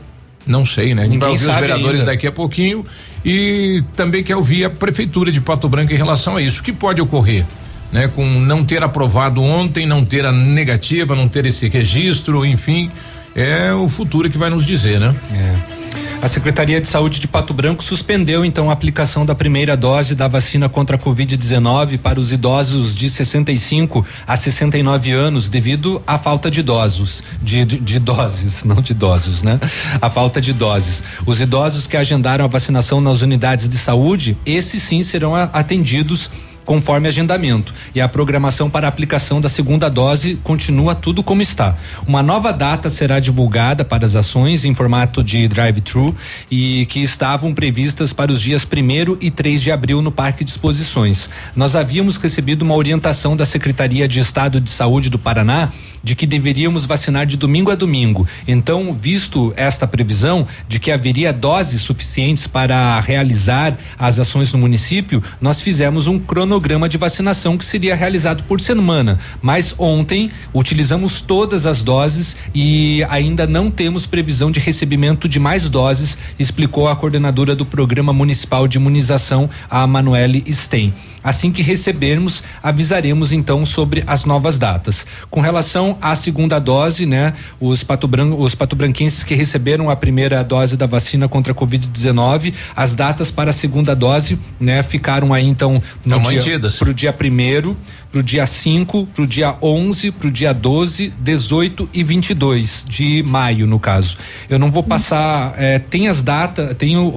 Não 0.47 0.65
sei, 0.65 0.95
né? 0.95 1.03
A 1.03 1.05
gente 1.07 1.15
Ninguém 1.15 1.19
vai 1.19 1.31
ouvir 1.31 1.49
os 1.51 1.57
vereadores 1.57 2.01
ainda. 2.03 2.13
daqui 2.13 2.29
a 2.29 2.33
pouquinho 2.33 2.87
e 3.25 3.83
também 3.97 4.23
quer 4.23 4.37
ouvir 4.37 4.67
a 4.67 4.71
prefeitura 4.71 5.33
de 5.33 5.41
Pato 5.41 5.69
Branco 5.69 5.93
em 5.93 5.97
relação 5.97 6.37
a 6.37 6.43
isso. 6.43 6.61
O 6.61 6.63
que 6.63 6.73
pode 6.73 7.03
ocorrer? 7.03 7.45
Né, 7.93 8.09
com 8.09 8.27
não 8.27 8.65
ter 8.65 8.83
aprovado 8.83 9.41
ontem, 9.43 9.87
não 9.87 10.05
ter 10.05 10.27
a 10.27 10.33
negativa, 10.33 11.15
não 11.15 11.29
ter 11.29 11.47
esse 11.47 11.69
registro, 11.69 12.45
enfim, 12.45 12.91
é 13.35 13.73
o 13.73 13.89
futuro 13.89 14.29
que 14.29 14.37
vai 14.37 14.51
nos 14.51 14.67
dizer, 14.67 14.99
né? 14.99 15.15
É. 15.33 15.77
A 16.23 16.29
Secretaria 16.29 16.81
de 16.81 16.89
Saúde 16.89 17.21
de 17.21 17.29
Pato 17.29 17.53
Branco 17.53 17.85
suspendeu 17.85 18.45
então 18.45 18.71
a 18.71 18.73
aplicação 18.73 19.25
da 19.25 19.35
primeira 19.35 19.77
dose 19.77 20.15
da 20.15 20.27
vacina 20.27 20.69
contra 20.69 20.97
a 20.97 20.99
Covid-19 20.99 21.99
para 21.99 22.19
os 22.19 22.33
idosos 22.33 22.97
de 22.97 23.09
65 23.11 24.05
a 24.27 24.37
69 24.37 25.13
anos 25.13 25.49
devido 25.49 26.03
à 26.07 26.19
falta 26.19 26.51
de 26.51 26.61
idosos, 26.61 27.23
de, 27.43 27.65
de, 27.65 27.79
de 27.79 27.99
doses, 27.99 28.65
não 28.65 28.77
de 28.77 28.93
idosos, 28.93 29.43
né? 29.43 29.61
A 30.01 30.09
falta 30.09 30.41
de 30.41 30.53
doses. 30.53 31.03
Os 31.27 31.41
idosos 31.41 31.87
que 31.87 31.97
agendaram 31.97 32.45
a 32.45 32.49
vacinação 32.49 33.01
nas 33.01 33.21
unidades 33.21 33.69
de 33.69 33.77
saúde, 33.77 34.37
esses 34.45 34.83
sim 34.83 35.03
serão 35.03 35.35
atendidos 35.35 36.31
conforme 36.67 37.09
agendamento. 37.09 37.73
E 37.95 38.01
a 38.01 38.09
programação 38.09 38.69
para 38.69 38.87
aplicação 38.87 39.41
da 39.41 39.49
segunda 39.49 39.89
dose 39.89 40.39
continua 40.43 40.95
tudo 40.95 41.23
como 41.23 41.41
está. 41.41 41.77
Uma 42.07 42.23
nova 42.23 42.53
data 42.53 42.91
será 42.91 43.19
divulgada 43.19 43.85
para 43.85 44.05
as 44.05 44.15
ações 44.15 44.65
em 44.65 44.75
formato 44.75 45.25
de 45.25 45.49
drive-thru 45.49 46.15
e 46.51 46.85
que 46.87 47.01
estavam 47.01 47.55
previstas 47.55 48.13
para 48.13 48.31
os 48.31 48.43
dias 48.43 48.67
1 48.67 49.17
e 49.21 49.31
3 49.31 49.63
de 49.63 49.71
abril 49.71 50.03
no 50.03 50.11
Parque 50.11 50.45
de 50.45 50.51
Exposições. 50.51 51.31
Nós 51.55 51.77
havíamos 51.77 52.17
recebido 52.17 52.63
uma 52.63 52.75
orientação 52.75 53.37
da 53.37 53.47
Secretaria 53.47 54.09
de 54.09 54.21
Estado 54.21 54.61
de 54.61 54.69
Saúde 54.69 55.09
do 55.09 55.19
Paraná 55.19 55.71
de 56.07 56.15
que 56.15 56.25
deveríamos 56.25 56.87
vacinar 56.87 57.27
de 57.27 57.37
domingo 57.37 57.69
a 57.69 57.75
domingo. 57.75 58.29
Então, 58.47 58.93
visto 58.93 59.53
esta 59.57 59.89
previsão 59.89 60.47
de 60.69 60.79
que 60.79 60.93
haveria 60.93 61.33
doses 61.33 61.83
suficientes 61.83 62.47
para 62.47 63.01
realizar 63.01 63.77
as 63.99 64.21
ações 64.21 64.53
no 64.53 64.61
município, 64.61 65.21
nós 65.41 65.61
fizemos 65.61 66.07
um 66.07 66.17
cronograma 66.17 66.89
de 66.89 66.97
vacinação 66.97 67.59
que 67.59 67.65
seria 67.65 67.97
realizado 67.97 68.45
por 68.45 68.61
semana. 68.61 69.19
Mas 69.43 69.75
ontem 69.79 70.31
utilizamos 70.55 71.21
todas 71.21 71.67
as 71.67 71.83
doses 71.83 72.37
e 72.55 73.05
ainda 73.11 73.45
não 73.45 73.69
temos 73.69 74.07
previsão 74.07 74.49
de 74.49 74.61
recebimento 74.61 75.29
de 75.29 75.41
mais 75.41 75.69
doses, 75.69 76.17
explicou 76.39 76.89
a 76.89 76.95
coordenadora 76.95 77.57
do 77.57 77.67
Programa 77.67 78.13
Municipal 78.13 78.69
de 78.69 78.79
Imunização, 78.79 79.51
a 79.69 79.85
Manuele 79.89 80.45
Stein. 80.53 80.95
Assim 81.27 81.51
que 81.51 81.61
recebermos, 81.61 82.45
avisaremos 82.63 83.33
então 83.33 83.67
sobre 83.67 84.05
as 84.07 84.25
novas 84.25 84.61
datas. 84.61 85.05
Com 85.29 85.41
relação 85.41 85.96
à 86.01 86.15
segunda 86.15 86.59
dose, 86.59 87.07
né, 87.07 87.33
os 87.61 87.83
pato 87.83 88.07
branco, 88.07 88.43
os 88.43 88.55
patobranquenses 88.55 89.25
que 89.25 89.35
receberam 89.35 89.91
a 89.91 89.97
primeira 89.97 90.43
dose 90.43 90.77
da 90.77 90.87
vacina 90.87 91.29
contra 91.29 91.53
a 91.53 91.57
Covid-19, 91.57 92.53
as 92.75 92.95
datas 92.95 93.31
para 93.31 93.51
a 93.51 93.53
segunda 93.53 93.95
dose, 93.95 94.39
né, 94.59 94.83
ficaram 94.83 95.33
aí 95.33 95.47
então 95.47 95.83
no 96.05 96.17
Estão 96.17 96.31
dia, 96.31 96.39
mantidas. 96.41 96.77
pro 96.79 96.95
dia 96.95 97.13
primeiro, 97.13 97.77
pro 98.11 98.23
dia 98.23 98.47
5, 98.47 99.07
pro 99.15 99.27
dia 99.27 99.55
11, 99.61 100.11
pro 100.13 100.31
dia 100.31 100.55
12, 100.55 101.13
18 101.19 101.89
e 101.93 102.03
22 102.03 102.85
de 102.89 103.23
maio, 103.23 103.67
no 103.67 103.79
caso. 103.79 104.17
Eu 104.49 104.59
não 104.59 104.71
vou 104.71 104.83
passar, 104.83 105.53
eh, 105.59 105.79
tem 105.79 106.09
as 106.09 106.23
datas, 106.23 106.75
tem 106.77 106.97
o- 106.97 107.13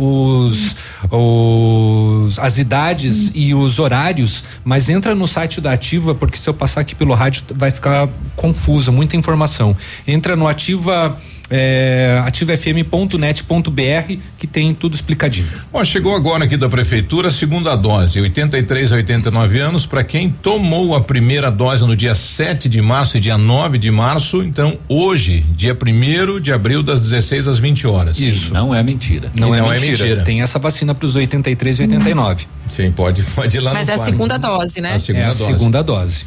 os, 0.48 0.76
os 1.12 2.40
as 2.40 2.58
idades 2.58 3.32
e 3.34 3.54
os 3.54 3.80
horários, 3.80 4.44
mas 4.64 4.90
entra 4.90 5.16
no 5.16 5.28
site 5.28 5.62
da 5.62 5.72
Ativa, 5.74 6.14
porque 6.14 6.38
se 6.38 6.50
eu 6.50 6.54
passar 6.54 6.82
aqui 6.82 6.96
pelo 6.96 7.14
rádio 7.14 7.44
vai 7.56 7.72
ficar 7.72 8.10
confuso, 8.36 8.92
muita 8.92 9.16
informação. 9.16 9.76
Entra 10.08 10.36
no 10.36 10.48
Ativa 10.48 11.18
é, 11.50 12.22
ativafm.net.br 12.26 14.14
que 14.38 14.48
tem 14.48 14.74
tudo 14.74 14.94
explicadinho. 14.96 15.48
Ó, 15.74 15.84
chegou 15.84 16.16
agora 16.16 16.46
aqui 16.46 16.56
da 16.56 16.70
prefeitura 16.70 17.30
a 17.30 17.32
segunda 17.32 17.76
dose, 17.76 18.20
83 18.20 18.94
a 18.94 18.96
89 18.96 19.60
anos, 19.60 19.86
para 19.86 20.04
quem 20.04 20.30
tomou 20.30 20.96
a 20.96 21.02
primeira 21.02 21.50
dose 21.50 21.86
no 21.86 21.96
dia 21.96 22.16
7 22.16 22.70
de 22.70 22.82
março 22.82 23.18
e 23.18 23.20
dia 23.20 23.38
9 23.38 23.78
de 23.78 23.92
março, 23.92 24.44
então 24.44 24.78
hoje, 24.88 25.44
dia 25.56 25.76
1 25.76 26.40
de 26.40 26.52
abril, 26.52 26.84
das 26.84 27.02
16 27.02 27.48
às 27.48 27.60
20 27.60 27.88
horas. 27.88 28.20
Isso. 28.20 28.54
Não 28.54 28.74
é 28.74 28.82
mentira. 28.84 29.32
Não, 29.36 29.54
é, 29.54 29.60
não 29.60 29.68
é 29.68 29.80
mentira. 29.80 30.04
mentira. 30.04 30.24
Tem 30.24 30.42
essa 30.42 30.60
vacina 30.60 30.94
para 30.96 31.06
os 31.06 31.16
83 31.16 31.80
e 31.80 31.82
89. 31.84 32.46
Sim, 32.66 32.92
pode, 32.92 33.24
pode 33.24 33.58
ir 33.58 33.60
lá 33.60 33.74
Mas 33.74 33.88
no 33.88 33.94
é 33.94 33.96
a 33.96 34.06
segunda 34.06 34.38
dose, 34.38 34.82
né? 34.82 34.94
A 34.94 35.00
segunda 35.00 35.26
é 35.26 35.28
a 35.28 35.32
dose. 35.32 35.46
segunda 35.46 35.82
dose. 35.84 36.26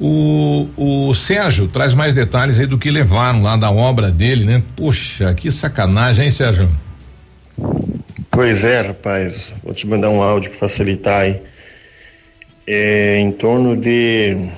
O, 0.00 0.66
o 0.78 1.14
Sérgio 1.14 1.68
traz 1.68 1.92
mais 1.92 2.14
detalhes 2.14 2.58
aí 2.58 2.66
do 2.66 2.78
que 2.78 2.90
levaram 2.90 3.42
lá 3.42 3.54
da 3.54 3.70
obra 3.70 4.10
dele, 4.10 4.46
né? 4.46 4.62
Poxa, 4.74 5.34
que 5.34 5.50
sacanagem, 5.50 6.24
hein, 6.24 6.30
Sérgio? 6.30 6.70
Pois 8.30 8.64
é, 8.64 8.80
rapaz. 8.80 9.52
Vou 9.62 9.74
te 9.74 9.86
mandar 9.86 10.08
um 10.08 10.22
áudio 10.22 10.50
para 10.50 10.60
facilitar 10.60 11.20
aí. 11.20 11.42
É 12.66 13.18
em 13.18 13.30
torno 13.30 13.76
de. 13.76 14.48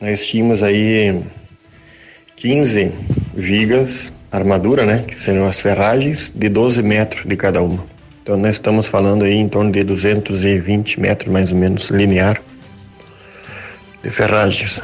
Nós 0.00 0.24
tínhamos 0.26 0.62
aí 0.62 1.24
15 2.36 2.92
gigas 3.36 4.12
armadura, 4.30 4.86
né? 4.86 5.04
Que 5.08 5.20
seriam 5.20 5.46
as 5.46 5.60
ferragens 5.60 6.32
de 6.34 6.48
12 6.48 6.84
metros 6.84 7.26
de 7.26 7.34
cada 7.34 7.60
uma. 7.62 7.84
Então 8.22 8.36
nós 8.36 8.54
estamos 8.54 8.86
falando 8.86 9.24
aí 9.24 9.34
em 9.34 9.48
torno 9.48 9.72
de 9.72 9.82
220 9.82 11.00
metros 11.00 11.32
mais 11.32 11.50
ou 11.50 11.58
menos 11.58 11.90
linear 11.90 12.40
de 14.02 14.10
ferragens. 14.10 14.82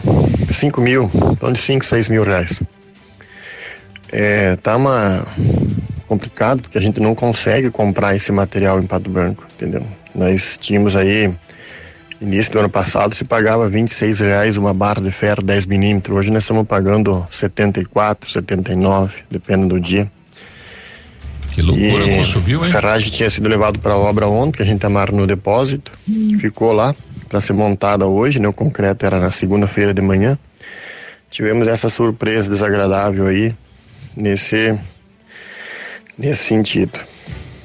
5 0.51 0.81
mil, 0.81 1.11
torno 1.39 1.55
de 1.55 1.61
5, 1.61 1.85
6 1.85 2.09
mil 2.09 2.23
reais. 2.23 2.61
É, 4.11 4.57
tá 4.57 4.77
uma 4.77 5.27
complicado 6.07 6.63
porque 6.63 6.79
a 6.79 6.81
gente 6.81 6.99
não 7.01 7.15
consegue 7.15 7.71
comprar 7.71 8.17
esse 8.17 8.33
material 8.33 8.81
em 8.81 8.87
Pato 8.87 9.11
Branco, 9.11 9.45
entendeu? 9.55 9.85
Nós 10.15 10.57
tínhamos 10.59 10.97
aí 10.97 11.33
início 12.21 12.53
do 12.53 12.59
ano 12.59 12.69
passado 12.69 13.15
se 13.15 13.25
pagava 13.25 13.69
26 13.69 14.21
reais 14.21 14.57
uma 14.57 14.75
barra 14.75 15.01
de 15.01 15.11
ferro 15.11 15.43
10 15.43 15.67
milímetros. 15.67 16.17
Hoje 16.17 16.31
nós 16.31 16.43
estamos 16.43 16.67
pagando 16.67 17.27
74, 17.31 18.31
79, 18.31 19.19
dependendo 19.31 19.75
do 19.75 19.81
dia. 19.81 20.11
Que 21.53 21.63
loucura, 21.63 22.05
e 22.05 22.11
como 22.11 22.25
subiu, 22.25 22.65
hein? 22.65 22.71
A 22.71 22.73
ferragem 22.73 23.11
tinha 23.11 23.29
sido 23.29 23.49
levado 23.49 23.79
para 23.81 23.95
a 23.95 23.99
obra 23.99 24.27
ontem, 24.27 24.59
que 24.59 24.63
a 24.63 24.67
gente 24.67 24.85
amarra 24.87 25.13
no 25.13 25.27
depósito. 25.27 25.93
Ficou 26.41 26.73
lá 26.73 26.95
para 27.29 27.41
ser 27.41 27.53
montada 27.53 28.07
hoje, 28.07 28.39
né? 28.39 28.49
O 28.49 28.53
concreto 28.53 29.05
era 29.05 29.21
na 29.21 29.31
segunda-feira 29.31 29.93
de 29.93 30.03
manhã. 30.03 30.39
Tivemos 31.31 31.69
essa 31.69 31.89
surpresa 31.89 32.49
desagradável 32.51 33.27
aí 33.27 33.55
nesse 34.17 34.79
nesse 36.17 36.45
sentido. 36.45 36.99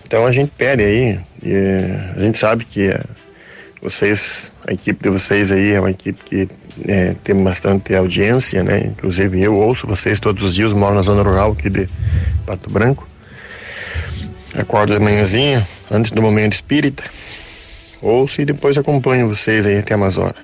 Então 0.06 0.26
a 0.26 0.32
gente 0.32 0.52
pede 0.56 0.84
aí, 0.84 1.20
a 2.16 2.20
gente 2.20 2.38
sabe 2.38 2.66
que 2.66 2.88
eh, 2.88 3.02
vocês, 3.82 4.54
a 4.68 4.72
equipe 4.72 5.02
de 5.02 5.10
vocês 5.10 5.52
aí 5.52 5.72
é 5.72 5.80
uma 5.80 5.90
equipe 5.90 6.24
que 6.24 6.48
é, 6.88 7.16
tem 7.24 7.36
bastante 7.44 7.96
audiência, 7.96 8.64
né? 8.64 8.86
Inclusive 8.86 9.42
eu 9.42 9.56
ouço 9.56 9.88
vocês 9.88 10.20
todos 10.20 10.44
os 10.44 10.54
dias, 10.54 10.72
moro 10.72 10.94
na 10.94 11.02
zona 11.02 11.24
rural 11.24 11.52
aqui 11.52 11.70
de 11.70 11.90
Pato 12.46 12.70
Branco. 12.70 13.08
Acordo 14.56 14.94
de 14.94 15.00
manhãzinha, 15.00 15.68
antes 15.90 16.12
do 16.12 16.22
momento 16.22 16.54
espírita, 16.54 17.04
ouço 18.04 18.42
e 18.42 18.46
depois 18.46 18.78
acompanho 18.78 19.30
vocês 19.30 19.66
aí 19.66 19.78
até 19.78 19.94
a 19.94 19.98
Amazônia. 19.98 20.36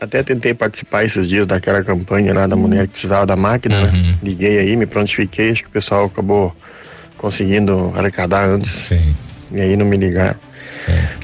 Até 0.00 0.22
tentei 0.22 0.54
participar 0.54 1.04
esses 1.04 1.28
dias 1.28 1.46
daquela 1.46 1.84
campanha 1.84 2.32
lá 2.32 2.46
da 2.46 2.56
mulher 2.56 2.86
que 2.86 2.92
precisava 2.92 3.26
da 3.26 3.36
máquina, 3.36 3.82
né? 3.82 4.16
Liguei 4.22 4.58
aí, 4.58 4.74
me 4.74 4.86
prontifiquei, 4.86 5.50
acho 5.50 5.62
que 5.62 5.68
o 5.68 5.72
pessoal 5.72 6.06
acabou 6.06 6.56
conseguindo 7.18 7.92
arrecadar 7.94 8.48
antes. 8.48 8.70
Sim. 8.70 9.14
E 9.52 9.60
aí 9.60 9.76
não 9.76 9.84
me 9.84 9.96
ligaram. 9.96 10.36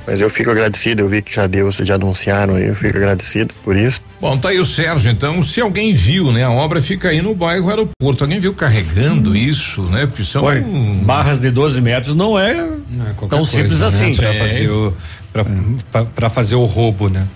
Mas 0.07 0.21
eu 0.21 0.29
fico 0.29 0.51
agradecido, 0.51 1.03
eu 1.03 1.09
vi 1.09 1.23
que 1.23 1.35
já 1.35 1.47
deu, 1.47 1.73
vocês 1.73 1.89
já 1.89 1.95
anunciaram 1.95 2.57
aí, 2.57 2.67
eu 2.67 2.75
fico 2.75 2.97
agradecido 2.99 3.55
por 3.65 3.75
isso. 3.77 4.03
Bom, 4.21 4.37
tá 4.39 4.49
aí 4.49 4.59
o 4.59 4.65
Sérgio, 4.65 5.11
então, 5.11 5.43
se 5.43 5.61
alguém 5.61 5.93
viu, 5.93 6.33
né, 6.33 6.43
a 6.43 6.51
obra 6.51 6.81
fica 6.81 7.09
aí 7.11 7.21
no 7.21 7.35
bairro 7.35 7.69
aeroporto, 7.69 8.25
alguém 8.25 8.41
viu 8.41 8.55
carregando 8.55 9.37
isso, 9.37 9.83
né, 9.83 10.07
porque 10.07 10.25
são... 10.25 10.43
Olha, 10.45 10.65
barras 11.03 11.39
de 11.39 11.51
12 11.51 11.81
metros 11.83 12.17
não 12.17 12.39
é, 12.39 12.55
tão 12.55 13.15
Qualquer 13.17 13.45
simples 13.47 13.79
coisa, 13.79 13.91
né, 13.91 13.97
assim. 14.07 14.15
Pra 14.15 14.33
fazer 14.35 14.71
o, 14.71 14.95
pra, 15.33 15.45
pra- 15.93 16.05
pra 16.05 16.31
fazer 16.31 16.55
o 16.55 16.65
roubo, 16.65 17.09
né? 17.11 17.27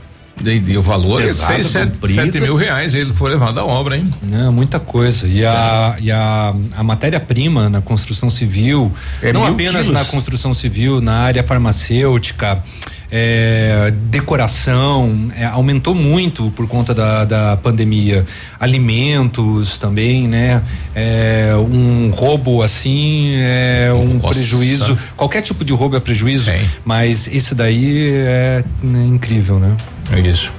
E, 0.43 0.74
o 0.78 0.81
valor 0.81 1.20
Pesado, 1.20 1.52
é 1.52 1.57
seis, 1.57 1.66
sete, 1.66 1.93
comprido. 1.98 2.23
sete 2.24 2.40
mil 2.40 2.57
reais, 2.57 2.94
ele 2.94 3.12
foi 3.12 3.31
levado 3.31 3.61
à 3.61 3.65
obra, 3.66 3.98
hein? 3.98 4.09
Não, 4.23 4.51
muita 4.51 4.81
coisa. 4.81 5.28
E 5.28 5.44
a, 5.44 5.97
e 6.01 6.11
a, 6.11 6.55
a 6.78 6.82
matéria-prima 6.82 7.69
na 7.69 7.82
construção 7.82 8.31
civil, 8.31 8.90
É 9.23 9.35
não 9.35 9.47
apenas 9.47 9.85
quilos. 9.85 9.90
na 9.90 10.02
construção 10.07 10.55
civil, 10.55 10.98
na 11.02 11.12
área 11.19 11.43
farmacêutica, 11.43 12.65
é, 13.11 13.93
decoração, 14.11 15.28
é, 15.37 15.45
aumentou 15.45 15.95
muito 15.95 16.51
por 16.53 16.69
conta 16.69 16.95
da, 16.95 17.24
da 17.24 17.57
pandemia. 17.57 18.24
Alimentos 18.59 19.78
também, 19.78 20.28
né? 20.28 20.62
É, 20.95 21.53
um 21.57 22.11
roubo 22.11 22.62
assim 22.62 23.32
é 23.37 23.93
um 23.93 24.15
Nossa. 24.15 24.35
prejuízo. 24.35 24.99
Qualquer 25.16 25.43
tipo 25.43 25.65
de 25.65 25.73
roubo 25.73 25.97
é 25.97 26.01
prejuízo, 26.01 26.51
mas 26.85 27.28
esse 27.32 27.55
daí 27.55 28.12
é, 28.15 28.65
né, 28.82 29.05
incrível, 29.07 29.59
né? 29.59 29.77
É 30.12 30.20
isso. 30.20 30.53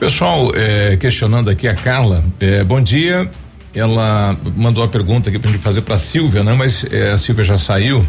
Pessoal, 0.00 0.50
é, 0.56 0.96
questionando 0.96 1.48
aqui 1.48 1.68
a 1.68 1.74
Carla, 1.74 2.24
é, 2.40 2.64
bom 2.64 2.80
dia. 2.80 3.30
Ela 3.74 4.36
mandou 4.56 4.84
a 4.84 4.88
pergunta 4.88 5.30
aqui 5.30 5.38
pra 5.38 5.50
gente 5.50 5.62
fazer 5.62 5.80
pra 5.82 5.96
Silvia, 5.96 6.42
né? 6.42 6.52
Mas 6.52 6.84
é, 6.90 7.12
a 7.12 7.18
Silvia 7.18 7.44
já 7.44 7.56
saiu. 7.56 8.04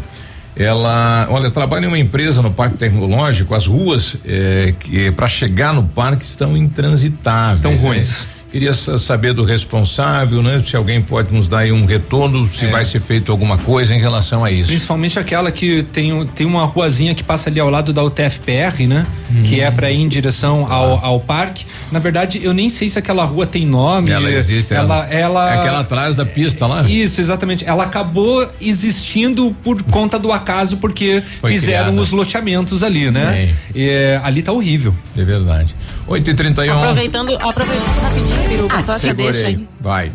Ela, 0.56 1.26
olha, 1.30 1.50
trabalha 1.50 1.84
em 1.84 1.88
uma 1.88 1.98
empresa 1.98 2.40
no 2.40 2.50
Parque 2.50 2.76
Tecnológico, 2.76 3.54
as 3.54 3.66
ruas 3.66 4.16
é, 4.24 4.72
que 4.78 5.10
para 5.10 5.26
chegar 5.26 5.74
no 5.74 5.82
parque 5.82 6.24
estão 6.24 6.56
intransitáveis. 6.56 7.56
Estão 7.56 7.74
ruins. 7.76 8.28
Queria 8.54 8.72
sa- 8.72 9.00
saber 9.00 9.32
do 9.32 9.42
responsável, 9.44 10.40
né? 10.40 10.62
Se 10.64 10.76
alguém 10.76 11.02
pode 11.02 11.34
nos 11.34 11.48
dar 11.48 11.58
aí 11.58 11.72
um 11.72 11.84
retorno, 11.86 12.48
se 12.48 12.66
É. 12.66 12.68
vai 12.68 12.84
ser 12.84 13.00
feito 13.00 13.32
alguma 13.32 13.58
coisa 13.58 13.92
em 13.92 13.98
relação 13.98 14.44
a 14.44 14.50
isso. 14.52 14.68
Principalmente 14.68 15.18
aquela 15.18 15.50
que 15.50 15.82
tem, 15.82 16.12
um- 16.12 16.24
tem 16.24 16.46
uma 16.46 16.64
ruazinha 16.64 17.16
que 17.16 17.24
passa 17.24 17.50
ali 17.50 17.58
ao 17.58 17.68
lado 17.68 17.92
da 17.92 18.04
UTFPR, 18.04 18.86
né? 18.86 19.04
Que 19.48 19.60
é 19.60 19.68
pra 19.72 19.90
ir 19.90 20.00
em 20.00 20.06
direção 20.06 20.70
ao, 20.70 21.04
ao 21.04 21.18
parque. 21.18 21.66
Na 21.90 21.98
verdade, 21.98 22.38
eu 22.44 22.54
nem 22.54 22.68
sei 22.68 22.88
se 22.88 22.96
aquela 22.96 23.24
rua 23.24 23.44
tem 23.44 23.66
nome. 23.66 24.12
Ela 24.12 24.30
existe, 24.30 24.72
Ela, 24.72 25.04
ela- 25.08 25.08
ela. 25.12 25.52
É 25.52 25.58
aquela 25.58 25.80
atrás 25.80 26.14
da 26.14 26.24
pista 26.24 26.64
lá? 26.68 26.82
Isso, 26.88 27.20
exatamente. 27.20 27.64
Ela 27.66 27.82
acabou 27.82 28.48
existindo 28.60 29.52
por 29.64 29.82
conta 29.82 30.16
do 30.16 30.30
acaso, 30.30 30.76
porque 30.76 31.24
Foi 31.40 31.50
fizeram 31.50 31.86
criada. 31.86 32.00
os 32.02 32.12
loteamentos 32.12 32.84
ali, 32.84 33.10
né? 33.10 33.48
Sim. 33.48 33.54
E, 33.74 33.88
é, 33.88 34.20
ali 34.22 34.42
tá 34.44 34.52
horrível. 34.52 34.94
É 35.18 35.24
verdade. 35.24 35.74
8 36.06 36.30
e 36.30 36.34
31 36.34 36.78
Aproveitando, 36.78 37.34
aproveitando 37.40 38.00
rapidinho, 38.02 38.43
Biruba, 38.48 38.82
só 38.82 38.94
Segura 38.94 39.32
deixa 39.32 39.46
aí. 39.48 39.68
Vai. 39.80 40.12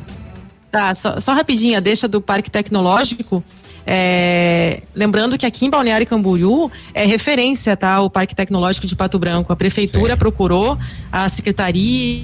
Tá, 0.72 0.94
só, 0.94 1.20
só 1.20 1.34
rapidinho, 1.34 1.78
a 1.78 1.80
deixa 1.80 2.08
do 2.08 2.22
Parque 2.22 2.50
Tecnológico. 2.50 3.44
é, 3.88 4.82
lembrando 4.94 5.38
que 5.38 5.46
aqui 5.46 5.66
em 5.66 5.70
Balneário 5.70 6.06
Camboriú 6.06 6.72
é 6.94 7.06
referência, 7.06 7.76
tá? 7.76 8.02
O 8.02 8.10
Parque 8.10 8.36
Tecnológico 8.36 8.86
de 8.86 8.96
Pato 8.96 9.18
Branco. 9.18 9.52
A 9.52 9.56
prefeitura 9.56 10.16
procurou, 10.16 10.78
a 11.12 11.28
secretaria. 11.30 12.24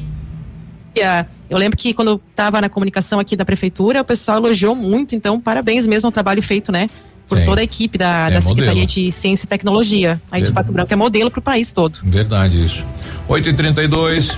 Eu 1.49 1.57
lembro 1.57 1.77
que 1.77 1.93
quando 1.93 2.09
eu 2.09 2.21
estava 2.29 2.61
na 2.61 2.69
comunicação 2.69 3.19
aqui 3.19 3.35
da 3.35 3.43
prefeitura, 3.43 4.01
o 4.01 4.05
pessoal 4.05 4.37
elogiou 4.37 4.75
muito, 4.75 5.15
então 5.15 5.39
parabéns 5.41 5.85
mesmo 5.87 6.07
ao 6.07 6.11
trabalho 6.11 6.41
feito, 6.41 6.71
né? 6.71 6.87
Por 7.27 7.39
Sim. 7.39 7.45
toda 7.45 7.59
a 7.61 7.63
equipe 7.63 7.97
da, 7.97 8.29
É 8.29 8.33
da 8.35 8.41
Secretaria 8.41 8.81
modelo. 8.83 8.87
de 8.87 9.11
Ciência 9.11 9.45
e 9.45 9.47
Tecnologia. 9.47 10.21
Aí 10.31 10.41
de 10.41 10.45
Verdade. 10.45 10.53
Pato 10.53 10.71
Branco 10.71 10.93
é 10.93 10.95
modelo 10.95 11.31
para 11.31 11.39
o 11.39 11.41
país 11.41 11.73
todo. 11.73 11.97
Verdade 12.03 12.63
isso. 12.63 12.85
8 13.27 13.49
e 13.49 13.53
32 13.53 14.37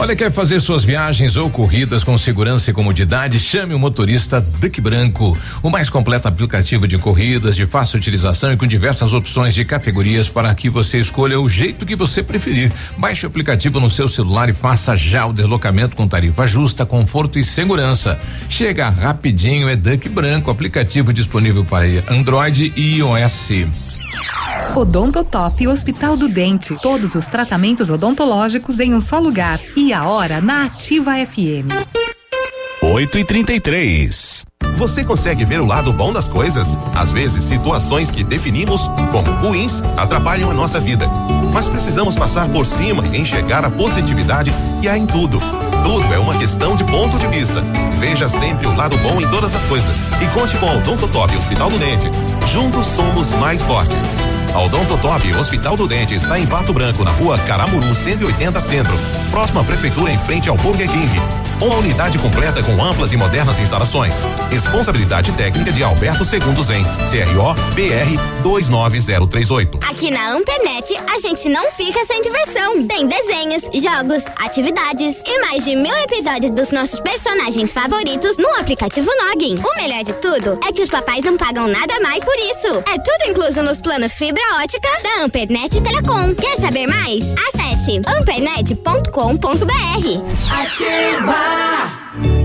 Olha, 0.00 0.16
quer 0.16 0.32
fazer 0.32 0.60
suas 0.60 0.82
viagens 0.82 1.36
ou 1.36 1.50
corridas 1.50 2.02
com 2.02 2.16
segurança 2.16 2.70
e 2.70 2.72
comodidade? 2.72 3.38
Chame 3.38 3.74
o 3.74 3.78
motorista 3.78 4.40
Duck 4.40 4.80
Branco, 4.80 5.36
o 5.62 5.68
mais 5.68 5.90
completo 5.90 6.26
aplicativo 6.26 6.88
de 6.88 6.96
corridas 6.96 7.54
de 7.54 7.66
fácil 7.66 7.98
utilização 7.98 8.50
e 8.50 8.56
com 8.56 8.66
diversas 8.66 9.12
opções 9.12 9.52
de 9.52 9.62
categorias 9.62 10.26
para 10.26 10.54
que 10.54 10.70
você 10.70 10.98
escolha 10.98 11.38
o 11.38 11.46
jeito 11.50 11.84
que 11.84 11.94
você 11.94 12.22
preferir. 12.22 12.72
Baixe 12.96 13.26
o 13.26 13.28
aplicativo 13.28 13.78
no 13.78 13.90
seu 13.90 14.08
celular 14.08 14.48
e 14.48 14.54
faça 14.54 14.96
já 14.96 15.26
o 15.26 15.34
deslocamento 15.34 15.94
com 15.94 16.08
tarifa 16.08 16.46
justa, 16.46 16.86
conforto 16.86 17.38
e 17.38 17.44
segurança. 17.44 18.18
Chega 18.48 18.88
rapidinho, 18.88 19.68
é 19.68 19.76
Duck 19.76 20.08
Branco, 20.08 20.50
aplicativo 20.50 21.12
disponível 21.12 21.62
para 21.62 21.84
Android 22.10 22.72
e 22.74 23.00
iOS. 23.00 23.89
Odontotop 24.74 25.66
Hospital 25.66 26.16
do 26.16 26.28
Dente. 26.28 26.76
Todos 26.80 27.14
os 27.14 27.26
tratamentos 27.26 27.90
odontológicos 27.90 28.80
em 28.80 28.94
um 28.94 29.00
só 29.00 29.18
lugar. 29.18 29.60
E 29.76 29.92
a 29.92 30.04
hora 30.04 30.40
na 30.40 30.64
Ativa 30.64 31.12
FM. 31.24 31.70
8 32.82 33.18
e 33.18 33.24
33 33.24 34.49
Você 34.80 35.04
consegue 35.04 35.44
ver 35.44 35.60
o 35.60 35.66
lado 35.66 35.92
bom 35.92 36.10
das 36.10 36.26
coisas? 36.26 36.78
Às 36.94 37.12
vezes, 37.12 37.44
situações 37.44 38.10
que 38.10 38.24
definimos 38.24 38.80
como 39.12 39.30
ruins 39.32 39.82
atrapalham 39.94 40.50
a 40.50 40.54
nossa 40.54 40.80
vida. 40.80 41.06
Mas 41.52 41.68
precisamos 41.68 42.16
passar 42.16 42.48
por 42.48 42.64
cima 42.64 43.06
e 43.12 43.20
enxergar 43.20 43.62
a 43.62 43.70
positividade 43.70 44.50
que 44.80 44.88
há 44.88 44.96
em 44.96 45.04
tudo. 45.04 45.38
Tudo 45.82 46.14
é 46.14 46.18
uma 46.18 46.34
questão 46.38 46.76
de 46.76 46.84
ponto 46.84 47.18
de 47.18 47.26
vista. 47.26 47.62
Veja 47.98 48.26
sempre 48.30 48.66
o 48.66 48.74
lado 48.74 48.96
bom 48.98 49.20
em 49.20 49.28
todas 49.28 49.54
as 49.54 49.62
coisas. 49.64 49.98
E 50.22 50.26
conte 50.28 50.56
com 50.56 50.64
o 50.64 50.78
Odontotop 50.78 51.36
Hospital 51.36 51.68
do 51.68 51.78
Dente. 51.78 52.10
Juntos 52.50 52.86
somos 52.86 53.32
mais 53.32 53.60
fortes. 53.60 54.16
A 54.54 54.60
Odontotop 54.60 55.30
Hospital 55.36 55.76
do 55.76 55.86
Dente 55.86 56.14
está 56.14 56.40
em 56.40 56.46
Pato 56.46 56.72
Branco, 56.72 57.04
na 57.04 57.10
rua 57.10 57.38
Caramuru 57.40 57.94
180 57.94 58.58
Centro, 58.62 58.94
próxima 59.30 59.62
prefeitura 59.62 60.10
em 60.10 60.18
frente 60.18 60.48
ao 60.48 60.56
Burger 60.56 60.90
King. 60.90 61.49
Uma 61.60 61.76
unidade 61.76 62.18
completa 62.18 62.62
com 62.62 62.82
amplas 62.82 63.12
e 63.12 63.18
modernas 63.18 63.58
instalações. 63.58 64.14
Responsabilidade 64.50 65.30
técnica 65.32 65.70
de 65.70 65.82
Alberto 65.82 66.24
Segundo 66.24 66.62
Zen, 66.62 66.82
CRO 66.84 67.52
BR 67.74 68.42
29038. 68.42 69.78
Aqui 69.90 70.10
na 70.10 70.32
Ampernet, 70.32 70.98
a 71.14 71.20
gente 71.20 71.50
não 71.50 71.70
fica 71.72 72.02
sem 72.06 72.22
diversão. 72.22 72.86
Tem 72.86 73.06
desenhos, 73.06 73.64
jogos, 73.74 74.24
atividades 74.42 75.20
e 75.26 75.38
mais 75.42 75.62
de 75.62 75.76
mil 75.76 75.94
episódios 75.98 76.50
dos 76.52 76.70
nossos 76.70 76.98
personagens 77.00 77.70
favoritos 77.70 78.38
no 78.38 78.48
aplicativo 78.58 79.10
Login. 79.10 79.56
O 79.62 79.76
melhor 79.76 80.02
de 80.02 80.14
tudo 80.14 80.58
é 80.66 80.72
que 80.72 80.80
os 80.80 80.88
papais 80.88 81.22
não 81.22 81.36
pagam 81.36 81.68
nada 81.68 82.00
mais 82.00 82.24
por 82.24 82.36
isso. 82.36 82.82
É 82.90 82.98
tudo 82.98 83.28
incluso 83.28 83.62
nos 83.62 83.76
planos 83.76 84.14
fibra 84.14 84.42
ótica 84.62 84.88
da 85.02 85.24
Ampernet 85.24 85.78
Telecom. 85.78 86.34
Quer 86.36 86.56
saber 86.56 86.86
mais? 86.86 87.22
Acesse 87.52 88.00
ampernet.com.br. 88.18 89.70
Ativa! 90.62 91.49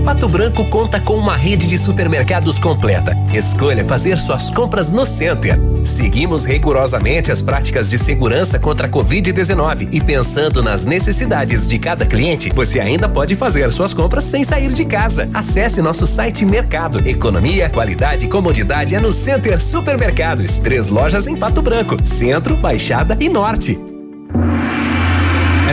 Pato 0.06 0.28
Branco 0.28 0.64
conta 0.70 1.00
com 1.00 1.14
uma 1.16 1.36
rede 1.36 1.66
de 1.66 1.76
supermercados 1.76 2.60
completa. 2.60 3.12
Escolha 3.34 3.84
fazer 3.84 4.18
suas 4.20 4.48
compras 4.48 4.88
no 4.88 5.04
Center. 5.04 5.58
Seguimos 5.84 6.46
rigorosamente 6.46 7.32
as 7.32 7.42
práticas 7.42 7.90
de 7.90 7.98
segurança 7.98 8.58
contra 8.58 8.86
a 8.86 8.90
Covid-19 8.90 9.88
e 9.90 10.00
pensando 10.00 10.62
nas 10.62 10.86
necessidades 10.86 11.68
de 11.68 11.78
cada 11.78 12.06
cliente, 12.06 12.52
você 12.54 12.78
ainda 12.78 13.08
pode 13.08 13.34
fazer 13.34 13.72
suas 13.72 13.92
compras 13.92 14.22
sem 14.22 14.44
sair 14.44 14.72
de 14.72 14.84
casa. 14.84 15.28
Acesse 15.34 15.82
nosso 15.82 16.06
site 16.06 16.44
Mercado. 16.44 17.06
Economia, 17.06 17.68
qualidade 17.68 18.26
e 18.26 18.28
comodidade 18.28 18.94
é 18.94 19.00
no 19.00 19.12
Center 19.12 19.60
Supermercados. 19.60 20.60
Três 20.60 20.88
lojas 20.88 21.26
em 21.26 21.34
Pato 21.34 21.60
Branco: 21.60 21.96
Centro, 22.04 22.56
Baixada 22.56 23.16
e 23.20 23.28
Norte. 23.28 23.95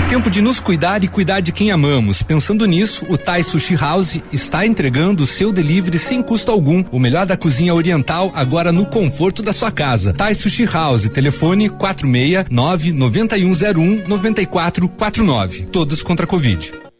Tempo 0.09 0.29
de 0.29 0.41
nos 0.41 0.59
cuidar 0.59 1.03
e 1.03 1.07
cuidar 1.07 1.39
de 1.39 1.51
quem 1.51 1.71
amamos. 1.71 2.21
Pensando 2.21 2.65
nisso, 2.65 3.05
o 3.09 3.17
Thai 3.17 3.41
Sushi 3.41 3.75
House 3.75 4.21
está 4.31 4.65
entregando 4.65 5.23
o 5.23 5.27
seu 5.27 5.51
delivery 5.51 5.97
sem 5.97 6.21
custo 6.21 6.51
algum. 6.51 6.83
O 6.91 6.99
melhor 6.99 7.25
da 7.25 7.35
cozinha 7.35 7.73
oriental 7.73 8.31
agora 8.35 8.71
no 8.71 8.85
conforto 8.85 9.41
da 9.41 9.51
sua 9.51 9.71
casa. 9.71 10.13
Thai 10.13 10.35
Sushi 10.35 10.65
House, 10.65 11.09
telefone 11.09 11.69
469 11.69 12.93
9101 12.93 14.07
9449. 14.07 15.63
Todos 15.71 16.03
contra 16.03 16.25
a 16.25 16.27
Covid. 16.27 16.92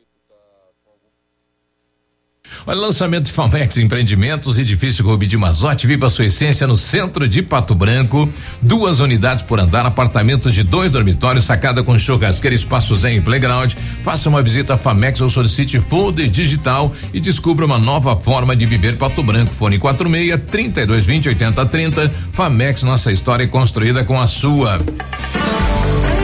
Olha, 2.66 2.80
lançamento 2.80 3.26
de 3.26 3.32
Famex 3.32 3.78
Empreendimentos, 3.78 4.58
edifício 4.58 5.04
Rubi 5.04 5.28
de 5.28 5.38
Mazote, 5.38 5.86
viva 5.86 6.08
a 6.08 6.10
sua 6.10 6.26
essência 6.26 6.66
no 6.66 6.78
centro 6.78 7.28
de 7.28 7.42
Pato 7.42 7.76
Branco. 7.76 8.28
Duas 8.62 9.00
unidades 9.00 9.44
por 9.44 9.60
andar, 9.60 9.86
apartamentos 9.86 10.54
de 10.54 10.64
dois 10.64 10.92
dormitórios, 10.92 11.46
sacada 11.46 11.84
com 11.84 11.98
churrasqueira, 11.98 12.56
espaço 12.56 12.96
zen 12.96 13.18
e 13.18 13.22
playground. 13.22 13.74
Faça 14.04 14.30
uma 14.30 14.42
visita 14.42 14.76
à 14.76 14.78
Famex 14.78 15.22
ou 15.22 15.30
solicite 15.30 15.80
folder 15.80 16.30
digital 16.30 16.94
e 17.14 17.20
descubra 17.20 17.66
uma 17.66 17.78
nova 17.78 18.16
forma 18.16 18.56
de 18.56 18.66
viver 18.66 18.98
Pato 18.98 19.22
Branco. 19.22 19.54
Fone 19.54 19.78
46 19.78 20.42
3220 20.48 21.30
8030. 21.30 22.12
Famex, 22.32 22.84
nossa 22.84 23.12
história 23.12 23.44
é 23.44 23.48
construída 23.48 24.04
com 24.04 24.20
a 24.20 24.28
sua. 24.28 24.80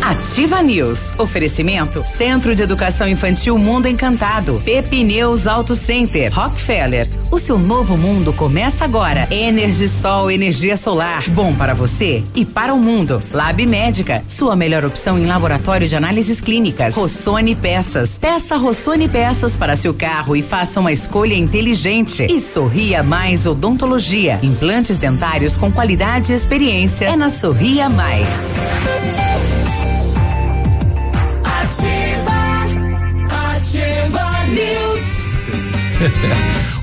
Ativa 0.10 0.60
News. 0.64 1.14
Oferecimento 1.20 2.04
Centro 2.04 2.56
de 2.56 2.64
Educação 2.64 3.08
Infantil 3.08 3.56
Mundo 3.60 3.88
Encantado. 3.88 4.60
Pepineus 4.66 5.46
Auto 5.46 5.76
Center. 5.76 6.34
Rockefeller. 6.34 7.08
O 7.30 7.38
seu 7.38 7.60
novo 7.60 7.96
mundo 7.96 8.34
começa 8.34 8.84
agora. 8.84 9.28
Energisol, 9.30 10.32
energia 10.32 10.76
solar. 10.78 11.30
Bom 11.30 11.54
para 11.54 11.76
você 11.76 12.24
e 12.34 12.44
para 12.44 12.74
o 12.74 12.80
mundo. 12.80 13.22
Lab 13.32 13.64
Médica. 13.68 14.24
Sua 14.28 14.56
melhor 14.56 14.84
opção 14.84 15.16
em 15.20 15.28
laboratório 15.28 15.88
de 15.88 15.96
análises 15.96 16.42
clínicas. 16.42 16.96
Rossoni 16.96 17.54
Peças. 17.54 18.18
Peça 18.18 18.58
Rossoni 18.58 19.08
Peças 19.08 19.56
para 19.56 19.76
seu 19.76 19.94
carro 19.94 20.36
e 20.36 20.42
faça 20.42 20.80
uma 20.80 20.92
escolha 20.92 21.36
inteligente. 21.36 22.26
E 22.28 22.40
Sorria 22.40 23.04
Mais 23.04 23.46
Odontologia. 23.46 24.40
Implantes 24.42 24.98
dentários 24.98 25.56
com 25.56 25.72
qualidade 25.72 26.32
e 26.32 26.36
experiência. 26.36 27.06
É 27.06 27.16
na 27.16 27.30
Sorria 27.30 27.92
Mais. 27.92 29.29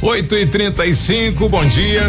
8 0.03 0.35
e 0.35 0.47
35 0.47 1.49
bom 1.49 1.65
dia. 1.67 2.03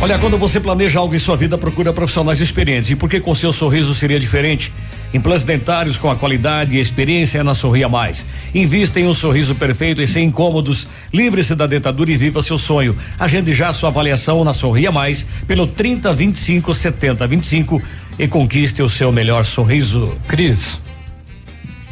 Olha, 0.00 0.18
quando 0.18 0.38
você 0.38 0.58
planeja 0.58 0.98
algo 0.98 1.14
em 1.14 1.18
sua 1.18 1.36
vida, 1.36 1.58
procura 1.58 1.92
profissionais 1.92 2.40
experientes. 2.40 2.88
E 2.88 2.96
por 2.96 3.10
que 3.10 3.20
com 3.20 3.34
seu 3.34 3.52
sorriso 3.52 3.94
seria 3.94 4.18
diferente? 4.18 4.72
Implantes 5.12 5.44
dentários 5.44 5.98
com 5.98 6.10
a 6.10 6.16
qualidade 6.16 6.76
e 6.76 6.80
experiência 6.80 7.40
é 7.40 7.42
na 7.42 7.54
Sorria 7.54 7.88
Mais. 7.88 8.24
Invista 8.54 8.98
em 8.98 9.06
um 9.06 9.12
sorriso 9.12 9.54
perfeito 9.54 10.00
e 10.00 10.06
sem 10.06 10.28
incômodos. 10.28 10.88
Livre-se 11.12 11.54
da 11.54 11.66
dentadura 11.66 12.10
e 12.10 12.16
viva 12.16 12.40
seu 12.40 12.56
sonho. 12.56 12.96
Agende 13.18 13.52
já 13.52 13.72
sua 13.72 13.90
avaliação 13.90 14.42
na 14.42 14.54
Sorria 14.54 14.90
Mais 14.90 15.26
pelo 15.46 15.66
30 15.66 16.12
25 16.14 16.72
70 16.72 17.26
25 17.26 17.82
e 18.18 18.26
conquiste 18.26 18.82
o 18.82 18.88
seu 18.88 19.12
melhor 19.12 19.44
sorriso. 19.44 20.16
Cris. 20.26 20.80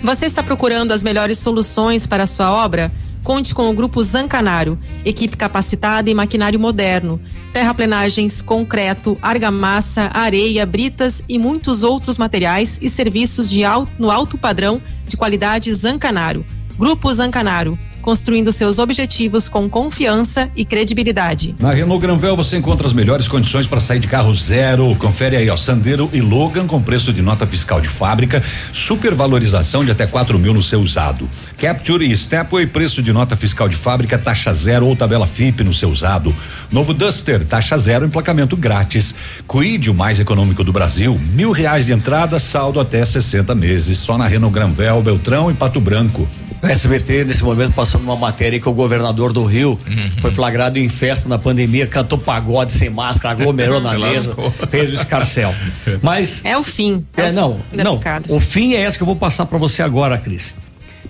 Você 0.02 0.26
está 0.26 0.42
procurando 0.42 0.92
as 0.92 1.02
melhores 1.02 1.38
soluções 1.38 2.06
para 2.06 2.22
a 2.22 2.26
sua 2.26 2.50
obra? 2.52 2.90
Conte 3.28 3.54
com 3.54 3.68
o 3.68 3.74
Grupo 3.74 4.02
Zancanaro, 4.02 4.78
equipe 5.04 5.36
capacitada 5.36 6.08
em 6.08 6.14
maquinário 6.14 6.58
moderno, 6.58 7.20
terraplenagens, 7.52 8.40
concreto, 8.40 9.18
argamassa, 9.20 10.10
areia, 10.14 10.64
britas 10.64 11.22
e 11.28 11.38
muitos 11.38 11.82
outros 11.82 12.16
materiais 12.16 12.78
e 12.80 12.88
serviços 12.88 13.50
de 13.50 13.64
alto, 13.64 13.92
no 13.98 14.10
alto 14.10 14.38
padrão 14.38 14.80
de 15.06 15.14
qualidade 15.14 15.70
Zancanaro. 15.74 16.42
Grupo 16.78 17.12
Zancanaro, 17.12 17.78
construindo 18.02 18.52
seus 18.52 18.78
objetivos 18.78 19.48
com 19.48 19.68
confiança 19.68 20.50
e 20.56 20.64
credibilidade. 20.64 21.54
Na 21.58 21.72
Renault 21.72 22.00
Granvel 22.00 22.36
você 22.36 22.56
encontra 22.56 22.86
as 22.86 22.92
melhores 22.92 23.28
condições 23.28 23.66
para 23.66 23.80
sair 23.80 23.98
de 23.98 24.08
carro 24.08 24.34
zero. 24.34 24.94
Confere 24.96 25.36
aí, 25.36 25.50
ó, 25.50 25.56
Sandero 25.56 26.08
e 26.12 26.20
Logan 26.20 26.66
com 26.66 26.80
preço 26.82 27.12
de 27.12 27.22
nota 27.22 27.46
fiscal 27.46 27.80
de 27.80 27.88
fábrica, 27.88 28.42
supervalorização 28.72 29.84
de 29.84 29.90
até 29.90 30.06
4 30.06 30.38
mil 30.38 30.54
no 30.54 30.62
seu 30.62 30.80
usado. 30.80 31.28
Capture 31.58 32.10
e 32.10 32.16
Stepway, 32.16 32.66
preço 32.66 33.02
de 33.02 33.12
nota 33.12 33.36
fiscal 33.36 33.68
de 33.68 33.76
fábrica, 33.76 34.18
taxa 34.18 34.52
zero 34.52 34.86
ou 34.86 34.96
tabela 34.96 35.26
FIP 35.26 35.64
no 35.64 35.72
seu 35.72 35.90
usado. 35.90 36.34
Novo 36.70 36.94
Duster, 36.94 37.44
taxa 37.44 37.76
zero, 37.78 38.06
emplacamento 38.06 38.56
grátis. 38.56 39.14
Quid, 39.48 39.90
o 39.90 39.94
mais 39.94 40.20
econômico 40.20 40.64
do 40.64 40.72
Brasil, 40.72 41.18
mil 41.32 41.50
reais 41.50 41.86
de 41.86 41.92
entrada, 41.92 42.38
saldo 42.38 42.80
até 42.80 43.04
60 43.04 43.54
meses. 43.54 43.98
Só 43.98 44.16
na 44.16 44.26
Renault 44.26 44.54
Granvel, 44.54 45.02
Beltrão 45.02 45.50
e 45.50 45.54
Pato 45.54 45.80
Branco. 45.80 46.26
O 46.62 46.66
SBT, 46.66 47.24
nesse 47.24 47.44
momento, 47.44 47.72
passando 47.74 48.02
uma 48.02 48.16
matéria 48.16 48.58
que 48.58 48.68
o 48.68 48.72
governador 48.72 49.32
do 49.32 49.44
Rio 49.44 49.78
foi 50.20 50.30
flagrado 50.30 50.78
em 50.78 50.88
festa 50.88 51.28
na 51.28 51.38
pandemia, 51.38 51.86
cantou 51.86 52.18
pagode 52.18 52.72
sem 52.72 52.90
máscara, 52.90 53.30
aglomerou 53.40 53.80
na 53.80 53.92
mesa, 53.98 54.34
fez 54.68 54.90
o 54.90 54.94
escarcel. 54.94 55.54
Mas. 56.02 56.44
É 56.44 56.56
o 56.58 56.64
fim. 56.64 57.04
É, 57.16 57.30
não, 57.30 57.60
da 57.72 57.84
não. 57.84 57.98
picada. 57.98 58.32
O 58.32 58.40
fim 58.40 58.74
é 58.74 58.84
esse 58.84 58.96
que 58.96 59.02
eu 59.02 59.06
vou 59.06 59.16
passar 59.16 59.46
para 59.46 59.58
você 59.58 59.82
agora, 59.82 60.18
Cris. 60.18 60.54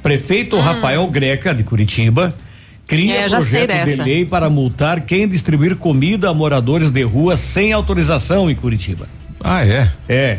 Prefeito 0.02 0.56
Hum. 0.56 0.60
Rafael 0.60 1.06
Greca, 1.08 1.54
de 1.54 1.64
Curitiba, 1.64 2.34
cria 2.86 3.20
É, 3.20 3.28
projeto 3.28 3.84
de 3.86 3.96
lei 3.96 4.24
para 4.24 4.48
multar 4.50 5.00
quem 5.02 5.26
distribuir 5.26 5.76
comida 5.76 6.28
a 6.28 6.34
moradores 6.34 6.90
de 6.90 7.02
rua 7.02 7.36
sem 7.36 7.72
autorização 7.72 8.50
em 8.50 8.54
Curitiba. 8.54 9.08
Ah, 9.42 9.64
é? 9.64 9.90
É. 10.08 10.38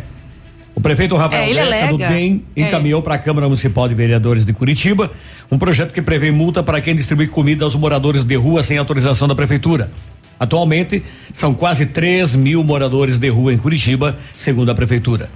O 0.80 0.82
prefeito 0.82 1.14
Rafael 1.18 1.44
É, 1.60 1.66
Greca, 1.66 1.88
do. 1.90 1.98
DEM, 1.98 2.42
É. 2.56 2.62
encaminhou 2.62 3.02
para 3.02 3.16
a 3.16 3.18
Câmara 3.18 3.48
Municipal 3.48 3.86
de 3.90 3.94
Vereadores 3.94 4.46
de 4.46 4.54
Curitiba 4.54 5.12
um 5.52 5.58
projeto 5.58 5.94
que 5.94 6.02
prevê 6.02 6.32
multa 6.32 6.64
para 6.64 6.80
quem 6.80 6.96
distribui 6.96 7.28
comida 7.28 7.66
aos 7.66 7.76
moradores 7.76 8.24
de 8.24 8.36
rua 8.38 8.64
sem 8.64 8.78
autorização 8.78 9.28
da 9.28 9.36
prefeitura. 9.36 9.92
Atualmente, 10.40 11.04
são 11.34 11.54
quase 11.54 11.88
3 11.88 12.34
mil 12.34 12.64
moradores 12.64 13.20
de 13.20 13.28
rua 13.28 13.54
em 13.54 13.58
Curitiba, 13.58 14.16
segundo 14.34 14.72
a 14.72 14.76
prefeitura. 14.76 15.30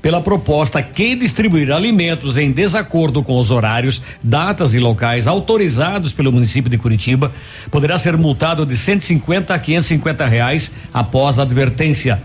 Pela 0.00 0.20
proposta, 0.20 0.80
quem 0.80 1.18
distribuir 1.18 1.72
alimentos 1.72 2.36
em 2.38 2.52
desacordo 2.52 3.20
com 3.20 3.36
os 3.36 3.50
horários, 3.50 4.00
datas 4.22 4.74
e 4.74 4.78
locais 4.78 5.26
autorizados 5.26 6.12
pelo 6.12 6.30
município 6.30 6.70
de 6.70 6.78
Curitiba 6.78 7.32
poderá 7.68 7.98
ser 7.98 8.16
multado 8.16 8.64
de 8.64 8.76
150 8.76 9.52
a 9.52 9.58
550 9.58 10.24
reais 10.24 10.70
após 10.92 11.40
a 11.40 11.42
advertência. 11.42 12.22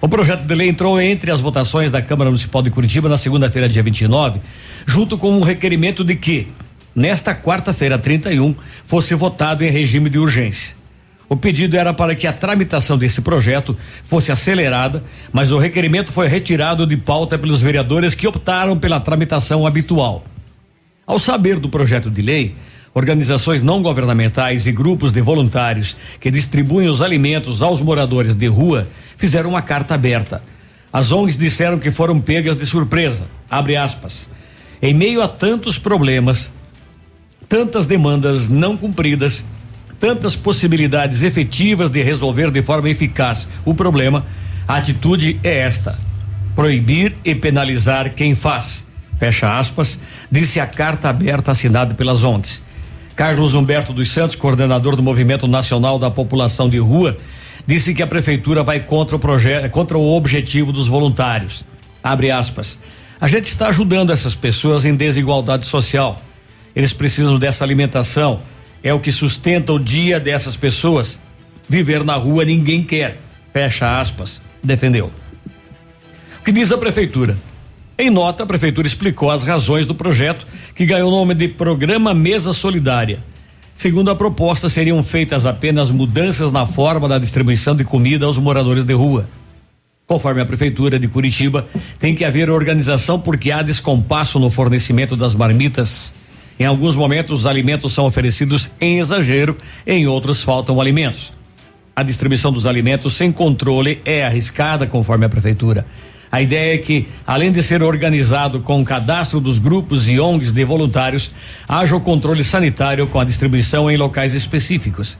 O 0.00 0.08
projeto 0.08 0.44
de 0.44 0.54
lei 0.54 0.70
entrou 0.70 0.98
entre 0.98 1.30
as 1.30 1.42
votações 1.42 1.90
da 1.90 2.00
Câmara 2.00 2.30
Municipal 2.30 2.62
de 2.62 2.70
Curitiba 2.70 3.06
na 3.06 3.18
segunda-feira, 3.18 3.68
dia 3.68 3.82
29, 3.82 4.40
junto 4.86 5.18
com 5.18 5.30
um 5.30 5.42
requerimento 5.42 6.02
de 6.02 6.16
que, 6.16 6.46
nesta 6.96 7.34
quarta-feira, 7.34 7.98
31, 7.98 8.54
fosse 8.86 9.14
votado 9.14 9.62
em 9.62 9.70
regime 9.70 10.08
de 10.08 10.18
urgência. 10.18 10.74
O 11.28 11.36
pedido 11.36 11.76
era 11.76 11.92
para 11.92 12.14
que 12.14 12.26
a 12.26 12.32
tramitação 12.32 12.96
desse 12.96 13.20
projeto 13.20 13.76
fosse 14.02 14.32
acelerada, 14.32 15.04
mas 15.30 15.52
o 15.52 15.58
requerimento 15.58 16.14
foi 16.14 16.28
retirado 16.28 16.86
de 16.86 16.96
pauta 16.96 17.38
pelos 17.38 17.60
vereadores 17.60 18.14
que 18.14 18.26
optaram 18.26 18.78
pela 18.78 19.00
tramitação 19.00 19.66
habitual. 19.66 20.24
Ao 21.06 21.18
saber 21.18 21.58
do 21.58 21.68
projeto 21.68 22.10
de 22.10 22.22
lei, 22.22 22.54
organizações 22.92 23.62
não 23.62 23.82
governamentais 23.82 24.66
e 24.66 24.72
grupos 24.72 25.12
de 25.12 25.20
voluntários 25.20 25.96
que 26.20 26.30
distribuem 26.30 26.88
os 26.88 27.00
alimentos 27.00 27.62
aos 27.62 27.80
moradores 27.80 28.34
de 28.34 28.46
rua 28.46 28.86
fizeram 29.16 29.50
uma 29.50 29.62
carta 29.62 29.94
aberta. 29.94 30.42
As 30.92 31.12
ONGs 31.12 31.38
disseram 31.38 31.78
que 31.78 31.90
foram 31.90 32.20
pegas 32.20 32.56
de 32.56 32.66
surpresa. 32.66 33.26
Abre 33.48 33.76
aspas. 33.76 34.28
Em 34.82 34.92
meio 34.92 35.22
a 35.22 35.28
tantos 35.28 35.78
problemas, 35.78 36.50
tantas 37.48 37.86
demandas 37.86 38.48
não 38.48 38.76
cumpridas, 38.76 39.44
tantas 40.00 40.34
possibilidades 40.34 41.22
efetivas 41.22 41.90
de 41.90 42.02
resolver 42.02 42.50
de 42.50 42.62
forma 42.62 42.88
eficaz 42.88 43.48
o 43.64 43.74
problema, 43.74 44.26
a 44.66 44.76
atitude 44.76 45.38
é 45.44 45.58
esta: 45.58 45.96
proibir 46.56 47.14
e 47.24 47.34
penalizar 47.34 48.14
quem 48.14 48.34
faz. 48.34 48.86
Fecha 49.18 49.58
aspas, 49.58 50.00
disse 50.30 50.58
a 50.58 50.66
carta 50.66 51.10
aberta 51.10 51.52
assinada 51.52 51.94
pelas 51.94 52.24
ONGs. 52.24 52.62
Carlos 53.20 53.54
Humberto 53.54 53.92
dos 53.92 54.08
Santos, 54.08 54.34
coordenador 54.34 54.96
do 54.96 55.02
Movimento 55.02 55.46
Nacional 55.46 55.98
da 55.98 56.10
População 56.10 56.70
de 56.70 56.78
Rua, 56.78 57.18
disse 57.66 57.92
que 57.92 58.02
a 58.02 58.06
prefeitura 58.06 58.62
vai 58.62 58.80
contra 58.80 59.14
o 59.14 59.18
projeto, 59.18 59.70
contra 59.70 59.98
o 59.98 60.16
objetivo 60.16 60.72
dos 60.72 60.88
voluntários. 60.88 61.62
Abre 62.02 62.30
aspas. 62.30 62.78
A 63.20 63.28
gente 63.28 63.44
está 63.44 63.68
ajudando 63.68 64.10
essas 64.10 64.34
pessoas 64.34 64.86
em 64.86 64.94
desigualdade 64.94 65.66
social. 65.66 66.18
Eles 66.74 66.94
precisam 66.94 67.38
dessa 67.38 67.62
alimentação. 67.62 68.40
É 68.82 68.94
o 68.94 68.98
que 68.98 69.12
sustenta 69.12 69.70
o 69.70 69.78
dia 69.78 70.18
dessas 70.18 70.56
pessoas. 70.56 71.18
Viver 71.68 72.02
na 72.02 72.14
rua 72.14 72.46
ninguém 72.46 72.82
quer. 72.82 73.20
Fecha 73.52 74.00
aspas. 74.00 74.40
Defendeu. 74.64 75.10
O 76.40 76.42
que 76.42 76.52
diz 76.52 76.72
a 76.72 76.78
prefeitura? 76.78 77.36
Em 78.00 78.08
nota, 78.08 78.44
a 78.44 78.46
prefeitura 78.46 78.86
explicou 78.86 79.30
as 79.30 79.44
razões 79.44 79.86
do 79.86 79.94
projeto, 79.94 80.46
que 80.74 80.86
ganhou 80.86 81.08
o 81.08 81.14
nome 81.14 81.34
de 81.34 81.46
Programa 81.46 82.14
Mesa 82.14 82.54
Solidária. 82.54 83.18
Segundo 83.76 84.10
a 84.10 84.16
proposta, 84.16 84.70
seriam 84.70 85.02
feitas 85.02 85.44
apenas 85.44 85.90
mudanças 85.90 86.50
na 86.50 86.66
forma 86.66 87.06
da 87.06 87.18
distribuição 87.18 87.76
de 87.76 87.84
comida 87.84 88.24
aos 88.24 88.38
moradores 88.38 88.86
de 88.86 88.94
rua. 88.94 89.28
Conforme 90.06 90.40
a 90.40 90.46
prefeitura 90.46 90.98
de 90.98 91.08
Curitiba, 91.08 91.66
tem 91.98 92.14
que 92.14 92.24
haver 92.24 92.48
organização 92.48 93.20
porque 93.20 93.52
há 93.52 93.60
descompasso 93.60 94.38
no 94.38 94.48
fornecimento 94.48 95.14
das 95.14 95.34
marmitas. 95.34 96.14
Em 96.58 96.64
alguns 96.64 96.96
momentos, 96.96 97.40
os 97.40 97.46
alimentos 97.46 97.92
são 97.92 98.06
oferecidos 98.06 98.70
em 98.80 98.98
exagero, 98.98 99.54
em 99.86 100.06
outros 100.06 100.42
faltam 100.42 100.80
alimentos. 100.80 101.34
A 101.94 102.02
distribuição 102.02 102.50
dos 102.50 102.64
alimentos 102.64 103.12
sem 103.12 103.30
controle 103.30 104.00
é 104.06 104.24
arriscada, 104.24 104.86
conforme 104.86 105.26
a 105.26 105.28
prefeitura. 105.28 105.84
A 106.32 106.40
ideia 106.40 106.74
é 106.74 106.78
que, 106.78 107.08
além 107.26 107.50
de 107.50 107.62
ser 107.62 107.82
organizado 107.82 108.60
com 108.60 108.80
o 108.80 108.84
cadastro 108.84 109.40
dos 109.40 109.58
grupos 109.58 110.08
e 110.08 110.20
ONGs 110.20 110.52
de 110.52 110.64
voluntários, 110.64 111.32
haja 111.68 111.96
o 111.96 112.00
controle 112.00 112.44
sanitário 112.44 113.06
com 113.08 113.18
a 113.18 113.24
distribuição 113.24 113.90
em 113.90 113.96
locais 113.96 114.32
específicos. 114.32 115.18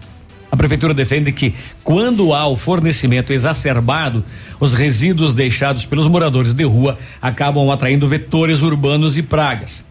A 0.53 0.57
prefeitura 0.57 0.95
defende 0.95 1.33
que, 1.33 1.55
quando 1.83 2.33
há 2.33 2.47
o 2.47 2.57
fornecimento 2.57 3.33
exacerbado, 3.33 4.25
os 4.59 4.75
resíduos 4.75 5.35
deixados 5.35 5.85
pelos 5.85 6.07
moradores 6.09 6.55
de 6.55 6.65
rua 6.65 6.99
acabam 7.21 7.71
atraindo 7.71 8.09
vetores 8.09 8.63
urbanos 8.63 9.17
e 9.17 9.23
pragas. 9.23 9.85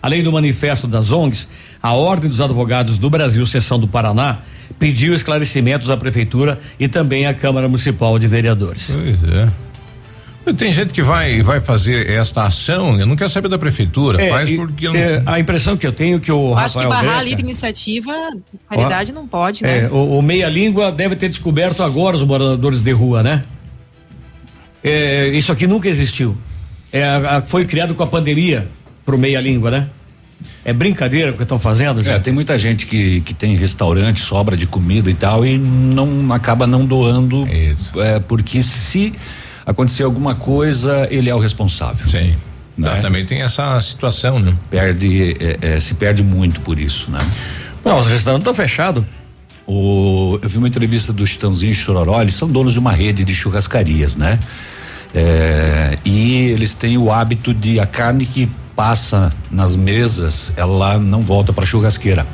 Além 0.00 0.22
do 0.22 0.32
manifesto 0.32 0.86
das 0.86 1.10
ONGs, 1.10 1.48
a 1.82 1.92
Ordem 1.92 2.30
dos 2.30 2.40
Advogados 2.40 2.98
do 2.98 3.10
Brasil, 3.10 3.44
seção 3.46 3.78
do 3.78 3.88
Paraná, 3.88 4.38
pediu 4.78 5.14
esclarecimentos 5.14 5.90
à 5.90 5.96
prefeitura 5.96 6.60
e 6.78 6.86
também 6.86 7.26
à 7.26 7.34
Câmara 7.34 7.68
Municipal 7.68 8.18
de 8.18 8.28
Vereadores. 8.28 8.90
Pois 8.92 9.24
é. 9.24 9.65
Tem 10.54 10.72
gente 10.72 10.92
que 10.92 11.02
vai 11.02 11.42
vai 11.42 11.60
fazer 11.60 12.08
esta 12.08 12.44
ação, 12.44 12.98
eu 13.00 13.06
não 13.06 13.16
quero 13.16 13.28
saber 13.30 13.48
da 13.48 13.58
prefeitura, 13.58 14.22
É, 14.22 14.28
faz 14.30 14.50
porque 14.52 14.86
é, 14.86 15.20
a 15.26 15.40
impressão 15.40 15.76
que 15.76 15.86
eu 15.86 15.92
tenho 15.92 16.20
que 16.20 16.30
o 16.30 16.54
Acho 16.56 16.78
que 16.78 16.84
Rafael 16.84 16.88
barrar 16.88 17.04
a 17.04 17.12
Beca- 17.18 17.24
livre 17.24 17.42
iniciativa, 17.42 18.12
caridade 18.70 19.12
não 19.12 19.26
pode, 19.26 19.62
né? 19.64 19.86
É, 19.86 19.88
o, 19.90 20.18
o 20.18 20.22
Meia 20.22 20.48
Língua 20.48 20.92
deve 20.92 21.16
ter 21.16 21.28
descoberto 21.28 21.82
agora 21.82 22.14
os 22.16 22.22
moradores 22.22 22.82
de 22.82 22.92
rua, 22.92 23.22
né? 23.22 23.42
É, 24.84 25.28
isso 25.28 25.50
aqui 25.50 25.66
nunca 25.66 25.88
existiu. 25.88 26.36
É, 26.92 27.04
a- 27.04 27.36
a- 27.38 27.42
foi 27.42 27.64
criado 27.64 27.94
com 27.94 28.02
a 28.02 28.06
pandemia 28.06 28.68
pro 29.04 29.18
Meia 29.18 29.40
Língua, 29.40 29.70
né? 29.70 29.88
É 30.64 30.72
brincadeira 30.72 31.30
o 31.30 31.34
que 31.34 31.42
estão 31.42 31.58
fazendo, 31.58 32.00
É, 32.00 32.04
gente? 32.04 32.22
tem 32.22 32.32
muita 32.32 32.58
gente 32.58 32.86
que, 32.86 33.20
que 33.22 33.32
tem 33.34 33.56
restaurante, 33.56 34.20
sobra 34.20 34.56
de 34.56 34.66
comida 34.66 35.10
e 35.10 35.14
tal, 35.14 35.46
e 35.46 35.56
não 35.58 36.32
acaba 36.32 36.66
não 36.66 36.84
doando. 36.84 37.46
É, 37.48 38.20
porque 38.20 38.62
se 38.62 39.12
acontecer 39.66 40.04
alguma 40.04 40.36
coisa, 40.36 41.08
ele 41.10 41.28
é 41.28 41.34
o 41.34 41.38
responsável. 41.38 42.06
Sim. 42.06 42.34
Também 43.00 43.24
tem 43.24 43.42
essa 43.42 43.80
situação, 43.80 44.38
né? 44.38 44.54
Perde, 44.70 45.36
é, 45.40 45.58
é, 45.74 45.80
se 45.80 45.94
perde 45.94 46.22
muito 46.22 46.60
por 46.60 46.78
isso, 46.78 47.10
né? 47.10 47.26
Não, 47.84 47.98
os 47.98 48.06
restaurantes 48.06 48.42
estão 48.42 48.54
fechados. 48.54 49.04
O, 49.66 50.38
eu 50.42 50.48
vi 50.48 50.58
uma 50.58 50.68
entrevista 50.68 51.12
do 51.12 51.26
Chitãozinho 51.26 51.72
e 51.72 51.74
Chororó, 51.74 52.20
eles 52.22 52.34
são 52.34 52.46
donos 52.46 52.74
de 52.74 52.78
uma 52.78 52.92
rede 52.92 53.24
de 53.24 53.34
churrascarias, 53.34 54.14
né? 54.14 54.38
É, 55.14 55.98
e 56.04 56.48
eles 56.48 56.74
têm 56.74 56.98
o 56.98 57.10
hábito 57.10 57.54
de 57.54 57.80
a 57.80 57.86
carne 57.86 58.26
que 58.26 58.48
passa 58.76 59.32
nas 59.50 59.74
mesas, 59.74 60.52
ela 60.56 60.98
não 60.98 61.22
volta 61.22 61.52
para 61.52 61.64
churrasqueira, 61.64 62.26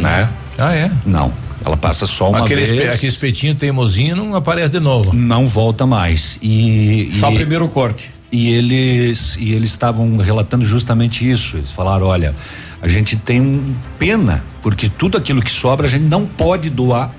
né? 0.00 0.28
Ah, 0.58 0.74
é? 0.74 0.90
Não, 1.06 1.32
ela 1.64 1.76
passa 1.76 2.06
só 2.06 2.30
uma 2.30 2.40
aquele, 2.40 2.62
espe- 2.62 2.76
vez. 2.76 2.94
aquele 2.94 3.10
espetinho 3.12 3.54
teimosinho 3.54 4.14
não 4.16 4.34
aparece 4.36 4.70
de 4.72 4.80
novo. 4.80 5.12
Não 5.14 5.46
volta 5.46 5.86
mais. 5.86 6.38
E, 6.42 7.12
Só 7.18 7.30
e- 7.30 7.32
o 7.32 7.36
primeiro 7.36 7.68
corte. 7.68 8.10
E 8.30 8.50
eles 8.52 9.36
e 9.38 9.52
eles 9.52 9.70
estavam 9.70 10.16
relatando 10.16 10.64
justamente 10.64 11.28
isso. 11.28 11.56
Eles 11.56 11.70
falaram, 11.70 12.06
olha, 12.06 12.34
a 12.82 12.88
gente 12.88 13.16
tem 13.16 13.40
um 13.40 13.74
pena 13.98 14.42
porque 14.60 14.88
tudo 14.88 15.16
aquilo 15.16 15.40
que 15.40 15.50
sobra 15.50 15.86
a 15.86 15.88
gente 15.90 16.02
não 16.02 16.26
pode 16.26 16.68
doar, 16.68 17.14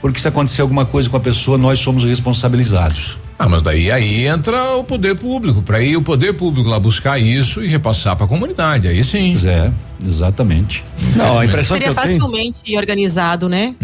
porque 0.00 0.18
se 0.18 0.26
acontecer 0.26 0.62
alguma 0.62 0.84
coisa 0.84 1.08
com 1.08 1.16
a 1.16 1.20
pessoa 1.20 1.56
nós 1.56 1.78
somos 1.78 2.04
responsabilizados. 2.04 3.16
Ah, 3.38 3.48
mas 3.48 3.62
daí 3.62 3.90
aí 3.90 4.26
entra 4.26 4.76
o 4.76 4.84
poder 4.84 5.14
público, 5.14 5.60
para 5.60 5.80
ir 5.80 5.96
o 5.96 6.02
poder 6.02 6.32
público 6.32 6.68
lá 6.68 6.80
buscar 6.80 7.18
isso 7.18 7.62
e 7.62 7.66
repassar 7.68 8.16
para 8.16 8.24
a 8.24 8.28
comunidade. 8.28 8.88
Aí 8.88 9.04
sim. 9.04 9.34
É, 9.46 9.70
exatamente. 10.06 10.82
Não, 11.14 11.38
a 11.38 11.44
impressão 11.44 11.76
Seria 11.76 11.92
que 11.92 11.98
eu 11.98 12.02
tenho. 12.02 12.20
facilmente 12.20 12.76
organizado, 12.76 13.48
né? 13.48 13.74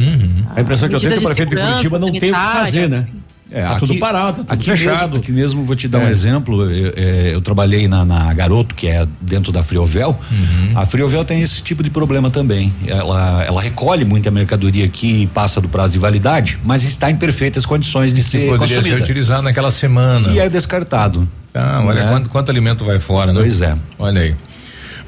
A 0.56 0.60
impressão 0.60 0.88
que 0.88 0.94
eu 0.94 1.00
tenho 1.00 1.12
é 1.12 1.16
que 1.18 1.24
o 1.24 1.26
prefeito 1.26 1.50
de 1.50 1.56
Curitiba 1.62 1.98
não 1.98 2.10
tem 2.10 2.30
o 2.30 2.34
que 2.34 2.40
fazer, 2.40 2.88
né? 2.88 3.06
É, 3.54 3.62
tá 3.64 3.76
tudo 3.78 3.98
parado, 3.98 4.38
tá 4.38 4.42
tudo 4.44 4.52
aqui 4.52 4.64
fechado. 4.64 5.00
Mesmo, 5.02 5.16
aqui 5.18 5.32
mesmo 5.32 5.62
vou 5.62 5.76
te 5.76 5.86
dar 5.86 5.98
um 5.98 6.06
É. 6.06 6.10
exemplo. 6.10 6.70
Eu, 6.70 6.92
é, 6.96 7.30
eu 7.34 7.40
trabalhei 7.40 7.86
na, 7.86 8.04
na 8.04 8.32
Garoto, 8.32 8.74
que 8.74 8.86
é 8.88 9.06
dentro 9.20 9.52
da 9.52 9.62
Friovel. 9.62 10.18
Uhum. 10.30 10.72
A 10.78 10.86
Friovel 10.86 11.24
tem 11.24 11.42
esse 11.42 11.62
tipo 11.62 11.82
de 11.82 11.90
problema 11.90 12.30
também. 12.30 12.72
Ela, 12.86 13.44
ela 13.44 13.60
recolhe 13.60 14.04
muita 14.04 14.30
mercadoria 14.30 14.88
que 14.88 15.26
passa 15.28 15.60
do 15.60 15.68
prazo 15.68 15.92
de 15.92 15.98
validade, 15.98 16.58
mas 16.64 16.82
está 16.84 17.10
em 17.10 17.16
perfeitas 17.16 17.66
condições 17.66 18.14
de 18.14 18.22
ser 18.22 18.48
Poderia 18.48 18.68
ser 18.68 18.74
consumida. 18.76 19.02
utilizado 19.02 19.42
naquela 19.42 19.70
semana. 19.70 20.28
E 20.30 20.38
é 20.38 20.48
descartado. 20.48 21.28
Ah, 21.54 21.82
olha 21.84 22.04
Né? 22.04 22.10
quanto, 22.10 22.30
quanto 22.30 22.50
alimento 22.50 22.84
vai 22.84 22.98
fora, 22.98 23.32
né? 23.32 23.38
Pois 23.40 23.60
é. 23.60 23.76
Olha 23.98 24.22
aí. 24.22 24.34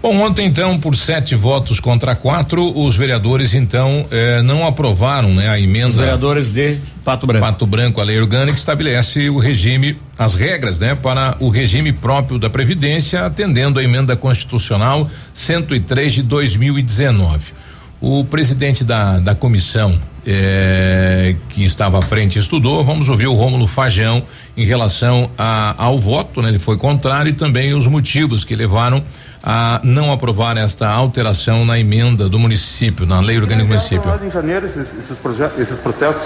Bom, 0.05 0.21
ontem 0.21 0.45
então, 0.45 0.79
por 0.79 0.95
sete 0.95 1.35
votos 1.35 1.81
contra 1.81 2.15
quatro, 2.15 2.79
os 2.79 2.95
vereadores 2.95 3.55
então 3.55 4.05
eh, 4.11 4.43
não 4.43 4.67
aprovaram 4.67 5.35
né, 5.35 5.49
a 5.49 5.59
emenda. 5.59 5.89
Os 5.89 5.95
vereadores 5.95 6.53
de 6.53 6.77
Pato 7.03 7.27
Branco. 7.27 7.47
Pato 7.47 7.67
Branco, 7.67 8.03
a 8.03 8.05
lei 8.05 8.21
orgânica 8.21 8.53
que 8.53 8.59
estabelece 8.59 9.31
o 9.31 9.39
regime, 9.39 9.97
as 10.19 10.35
regras, 10.35 10.79
né, 10.79 10.95
para 10.95 11.39
o 11.41 11.49
regime 11.49 11.91
próprio 11.91 12.39
da 12.39 12.51
Previdência, 12.51 13.25
atendendo 13.25 13.81
a 13.81 13.83
emenda 13.83 14.15
constitucional 14.15 15.09
103 15.33 16.13
de 16.13 16.23
2019. 16.23 17.55
O 17.99 18.27
presidente 18.27 18.85
da, 18.85 19.19
da 19.19 19.35
comissão 19.35 19.99
eh, 20.27 21.35
que 21.49 21.65
estava 21.65 22.01
à 22.01 22.03
frente 22.03 22.39
estudou, 22.39 22.85
vamos 22.85 23.09
ouvir 23.09 23.27
o 23.27 23.33
Rômulo 23.33 23.67
Fajão 23.67 24.23
em 24.55 24.67
relação 24.67 25.31
a, 25.39 25.75
ao 25.79 25.99
voto, 25.99 26.43
né? 26.43 26.51
Ele 26.51 26.59
foi 26.59 26.77
contrário 26.77 27.31
e 27.31 27.33
também 27.33 27.73
os 27.73 27.87
motivos 27.87 28.45
que 28.45 28.55
levaram 28.55 29.03
a 29.47 29.79
não 29.85 30.11
aprovar 30.11 30.57
esta 30.57 30.89
alteração 30.89 31.67
na 31.67 31.79
emenda 31.79 32.31
do 32.31 32.39
município, 32.39 33.05
na 33.05 33.21
lei 33.21 33.37
orgânica 33.37 33.67
do 33.67 33.69
município. 33.69 34.11
em 34.25 34.31
janeiro 34.31 34.65
esses, 34.65 34.99
esses, 34.99 35.21
esses 35.59 35.81
processos. 35.81 36.23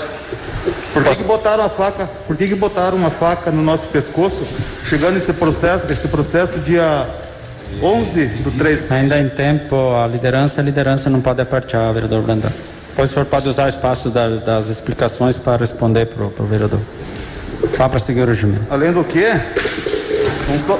Por 0.94 1.02
que, 1.02 1.16
que 1.16 1.24
botaram 1.24 1.64
a 1.64 1.68
faca? 1.68 2.08
Por 2.28 2.36
que, 2.36 2.46
que 2.46 2.54
botaram 2.54 2.96
uma 2.96 3.10
faca 3.10 3.50
no 3.50 3.60
nosso 3.60 3.88
pescoço? 3.88 4.46
Chegando 4.88 5.16
esse 5.16 5.32
processo, 5.32 5.90
esse 5.90 6.06
processo 6.06 6.60
dia 6.60 7.08
11 7.82 8.26
do 8.44 8.52
3. 8.52 8.92
Ainda 8.92 9.20
em 9.20 9.28
tempo, 9.28 9.96
a 9.96 10.06
liderança, 10.06 10.60
a 10.60 10.64
liderança 10.64 11.10
não 11.10 11.20
pode 11.20 11.40
apertar, 11.40 11.92
vereador 11.92 12.22
Brandão. 12.22 12.52
Depois 12.90 13.10
o 13.10 13.14
senhor 13.14 13.26
pode 13.26 13.48
usar 13.48 13.66
o 13.66 13.68
espaço 13.68 14.10
das, 14.10 14.40
das 14.40 14.68
explicações 14.68 15.36
para 15.36 15.56
responder 15.56 16.06
para 16.06 16.24
o 16.24 16.46
vereador. 16.46 16.80
Só 17.76 17.88
para 17.88 17.98
seguir 17.98 18.20
o 18.20 18.26
regimento. 18.26 18.62
Além 18.70 18.92
do 18.92 19.02
que, 19.02 19.26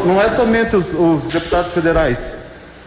não, 0.06 0.20
é 0.20 0.28
somente 0.28 0.76
os, 0.76 0.94
os 0.94 1.24
deputados 1.24 1.72
federais 1.72 2.18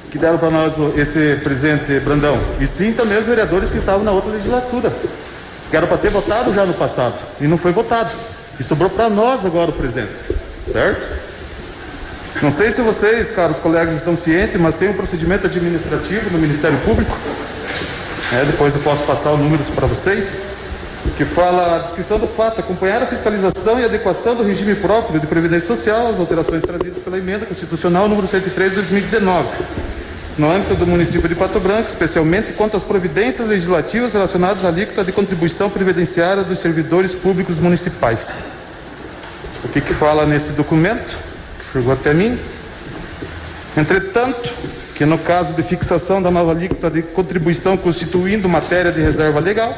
que 0.10 0.18
deram 0.18 0.38
para 0.38 0.50
nós 0.50 0.74
esse 0.98 1.40
presente 1.42 2.00
Brandão, 2.02 2.38
e 2.60 2.68
sim 2.68 2.92
também 2.92 3.18
os 3.18 3.26
vereadores 3.26 3.72
que 3.72 3.78
estavam 3.78 4.04
na 4.04 4.12
outra 4.12 4.32
legislatura, 4.32 4.92
que 5.70 5.78
era 5.78 5.88
para 5.88 5.98
ter 5.98 6.10
votado 6.10 6.54
já 6.54 6.66
no 6.66 6.74
passado, 6.74 7.16
e 7.40 7.48
não 7.48 7.58
foi 7.58 7.72
votado. 7.72 8.10
E 8.60 8.64
sobrou 8.64 8.90
para 8.90 9.10
nós 9.10 9.46
agora 9.46 9.70
o 9.70 9.74
presente, 9.74 10.12
certo? 10.72 11.22
Não 12.42 12.52
sei 12.52 12.72
se 12.72 12.82
vocês, 12.82 13.32
caros 13.32 13.58
colegas, 13.58 13.96
estão 13.96 14.18
cientes, 14.18 14.60
mas 14.60 14.76
tem 14.76 14.90
um 14.90 14.94
procedimento 14.94 15.48
administrativo 15.48 16.30
no 16.32 16.40
Ministério 16.40 16.78
Público. 16.80 17.16
É, 18.34 18.46
depois 18.46 18.74
eu 18.76 18.82
posso 18.82 19.04
passar 19.04 19.32
os 19.32 19.40
números 19.40 19.68
para 19.68 19.86
vocês. 19.88 20.38
Que 21.18 21.26
fala 21.26 21.78
a 21.78 21.80
descrição 21.80 22.20
do 22.20 22.28
fato, 22.28 22.60
acompanhar 22.60 23.02
a 23.02 23.06
fiscalização 23.06 23.80
e 23.80 23.86
adequação 23.86 24.36
do 24.36 24.44
regime 24.44 24.76
próprio 24.76 25.20
de 25.20 25.28
previdência 25.28 25.68
social 25.68 26.08
às 26.08 26.20
alterações 26.20 26.62
trazidas 26.64 27.00
pela 27.00 27.18
emenda 27.18 27.46
constitucional 27.46 28.08
número 28.08 28.28
103 28.28 28.70
de 28.70 28.76
2019, 28.76 29.48
no 30.38 30.52
âmbito 30.52 30.76
do 30.76 30.86
município 30.86 31.28
de 31.28 31.36
Pato 31.36 31.60
Branco, 31.60 31.90
especialmente 31.90 32.54
quanto 32.54 32.78
às 32.78 32.84
providências 32.84 33.48
legislativas 33.48 34.14
relacionadas 34.14 34.64
à 34.64 34.68
alíquota 34.68 35.04
de 35.04 35.12
contribuição 35.12 35.70
previdenciária 35.70 36.44
dos 36.44 36.60
servidores 36.60 37.14
públicos 37.14 37.58
municipais. 37.58 38.46
O 39.64 39.70
que 39.70 39.82
que 39.82 39.94
fala 39.94 40.26
nesse 40.26 40.54
documento 40.54 41.18
que 41.60 41.74
chegou 41.74 41.94
até 41.94 42.14
mim? 42.14 42.38
Entretanto, 43.76 44.50
que 44.96 45.06
no 45.06 45.18
caso 45.18 45.54
de 45.54 45.64
fixação 45.64 46.22
da 46.22 46.30
nova 46.30 46.52
alíquota 46.52 46.90
de 46.90 47.02
contribuição 47.02 47.76
constituindo 47.76 48.48
matéria 48.48 48.92
de 48.92 49.02
reserva 49.02 49.40
legal, 49.40 49.76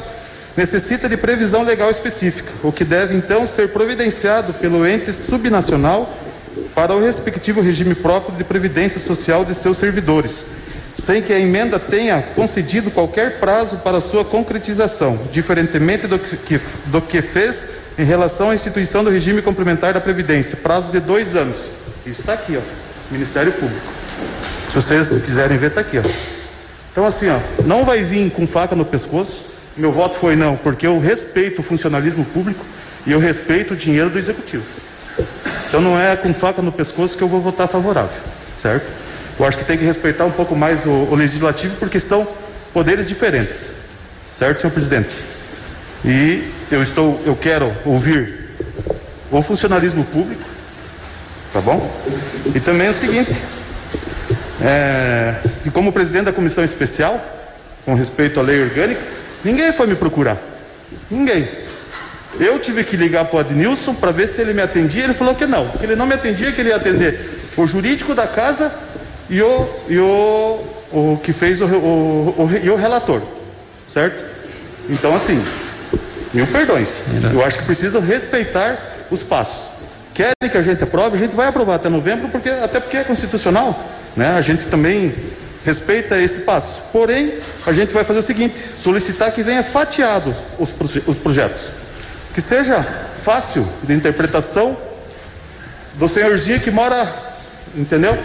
necessita 0.56 1.10
de 1.10 1.18
previsão 1.18 1.64
legal 1.64 1.90
específica, 1.90 2.52
o 2.64 2.72
que 2.72 2.86
deve 2.86 3.16
então 3.16 3.48
ser 3.48 3.70
providenciado 3.70 4.54
pelo 4.54 4.88
ente 4.88 5.12
subnacional 5.12 6.12
para 6.76 6.96
o 6.96 7.02
respectivo 7.02 7.62
regime 7.62 7.96
próprio 7.96 8.36
de 8.38 8.44
previdência 8.44 9.00
social 9.00 9.44
de 9.44 9.56
seus 9.56 9.78
servidores, 9.78 10.46
sem 10.96 11.22
que 11.22 11.34
a 11.34 11.40
emenda 11.40 11.80
tenha 11.80 12.22
concedido 12.36 12.92
qualquer 12.92 13.40
prazo 13.40 13.78
para 13.78 14.00
sua 14.00 14.24
concretização, 14.24 15.20
diferentemente 15.32 16.08
do 16.08 16.20
que, 16.20 16.60
do 16.88 17.02
que 17.02 17.22
fez 17.22 17.84
em 17.98 18.04
relação 18.04 18.50
à 18.50 18.56
instituição 18.56 19.04
do 19.04 19.10
regime 19.10 19.42
complementar 19.42 19.94
da 19.94 20.02
Previdência, 20.02 20.58
prazo 20.58 20.92
de 20.92 21.00
dois 21.00 21.36
anos. 21.36 21.58
Isso 22.06 22.22
está 22.22 22.34
aqui, 22.34 22.58
ó, 22.58 23.12
Ministério 23.12 23.52
Público. 23.52 23.82
Se 24.70 24.76
vocês 24.76 25.08
quiserem 25.24 25.58
ver, 25.58 25.68
está 25.68 25.82
aqui, 25.82 26.00
ó. 26.00 26.02
Então, 26.92 27.06
assim, 27.06 27.28
ó, 27.30 27.38
não 27.66 27.86
vai 27.86 28.04
vir 28.04 28.32
com 28.32 28.46
faca 28.48 28.76
no 28.76 28.86
pescoço. 28.86 29.53
Meu 29.76 29.92
voto 29.92 30.18
foi 30.18 30.36
não, 30.36 30.56
porque 30.56 30.86
eu 30.86 31.00
respeito 31.00 31.60
o 31.60 31.64
funcionalismo 31.64 32.24
público 32.26 32.64
e 33.06 33.12
eu 33.12 33.20
respeito 33.20 33.74
o 33.74 33.78
dinheiro 33.78 34.10
do 34.10 34.20
executivo. 34.20 34.64
Então, 35.68 35.82
não 35.82 36.00
é 36.00 36.16
com 36.16 36.34
faca 36.34 36.62
no 36.62 36.72
pescoço 36.72 37.18
que 37.18 37.24
eu 37.24 37.28
vou 37.28 37.42
votar 37.42 37.68
favorável, 37.68 38.16
certo? 38.62 38.86
Eu 39.40 39.46
acho 39.46 39.58
que 39.58 39.66
tem 39.66 39.78
que 39.78 39.84
respeitar 39.84 40.26
um 40.26 40.32
pouco 40.32 40.56
mais 40.56 40.86
o, 40.86 40.90
o 40.90 41.16
legislativo, 41.16 41.76
porque 41.78 42.00
são 42.00 42.28
poderes 42.72 43.08
diferentes, 43.08 43.78
certo, 44.38 44.62
senhor 44.62 44.72
presidente? 44.72 45.10
E 46.06 46.44
eu 46.72 46.84
estou, 46.84 47.20
eu 47.26 47.36
quero 47.36 47.72
ouvir 47.86 48.52
o 49.32 49.42
funcionalismo 49.42 50.04
público, 50.06 50.44
tá 51.52 51.62
bom? 51.62 51.92
E 52.54 52.60
também 52.60 52.88
é 52.88 52.90
o 52.92 52.94
seguinte, 52.94 53.34
é, 54.62 55.36
que 55.64 55.72
como 55.72 55.92
presidente 55.92 56.26
da 56.26 56.34
comissão 56.34 56.64
especial, 56.64 57.20
com 57.86 57.96
respeito 57.96 58.40
à 58.40 58.44
lei 58.44 58.62
orgânica, 58.62 59.02
ninguém 59.44 59.72
foi 59.72 59.88
me 59.88 59.96
procurar. 59.96 60.38
Ninguém. 61.10 61.48
Eu 62.40 62.60
tive 62.60 62.84
que 62.84 62.98
ligar 62.98 63.26
para 63.26 63.38
o 63.38 63.40
Adnilson 63.40 63.94
para 63.94 64.12
ver 64.12 64.28
se 64.28 64.42
ele 64.42 64.54
me 64.54 64.62
atendia. 64.62 65.04
Ele 65.04 65.14
falou 65.14 65.36
que 65.36 65.46
não, 65.46 65.68
que 65.70 65.86
ele 65.86 65.96
não 65.96 66.08
me 66.08 66.16
atendia, 66.16 66.52
que 66.52 66.62
ele 66.62 66.70
ia 66.70 66.76
atender 66.76 67.20
o 67.56 67.68
jurídico 67.68 68.16
da 68.16 68.26
casa 68.26 68.72
e 69.30 69.42
o, 69.42 69.70
e 69.88 70.00
o, 70.00 70.60
o 70.92 71.20
que 71.24 71.32
fez 71.32 71.62
o, 71.62 71.66
o, 71.66 72.36
o, 72.38 72.50
e 72.64 72.70
o 72.70 72.76
relator. 72.76 73.22
Certo? 73.92 74.16
Então, 74.90 75.16
assim, 75.16 75.42
mil 76.34 76.48
perdões. 76.48 77.04
Eu 77.32 77.46
acho 77.46 77.60
que 77.60 77.66
precisam 77.66 78.02
respeitar 78.02 78.78
os 79.12 79.22
passos. 79.24 79.72
Querem 80.14 80.34
que 80.52 80.58
a 80.58 80.62
gente 80.62 80.84
aprove, 80.84 81.16
a 81.16 81.20
gente 81.20 81.36
vai 81.36 81.48
aprovar 81.48 81.76
até 81.76 81.90
novembro, 81.90 82.30
porque, 82.30 82.50
até 82.50 82.80
porque 82.80 82.98
é 82.98 83.04
constitucional. 83.04 83.80
Né? 84.16 84.28
A 84.30 84.42
gente 84.42 84.66
também 84.66 85.14
respeita 85.66 86.18
esse 86.20 86.42
passo. 86.42 86.82
Porém, 86.92 87.34
a 87.66 87.72
gente 87.74 87.94
vai 87.94 88.04
fazer 88.04 88.20
o 88.20 88.24
seguinte: 88.24 88.56
solicitar 88.82 89.32
que 89.32 89.44
venha 89.44 89.64
fatiados 89.64 90.36
os, 90.60 90.70
proje- 90.70 91.04
os 91.08 91.18
projetos. 91.18 91.62
Que 92.34 92.42
seja 92.42 92.82
fácil 92.82 93.68
de 93.84 93.94
interpretação 93.94 94.76
do 95.96 96.08
senhorzinho 96.08 96.60
que 96.60 96.72
mora, 96.72 97.08
entendeu? 97.76 98.18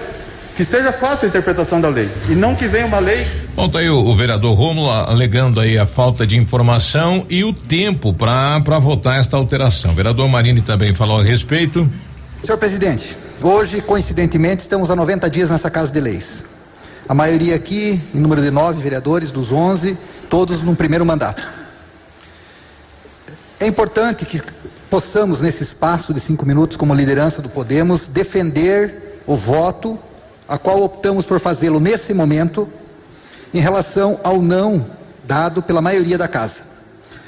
Que 0.56 0.64
seja 0.64 0.90
fácil 0.90 1.26
a 1.26 1.28
interpretação 1.28 1.80
da 1.80 1.88
lei. 1.88 2.08
E 2.28 2.32
não 2.34 2.54
que 2.56 2.66
venha 2.66 2.86
uma 2.86 2.98
lei 2.98 3.24
Bom, 3.54 3.68
tá 3.68 3.80
aí 3.80 3.90
o, 3.90 3.96
o 3.98 4.16
vereador 4.16 4.54
Rômulo 4.56 4.88
alegando 4.90 5.58
aí 5.60 5.76
a 5.76 5.84
falta 5.86 6.24
de 6.26 6.36
informação 6.36 7.26
e 7.28 7.42
o 7.44 7.52
tempo 7.52 8.12
para 8.14 8.60
para 8.60 8.78
votar 8.78 9.18
esta 9.18 9.36
alteração. 9.36 9.90
O 9.90 9.94
vereador 9.94 10.28
Marini 10.28 10.60
também 10.62 10.94
falou 10.94 11.20
a 11.20 11.24
respeito. 11.24 11.88
Senhor 12.40 12.56
presidente, 12.56 13.16
hoje, 13.42 13.80
coincidentemente, 13.80 14.62
estamos 14.62 14.90
a 14.92 14.96
90 14.96 15.28
dias 15.28 15.50
nessa 15.50 15.68
Casa 15.70 15.90
de 15.92 16.00
Leis. 16.00 16.46
A 17.08 17.14
maioria 17.14 17.56
aqui, 17.56 17.98
em 18.14 18.18
número 18.18 18.42
de 18.42 18.50
nove 18.50 18.82
vereadores, 18.82 19.30
dos 19.30 19.50
11, 19.50 19.96
todos 20.28 20.62
num 20.62 20.74
primeiro 20.74 21.06
mandato. 21.06 21.42
É 23.58 23.66
importante 23.66 24.26
que 24.26 24.42
possamos, 24.90 25.40
nesse 25.40 25.62
espaço 25.62 26.12
de 26.12 26.20
cinco 26.20 26.44
minutos, 26.44 26.76
como 26.76 26.92
liderança 26.92 27.40
do 27.40 27.48
Podemos, 27.48 28.08
defender 28.08 29.22
o 29.26 29.36
voto, 29.36 29.98
a 30.46 30.58
qual 30.58 30.82
optamos 30.82 31.24
por 31.24 31.40
fazê-lo 31.40 31.80
nesse 31.80 32.12
momento, 32.12 32.68
em 33.54 33.60
relação 33.60 34.20
ao 34.22 34.42
não 34.42 34.84
dado 35.24 35.62
pela 35.62 35.80
maioria 35.80 36.18
da 36.18 36.28
casa. 36.28 36.62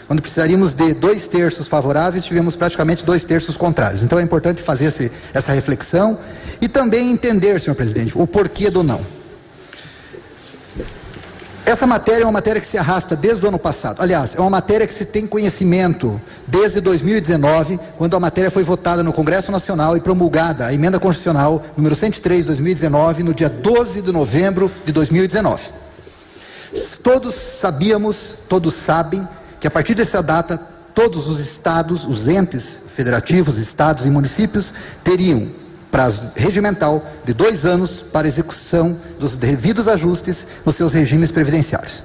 Quando 0.06 0.20
precisaríamos 0.20 0.74
de 0.74 0.92
dois 0.92 1.26
terços 1.26 1.68
favoráveis, 1.68 2.24
tivemos 2.24 2.54
praticamente 2.54 3.02
dois 3.02 3.24
terços 3.24 3.56
contrários. 3.56 4.02
Então 4.02 4.18
é 4.18 4.22
importante 4.22 4.60
fazer 4.60 4.86
esse, 4.86 5.10
essa 5.32 5.52
reflexão 5.52 6.18
e 6.60 6.68
também 6.68 7.10
entender, 7.10 7.58
senhor 7.60 7.76
presidente, 7.76 8.12
o 8.14 8.26
porquê 8.26 8.68
do 8.68 8.82
não. 8.82 9.19
Essa 11.70 11.86
matéria 11.86 12.24
é 12.24 12.26
uma 12.26 12.32
matéria 12.32 12.60
que 12.60 12.66
se 12.66 12.76
arrasta 12.76 13.14
desde 13.14 13.44
o 13.44 13.48
ano 13.48 13.58
passado. 13.58 14.02
Aliás, 14.02 14.34
é 14.34 14.40
uma 14.40 14.50
matéria 14.50 14.88
que 14.88 14.92
se 14.92 15.04
tem 15.04 15.24
conhecimento 15.24 16.20
desde 16.44 16.80
2019, 16.80 17.78
quando 17.96 18.16
a 18.16 18.18
matéria 18.18 18.50
foi 18.50 18.64
votada 18.64 19.04
no 19.04 19.12
Congresso 19.12 19.52
Nacional 19.52 19.96
e 19.96 20.00
promulgada 20.00 20.66
a 20.66 20.74
emenda 20.74 20.98
constitucional 20.98 21.62
número 21.76 21.94
103 21.94 22.40
de 22.40 22.46
2019, 22.48 23.22
no 23.22 23.32
dia 23.32 23.48
12 23.48 24.02
de 24.02 24.10
novembro 24.10 24.68
de 24.84 24.90
2019. 24.90 25.62
Todos 27.04 27.36
sabíamos, 27.36 28.38
todos 28.48 28.74
sabem, 28.74 29.26
que 29.60 29.68
a 29.68 29.70
partir 29.70 29.94
dessa 29.94 30.20
data, 30.20 30.60
todos 30.92 31.28
os 31.28 31.38
estados, 31.38 32.04
os 32.04 32.26
entes 32.26 32.82
federativos, 32.96 33.58
estados 33.58 34.06
e 34.06 34.10
municípios 34.10 34.74
teriam 35.04 35.46
prazo 35.90 36.32
regimental 36.36 37.04
de 37.24 37.32
dois 37.32 37.64
anos 37.66 38.02
para 38.12 38.28
execução 38.28 38.96
dos 39.18 39.36
devidos 39.36 39.88
ajustes 39.88 40.46
nos 40.64 40.76
seus 40.76 40.94
regimes 40.94 41.32
previdenciários. 41.32 42.04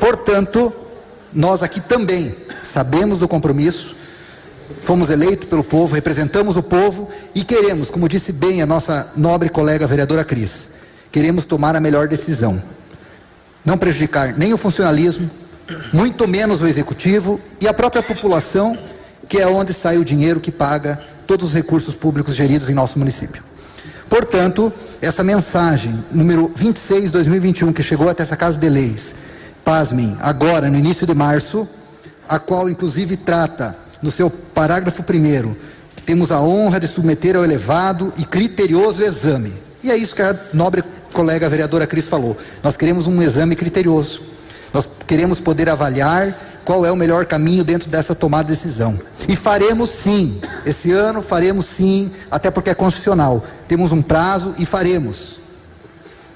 Portanto, 0.00 0.72
nós 1.32 1.62
aqui 1.62 1.80
também 1.80 2.34
sabemos 2.62 3.18
do 3.18 3.28
compromisso, 3.28 3.94
fomos 4.80 5.10
eleitos 5.10 5.48
pelo 5.48 5.64
povo, 5.64 5.94
representamos 5.94 6.56
o 6.56 6.62
povo 6.62 7.10
e 7.34 7.42
queremos, 7.44 7.90
como 7.90 8.08
disse 8.08 8.32
bem 8.32 8.62
a 8.62 8.66
nossa 8.66 9.10
nobre 9.16 9.48
colega 9.48 9.86
vereadora 9.86 10.24
Cris, 10.24 10.70
queremos 11.10 11.44
tomar 11.44 11.74
a 11.76 11.80
melhor 11.80 12.08
decisão. 12.08 12.62
Não 13.64 13.78
prejudicar 13.78 14.36
nem 14.36 14.52
o 14.52 14.58
funcionalismo, 14.58 15.28
muito 15.92 16.28
menos 16.28 16.60
o 16.60 16.66
executivo 16.66 17.40
e 17.60 17.66
a 17.66 17.74
própria 17.74 18.02
população, 18.02 18.76
que 19.28 19.38
é 19.38 19.46
onde 19.46 19.72
sai 19.72 19.98
o 19.98 20.04
dinheiro 20.04 20.40
que 20.40 20.52
paga 20.52 21.00
todos 21.26 21.48
os 21.48 21.54
recursos 21.54 21.94
públicos 21.94 22.34
geridos 22.34 22.68
em 22.68 22.74
nosso 22.74 22.98
município. 22.98 23.42
Portanto, 24.08 24.72
essa 25.00 25.24
mensagem 25.24 25.98
número 26.12 26.50
26 26.54 27.10
2021 27.10 27.72
que 27.72 27.82
chegou 27.82 28.08
até 28.08 28.22
essa 28.22 28.36
Casa 28.36 28.58
de 28.58 28.68
Leis, 28.68 29.16
pasmem, 29.64 30.16
agora 30.20 30.70
no 30.70 30.78
início 30.78 31.06
de 31.06 31.14
março, 31.14 31.66
a 32.28 32.38
qual 32.38 32.68
inclusive 32.68 33.16
trata 33.16 33.76
no 34.02 34.10
seu 34.10 34.30
parágrafo 34.30 35.02
primeiro 35.02 35.56
que 35.96 36.02
temos 36.02 36.30
a 36.30 36.40
honra 36.40 36.78
de 36.78 36.86
submeter 36.86 37.36
ao 37.36 37.44
elevado 37.44 38.12
e 38.16 38.24
criterioso 38.24 39.02
exame. 39.02 39.52
E 39.82 39.90
é 39.90 39.96
isso 39.96 40.14
que 40.14 40.22
a 40.22 40.38
nobre 40.52 40.84
colega 41.12 41.48
vereadora 41.48 41.86
Cris 41.86 42.08
falou. 42.08 42.36
Nós 42.62 42.76
queremos 42.76 43.06
um 43.06 43.22
exame 43.22 43.56
criterioso. 43.56 44.22
Nós 44.72 44.88
queremos 45.06 45.40
poder 45.40 45.68
avaliar 45.68 46.34
qual 46.64 46.84
é 46.84 46.90
o 46.90 46.96
melhor 46.96 47.26
caminho 47.26 47.62
dentro 47.62 47.88
dessa 47.88 48.14
tomada 48.14 48.44
de 48.44 48.54
decisão. 48.54 48.98
E 49.28 49.36
faremos 49.36 49.90
sim, 49.90 50.40
esse 50.64 50.90
ano 50.90 51.22
faremos 51.22 51.66
sim, 51.66 52.10
até 52.30 52.50
porque 52.50 52.70
é 52.70 52.74
constitucional. 52.74 53.44
Temos 53.68 53.92
um 53.92 54.02
prazo 54.02 54.54
e 54.58 54.66
faremos, 54.66 55.40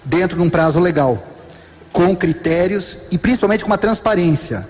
dentro 0.04 0.36
de 0.36 0.42
um 0.42 0.50
prazo 0.50 0.80
legal, 0.80 1.22
com 1.92 2.14
critérios 2.14 2.98
e 3.10 3.18
principalmente 3.18 3.64
com 3.64 3.70
uma 3.70 3.78
transparência, 3.78 4.66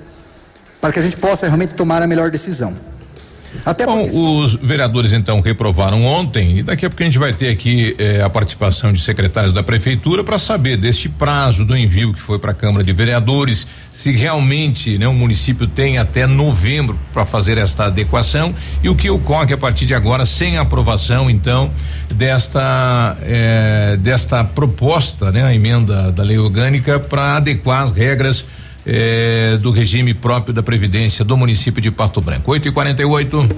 para 0.81 0.93
que 0.93 0.99
a 0.99 1.03
gente 1.03 1.17
possa 1.17 1.47
realmente 1.47 1.75
tomar 1.75 2.03
a 2.03 2.07
melhor 2.07 2.31
decisão. 2.31 2.75
Até 3.65 3.87
Bom, 3.87 4.03
os 4.03 4.55
vereadores 4.55 5.13
então 5.13 5.41
reprovaram 5.41 6.05
ontem 6.05 6.59
e 6.59 6.63
daqui 6.63 6.85
a 6.85 6.91
pouco 6.91 7.03
a 7.03 7.07
gente 7.07 7.19
vai 7.19 7.33
ter 7.33 7.49
aqui 7.49 7.95
eh, 7.99 8.23
a 8.23 8.29
participação 8.29 8.93
de 8.93 9.01
secretários 9.01 9.53
da 9.53 9.63
prefeitura 9.63 10.23
para 10.23 10.39
saber 10.39 10.77
deste 10.77 11.09
prazo 11.09 11.65
do 11.65 11.77
envio 11.77 12.13
que 12.13 12.21
foi 12.21 12.39
para 12.39 12.53
a 12.53 12.55
Câmara 12.55 12.85
de 12.85 12.93
Vereadores, 12.93 13.67
se 13.93 14.13
realmente 14.13 14.97
né, 14.97 15.09
o 15.09 15.13
município 15.13 15.67
tem 15.67 15.99
até 15.99 16.27
novembro 16.27 16.99
para 17.13 17.25
fazer 17.25 17.59
esta 17.59 17.87
adequação 17.87 18.55
e 18.83 18.89
o 18.89 18.95
que 18.95 19.11
ocorre 19.11 19.53
a 19.53 19.59
partir 19.59 19.87
de 19.87 19.95
agora 19.95 20.25
sem 20.25 20.57
aprovação 20.57 21.29
então 21.29 21.71
desta 22.15 23.17
eh, 23.23 23.97
desta 24.01 24.45
proposta, 24.45 25.33
né, 25.33 25.43
a 25.43 25.55
emenda 25.55 26.13
da 26.13 26.23
lei 26.23 26.39
orgânica 26.39 27.01
para 27.01 27.37
adequar 27.37 27.83
as 27.83 27.93
regras 27.93 28.45
eh, 28.89 29.59
do 29.61 29.71
regime 29.71 30.15
próprio 30.15 30.55
da 30.55 30.63
Previdência 30.63 31.25
do 31.25 31.37
município 31.37 31.81
de 31.81 31.91
Pato 31.91 32.21
Branco. 32.21 32.51
8 32.51 32.69
e 32.69 32.73
48 32.73 33.49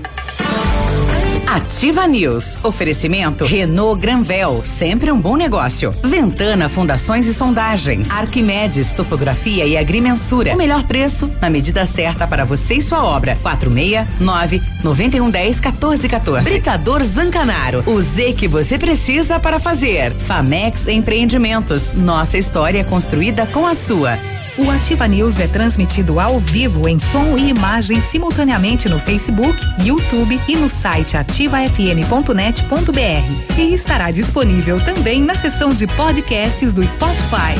Ativa 1.50 2.06
News. 2.06 2.58
Oferecimento 2.62 3.44
Renault 3.44 4.00
Granvel, 4.00 4.62
sempre 4.62 5.10
um 5.10 5.20
bom 5.20 5.36
negócio. 5.36 5.92
Ventana 6.00 6.68
Fundações 6.68 7.26
e 7.26 7.34
Sondagens. 7.34 8.08
Arquimedes 8.08 8.92
Topografia 8.92 9.66
e 9.66 9.76
Agrimensura. 9.76 10.54
O 10.54 10.56
melhor 10.56 10.84
preço 10.84 11.28
na 11.40 11.50
medida 11.50 11.84
certa 11.86 12.24
para 12.24 12.44
você 12.44 12.74
e 12.74 12.82
sua 12.82 13.02
obra. 13.02 13.36
469 13.42 14.62
9110 14.84 15.60
1414. 15.60 16.44
Britador 16.48 17.02
Zancanaro. 17.02 17.82
O 17.84 18.00
Z 18.00 18.34
que 18.34 18.46
você 18.46 18.78
precisa 18.78 19.40
para 19.40 19.58
fazer. 19.58 20.14
Famex 20.14 20.86
Empreendimentos. 20.86 21.92
Nossa 21.92 22.38
história 22.38 22.84
construída 22.84 23.44
com 23.44 23.66
a 23.66 23.74
sua. 23.74 24.16
O 24.58 24.70
Ativa 24.70 25.06
News 25.06 25.38
é 25.38 25.46
transmitido 25.46 26.18
ao 26.18 26.38
vivo 26.38 26.88
em 26.88 26.98
som 26.98 27.36
e 27.38 27.50
imagem 27.50 28.00
simultaneamente 28.00 28.88
no 28.88 28.98
Facebook, 28.98 29.58
YouTube 29.84 30.38
e 30.48 30.56
no 30.56 30.68
site 30.68 31.16
ativafm.net.br. 31.16 33.58
E 33.58 33.74
estará 33.74 34.10
disponível 34.10 34.80
também 34.84 35.22
na 35.22 35.34
seção 35.34 35.70
de 35.70 35.86
podcasts 35.86 36.72
do 36.72 36.82
Spotify. 36.82 37.54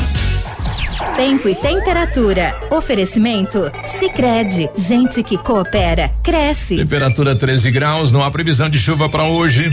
Tempo 1.15 1.47
e 1.47 1.55
temperatura. 1.55 2.55
Oferecimento? 2.69 3.71
Sicredi 3.99 4.69
Gente 4.75 5.23
que 5.23 5.37
coopera, 5.37 6.11
cresce. 6.23 6.75
Temperatura 6.75 7.35
13 7.35 7.71
graus, 7.71 8.11
não 8.11 8.23
há 8.23 8.29
previsão 8.29 8.69
de 8.69 8.79
chuva 8.79 9.09
para 9.09 9.23
hoje. 9.23 9.71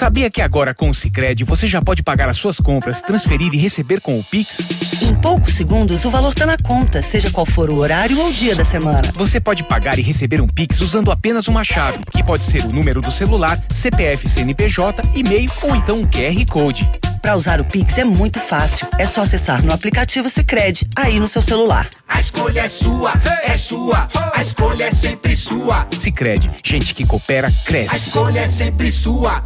Sabia 0.00 0.30
que 0.30 0.40
agora 0.40 0.72
com 0.72 0.88
o 0.88 0.94
Sicredi 0.94 1.44
você 1.44 1.66
já 1.66 1.82
pode 1.82 2.02
pagar 2.02 2.26
as 2.26 2.38
suas 2.38 2.58
compras, 2.58 3.02
transferir 3.02 3.52
e 3.52 3.58
receber 3.58 4.00
com 4.00 4.18
o 4.18 4.24
Pix? 4.24 4.60
Em 5.02 5.14
poucos 5.16 5.52
segundos, 5.52 6.06
o 6.06 6.08
valor 6.08 6.30
está 6.30 6.46
na 6.46 6.56
conta, 6.56 7.02
seja 7.02 7.30
qual 7.30 7.44
for 7.44 7.68
o 7.68 7.76
horário 7.76 8.18
ou 8.18 8.30
o 8.30 8.32
dia 8.32 8.56
da 8.56 8.64
semana. 8.64 9.02
Você 9.12 9.38
pode 9.38 9.62
pagar 9.62 9.98
e 9.98 10.02
receber 10.02 10.40
um 10.40 10.48
Pix 10.48 10.80
usando 10.80 11.12
apenas 11.12 11.48
uma 11.48 11.62
chave, 11.62 11.98
que 12.12 12.24
pode 12.24 12.44
ser 12.44 12.64
o 12.64 12.72
número 12.72 13.02
do 13.02 13.12
celular, 13.12 13.62
CPF 13.68 14.26
CNPJ, 14.26 15.02
e-mail 15.14 15.50
ou 15.62 15.76
então 15.76 16.00
um 16.00 16.06
QR 16.06 16.46
Code. 16.46 17.09
Para 17.20 17.36
usar 17.36 17.60
o 17.60 17.64
Pix 17.64 17.98
é 17.98 18.04
muito 18.04 18.38
fácil. 18.38 18.86
É 18.98 19.04
só 19.04 19.22
acessar 19.22 19.62
no 19.64 19.72
aplicativo 19.72 20.28
Sicredi 20.30 20.88
aí 20.96 21.20
no 21.20 21.28
seu 21.28 21.42
celular. 21.42 21.88
A 22.08 22.18
escolha 22.18 22.62
é 22.62 22.68
sua, 22.68 23.12
é 23.42 23.56
sua. 23.56 24.08
A 24.34 24.40
escolha 24.40 24.84
é 24.84 24.90
sempre 24.90 25.36
sua. 25.36 25.86
Sicredi, 25.96 26.50
gente 26.64 26.94
que 26.94 27.06
coopera 27.06 27.52
cresce. 27.64 27.94
A 27.94 27.96
escolha 27.96 28.40
é 28.40 28.48
sempre 28.48 28.90
sua. 28.90 29.44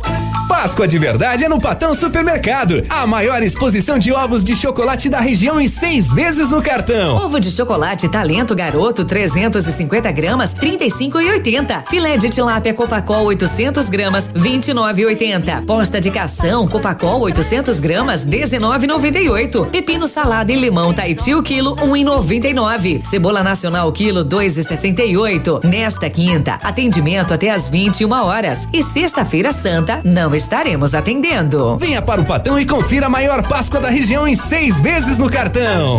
Páscoa 0.48 0.86
de 0.86 0.98
verdade 0.98 1.44
é 1.44 1.48
no 1.48 1.60
Patão 1.60 1.94
Supermercado. 1.94 2.84
A 2.88 3.06
maior 3.06 3.42
exposição 3.42 3.98
de 3.98 4.12
ovos 4.12 4.44
de 4.44 4.55
chocolate 4.55 5.09
da 5.09 5.20
região 5.20 5.60
em 5.60 5.66
seis 5.66 6.12
vezes 6.12 6.51
no 6.51 6.62
cartão. 6.62 7.16
Ovo 7.16 7.40
de 7.40 7.51
chocolate 7.51 8.09
Talento 8.09 8.55
Garoto 8.55 9.05
350 9.05 10.10
gramas 10.12 10.55
35,80. 10.55 11.86
Filé 11.88 12.16
de 12.16 12.28
tilápia 12.28 12.72
Copacol 12.72 13.24
800 13.26 13.88
gramas 13.88 14.32
29,80. 14.32 15.64
Posta 15.66 16.01
de 16.01 16.10
cação 16.10 16.66
Copacol 16.68 17.20
800 17.22 17.64
gramas 17.73 18.27
19,98. 18.27 19.70
Pepino 19.70 20.07
salada 20.07 20.53
e 20.53 20.57
limão 20.57 20.93
Taiti 20.93 21.35
o 21.35 21.43
quilo 21.43 21.74
1,99. 21.77 23.05
Cebola 23.05 23.43
nacional 23.43 23.91
quilo 23.93 24.24
2,68. 24.24 25.65
Nesta 25.65 26.11
quinta, 26.11 26.59
atendimento 26.62 27.32
até 27.32 27.51
às 27.51 27.66
21 27.66 28.11
horas 28.12 28.69
e 28.73 28.82
sexta-feira 28.82 29.53
santa 29.53 30.01
não 30.05 30.35
estaremos 30.35 30.95
atendendo. 30.95 31.78
Venha 31.78 32.03
para 32.03 32.20
o 32.20 32.24
Patão 32.24 32.59
e 32.61 32.66
confira 32.66 33.07
a 33.07 33.11
maior 33.11 33.47
Páscoa 33.47 33.81
da 33.81 33.89
região 33.89 34.28
em 34.28 34.36
seis 34.36 34.78
vezes 34.81 35.16
no 35.16 35.31
cartão. 35.31 35.97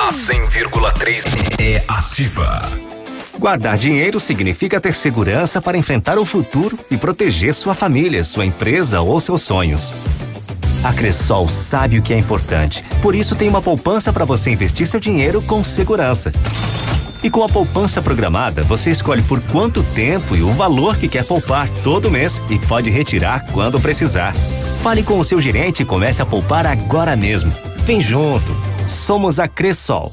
A 0.00 0.10
100,3 0.10 1.24
é 1.60 1.84
ativa. 1.86 2.62
Guardar 3.38 3.76
dinheiro 3.76 4.18
significa 4.18 4.80
ter 4.80 4.94
segurança 4.94 5.60
para 5.60 5.76
enfrentar 5.76 6.18
o 6.18 6.24
futuro 6.24 6.78
e 6.90 6.96
proteger 6.96 7.54
sua 7.54 7.74
família, 7.74 8.24
sua 8.24 8.46
empresa 8.46 9.00
ou 9.00 9.20
seus 9.20 9.42
sonhos. 9.42 9.94
A 10.84 10.92
Cressol 10.92 11.48
sabe 11.48 11.98
o 11.98 12.02
que 12.02 12.12
é 12.12 12.18
importante, 12.18 12.84
por 13.02 13.14
isso 13.14 13.34
tem 13.34 13.48
uma 13.48 13.60
poupança 13.60 14.12
para 14.12 14.24
você 14.24 14.50
investir 14.50 14.86
seu 14.86 15.00
dinheiro 15.00 15.42
com 15.42 15.64
segurança. 15.64 16.32
E 17.22 17.30
com 17.30 17.42
a 17.42 17.48
poupança 17.48 18.00
programada, 18.00 18.62
você 18.62 18.90
escolhe 18.90 19.22
por 19.22 19.40
quanto 19.40 19.82
tempo 19.82 20.36
e 20.36 20.42
o 20.42 20.52
valor 20.52 20.96
que 20.96 21.08
quer 21.08 21.24
poupar 21.24 21.68
todo 21.82 22.10
mês 22.10 22.40
e 22.48 22.58
pode 22.58 22.90
retirar 22.90 23.46
quando 23.52 23.80
precisar. 23.80 24.32
Fale 24.82 25.02
com 25.02 25.18
o 25.18 25.24
seu 25.24 25.40
gerente 25.40 25.82
e 25.82 25.86
comece 25.86 26.22
a 26.22 26.26
poupar 26.26 26.66
agora 26.66 27.16
mesmo. 27.16 27.52
Vem 27.78 28.00
junto. 28.00 28.56
Somos 28.86 29.40
a 29.40 29.48
Cressol. 29.48 30.12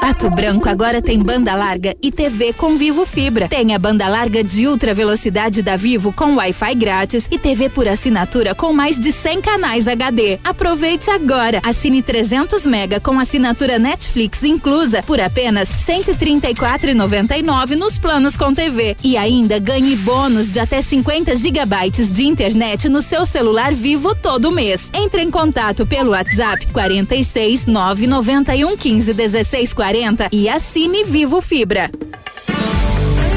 Pato 0.00 0.30
Branco 0.30 0.68
agora 0.68 1.02
tem 1.02 1.18
banda 1.18 1.54
larga 1.54 1.94
e 2.00 2.12
TV 2.12 2.52
com 2.52 2.76
Vivo 2.76 3.04
Fibra. 3.04 3.48
Tem 3.48 3.74
a 3.74 3.78
banda 3.78 4.08
larga 4.08 4.44
de 4.44 4.66
ultra 4.66 4.94
velocidade 4.94 5.60
da 5.60 5.76
Vivo 5.76 6.12
com 6.12 6.36
Wi-Fi 6.36 6.74
grátis 6.76 7.26
e 7.30 7.38
TV 7.38 7.68
por 7.68 7.88
assinatura 7.88 8.54
com 8.54 8.72
mais 8.72 8.98
de 8.98 9.10
100 9.10 9.42
canais 9.42 9.88
HD. 9.88 10.38
Aproveite 10.44 11.10
agora. 11.10 11.60
Assine 11.64 12.00
300 12.00 12.64
mega 12.64 13.00
com 13.00 13.18
assinatura 13.18 13.78
Netflix 13.78 14.44
inclusa 14.44 15.02
por 15.02 15.20
apenas 15.20 15.68
134,99 15.68 17.74
nos 17.74 17.98
planos 17.98 18.36
com 18.36 18.54
TV 18.54 18.96
e 19.02 19.16
ainda 19.16 19.58
ganhe 19.58 19.96
bônus 19.96 20.48
de 20.48 20.60
até 20.60 20.80
50 20.80 21.34
gigabytes 21.36 22.10
de 22.10 22.24
internet 22.24 22.88
no 22.88 23.02
seu 23.02 23.26
celular 23.26 23.74
Vivo 23.74 24.14
todo 24.14 24.52
mês. 24.52 24.90
Entre 24.94 25.22
em 25.22 25.30
contato 25.30 25.84
pelo 25.84 26.12
WhatsApp 26.12 26.64
46 26.68 27.66
991 27.66 28.76
15 28.76 29.12
16 29.12 29.74
40 29.74 29.87
e 30.30 30.50
assine 30.50 31.02
Vivo 31.02 31.40
Fibra. 31.40 31.90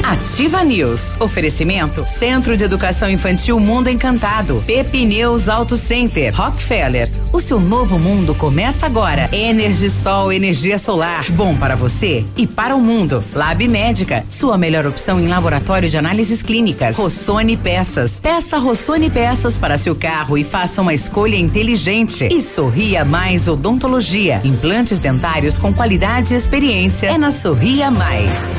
Ativa 0.02 0.64
News. 0.64 1.14
Oferecimento 1.20 2.04
Centro 2.06 2.56
de 2.56 2.64
Educação 2.64 3.08
Infantil 3.08 3.58
Mundo 3.60 3.88
Encantado. 3.88 4.62
Pepineus 4.66 5.48
Auto 5.48 5.76
Center. 5.76 6.34
Rockefeller. 6.34 7.08
O 7.32 7.40
seu 7.40 7.60
novo 7.60 7.98
mundo 7.98 8.34
começa 8.34 8.84
agora. 8.84 9.28
Energisol, 9.32 10.32
energia 10.32 10.78
solar. 10.78 11.24
Bom 11.30 11.56
para 11.56 11.76
você 11.76 12.24
e 12.36 12.46
para 12.46 12.74
o 12.74 12.80
mundo. 12.80 13.22
Lab 13.32 13.66
Médica. 13.68 14.24
Sua 14.28 14.58
melhor 14.58 14.86
opção 14.86 15.20
em 15.20 15.28
laboratório 15.28 15.88
de 15.88 15.96
análises 15.96 16.42
clínicas. 16.42 16.96
Rossoni 16.96 17.56
Peças. 17.56 18.18
Peça 18.18 18.58
Rossoni 18.58 19.08
Peças 19.08 19.56
para 19.56 19.78
seu 19.78 19.94
carro 19.94 20.36
e 20.36 20.42
faça 20.42 20.82
uma 20.82 20.92
escolha 20.92 21.36
inteligente. 21.36 22.28
E 22.30 22.40
Sorria 22.40 23.04
Mais 23.04 23.46
Odontologia. 23.46 24.40
Implantes 24.44 24.98
dentários 24.98 25.58
com 25.58 25.72
qualidade 25.72 26.34
e 26.34 26.36
experiência. 26.36 27.06
É 27.06 27.16
na 27.16 27.30
Sorria 27.30 27.90
Mais. 27.90 28.56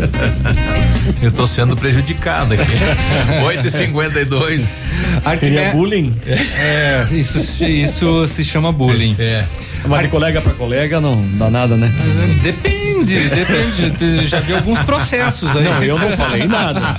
Eu 1.22 1.32
tô 1.32 1.46
sendo 1.46 1.76
prejudicado 1.76 2.54
aqui. 2.54 2.62
8h52. 3.44 4.64
Seria 5.38 5.70
bullying? 5.70 6.14
É, 6.26 7.06
isso, 7.10 7.64
isso 7.64 8.26
se 8.28 8.44
chama 8.44 8.72
bullying. 8.72 9.16
É. 9.18 9.44
Mas 9.86 10.02
de 10.02 10.08
colega 10.08 10.40
para 10.40 10.52
colega 10.52 11.00
não 11.00 11.24
dá 11.38 11.50
nada, 11.50 11.76
né? 11.76 11.92
Depende, 12.42 12.89
depende. 13.04 13.90
Tu 13.98 14.26
Já 14.26 14.40
vi 14.40 14.54
alguns 14.54 14.78
processos 14.80 15.54
aí. 15.56 15.64
Não, 15.64 15.82
eu 15.82 15.98
não 15.98 16.12
falei 16.12 16.46
nada. 16.46 16.80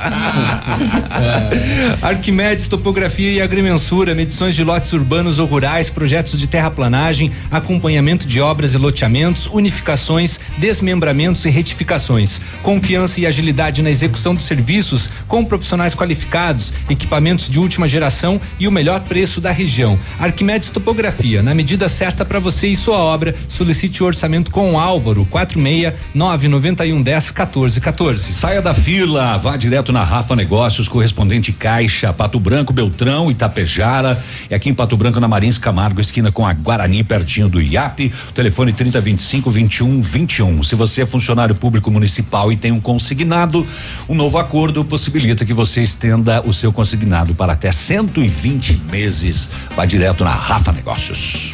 Arquimedes, 2.02 2.68
topografia 2.68 3.32
e 3.32 3.42
agrimensura, 3.42 4.14
medições 4.14 4.56
de 4.56 4.64
lotes 4.64 4.92
urbanos 4.94 5.40
ou 5.40 5.48
rurais, 5.48 5.90
projetos 5.90 6.40
de 6.40 6.48
terraplanagem, 6.48 7.32
acompanhamento 7.50 8.28
de 8.28 8.42
obras 8.42 8.74
e 8.74 8.78
loteamentos, 8.78 9.48
unificações, 9.48 10.40
desmembramentos 10.58 11.46
e 11.46 11.50
retificações. 11.50 12.42
Confiança 12.62 13.22
e 13.22 13.26
agilidade 13.26 13.82
na 13.82 13.90
execução 13.90 14.36
dos 14.36 14.46
serviços 14.46 15.10
com 15.28 15.44
profissionais 15.44 15.96
qualificados, 15.96 16.74
equipamentos 16.90 17.50
de 17.50 17.60
última 17.60 17.88
geração 17.88 18.40
e 18.60 18.68
o 18.68 18.72
melhor 18.72 19.00
preço 19.02 19.42
da 19.42 19.52
região. 19.52 19.98
Arquimedes 20.20 20.70
Topografia, 20.70 21.42
na 21.42 21.54
medida 21.54 21.90
certa 21.90 22.26
para 22.26 22.40
você 22.40 22.68
e 22.68 22.76
sua 22.76 22.98
obra. 22.98 23.36
Solicite 23.48 24.04
o 24.04 24.06
orçamento 24.06 24.52
com 24.52 24.74
o 24.74 24.80
Álvaro, 24.80 25.26
46 25.26 25.91
991 26.14 27.02
10 27.02 27.32
14 27.32 27.82
14. 27.82 28.34
Saia 28.34 28.62
da 28.62 28.74
fila, 28.74 29.38
vá 29.38 29.58
direto 29.58 29.92
na 29.92 30.04
Rafa 30.04 30.36
Negócios, 30.36 30.88
correspondente 30.88 31.52
Caixa, 31.52 32.12
Pato 32.12 32.40
Branco, 32.40 32.74
Beltrão, 32.74 33.32
Itapejara. 33.32 34.22
É 34.50 34.56
aqui 34.56 34.70
em 34.70 34.74
Pato 34.74 34.98
Branco, 34.98 35.20
na 35.20 35.28
Marins 35.28 35.58
Camargo, 35.58 36.02
esquina 36.02 36.32
com 36.32 36.46
a 36.46 36.54
Guarani, 36.54 37.04
pertinho 37.04 37.50
do 37.50 37.62
IAP. 37.62 38.12
Telefone 38.34 38.74
3025 38.74 39.52
21 39.52 40.02
21. 40.02 40.64
Se 40.64 40.76
você 40.76 41.02
é 41.02 41.06
funcionário 41.06 41.56
público 41.56 41.90
municipal 41.92 42.52
e 42.52 42.58
tem 42.58 42.72
um 42.72 42.80
consignado, 42.80 43.66
um 44.08 44.16
novo 44.16 44.38
acordo 44.38 44.84
possibilita 44.84 45.46
que 45.46 45.54
você 45.54 45.82
estenda 45.82 46.42
o 46.46 46.54
seu 46.54 46.72
consignado 46.72 47.34
para 47.36 47.54
até 47.54 47.72
120 47.72 48.82
meses. 48.92 49.50
Vá 49.76 49.86
direto 49.86 50.24
na 50.24 50.32
Rafa 50.32 50.72
Negócios. 50.72 51.54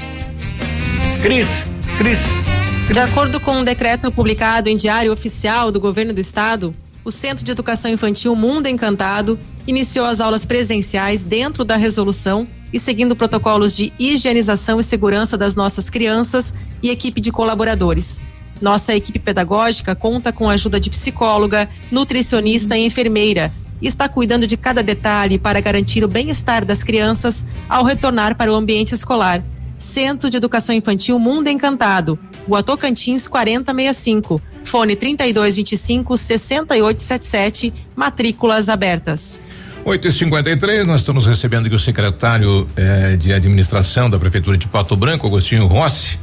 Cris, 1.22 1.66
Cris. 1.98 2.67
De 2.92 3.00
acordo 3.00 3.40
com 3.40 3.52
um 3.52 3.64
decreto 3.66 4.10
publicado 4.12 4.70
em 4.70 4.78
Diário 4.78 5.12
Oficial 5.12 5.72
do 5.72 5.80
Governo 5.80 6.14
do 6.14 6.22
Estado, 6.22 6.74
o 7.04 7.12
Centro 7.12 7.44
de 7.44 7.52
Educação 7.52 7.92
Infantil 7.92 8.34
Mundo 8.34 8.68
Encantado 8.68 9.38
iniciou 9.68 10.06
as 10.06 10.22
aulas 10.22 10.46
presenciais 10.46 11.22
dentro 11.22 11.66
da 11.66 11.76
resolução 11.76 12.48
e 12.72 12.80
seguindo 12.80 13.16
protocolos 13.16 13.76
de 13.76 13.92
higienização 14.00 14.80
e 14.80 14.84
segurança 14.84 15.38
das 15.38 15.54
nossas 15.54 15.90
crianças 15.90 16.54
e 16.82 16.90
equipe 16.90 17.20
de 17.20 17.32
colaboradores. 17.32 18.22
Nossa 18.62 18.96
equipe 18.96 19.20
pedagógica 19.20 19.94
conta 19.94 20.32
com 20.32 20.50
a 20.50 20.54
ajuda 20.54 20.80
de 20.80 20.90
psicóloga, 20.90 21.70
nutricionista 21.92 22.78
e 22.78 22.86
enfermeira 22.86 23.52
e 23.82 23.88
está 23.88 24.08
cuidando 24.08 24.48
de 24.48 24.56
cada 24.56 24.82
detalhe 24.82 25.38
para 25.38 25.60
garantir 25.60 26.06
o 26.06 26.08
bem-estar 26.08 26.66
das 26.66 26.84
crianças 26.84 27.46
ao 27.68 27.84
retornar 27.84 28.36
para 28.36 28.52
o 28.52 28.56
ambiente 28.56 28.96
escolar. 28.96 29.44
Centro 29.78 30.30
de 30.30 30.38
Educação 30.38 30.74
Infantil 30.74 31.20
Mundo 31.20 31.50
Encantado, 31.50 32.18
Rua 32.48 32.64
Tocantins 32.64 33.28
4065, 33.28 34.42
fone 34.64 34.96
3225 34.96 36.18
6877, 36.18 37.74
matrículas 37.96 38.70
abertas. 38.70 39.40
8 39.84 40.08
e 40.08 40.12
53 40.12 40.86
nós 40.88 41.02
estamos 41.02 41.26
recebendo 41.26 41.68
aqui 41.68 41.76
o 41.76 41.80
secretário 41.80 42.68
eh, 42.76 43.16
de 43.18 43.32
administração 43.32 44.10
da 44.10 44.20
Prefeitura 44.20 44.58
de 44.58 44.68
Pato 44.68 44.96
Branco, 44.98 45.26
Agostinho 45.28 45.66
Rossi, 45.66 46.20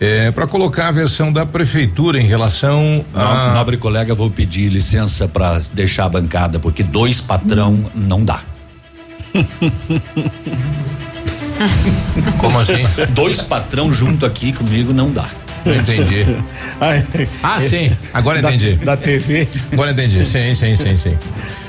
eh, 0.00 0.30
para 0.30 0.46
colocar 0.46 0.88
a 0.88 0.92
versão 0.92 1.30
da 1.32 1.44
Prefeitura 1.44 2.18
em 2.18 2.26
relação 2.26 3.04
a. 3.14 3.48
No- 3.48 3.54
Nobre 3.54 3.76
colega, 3.76 4.14
vou 4.14 4.30
pedir 4.30 4.68
licença 4.70 5.28
para 5.28 5.60
deixar 5.74 6.06
a 6.06 6.08
bancada, 6.08 6.58
porque 6.58 6.82
dois 6.82 7.20
patrão 7.20 7.90
não 7.94 8.24
dá. 8.24 8.40
Como 12.38 12.58
assim? 12.58 12.82
Dois 13.14 13.40
patrão 13.42 13.92
junto 13.92 14.24
aqui 14.26 14.52
comigo 14.52 14.92
não 14.92 15.10
dá. 15.10 15.28
Não 15.64 15.74
entendi. 15.74 16.24
Ah, 17.42 17.60
sim. 17.60 17.90
Agora 18.12 18.42
Da- 18.42 18.48
entendi. 18.52 18.74
Da 18.84 18.96
TV. 18.96 19.48
Agora 19.72 19.92
entendi. 19.92 20.24
Sim, 20.24 20.54
sim, 20.54 20.76
sim, 20.76 20.98
sim. 20.98 21.16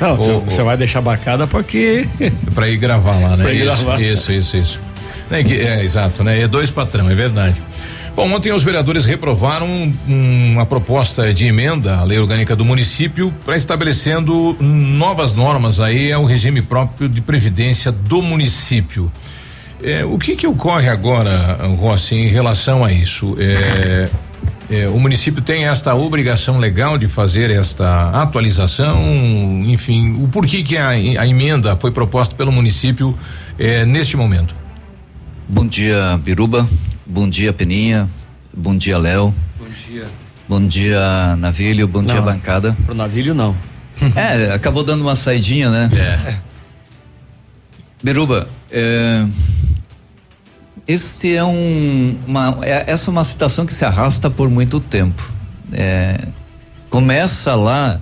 Não, 0.01 0.17
você- 0.17 0.63
vai 0.63 0.75
deixar 0.75 1.01
bacana 1.01 1.47
porque. 1.47 2.07
Para 2.53 2.67
ir 2.67 2.77
gravar 2.77 3.17
lá, 3.19 3.37
né? 3.37 3.43
Pra 3.43 3.53
ir 3.53 3.65
isso, 3.67 3.83
gravar. 3.83 4.01
isso, 4.01 4.31
isso, 4.31 4.57
isso. 4.57 4.79
É, 5.31 5.39
é, 5.41 5.83
exato, 5.83 6.23
né? 6.23 6.41
É 6.41 6.47
dois 6.47 6.69
patrão, 6.71 7.09
é 7.09 7.15
verdade. 7.15 7.61
Bom, 8.15 8.31
ontem 8.31 8.51
os 8.53 8.63
vereadores 8.63 9.03
reprovaram 9.05 9.67
um- 9.67 10.51
uma 10.53 10.65
proposta 10.65 11.33
de 11.33 11.45
emenda 11.45 11.97
à 11.97 12.03
lei 12.03 12.17
orgânica 12.17 12.55
do 12.55 12.63
município 12.65 13.33
para 13.45 13.55
estabelecendo 13.57 14.55
novas 14.59 15.33
normas 15.33 15.79
aí 15.79 16.11
ao 16.11 16.23
regime 16.25 16.61
próprio 16.61 17.07
de 17.09 17.21
previdência 17.21 17.91
do 17.91 18.21
município. 18.21 19.11
É, 19.85 20.03
o 20.03 20.17
que 20.17 20.35
que 20.35 20.47
ocorre 20.47 20.89
agora, 20.89 21.59
Rossi, 21.77 22.15
em 22.15 22.27
relação 22.27 22.83
a 22.83 22.91
isso? 22.91 23.37
É, 23.37 24.09
é, 24.67 24.87
o 24.87 24.99
município 24.99 25.43
tem 25.43 25.67
esta 25.67 25.93
obrigação 25.93 26.57
legal 26.57 26.97
de 26.97 27.07
fazer 27.07 27.51
esta 27.51 28.09
atualização, 28.09 28.97
enfim, 29.67 30.19
o 30.23 30.27
porquê 30.27 30.63
que 30.63 30.75
a, 30.75 30.89
a 30.89 31.27
emenda 31.27 31.75
foi 31.75 31.91
proposta 31.91 32.35
pelo 32.35 32.51
município 32.51 33.15
é, 33.59 33.85
neste 33.85 34.17
momento? 34.17 34.55
Bom 35.47 35.67
dia, 35.67 36.17
Biruba. 36.17 36.67
Bom 37.05 37.29
dia, 37.29 37.53
Peninha. 37.53 38.09
Bom 38.57 38.75
dia, 38.75 38.97
Léo. 38.97 39.31
Bom 39.59 39.67
dia. 39.69 40.05
Bom 40.49 40.67
dia, 40.67 41.35
Navilho. 41.37 41.87
Bom 41.87 42.01
dia, 42.01 42.15
Não. 42.15 42.23
bancada. 42.23 42.75
Pro 42.87 42.95
navilho 42.95 43.35
não. 43.35 43.55
É, 44.15 44.51
acabou 44.51 44.83
dando 44.83 45.01
uma 45.01 45.15
saidinha, 45.15 45.69
né? 45.69 45.91
É. 45.95 46.37
Biruba, 48.03 48.47
é, 48.71 49.25
esse 50.87 51.35
é 51.35 51.43
um, 51.43 52.15
uma, 52.27 52.59
é- 52.61 52.85
essa 52.87 53.09
é 53.09 53.11
uma 53.11 53.23
situação 53.23 53.65
que 53.65 53.73
se 53.73 53.83
arrasta 53.85 54.29
por 54.29 54.49
muito 54.49 54.79
tempo. 54.79 55.31
É, 55.71 56.19
começa 56.89 57.55
lá 57.55 57.99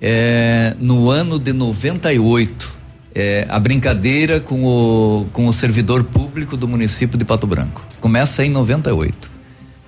é, 0.00 0.74
no 0.78 1.10
ano 1.10 1.38
de 1.38 1.52
98, 1.52 2.80
é, 3.14 3.46
a 3.48 3.58
brincadeira 3.58 4.40
com 4.40 4.64
o, 4.64 5.26
com 5.32 5.46
o 5.46 5.52
servidor 5.52 6.04
público 6.04 6.56
do 6.56 6.68
município 6.68 7.18
de 7.18 7.24
Pato 7.24 7.46
Branco. 7.46 7.82
Começa 8.00 8.44
em 8.44 8.50
98. 8.50 9.31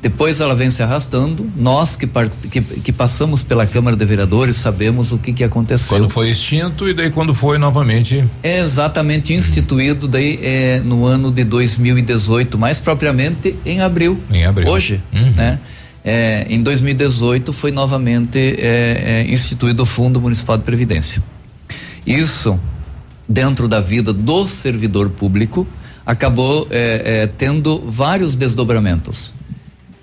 Depois 0.04 0.38
ela 0.38 0.54
vem 0.54 0.68
se 0.68 0.82
arrastando. 0.82 1.50
Nós 1.56 1.96
que, 1.96 2.06
que, 2.50 2.60
que 2.60 2.92
passamos 2.92 3.42
pela 3.42 3.66
Câmara 3.66 3.96
de 3.96 4.04
Vereadores 4.04 4.56
sabemos 4.56 5.12
o 5.12 5.18
que, 5.18 5.32
que 5.32 5.42
aconteceu. 5.42 5.88
Quando 5.88 6.10
foi 6.10 6.28
extinto 6.28 6.86
e 6.86 6.92
daí 6.92 7.08
quando 7.08 7.32
foi 7.32 7.56
novamente. 7.56 8.22
É 8.42 8.60
exatamente 8.60 9.32
instituído 9.32 10.06
daí 10.06 10.38
é, 10.42 10.82
no 10.84 11.06
ano 11.06 11.30
de 11.30 11.42
2018, 11.42 12.58
mais 12.58 12.78
propriamente 12.78 13.56
em 13.64 13.80
abril. 13.80 14.20
Em 14.30 14.44
abril. 14.44 14.68
Hoje, 14.68 15.00
né? 15.10 15.58
É, 16.04 16.44
em 16.50 16.62
2018 16.62 17.50
foi 17.54 17.72
novamente 17.72 18.38
é, 18.38 19.24
é, 19.26 19.32
instituído 19.32 19.84
o 19.84 19.86
Fundo 19.86 20.20
Municipal 20.20 20.58
de 20.58 20.64
Previdência. 20.64 21.22
Isso, 22.06 22.60
dentro 23.26 23.66
da 23.66 23.80
vida 23.80 24.12
do 24.12 24.46
servidor 24.46 25.08
público, 25.08 25.66
acabou 26.04 26.68
é, 26.70 27.22
é, 27.22 27.26
tendo 27.26 27.82
vários 27.86 28.36
desdobramentos. 28.36 29.32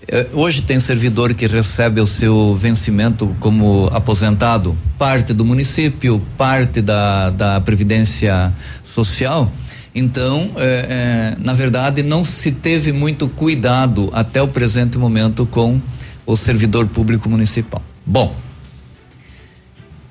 É, 0.07 0.27
Hoje 0.33 0.61
tem 0.61 0.79
servidor 0.79 1.33
que 1.33 1.45
recebe 1.45 2.01
o 2.01 2.07
seu 2.07 2.55
vencimento 2.55 3.35
como 3.39 3.87
aposentado, 3.93 4.75
parte 4.97 5.33
do 5.33 5.45
município, 5.45 6.21
parte 6.37 6.81
da, 6.81 7.29
da 7.29 7.61
Previdência 7.61 8.51
Social. 8.83 9.51
Então, 9.93 10.51
é, 10.55 11.35
é, 11.37 11.37
na 11.39 11.53
verdade, 11.53 12.01
não 12.01 12.23
se 12.23 12.51
teve 12.51 12.91
muito 12.91 13.27
cuidado 13.27 14.09
até 14.13 14.41
o 14.41 14.47
presente 14.47 14.97
momento 14.97 15.45
com 15.45 15.79
o 16.25 16.35
servidor 16.35 16.87
público 16.87 17.29
municipal. 17.29 17.81
Bom, 18.05 18.35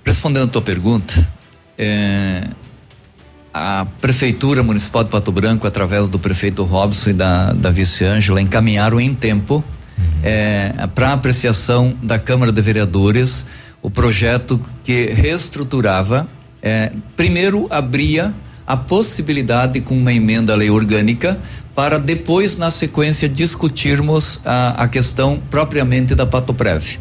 respondendo 0.04 0.44
a 0.44 0.48
tua 0.48 0.62
pergunta, 0.62 1.26
é, 1.78 2.44
a 3.52 3.86
Prefeitura 4.00 4.62
Municipal 4.62 5.02
de 5.02 5.10
Pato 5.10 5.32
Branco, 5.32 5.66
através 5.66 6.08
do 6.08 6.18
prefeito 6.18 6.62
Robson 6.62 7.10
e 7.10 7.12
da, 7.14 7.52
da 7.52 7.70
vice 7.70 8.04
Ângela, 8.04 8.40
encaminharam 8.40 9.00
em 9.00 9.14
tempo 9.14 9.64
para 10.94 11.12
apreciação 11.12 11.96
da 12.02 12.18
Câmara 12.18 12.52
de 12.52 12.60
Vereadores 12.60 13.46
o 13.82 13.90
projeto 13.90 14.60
que 14.84 15.06
reestruturava, 15.06 16.28
eh, 16.62 16.92
primeiro 17.16 17.66
abria 17.70 18.34
a 18.66 18.76
possibilidade 18.76 19.80
com 19.80 19.96
uma 19.96 20.12
emenda 20.12 20.52
à 20.52 20.56
lei 20.56 20.68
orgânica 20.68 21.38
para 21.74 21.98
depois, 21.98 22.58
na 22.58 22.70
sequência, 22.70 23.28
discutirmos 23.28 24.40
a, 24.44 24.82
a 24.82 24.88
questão 24.88 25.40
propriamente 25.50 26.14
da 26.14 26.26
Patoprev 26.26 26.98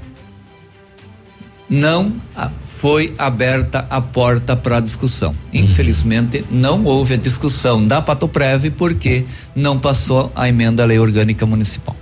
não 1.70 2.14
ah, 2.36 2.50
foi 2.64 3.14
aberta 3.18 3.86
a 3.90 4.02
porta 4.02 4.56
para 4.56 4.78
a 4.78 4.80
discussão. 4.80 5.36
Infelizmente, 5.54 6.44
não 6.50 6.84
houve 6.86 7.14
a 7.14 7.18
discussão 7.18 7.86
da 7.86 8.02
Patoprev 8.02 8.72
porque 8.72 9.26
não 9.56 9.78
passou 9.78 10.32
a 10.36 10.50
emenda 10.50 10.82
à 10.82 10.86
lei 10.86 10.98
orgânica 10.98 11.46
municipal. 11.46 11.96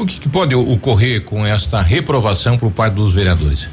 O 0.00 0.06
que, 0.06 0.18
que 0.18 0.30
pode 0.30 0.54
ocorrer 0.54 1.22
com 1.24 1.44
esta 1.44 1.82
reprovação 1.82 2.56
por 2.56 2.72
parte 2.72 2.94
dos 2.94 3.12
vereadores? 3.12 3.68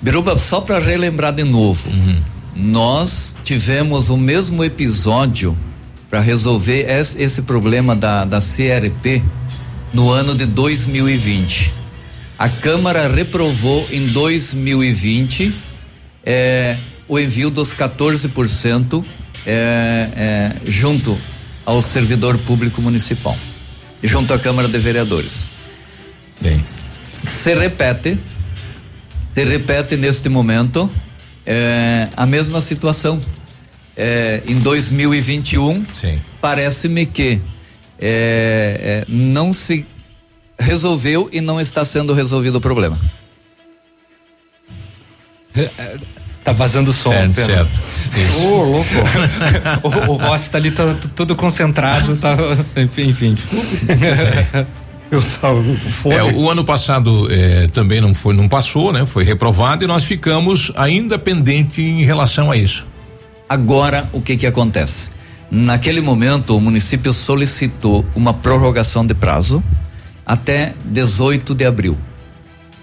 Biruba, 0.00 0.38
só 0.38 0.60
para 0.60 0.78
relembrar 0.78 1.32
de 1.32 1.42
novo, 1.42 1.90
nós 2.54 3.34
tivemos 3.42 4.08
o 4.08 4.16
mesmo 4.16 4.62
episódio 4.62 5.58
para 6.08 6.20
resolver 6.20 6.88
esse, 6.88 7.20
esse 7.20 7.42
problema 7.42 7.96
da, 7.96 8.24
da 8.24 8.38
CRP 8.38 9.20
no 9.92 10.12
ano 10.12 10.32
de 10.32 10.46
2020. 10.46 11.72
A 12.38 12.48
Câmara 12.48 13.08
reprovou 13.08 13.84
em 13.90 14.06
2020 14.06 15.52
eh, 16.24 16.76
o 17.08 17.18
envio 17.18 17.50
dos 17.50 17.74
14% 17.74 19.04
eh, 19.44 20.08
eh, 20.14 20.56
junto 20.64 21.18
ao 21.64 21.82
servidor 21.82 22.38
público 22.38 22.80
municipal, 22.80 23.36
junto 24.06 24.32
à 24.32 24.38
Câmara 24.38 24.68
de 24.68 24.78
Vereadores. 24.78 25.46
Bem. 26.40 26.64
Se 27.28 27.54
repete, 27.54 28.18
se 29.34 29.44
repete 29.44 29.96
neste 29.96 30.28
momento 30.28 30.90
eh, 31.44 32.08
a 32.16 32.24
mesma 32.24 32.60
situação. 32.60 33.20
Eh, 33.96 34.42
em 34.46 34.58
2021, 34.58 35.84
parece-me 36.40 37.06
que 37.06 37.40
eh, 37.98 39.04
não 39.08 39.52
se 39.52 39.86
resolveu 40.58 41.28
e 41.32 41.40
não 41.40 41.60
está 41.60 41.84
sendo 41.84 42.12
resolvido 42.12 42.56
o 42.56 42.60
problema. 42.60 42.98
Tá 46.46 46.52
vazando 46.52 46.92
som, 46.92 47.10
Certo, 47.10 47.34
Pedro. 47.34 47.54
certo. 47.54 48.40
Ô, 48.40 48.62
louco. 48.62 48.88
o, 49.82 50.12
o 50.12 50.16
Rossi 50.16 50.48
tá 50.48 50.58
ali 50.58 50.70
tá, 50.70 50.94
todo 51.16 51.34
concentrado, 51.34 52.16
tá, 52.16 52.36
enfim, 52.76 53.08
enfim. 53.08 53.36
Eu 55.10 55.20
tava 55.40 55.60
com 55.60 55.76
fome. 55.76 56.14
É, 56.14 56.22
o 56.22 56.48
ano 56.48 56.64
passado 56.64 57.26
eh, 57.32 57.68
também 57.72 58.00
não 58.00 58.14
foi, 58.14 58.32
não 58.32 58.48
passou, 58.48 58.92
né? 58.92 59.04
Foi 59.04 59.24
reprovado 59.24 59.82
e 59.82 59.88
nós 59.88 60.04
ficamos 60.04 60.70
ainda 60.76 61.18
pendente 61.18 61.82
em 61.82 62.04
relação 62.04 62.48
a 62.48 62.56
isso. 62.56 62.86
Agora, 63.48 64.08
o 64.12 64.20
que 64.20 64.36
que 64.36 64.46
acontece? 64.46 65.10
Naquele 65.50 66.00
momento, 66.00 66.56
o 66.56 66.60
município 66.60 67.12
solicitou 67.12 68.04
uma 68.14 68.32
prorrogação 68.32 69.04
de 69.04 69.14
prazo 69.14 69.60
até 70.24 70.74
18 70.84 71.56
de 71.56 71.64
abril. 71.64 71.96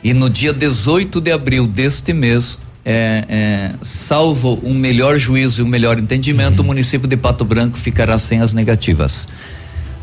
E 0.04 0.14
no 0.14 0.30
dia 0.30 0.52
18 0.52 1.22
de 1.22 1.32
abril 1.32 1.66
deste 1.66 2.12
mês, 2.12 2.60
é, 2.86 3.26
é, 3.30 3.72
salvo 3.82 4.60
um 4.64 4.74
melhor 4.74 5.18
juízo 5.18 5.62
e 5.62 5.64
um 5.64 5.68
melhor 5.68 5.98
entendimento, 5.98 6.60
uhum. 6.60 6.66
o 6.66 6.68
município 6.68 7.08
de 7.08 7.16
Pato 7.16 7.46
Branco 7.46 7.78
ficará 7.78 8.18
sem 8.18 8.42
as 8.42 8.54
negativas. 8.54 9.28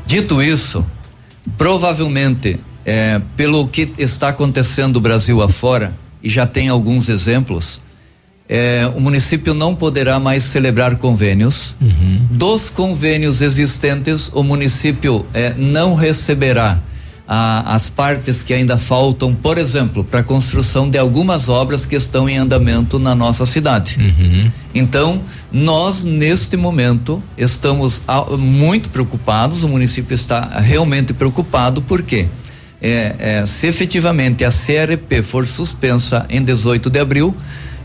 Dito 0.06 0.42
isso, 0.42 0.84
provavelmente, 1.58 2.58
é, 2.84 3.20
pelo 3.36 3.68
que 3.68 3.92
está 3.98 4.28
acontecendo 4.28 4.94
no 4.94 5.00
Brasil 5.00 5.42
afora, 5.42 5.92
e 6.22 6.28
já 6.28 6.46
tem 6.46 6.68
alguns 6.68 7.08
exemplos, 7.08 7.80
é, 8.48 8.90
o 8.96 9.00
município 9.00 9.54
não 9.54 9.76
poderá 9.76 10.18
mais 10.18 10.42
celebrar 10.42 10.96
convênios. 10.96 11.76
Uhum. 11.80 12.26
Dos 12.30 12.68
convênios 12.68 13.42
existentes, 13.42 14.30
o 14.34 14.42
município 14.42 15.24
é, 15.32 15.54
não 15.54 15.94
receberá 15.94 16.80
a, 17.32 17.76
as 17.76 17.88
partes 17.88 18.42
que 18.42 18.52
ainda 18.52 18.76
faltam, 18.76 19.32
por 19.32 19.56
exemplo, 19.56 20.02
para 20.02 20.18
a 20.18 20.22
construção 20.24 20.90
de 20.90 20.98
algumas 20.98 21.48
obras 21.48 21.86
que 21.86 21.94
estão 21.94 22.28
em 22.28 22.36
andamento 22.36 22.98
na 22.98 23.14
nossa 23.14 23.46
cidade. 23.46 23.96
Uhum. 24.00 24.50
Então, 24.74 25.22
nós, 25.52 26.04
neste 26.04 26.56
momento, 26.56 27.22
estamos 27.38 28.02
muito 28.36 28.88
preocupados, 28.88 29.62
o 29.62 29.68
município 29.68 30.12
está 30.12 30.58
realmente 30.58 31.12
preocupado, 31.12 31.80
por 31.80 32.02
quê? 32.02 32.26
É, 32.82 33.14
é, 33.20 33.46
se 33.46 33.68
efetivamente 33.68 34.44
a 34.44 34.50
CRP 34.50 35.22
for 35.22 35.46
suspensa 35.46 36.26
em 36.28 36.42
18 36.42 36.90
de 36.90 36.98
abril, 36.98 37.32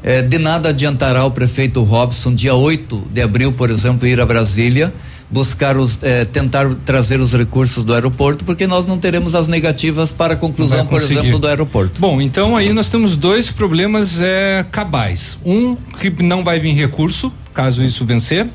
é, 0.01 0.23
de 0.23 0.39
nada 0.39 0.69
adiantará 0.69 1.23
o 1.23 1.29
prefeito 1.29 1.83
Robson, 1.83 2.33
dia 2.33 2.55
8 2.55 3.09
de 3.13 3.21
abril, 3.21 3.51
por 3.51 3.69
exemplo, 3.69 4.07
ir 4.07 4.19
a 4.19 4.25
Brasília 4.25 4.91
buscar 5.29 5.75
os 5.75 6.03
eh, 6.03 6.25
tentar 6.25 6.73
trazer 6.85 7.19
os 7.19 7.33
recursos 7.33 7.83
do 7.83 7.93
aeroporto 7.93 8.45
porque 8.45 8.67
nós 8.67 8.85
não 8.85 8.97
teremos 8.97 9.33
as 9.33 9.47
negativas 9.47 10.11
para 10.11 10.35
a 10.35 10.37
conclusão 10.37 10.85
por 10.85 11.01
exemplo 11.01 11.39
do 11.39 11.47
aeroporto. 11.47 11.99
Bom 11.99 12.21
então 12.21 12.55
aí 12.55 12.71
nós 12.71 12.89
temos 12.89 13.15
dois 13.15 13.51
problemas 13.51 14.21
é, 14.21 14.65
cabais. 14.71 15.39
Um 15.43 15.75
que 15.75 16.09
não 16.23 16.43
vai 16.43 16.59
vir 16.59 16.73
recurso 16.73 17.33
caso 17.53 17.83
isso 17.83 18.05
vencer 18.05 18.47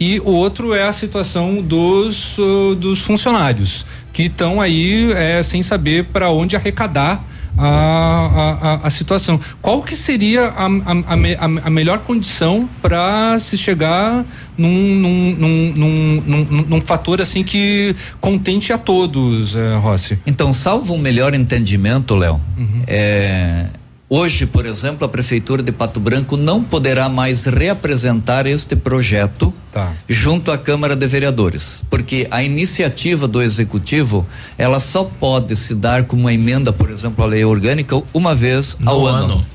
e 0.00 0.20
o 0.20 0.30
outro 0.30 0.74
é 0.74 0.82
a 0.88 0.92
situação 0.92 1.62
dos 1.62 2.36
uh, 2.38 2.74
dos 2.74 3.00
funcionários 3.00 3.86
que 4.12 4.24
estão 4.24 4.60
aí 4.60 5.12
é, 5.12 5.42
sem 5.42 5.62
saber 5.62 6.06
para 6.06 6.30
onde 6.30 6.56
arrecadar 6.56 7.24
a, 7.58 8.78
a, 8.82 8.86
a, 8.86 8.90
situação. 8.90 9.38
Qual 9.60 9.82
que 9.82 9.94
seria 9.94 10.46
a, 10.46 10.66
a, 10.66 11.44
a 11.64 11.70
melhor 11.70 11.98
condição 12.00 12.68
para 12.80 13.38
se 13.40 13.58
chegar 13.58 14.24
num, 14.56 14.70
num, 14.70 15.34
num, 15.36 16.22
num, 16.24 16.44
num, 16.68 16.80
fator 16.80 17.20
assim 17.20 17.42
que 17.42 17.94
contente 18.20 18.72
a 18.72 18.78
todos, 18.78 19.56
eh, 19.56 19.76
Rossi? 19.76 20.18
Então, 20.26 20.52
salvo 20.52 20.94
um 20.94 20.98
melhor 20.98 21.34
entendimento, 21.34 22.14
Léo, 22.14 22.40
uhum. 22.56 22.82
é, 22.86 23.66
Hoje, 24.10 24.46
por 24.46 24.64
exemplo, 24.64 25.04
a 25.04 25.08
Prefeitura 25.08 25.62
de 25.62 25.70
Pato 25.70 26.00
Branco 26.00 26.34
não 26.34 26.64
poderá 26.64 27.10
mais 27.10 27.44
reapresentar 27.44 28.46
este 28.46 28.74
projeto 28.74 29.52
tá. 29.70 29.92
junto 30.08 30.50
à 30.50 30.56
Câmara 30.56 30.96
de 30.96 31.06
Vereadores, 31.06 31.82
porque 31.90 32.26
a 32.30 32.42
iniciativa 32.42 33.28
do 33.28 33.42
Executivo 33.42 34.26
ela 34.56 34.80
só 34.80 35.04
pode 35.04 35.54
se 35.54 35.74
dar 35.74 36.06
como 36.06 36.22
uma 36.22 36.32
emenda, 36.32 36.72
por 36.72 36.90
exemplo, 36.90 37.22
à 37.22 37.26
lei 37.26 37.44
orgânica 37.44 38.02
uma 38.14 38.34
vez 38.34 38.78
no 38.80 38.90
ao 38.90 39.06
ano. 39.06 39.24
ano. 39.24 39.46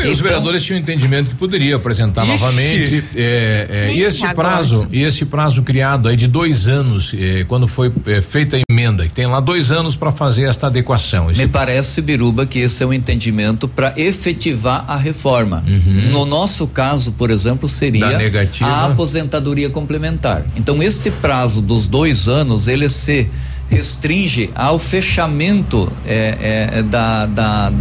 Então, 0.00 0.12
os 0.12 0.20
vereadores 0.20 0.62
tinham 0.62 0.78
entendimento 0.78 1.30
que 1.30 1.36
poderia 1.36 1.76
apresentar 1.76 2.24
ixi, 2.24 2.32
novamente. 2.32 3.04
É, 3.14 3.88
é, 3.90 3.94
e 3.94 4.02
este 4.02 4.24
agora. 4.24 4.48
prazo, 4.48 4.86
e 4.90 5.02
esse 5.02 5.24
prazo 5.24 5.62
criado 5.62 6.08
aí 6.08 6.16
de 6.16 6.26
dois 6.26 6.68
anos, 6.68 7.14
é, 7.18 7.44
quando 7.44 7.68
foi 7.68 7.92
é, 8.06 8.20
feita 8.20 8.56
a 8.56 8.60
emenda, 8.70 9.06
que 9.06 9.12
tem 9.12 9.26
lá 9.26 9.40
dois 9.40 9.70
anos 9.70 9.96
para 9.96 10.10
fazer 10.10 10.44
esta 10.44 10.66
adequação. 10.66 11.28
Me 11.36 11.46
parece, 11.46 12.00
Biruba, 12.00 12.46
que 12.46 12.58
esse 12.58 12.82
é 12.82 12.86
um 12.86 12.92
entendimento 12.92 13.68
para 13.68 13.92
efetivar 13.96 14.84
a 14.88 14.96
reforma. 14.96 15.62
Uhum. 15.66 16.10
No 16.10 16.24
nosso 16.24 16.66
caso, 16.66 17.12
por 17.12 17.30
exemplo, 17.30 17.68
seria 17.68 18.18
a 18.62 18.86
aposentadoria 18.86 19.70
complementar. 19.70 20.44
Então, 20.56 20.82
este 20.82 21.10
prazo 21.10 21.60
dos 21.60 21.88
dois 21.88 22.28
anos, 22.28 22.68
ele 22.68 22.88
se 22.88 23.28
restringe 23.70 24.50
ao 24.54 24.78
fechamento 24.78 25.90
é, 26.06 26.68
é, 26.74 26.82
da, 26.82 27.26
da 27.26 27.72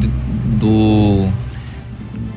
do 0.62 1.28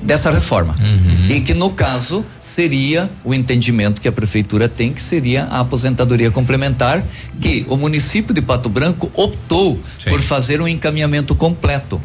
dessa 0.04 0.30
reforma. 0.30 0.76
Uhum. 0.78 1.30
E 1.30 1.40
que 1.40 1.54
no 1.54 1.70
caso 1.70 2.24
seria 2.54 3.10
o 3.24 3.34
entendimento 3.34 4.00
que 4.00 4.06
a 4.06 4.12
prefeitura 4.12 4.68
tem, 4.68 4.92
que 4.92 5.02
seria 5.02 5.44
a 5.44 5.60
aposentadoria 5.60 6.30
complementar, 6.30 7.04
que 7.40 7.66
o 7.68 7.76
município 7.76 8.32
de 8.32 8.40
Pato 8.40 8.68
Branco 8.68 9.10
optou 9.12 9.80
Sim. 10.02 10.10
por 10.10 10.20
fazer 10.20 10.60
um 10.60 10.68
encaminhamento 10.68 11.34
completo 11.34 12.00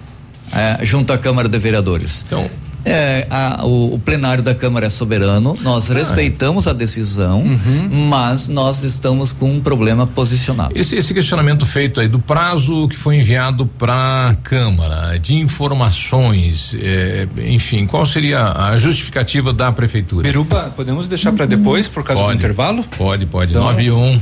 é, 0.52 0.84
junto 0.84 1.14
à 1.14 1.18
Câmara 1.18 1.48
de 1.48 1.60
Vereadores. 1.60 2.24
Então, 2.26 2.50
é, 2.85 3.27
a, 3.30 3.65
o, 3.65 3.95
o, 3.95 3.99
plenário 3.99 4.43
da 4.43 4.56
Câmara 4.56 4.85
é 4.85 4.89
soberano, 4.89 5.57
nós 5.61 5.89
ah, 5.89 5.93
respeitamos 5.93 6.68
é. 6.68 6.69
a 6.69 6.73
decisão, 6.73 7.41
uhum. 7.41 8.07
mas 8.10 8.47
nós 8.47 8.84
estamos 8.84 9.34
com 9.34 9.51
um 9.51 9.60
problema 9.60 10.07
posicional. 10.07 10.69
Esse, 10.73 10.95
esse, 10.95 11.14
questionamento 11.14 11.65
feito 11.65 11.99
aí 11.99 12.07
do 12.07 12.19
prazo 12.19 12.88
que 12.88 12.95
foi 12.95 13.18
enviado 13.18 13.65
para 13.65 14.30
a 14.30 14.35
Câmara, 14.35 15.18
de 15.18 15.35
informações, 15.35 16.76
é, 16.80 17.27
enfim, 17.47 17.85
qual 17.85 18.06
seria 18.06 18.53
a 18.53 18.77
justificativa 18.77 19.51
da 19.51 19.72
Prefeitura? 19.72 20.23
Peruba, 20.23 20.73
podemos 20.76 21.07
deixar 21.07 21.34
para 21.34 21.45
depois, 21.45 21.88
por 21.88 22.03
causa 22.03 22.23
pode, 22.23 22.34
do 22.34 22.38
intervalo? 22.38 22.84
Pode, 22.97 23.26
pode. 23.26 23.51
Então, 23.51 23.64
9 23.64 23.84
e 23.84 23.91
1. 23.91 23.99
Um. 23.99 24.22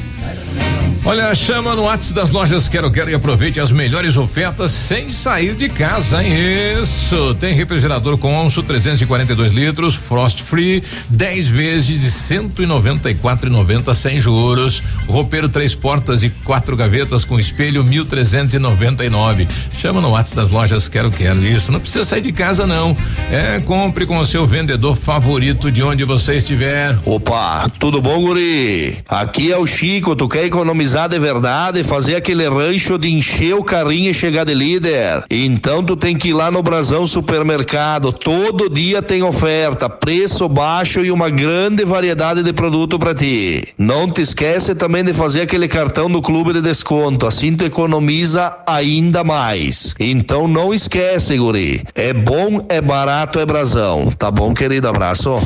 Olha, 1.03 1.33
chama 1.33 1.75
no 1.75 1.85
WhatsApp 1.85 2.13
das 2.13 2.29
lojas 2.29 2.69
Quero 2.69 2.91
Quero 2.91 3.09
e 3.09 3.15
aproveite 3.15 3.59
as 3.59 3.71
melhores 3.71 4.17
ofertas 4.17 4.71
sem 4.71 5.09
sair 5.09 5.55
de 5.55 5.67
casa, 5.67 6.23
hein? 6.23 6.31
Isso. 6.79 7.35
Tem 7.39 7.55
refrigerador 7.55 8.19
Consul 8.19 8.61
342 8.61 9.51
litros, 9.51 9.95
Frost 9.95 10.43
Free, 10.43 10.83
10 11.09 11.47
vezes 11.47 11.99
de 11.99 12.07
194,90 12.07 13.95
sem 13.95 14.21
juros. 14.21 14.83
Roupeiro 15.07 15.49
três 15.49 15.73
portas 15.73 16.21
e 16.21 16.29
quatro 16.29 16.77
gavetas 16.77 17.25
com 17.25 17.39
espelho 17.39 17.83
1.399. 17.83 19.47
Chama 19.81 20.01
no 20.01 20.11
WhatsApp 20.11 20.35
das 20.35 20.51
lojas 20.51 20.87
Quero 20.87 21.09
Quero. 21.09 21.43
Isso. 21.43 21.71
Não 21.71 21.79
precisa 21.79 22.05
sair 22.05 22.21
de 22.21 22.31
casa, 22.31 22.67
não. 22.67 22.95
É, 23.31 23.59
compre 23.61 24.05
com 24.05 24.19
o 24.19 24.25
seu 24.25 24.45
vendedor 24.45 24.95
favorito 24.95 25.71
de 25.71 25.81
onde 25.81 26.03
você 26.03 26.35
estiver. 26.35 26.95
Opa, 27.05 27.67
tudo 27.79 27.99
bom, 27.99 28.21
guri? 28.21 28.99
Aqui 29.09 29.51
é 29.51 29.57
o 29.57 29.65
Chico. 29.65 30.15
Tu 30.15 30.29
quer 30.29 30.45
economizar? 30.45 30.90
Economizar 30.91 31.09
de 31.09 31.19
verdade, 31.19 31.83
fazer 31.83 32.15
aquele 32.15 32.47
rancho 32.49 32.97
de 32.97 33.09
encher 33.09 33.55
o 33.55 33.63
carrinho 33.63 34.09
e 34.09 34.13
chegar 34.13 34.43
de 34.43 34.53
líder. 34.53 35.23
Então 35.29 35.83
tu 35.83 35.95
tem 35.95 36.17
que 36.17 36.29
ir 36.29 36.33
lá 36.33 36.51
no 36.51 36.61
Brasão 36.61 37.05
Supermercado. 37.05 38.11
Todo 38.11 38.69
dia 38.69 39.01
tem 39.01 39.23
oferta, 39.23 39.89
preço 39.89 40.49
baixo 40.49 41.03
e 41.03 41.11
uma 41.11 41.29
grande 41.29 41.85
variedade 41.85 42.43
de 42.43 42.51
produto 42.51 42.99
para 42.99 43.15
ti. 43.15 43.67
Não 43.77 44.11
te 44.11 44.21
esquece 44.21 44.75
também 44.75 45.03
de 45.03 45.13
fazer 45.13 45.41
aquele 45.41 45.67
cartão 45.67 46.09
do 46.09 46.21
clube 46.21 46.53
de 46.53 46.61
desconto. 46.61 47.25
Assim 47.25 47.55
tu 47.55 47.63
economiza 47.63 48.57
ainda 48.67 49.23
mais. 49.23 49.95
Então 49.99 50.47
não 50.47 50.73
esquece, 50.73 51.37
guri. 51.37 51.83
É 51.95 52.13
bom, 52.13 52.65
é 52.67 52.81
barato, 52.81 53.39
é 53.39 53.45
brasão. 53.45 54.11
Tá 54.17 54.29
bom, 54.29 54.53
querido? 54.53 54.89
Abraço. 54.89 55.39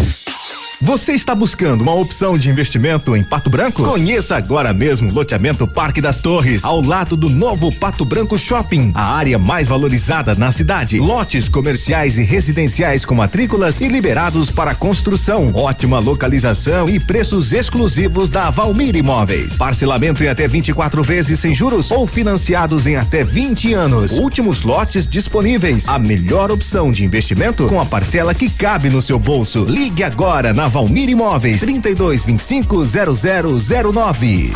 Você 0.85 1.13
está 1.13 1.33
buscando 1.33 1.81
uma 1.81 1.95
opção 1.95 2.37
de 2.37 2.47
investimento 2.47 3.15
em 3.15 3.23
Pato 3.23 3.49
Branco? 3.49 3.83
Conheça 3.83 4.35
agora 4.35 4.71
mesmo 4.71 5.09
o 5.09 5.13
loteamento 5.15 5.65
Parque 5.65 5.99
das 5.99 6.19
Torres, 6.19 6.63
ao 6.63 6.79
lado 6.79 7.17
do 7.17 7.27
novo 7.27 7.73
Pato 7.73 8.05
Branco 8.05 8.37
Shopping, 8.37 8.91
a 8.93 9.15
área 9.15 9.39
mais 9.39 9.67
valorizada 9.67 10.35
na 10.35 10.51
cidade. 10.51 10.99
Lotes 10.99 11.49
comerciais 11.49 12.19
e 12.19 12.23
residenciais 12.23 13.03
com 13.03 13.15
matrículas 13.15 13.81
e 13.81 13.87
liberados 13.87 14.51
para 14.51 14.75
construção. 14.75 15.51
Ótima 15.55 15.97
localização 15.97 16.87
e 16.87 16.99
preços 16.99 17.51
exclusivos 17.51 18.29
da 18.29 18.51
Valmir 18.51 18.95
Imóveis. 18.95 19.57
Parcelamento 19.57 20.23
em 20.23 20.27
até 20.27 20.47
24 20.47 21.01
vezes 21.01 21.39
sem 21.39 21.55
juros 21.55 21.89
ou 21.89 22.05
financiados 22.05 22.85
em 22.85 22.95
até 22.95 23.23
20 23.23 23.73
anos. 23.73 24.19
Últimos 24.19 24.61
lotes 24.61 25.07
disponíveis. 25.07 25.89
A 25.89 25.97
melhor 25.97 26.51
opção 26.51 26.91
de 26.91 27.03
investimento 27.03 27.65
com 27.65 27.81
a 27.81 27.85
parcela 27.87 28.35
que 28.35 28.51
cabe 28.51 28.91
no 28.91 29.01
seu 29.01 29.17
bolso. 29.17 29.65
Ligue 29.65 30.03
agora 30.03 30.53
na 30.53 30.74
Valmir 30.75 31.09
Imóveis 31.09 31.61
32 31.61 32.25
25 32.25 32.83
0009. 32.83 34.51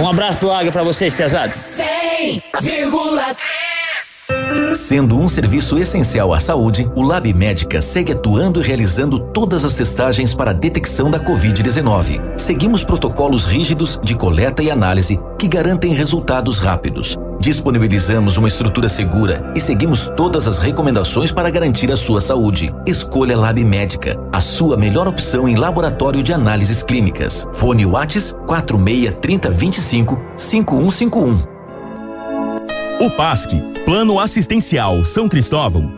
Um 0.00 0.08
abraço 0.08 0.42
do 0.42 0.52
Águia 0.52 0.70
pra 0.70 0.84
vocês, 0.84 1.12
pesados. 1.12 1.56
100,3 1.56 3.34
Sendo 4.72 5.18
um 5.18 5.28
serviço 5.28 5.76
essencial 5.76 6.32
à 6.32 6.38
saúde, 6.38 6.88
o 6.94 7.02
Lab 7.02 7.34
Médica 7.34 7.80
segue 7.80 8.12
atuando 8.12 8.60
e 8.60 8.64
realizando 8.64 9.18
todas 9.18 9.64
as 9.64 9.74
testagens 9.74 10.32
para 10.32 10.52
a 10.52 10.54
detecção 10.54 11.10
da 11.10 11.18
Covid-19. 11.18 12.38
Seguimos 12.38 12.84
protocolos 12.84 13.44
rígidos 13.44 13.98
de 14.04 14.14
coleta 14.14 14.62
e 14.62 14.70
análise 14.70 15.18
que 15.36 15.48
garantem 15.48 15.92
resultados 15.92 16.60
rápidos. 16.60 17.18
Disponibilizamos 17.40 18.36
uma 18.36 18.48
estrutura 18.48 18.88
segura 18.88 19.52
e 19.54 19.60
seguimos 19.60 20.10
todas 20.16 20.48
as 20.48 20.58
recomendações 20.58 21.30
para 21.30 21.48
garantir 21.50 21.90
a 21.92 21.96
sua 21.96 22.20
saúde. 22.20 22.74
Escolha 22.84 23.36
Lab 23.36 23.62
Médica, 23.64 24.18
a 24.32 24.40
sua 24.40 24.76
melhor 24.76 25.06
opção 25.06 25.48
em 25.48 25.54
laboratório 25.54 26.22
de 26.22 26.32
análises 26.32 26.82
clínicas. 26.82 27.46
Fone 27.52 27.86
Whats 27.86 28.36
46 28.46 29.14
30 29.20 29.50
25 29.50 30.20
5151. 30.36 31.58
O 33.00 33.10
PASC, 33.12 33.52
Plano 33.84 34.18
Assistencial 34.18 35.04
São 35.04 35.28
Cristóvão, 35.28 35.97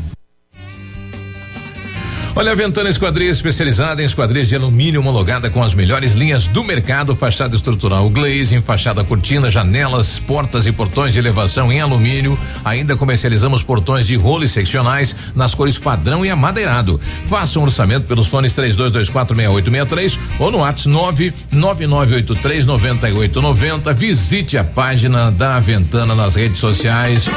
Olha, 2.33 2.53
a 2.53 2.55
Ventana 2.55 2.89
Esquadria 2.89 3.29
especializada 3.29 4.01
em 4.01 4.05
esquadrias 4.05 4.47
de 4.47 4.55
alumínio 4.55 5.01
homologada 5.01 5.49
com 5.49 5.61
as 5.61 5.73
melhores 5.73 6.13
linhas 6.13 6.47
do 6.47 6.63
mercado, 6.63 7.13
fachada 7.13 7.53
estrutural 7.55 8.09
glazing, 8.09 8.61
fachada 8.61 9.03
cortina, 9.03 9.51
janelas, 9.51 10.17
portas 10.17 10.65
e 10.65 10.71
portões 10.71 11.11
de 11.11 11.19
elevação 11.19 11.69
em 11.71 11.81
alumínio. 11.81 12.39
Ainda 12.63 12.95
comercializamos 12.95 13.63
portões 13.63 14.07
de 14.07 14.15
rolo 14.15 14.47
seccionais 14.47 15.13
nas 15.35 15.53
cores 15.53 15.77
padrão 15.77 16.25
e 16.25 16.29
amadeirado. 16.29 17.01
Faça 17.29 17.59
um 17.59 17.63
orçamento 17.63 18.07
pelos 18.07 18.27
fones 18.27 18.55
32246863 18.55 20.17
ou 20.39 20.49
no 20.49 20.59
WhatsApp 20.59 21.33
999839890. 21.53 23.93
Visite 23.93 24.57
a 24.57 24.63
página 24.63 25.29
da 25.29 25.59
Ventana 25.59 26.15
nas 26.15 26.35
redes 26.35 26.59
sociais. 26.59 27.29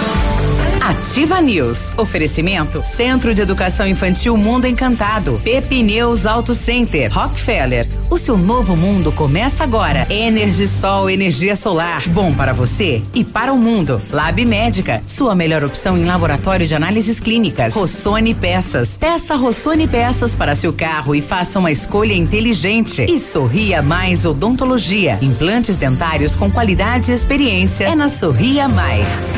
Ativa 0.84 1.40
News. 1.40 1.94
Oferecimento 1.96 2.84
Centro 2.84 3.34
de 3.34 3.40
Educação 3.40 3.88
Infantil 3.88 4.36
Mundo 4.36 4.66
Encantado. 4.66 5.40
Pepineus 5.42 6.26
Auto 6.26 6.52
Center. 6.52 7.10
Rockefeller. 7.10 7.88
O 8.10 8.18
seu 8.18 8.36
novo 8.36 8.76
mundo 8.76 9.10
começa 9.10 9.64
agora. 9.64 10.06
Energisol, 10.10 11.08
energia 11.08 11.56
solar. 11.56 12.06
Bom 12.10 12.34
para 12.34 12.52
você 12.52 13.02
e 13.14 13.24
para 13.24 13.50
o 13.50 13.56
mundo. 13.56 13.98
Lab 14.10 14.44
Médica. 14.44 15.02
Sua 15.06 15.34
melhor 15.34 15.64
opção 15.64 15.96
em 15.96 16.04
laboratório 16.04 16.66
de 16.66 16.74
análises 16.74 17.18
clínicas. 17.18 17.72
Rossoni 17.72 18.34
Peças. 18.34 18.94
Peça 18.98 19.36
Rossoni 19.36 19.88
Peças 19.88 20.34
para 20.34 20.54
seu 20.54 20.70
carro 20.70 21.14
e 21.14 21.22
faça 21.22 21.58
uma 21.58 21.72
escolha 21.72 22.12
inteligente. 22.12 23.06
E 23.08 23.18
Sorria 23.18 23.80
Mais 23.80 24.26
Odontologia. 24.26 25.18
Implantes 25.22 25.76
dentários 25.76 26.36
com 26.36 26.50
qualidade 26.50 27.10
e 27.10 27.14
experiência. 27.14 27.84
É 27.84 27.94
na 27.94 28.10
Sorria 28.10 28.68
Mais. 28.68 29.32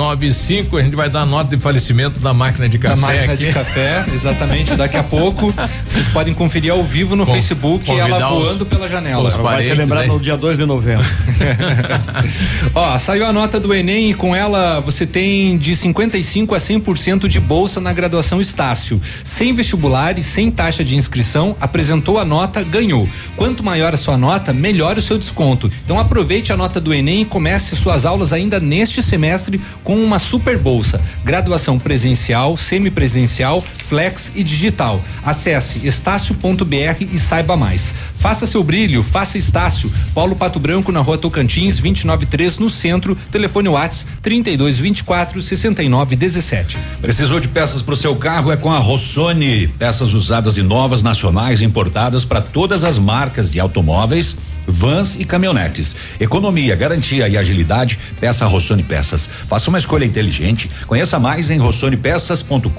995. 0.00 0.76
A 0.76 0.82
gente 0.82 0.96
vai 0.96 1.10
dar 1.10 1.22
a 1.22 1.26
nota 1.26 1.54
de 1.54 1.60
falecimento 1.60 2.18
da 2.20 2.32
máquina 2.32 2.68
de 2.68 2.78
café. 2.78 2.94
Da 2.94 3.00
máquina 3.00 3.32
aqui. 3.34 3.46
de 3.46 3.52
café, 3.52 4.04
exatamente. 4.14 4.74
Daqui 4.74 4.96
a 4.96 5.02
pouco. 5.02 5.52
Vocês 5.92 6.08
podem 6.08 6.32
conferir 6.32 6.72
ao 6.72 6.82
vivo 6.82 7.14
no 7.14 7.26
Com, 7.26 7.32
Facebook 7.32 7.90
ela 7.90 8.28
voando 8.30 8.64
pela 8.64 8.88
janela. 8.88 9.22
Os 9.22 9.36
vai 9.36 9.62
ser 9.62 9.74
lembrado 9.74 10.06
no 10.06 10.18
dia 10.18 10.36
2 10.36 10.56
de 10.56 10.64
novembro. 10.64 11.04
Ó, 12.74 12.98
saiu 12.98 13.26
a 13.26 13.32
nota 13.32 13.60
do 13.60 13.74
Enem 13.74 14.10
e 14.10 14.14
com 14.14 14.34
ela 14.34 14.80
você 14.80 15.04
tem 15.04 15.58
de 15.58 15.76
55 15.76 16.54
a 16.54 16.58
100% 16.58 17.28
de 17.28 17.40
bolsa 17.40 17.80
na 17.80 17.92
graduação 17.92 18.40
Estácio. 18.40 19.00
Sem 19.24 19.52
vestibular 19.52 20.18
e 20.18 20.22
sem 20.22 20.50
taxa 20.50 20.82
de 20.82 20.96
inscrição, 20.96 21.56
apresentou 21.60 22.18
a 22.18 22.24
nota, 22.24 22.62
ganhou. 22.62 23.08
Quanto 23.36 23.62
maior 23.62 23.92
a 23.92 23.96
sua 23.96 24.16
nota, 24.16 24.52
melhor 24.52 24.96
o 24.96 25.02
seu 25.02 25.18
desconto. 25.18 25.70
Então 25.84 25.98
aproveite 25.98 26.52
a 26.52 26.56
nota 26.56 26.80
do 26.80 26.94
Enem 26.94 27.22
e 27.22 27.24
comece 27.24 27.76
suas 27.76 28.06
aulas 28.06 28.32
ainda 28.32 28.58
neste 28.58 29.02
semestre 29.02 29.60
com 29.84 29.89
uma 29.96 30.18
super 30.18 30.58
bolsa. 30.58 31.00
Graduação 31.24 31.78
presencial, 31.78 32.56
semipresencial, 32.56 33.60
flex 33.60 34.32
e 34.34 34.42
digital. 34.42 35.00
Acesse 35.24 35.86
estácio.br 35.86 37.02
e 37.12 37.18
saiba 37.18 37.56
mais. 37.56 37.94
Faça 38.20 38.46
seu 38.46 38.62
brilho, 38.62 39.02
faça 39.02 39.38
Estácio. 39.38 39.90
Paulo 40.14 40.36
Pato 40.36 40.60
Branco 40.60 40.92
na 40.92 41.00
rua 41.00 41.16
Tocantins, 41.16 41.78
293 41.78 42.58
no 42.58 42.68
centro. 42.68 43.16
Telefone 43.30 43.68
Whats 43.68 44.06
3224 44.22 45.40
6917. 45.40 46.78
Precisou 47.00 47.40
de 47.40 47.48
peças 47.48 47.80
para 47.80 47.94
o 47.94 47.96
seu 47.96 48.14
carro? 48.14 48.52
É 48.52 48.56
com 48.56 48.70
a 48.70 48.78
Rossoni. 48.78 49.68
Peças 49.68 50.12
usadas 50.12 50.56
e 50.58 50.62
novas, 50.62 51.02
nacionais, 51.02 51.62
importadas 51.62 52.24
para 52.24 52.40
todas 52.40 52.84
as 52.84 52.98
marcas 52.98 53.50
de 53.50 53.58
automóveis, 53.58 54.36
vans 54.66 55.18
e 55.18 55.24
caminhonetes. 55.24 55.96
Economia, 56.18 56.76
garantia 56.76 57.28
e 57.28 57.36
agilidade. 57.36 57.98
Peça 58.20 58.46
Rossoni 58.46 58.82
Peças. 58.82 59.28
Faça 59.48 59.68
uma 59.68 59.78
escolha 59.78 60.04
inteligente. 60.04 60.70
Conheça 60.86 61.18
mais 61.18 61.50
em 61.50 61.58
rossonepeças.com.br. 61.58 62.70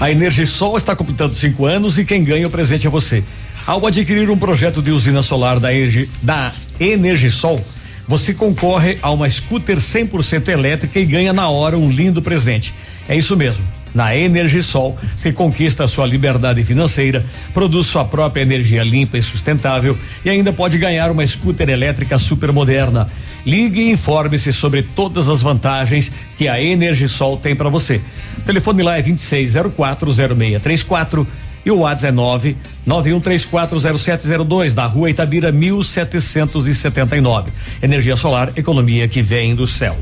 A 0.00 0.10
Energisol 0.10 0.76
está 0.76 0.96
completando 0.96 1.34
cinco 1.34 1.66
anos 1.66 1.98
e 1.98 2.04
quem 2.04 2.24
ganha 2.24 2.46
o 2.46 2.50
presente 2.50 2.86
é 2.86 2.90
você. 2.90 3.22
Ao 3.66 3.86
adquirir 3.86 4.28
um 4.28 4.36
projeto 4.36 4.82
de 4.82 4.90
usina 4.90 5.22
solar 5.22 5.60
da, 5.60 5.72
Energi, 5.72 6.10
da 6.20 6.52
Energisol, 6.80 7.64
você 8.08 8.34
concorre 8.34 8.98
a 9.00 9.10
uma 9.10 9.30
scooter 9.30 9.78
100% 9.78 10.48
elétrica 10.48 10.98
e 10.98 11.04
ganha 11.04 11.32
na 11.32 11.48
hora 11.48 11.78
um 11.78 11.90
lindo 11.90 12.20
presente. 12.20 12.74
É 13.08 13.16
isso 13.16 13.36
mesmo. 13.36 13.64
Na 13.94 14.16
Energisol, 14.16 14.98
você 15.14 15.32
conquista 15.32 15.86
sua 15.86 16.06
liberdade 16.06 16.64
financeira, 16.64 17.24
produz 17.52 17.86
sua 17.86 18.04
própria 18.04 18.42
energia 18.42 18.82
limpa 18.82 19.18
e 19.18 19.22
sustentável 19.22 19.96
e 20.24 20.30
ainda 20.30 20.52
pode 20.52 20.78
ganhar 20.78 21.10
uma 21.10 21.26
scooter 21.26 21.68
elétrica 21.68 22.18
super 22.18 22.50
moderna. 22.52 23.08
Ligue 23.44 23.80
e 23.80 23.90
informe-se 23.90 24.52
sobre 24.52 24.82
todas 24.82 25.28
as 25.28 25.42
vantagens 25.42 26.12
que 26.38 26.46
a 26.48 26.62
Energisol 26.62 27.36
tem 27.36 27.56
para 27.56 27.68
você. 27.68 28.00
O 28.38 28.42
telefone 28.42 28.82
lá 28.82 28.98
é 28.98 29.02
26040634 29.02 31.26
e 31.64 31.70
o 31.70 31.78
WhatsApp 31.78 32.08
é 32.08 32.12
9 32.12 32.56
91340702 32.86 34.74
da 34.74 34.86
Rua 34.86 35.10
Itabira 35.10 35.52
1779. 35.52 37.52
Energia 37.82 38.16
solar, 38.16 38.52
economia 38.56 39.06
que 39.06 39.22
vem 39.22 39.54
do 39.54 39.66
céu. 39.66 39.96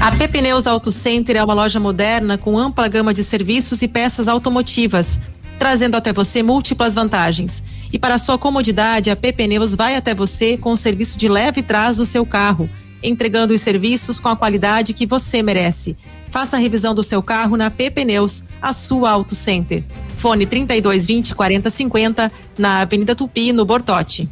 A 0.00 0.10
Pepineus 0.10 0.66
Auto 0.66 0.90
Center 0.90 1.36
é 1.36 1.44
uma 1.44 1.52
loja 1.52 1.78
moderna 1.78 2.38
com 2.38 2.58
ampla 2.58 2.88
gama 2.88 3.12
de 3.12 3.22
serviços 3.22 3.82
e 3.82 3.86
peças 3.86 4.28
automotivas, 4.28 5.18
trazendo 5.58 5.94
até 5.94 6.10
você 6.10 6.42
múltiplas 6.42 6.94
vantagens. 6.94 7.62
E 7.92 7.98
para 7.98 8.16
sua 8.16 8.38
comodidade, 8.38 9.10
a 9.10 9.16
Pepineus 9.16 9.74
vai 9.74 9.94
até 9.96 10.14
você 10.14 10.56
com 10.56 10.72
o 10.72 10.76
serviço 10.78 11.18
de 11.18 11.28
leve 11.28 11.60
trás 11.60 11.98
do 11.98 12.06
seu 12.06 12.24
carro. 12.24 12.66
Entregando 13.02 13.54
os 13.54 13.60
serviços 13.60 14.20
com 14.20 14.28
a 14.28 14.36
qualidade 14.36 14.92
que 14.92 15.06
você 15.06 15.42
merece. 15.42 15.96
Faça 16.30 16.56
a 16.56 16.60
revisão 16.60 16.94
do 16.94 17.02
seu 17.02 17.22
carro 17.22 17.56
na 17.56 17.70
P 17.70 17.90
Pneus, 17.90 18.44
a 18.62 18.72
sua 18.72 19.10
Auto 19.10 19.34
Center. 19.34 19.82
Fone 20.16 20.46
3220 20.46 21.34
4050 21.34 22.30
na 22.58 22.82
Avenida 22.82 23.14
Tupi, 23.14 23.52
no 23.52 23.64
Bortote. 23.64 24.28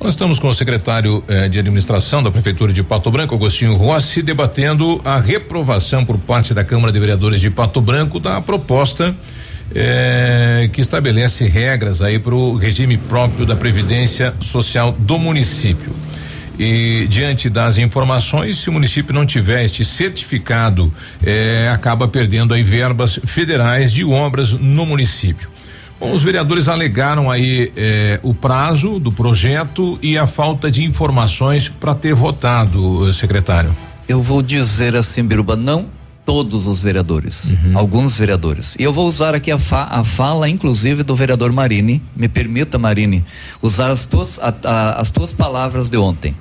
Nós 0.00 0.14
estamos 0.14 0.38
com 0.38 0.48
o 0.48 0.54
secretário 0.54 1.22
eh, 1.28 1.48
de 1.48 1.58
administração 1.58 2.22
da 2.22 2.30
Prefeitura 2.30 2.72
de 2.72 2.82
Pato 2.82 3.10
Branco, 3.10 3.34
Agostinho 3.34 3.74
Rossi, 3.74 4.22
debatendo 4.22 5.00
a 5.04 5.18
reprovação 5.18 6.04
por 6.04 6.16
parte 6.18 6.54
da 6.54 6.64
Câmara 6.64 6.92
de 6.92 6.98
Vereadores 6.98 7.40
de 7.40 7.50
Pato 7.50 7.80
Branco 7.80 8.18
da 8.18 8.40
proposta 8.40 9.14
eh, 9.74 10.70
que 10.72 10.80
estabelece 10.80 11.46
regras 11.46 12.02
aí 12.02 12.18
para 12.18 12.34
o 12.34 12.56
regime 12.56 12.96
próprio 12.96 13.44
da 13.46 13.56
Previdência 13.56 14.34
Social 14.40 14.92
do 14.98 15.18
município. 15.18 15.92
E 16.62 17.06
diante 17.08 17.48
das 17.48 17.78
informações, 17.78 18.58
se 18.58 18.68
o 18.68 18.72
município 18.74 19.14
não 19.14 19.24
tiver 19.24 19.64
este 19.64 19.82
certificado, 19.82 20.92
eh, 21.24 21.70
acaba 21.72 22.06
perdendo 22.06 22.52
aí 22.52 22.62
verbas 22.62 23.18
federais 23.24 23.90
de 23.90 24.04
obras 24.04 24.52
no 24.52 24.84
município. 24.84 25.48
Bom, 25.98 26.12
os 26.12 26.22
vereadores 26.22 26.68
alegaram 26.68 27.30
aí 27.30 27.72
eh, 27.74 28.20
o 28.22 28.34
prazo 28.34 28.98
do 28.98 29.10
projeto 29.10 29.98
e 30.02 30.18
a 30.18 30.26
falta 30.26 30.70
de 30.70 30.84
informações 30.84 31.66
para 31.66 31.94
ter 31.94 32.12
votado, 32.12 33.08
eh, 33.08 33.12
secretário. 33.14 33.74
Eu 34.06 34.20
vou 34.20 34.42
dizer 34.42 34.94
assim, 34.94 35.24
Biruba, 35.24 35.56
não 35.56 35.86
todos 36.30 36.68
os 36.68 36.80
vereadores, 36.80 37.46
alguns 37.74 38.16
vereadores. 38.16 38.76
E 38.78 38.84
eu 38.84 38.92
vou 38.92 39.04
usar 39.08 39.34
aqui 39.34 39.50
a, 39.50 39.58
fa 39.58 39.88
a 39.90 40.04
fala, 40.04 40.48
inclusive, 40.48 41.02
do 41.02 41.16
vereador 41.16 41.50
Marini. 41.50 42.00
Me 42.14 42.28
permita, 42.28 42.78
Marini, 42.78 43.24
usar 43.60 43.90
as 43.90 44.06
tuas, 44.06 44.38
a, 44.38 44.54
a, 44.62 45.00
as 45.00 45.10
tuas 45.10 45.32
palavras 45.32 45.90
de 45.90 45.96
ontem. 45.96 46.36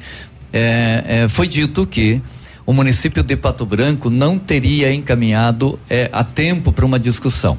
É, 0.53 1.23
é, 1.23 1.27
foi 1.27 1.47
dito 1.47 1.87
que 1.87 2.21
o 2.67 2.71
município 2.71 3.23
de 3.23 3.35
Pato 3.35 3.65
Branco 3.65 4.11
não 4.11 4.37
teria 4.37 4.93
encaminhado 4.93 5.79
é, 5.89 6.07
a 6.13 6.23
tempo 6.23 6.71
para 6.71 6.85
uma 6.85 6.99
discussão. 6.99 7.57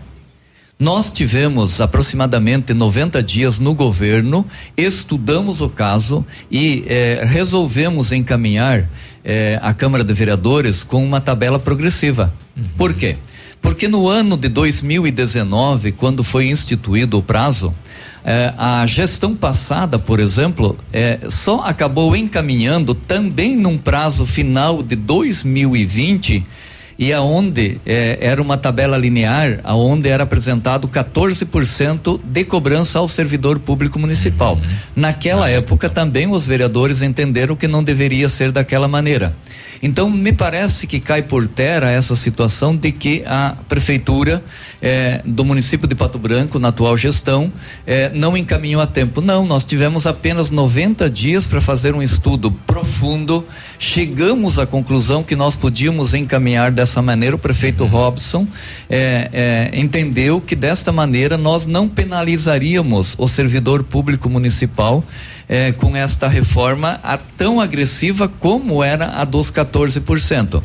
Nós 0.81 1.13
tivemos 1.13 1.81
aproximadamente 1.81 2.73
90 2.73 3.23
dias 3.25 3.59
no 3.59 3.75
governo, 3.75 4.47
estudamos 4.77 5.61
o 5.61 5.69
caso 5.69 6.25
e 6.51 6.85
eh, 6.87 7.23
resolvemos 7.27 8.13
encaminhar 8.13 8.89
eh, 9.25 9.59
a 9.63 9.73
Câmara 9.73 10.05
de 10.05 10.13
Vereadores 10.15 10.85
com 10.85 11.05
uma 11.05 11.21
tabela 11.21 11.59
progressiva. 11.59 12.33
Por 12.77 12.95
quê? 12.95 13.17
Porque 13.61 13.89
no 13.89 14.09
ano 14.09 14.37
de 14.37 14.49
2019, 14.49 15.93
quando 15.93 16.25
foi 16.25 16.49
instituído 16.49 17.19
o 17.19 17.23
prazo, 17.23 17.75
eh, 18.25 18.53
a 18.57 18.85
gestão 18.87 19.35
passada, 19.35 19.99
por 19.99 20.21
exemplo, 20.21 20.79
eh, 20.93 21.19
só 21.29 21.61
acabou 21.63 22.17
encaminhando 22.17 22.95
também 22.95 23.57
num 23.57 23.77
prazo 23.77 24.25
final 24.27 24.83
de 24.83 24.97
2020 24.97 26.45
e 27.01 27.15
aonde 27.15 27.81
eh, 27.87 28.19
era 28.21 28.43
uma 28.43 28.59
tabela 28.59 28.99
linear, 28.99 29.59
aonde 29.65 30.07
era 30.07 30.25
apresentado 30.25 30.87
14% 30.87 32.21
de 32.23 32.45
cobrança 32.45 32.99
ao 32.99 33.09
servidor 33.09 33.59
público 33.59 33.99
municipal. 33.99 34.61
Naquela 34.95 35.49
época 35.49 35.89
também 35.89 36.31
os 36.31 36.47
vereadores 36.47 37.01
entenderam 37.01 37.57
que 37.57 37.67
não 37.67 37.83
deveria 37.83 38.29
ser 38.29 38.53
daquela 38.53 38.87
maneira. 38.87 39.35
Então 39.83 40.11
me 40.11 40.31
parece 40.31 40.87
que 40.87 41.01
cai 41.01 41.23
por 41.23 41.49
terra 41.49 41.91
essa 41.91 42.15
situação 42.15 42.77
de 42.77 42.93
que 42.93 43.25
a 43.27 43.55
prefeitura 43.67 44.43
eh, 44.83 45.21
do 45.25 45.45
município 45.45 45.87
de 45.87 45.95
Pato 45.95 46.19
Branco, 46.19 46.59
na 46.59 46.69
atual 46.69 46.97
gestão, 46.97 47.53
eh, 47.87 48.11
não 48.15 48.37
encaminhou 48.37 48.81
a 48.81 48.87
tempo. 48.87 49.21
Não, 49.21 49.45
nós 49.45 49.65
tivemos 49.65 50.07
apenas 50.07 50.51
90 50.51 51.09
dias 51.11 51.47
para 51.47 51.61
fazer 51.61 51.95
um 51.95 52.03
estudo 52.03 52.51
profundo. 52.51 53.45
Chegamos 53.79 54.59
à 54.59 54.67
conclusão 54.67 55.23
que 55.23 55.37
nós 55.37 55.55
podíamos 55.55 56.15
encaminhar 56.15 56.71
dessa 56.71 57.03
maneira. 57.03 57.37
O 57.37 57.39
prefeito 57.39 57.85
Robson 57.85 58.47
eh, 58.89 59.29
eh, 59.33 59.71
entendeu 59.75 60.41
que 60.41 60.57
desta 60.57 60.93
maneira 60.93 61.37
nós 61.37 61.67
não 61.67 61.89
penalizaríamos 61.89 63.15
o 63.19 63.29
servidor 63.29 63.83
público 63.83 64.29
municipal 64.29 65.05
eh, 65.53 65.73
com 65.73 65.97
esta 65.97 66.29
reforma 66.29 67.01
a, 67.03 67.19
tão 67.19 67.61
agressiva 67.61 68.29
como 68.29 68.85
era 68.85 69.07
a 69.21 69.25
dos 69.25 69.51
14%. 69.51 70.63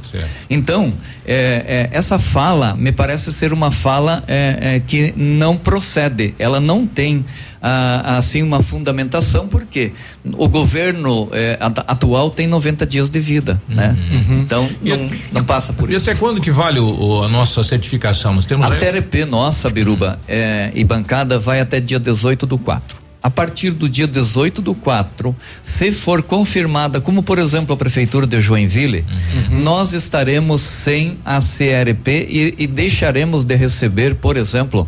Então, 0.48 0.94
eh, 1.26 1.64
eh, 1.68 1.90
essa 1.92 2.20
fala 2.20 2.76
me 2.76 2.92
parece 2.92 3.34
ser 3.34 3.52
uma 3.52 3.72
fala 3.72 4.24
eh, 4.28 4.58
eh, 4.62 4.80
que 4.86 5.12
não 5.18 5.58
procede, 5.58 6.36
ela 6.38 6.60
não 6.60 6.86
tem 6.86 7.26
ah, 7.68 8.18
assim 8.20 8.44
uma 8.44 8.62
fundamentação, 8.62 9.48
porque 9.48 9.92
o 10.38 10.48
governo 10.48 11.32
at- 11.60 11.84
atual 11.88 12.30
tem 12.30 12.46
90 12.46 12.86
dias 12.86 13.10
de 13.10 13.20
vida, 13.20 13.60
né? 13.68 13.98
Então, 14.30 14.70
não, 14.84 15.10
não 15.32 15.44
passa 15.44 15.74
por 15.74 15.90
E 15.92 15.96
isso. 15.96 16.08
até 16.08 16.20
quando 16.20 16.40
que 16.40 16.52
vale 16.52 16.80
o, 16.80 16.86
o- 16.88 17.24
a 17.24 17.28
nossa 17.28 17.64
certificação? 17.64 18.36
Nós 18.36 18.46
temos 18.46 18.70
A 18.70 18.72
aí- 18.72 18.80
CRP 18.80 19.26
nossa, 19.26 19.68
Biruba, 19.72 20.20
é, 20.28 20.70
e 20.76 20.84
bancada 20.84 21.40
vai 21.40 21.60
até 21.60 21.80
dia 21.80 22.00
18 22.00 22.46
do 22.46 22.60
4. 22.60 23.04
A 23.26 23.30
partir 23.32 23.72
do 23.72 23.90
dia 23.90 24.06
18 24.06 24.62
do 24.62 24.76
4, 24.76 25.36
se 25.66 25.92
for 25.92 26.22
confirmada, 26.22 27.02
como 27.02 27.24
por 27.24 27.40
exemplo 27.40 27.74
a 27.74 27.78
Prefeitura 27.78 28.28
de 28.28 28.40
Joinville, 28.40 29.04
nós 29.50 29.94
estaremos 29.94 30.62
sem 30.62 31.18
a 31.26 31.40
CRP 31.40 32.08
e, 32.30 32.56
e 32.60 32.68
deixaremos 32.68 33.44
de 33.44 33.56
receber, 33.56 34.14
por 34.14 34.38
exemplo. 34.38 34.88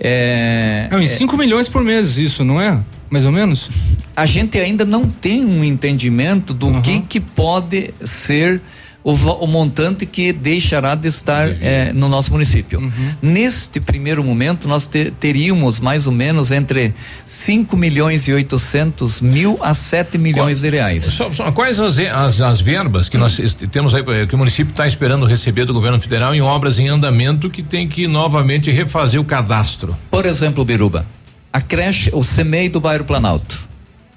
É, 0.00 0.88
É 0.90 0.96
uns 0.96 1.10
5 1.10 1.36
milhões 1.36 1.68
por 1.68 1.84
mês, 1.84 2.16
isso, 2.16 2.42
não 2.42 2.58
é? 2.58 2.80
Mais 3.10 3.26
ou 3.26 3.32
menos? 3.32 3.68
a 4.16 4.24
gente 4.26 4.58
ainda 4.58 4.84
não 4.84 5.06
tem 5.08 5.44
um 5.44 5.62
entendimento 5.62 6.52
do 6.54 6.80
que 6.82 7.00
que 7.02 7.20
pode 7.20 7.94
ser 8.02 8.60
o, 9.04 9.12
o 9.12 9.46
montante 9.46 10.04
que 10.04 10.32
deixará 10.32 10.94
de 10.96 11.06
estar 11.06 11.48
eh, 11.48 11.92
no 11.94 12.08
nosso 12.08 12.32
município. 12.32 12.80
Neste 13.22 13.78
primeiro 13.80 14.24
momento, 14.24 14.66
nós 14.66 14.88
te- 14.88 15.12
teríamos 15.20 15.78
mais 15.80 16.06
ou 16.08 16.12
menos 16.12 16.50
entre 16.50 16.92
5 17.40 17.76
milhões 17.76 18.26
e 18.26 18.32
800 18.32 19.20
mil 19.20 19.58
a 19.62 19.72
7 19.72 20.18
milhões 20.18 20.60
de 20.60 20.68
reais. 20.70 21.04
Só- 21.04 21.32
só- 21.32 21.52
quais 21.52 21.78
as, 21.78 21.98
as, 21.98 22.40
as 22.40 22.60
verbas 22.60 23.08
que 23.08 23.16
nós 23.16 23.38
est- 23.38 23.66
temos 23.70 23.94
aí, 23.94 24.02
eh, 24.08 24.26
que 24.26 24.34
o 24.34 24.38
município 24.38 24.70
está 24.72 24.86
esperando 24.86 25.24
receber 25.24 25.64
do 25.64 25.72
governo 25.72 26.00
federal 26.00 26.34
em 26.34 26.40
obras 26.40 26.78
em 26.80 26.88
andamento 26.88 27.48
que 27.48 27.62
tem 27.62 27.88
que 27.88 28.06
novamente 28.08 28.70
refazer 28.72 29.20
o 29.20 29.24
cadastro? 29.24 29.96
Por 30.10 30.26
exemplo, 30.26 30.64
Biruba, 30.64 31.06
a 31.52 31.60
creche, 31.60 32.10
o 32.12 32.24
CEMEI 32.24 32.68
do 32.68 32.80
bairro 32.80 33.04
Planalto. 33.04 33.66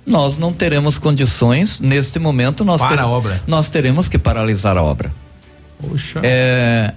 Nós 0.06 0.40
não 0.40 0.52
teremos 0.52 0.98
condições, 0.98 1.80
neste 1.80 2.18
momento, 2.18 2.66
nós, 2.66 2.82
Para 2.82 3.04
a 3.04 3.08
obra. 3.08 3.40
nós 3.46 3.70
teremos 3.70 4.08
que 4.08 4.18
paralisar 4.18 4.76
a 4.78 4.82
obra. 4.82 5.14
Poxa. 5.80 6.20
É, 6.24 6.92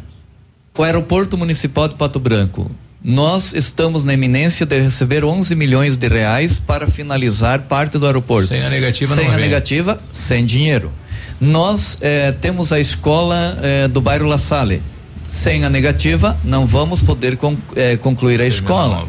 o 0.76 0.82
aeroporto 0.82 1.36
municipal 1.36 1.86
de 1.86 1.96
Pato 1.96 2.18
Branco. 2.18 2.70
Nós 3.06 3.52
estamos 3.52 4.02
na 4.02 4.14
iminência 4.14 4.64
de 4.64 4.80
receber 4.80 5.26
11 5.26 5.54
milhões 5.54 5.98
de 5.98 6.08
reais 6.08 6.58
para 6.58 6.86
finalizar 6.86 7.60
parte 7.60 7.98
do 7.98 8.06
aeroporto. 8.06 8.48
Sem 8.48 8.62
a 8.62 8.70
negativa 8.70 9.14
Sem 9.14 9.26
não 9.26 9.32
a 9.32 9.36
vem. 9.36 9.44
negativa, 9.44 10.00
sem 10.10 10.42
dinheiro. 10.46 10.90
Nós 11.38 11.98
eh, 12.00 12.32
temos 12.40 12.72
a 12.72 12.80
escola 12.80 13.58
eh, 13.62 13.88
do 13.88 14.00
bairro 14.00 14.26
La 14.26 14.38
Salle. 14.38 14.80
Sem 15.28 15.64
a 15.66 15.68
negativa, 15.68 16.34
não 16.42 16.64
vamos 16.64 17.02
poder 17.02 17.36
con- 17.36 17.58
eh, 17.76 17.98
concluir 17.98 18.40
a 18.40 18.46
escola. 18.46 19.06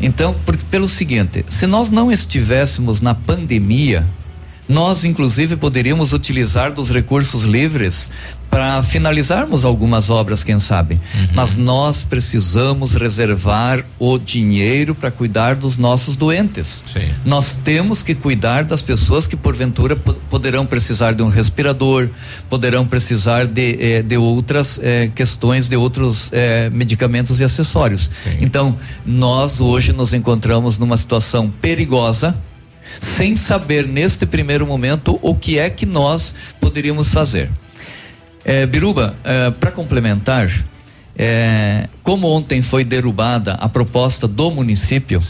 Então, 0.00 0.34
por- 0.44 0.56
pelo 0.56 0.88
seguinte, 0.88 1.44
se 1.48 1.66
nós 1.68 1.92
não 1.92 2.10
estivéssemos 2.10 3.00
na 3.00 3.14
pandemia, 3.14 4.04
nós 4.68 5.04
inclusive 5.04 5.56
poderíamos 5.56 6.12
utilizar 6.12 6.72
dos 6.72 6.90
recursos 6.90 7.42
livres 7.44 8.08
para 8.48 8.82
finalizarmos 8.82 9.64
algumas 9.64 10.10
obras, 10.10 10.44
quem 10.44 10.60
sabe. 10.60 11.00
Mas 11.32 11.56
nós 11.56 12.02
precisamos 12.04 12.92
reservar 12.92 13.82
o 13.98 14.18
dinheiro 14.18 14.94
para 14.94 15.10
cuidar 15.10 15.54
dos 15.56 15.78
nossos 15.78 16.16
doentes. 16.16 16.82
Nós 17.24 17.56
temos 17.64 18.02
que 18.02 18.14
cuidar 18.14 18.64
das 18.64 18.82
pessoas 18.82 19.26
que 19.26 19.36
porventura 19.36 19.96
po- 19.96 20.12
poderão 20.28 20.66
precisar 20.66 21.12
de 21.14 21.22
um 21.22 21.28
respirador, 21.30 22.10
poderão 22.50 22.86
precisar 22.86 23.46
de, 23.46 23.78
eh, 23.80 24.02
de 24.02 24.18
outras 24.18 24.78
eh, 24.82 25.10
questões, 25.14 25.70
de 25.70 25.76
outros 25.76 26.28
eh, 26.30 26.68
medicamentos 26.70 27.40
e 27.40 27.44
acessórios. 27.44 28.10
Então, 28.38 28.76
nós 29.06 29.62
hoje 29.62 29.94
nos 29.94 30.12
encontramos 30.12 30.78
numa 30.78 30.98
situação 30.98 31.50
perigosa, 31.50 32.34
sem 33.02 33.36
saber 33.36 33.86
neste 33.86 34.24
primeiro 34.24 34.66
momento 34.66 35.18
o 35.20 35.34
que 35.34 35.58
é 35.58 35.68
que 35.68 35.84
nós 35.84 36.34
poderíamos 36.60 37.12
fazer. 37.12 37.50
Eh, 38.44 38.66
Biruba, 38.66 39.14
para 39.60 39.70
complementar, 39.70 40.50
eh, 41.16 41.88
como 42.02 42.26
ontem 42.26 42.62
foi 42.62 42.84
derrubada 42.84 43.52
a 43.54 43.68
proposta 43.68 44.26
do 44.26 44.50
município, 44.50 45.20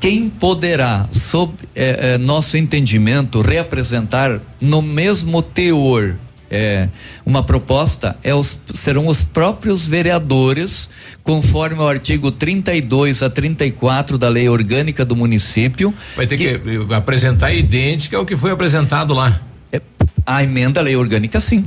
quem 0.00 0.28
poderá, 0.28 1.06
sob 1.12 1.52
eh, 1.74 2.14
eh, 2.14 2.18
nosso 2.18 2.56
entendimento, 2.56 3.40
reapresentar 3.40 4.40
no 4.60 4.82
mesmo 4.82 5.40
teor 5.40 6.16
eh, 6.50 6.88
uma 7.24 7.42
proposta 7.42 8.16
é 8.22 8.34
os- 8.34 8.58
serão 8.74 9.06
os 9.06 9.22
próprios 9.24 9.86
vereadores, 9.86 10.90
conforme 11.22 11.78
o 11.80 11.86
artigo 11.88 12.30
32 12.32 13.22
a 13.22 13.30
34 13.30 14.18
da 14.18 14.28
lei 14.28 14.48
orgânica 14.48 15.04
do 15.04 15.14
município. 15.14 15.94
Vai 16.16 16.26
ter 16.26 16.36
que, 16.36 16.46
eh, 16.48 16.94
apresentar 16.94 17.52
idêntica 17.52 18.16
ao 18.16 18.26
que 18.26 18.36
foi 18.36 18.50
apresentado 18.50 19.14
lá. 19.14 19.40
A 20.26 20.42
emenda 20.42 20.80
à 20.80 20.82
lei 20.82 20.96
orgânica, 20.96 21.40
sim. 21.40 21.64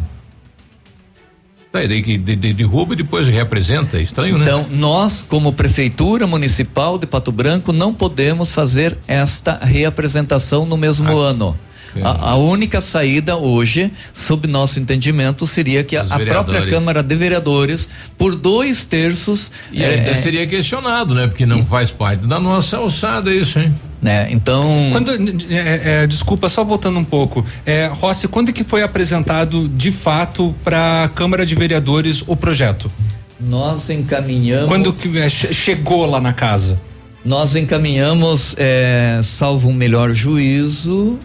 Tá, 1.72 1.80
daí 1.80 2.04
que 2.04 2.18
de, 2.20 2.36
de, 2.36 2.54
derruba 2.54 2.94
e 2.94 2.98
depois 2.98 3.28
reapresenta, 3.28 3.98
é 3.98 4.02
estranho, 4.04 4.38
né? 4.38 4.44
Então, 4.46 4.68
nós, 4.70 5.26
como 5.28 5.52
Prefeitura 5.52 6.28
Municipal 6.28 7.00
de 7.00 7.08
Pato 7.08 7.32
Branco, 7.32 7.74
não 7.74 7.92
podemos 7.92 8.54
fazer 8.54 8.96
esta 9.08 9.58
reapresentação 9.60 10.68
no 10.68 10.78
mesmo 10.78 11.08
Ah, 11.20 11.30
ano. 11.30 11.58
A, 12.02 12.32
a 12.32 12.36
única 12.36 12.82
saída 12.82 13.36
hoje, 13.36 13.91
sob 14.14 14.48
nosso 14.48 14.80
entendimento, 14.80 15.45
seria 15.45 15.84
que 15.84 15.95
a, 15.95 16.02
a 16.10 16.20
própria. 16.20 16.65
Câmara 16.65 17.03
de 17.03 17.15
Vereadores, 17.15 17.90
por 18.18 18.36
dois 18.36 18.86
terços. 18.86 19.52
E 19.72 19.84
é, 19.84 19.95
ainda 19.95 20.11
é, 20.11 20.15
seria 20.15 20.48
questionado, 20.48 21.14
né? 21.14 21.28
Porque 21.28 21.45
não 21.45 21.65
faz 21.65 21.91
parte 21.91 22.26
da 22.26 22.40
nossa 22.40 22.78
alçada 22.78 23.34
isso, 23.34 23.60
hein? 23.60 23.74
né? 24.02 24.28
Então. 24.32 24.90
Quando, 24.91 25.11
é, 25.49 26.03
é, 26.03 26.07
desculpa, 26.07 26.49
só 26.49 26.64
voltando 26.64 26.99
um 26.99 27.03
pouco. 27.03 27.45
É, 27.65 27.88
Rossi, 27.88 28.28
quando 28.28 28.52
que 28.52 28.64
foi 28.64 28.84
apresentado 28.84 29.68
de 29.70 29.91
fato 29.91 30.53
para 30.64 31.03
a 31.03 31.10
Câmara 31.10 31.45
de 31.45 31.56
Vereadores 31.56 32.24
o 32.28 32.36
projeto? 32.36 32.91
Nós 33.40 33.90
encaminhamos. 33.90 34.68
Quando 34.70 34.94
que 34.94 35.18
é, 35.18 35.30
che- 35.30 35.53
chegou 35.53 36.06
lá 36.06 36.20
na 36.20 36.34
casa? 36.34 36.80
Nós 37.26 37.56
encaminhamos, 37.56 38.53
é, 38.57 39.20
salvo 39.24 39.70
um 39.70 39.74
melhor 39.74 40.11
juízo, 40.14 41.18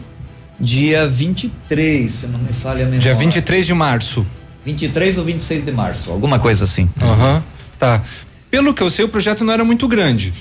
dia 0.60 1.06
23, 1.06 2.10
se 2.10 2.26
não 2.26 2.38
me 2.38 2.52
falha 2.52 2.82
a 2.82 2.84
memória. 2.84 3.00
Dia 3.00 3.14
23 3.14 3.66
de 3.66 3.74
março. 3.74 4.26
23 4.64 5.18
ou 5.18 5.24
26 5.24 5.64
de 5.64 5.72
março, 5.72 6.10
alguma 6.10 6.38
coisa 6.38 6.64
assim. 6.64 6.90
Aham. 7.00 7.42
Tá. 7.78 8.02
Pelo 8.50 8.74
que 8.74 8.82
eu 8.82 8.90
sei, 8.90 9.04
o 9.04 9.08
projeto 9.08 9.44
não 9.44 9.52
era 9.52 9.64
muito 9.64 9.86
grande. 9.86 10.32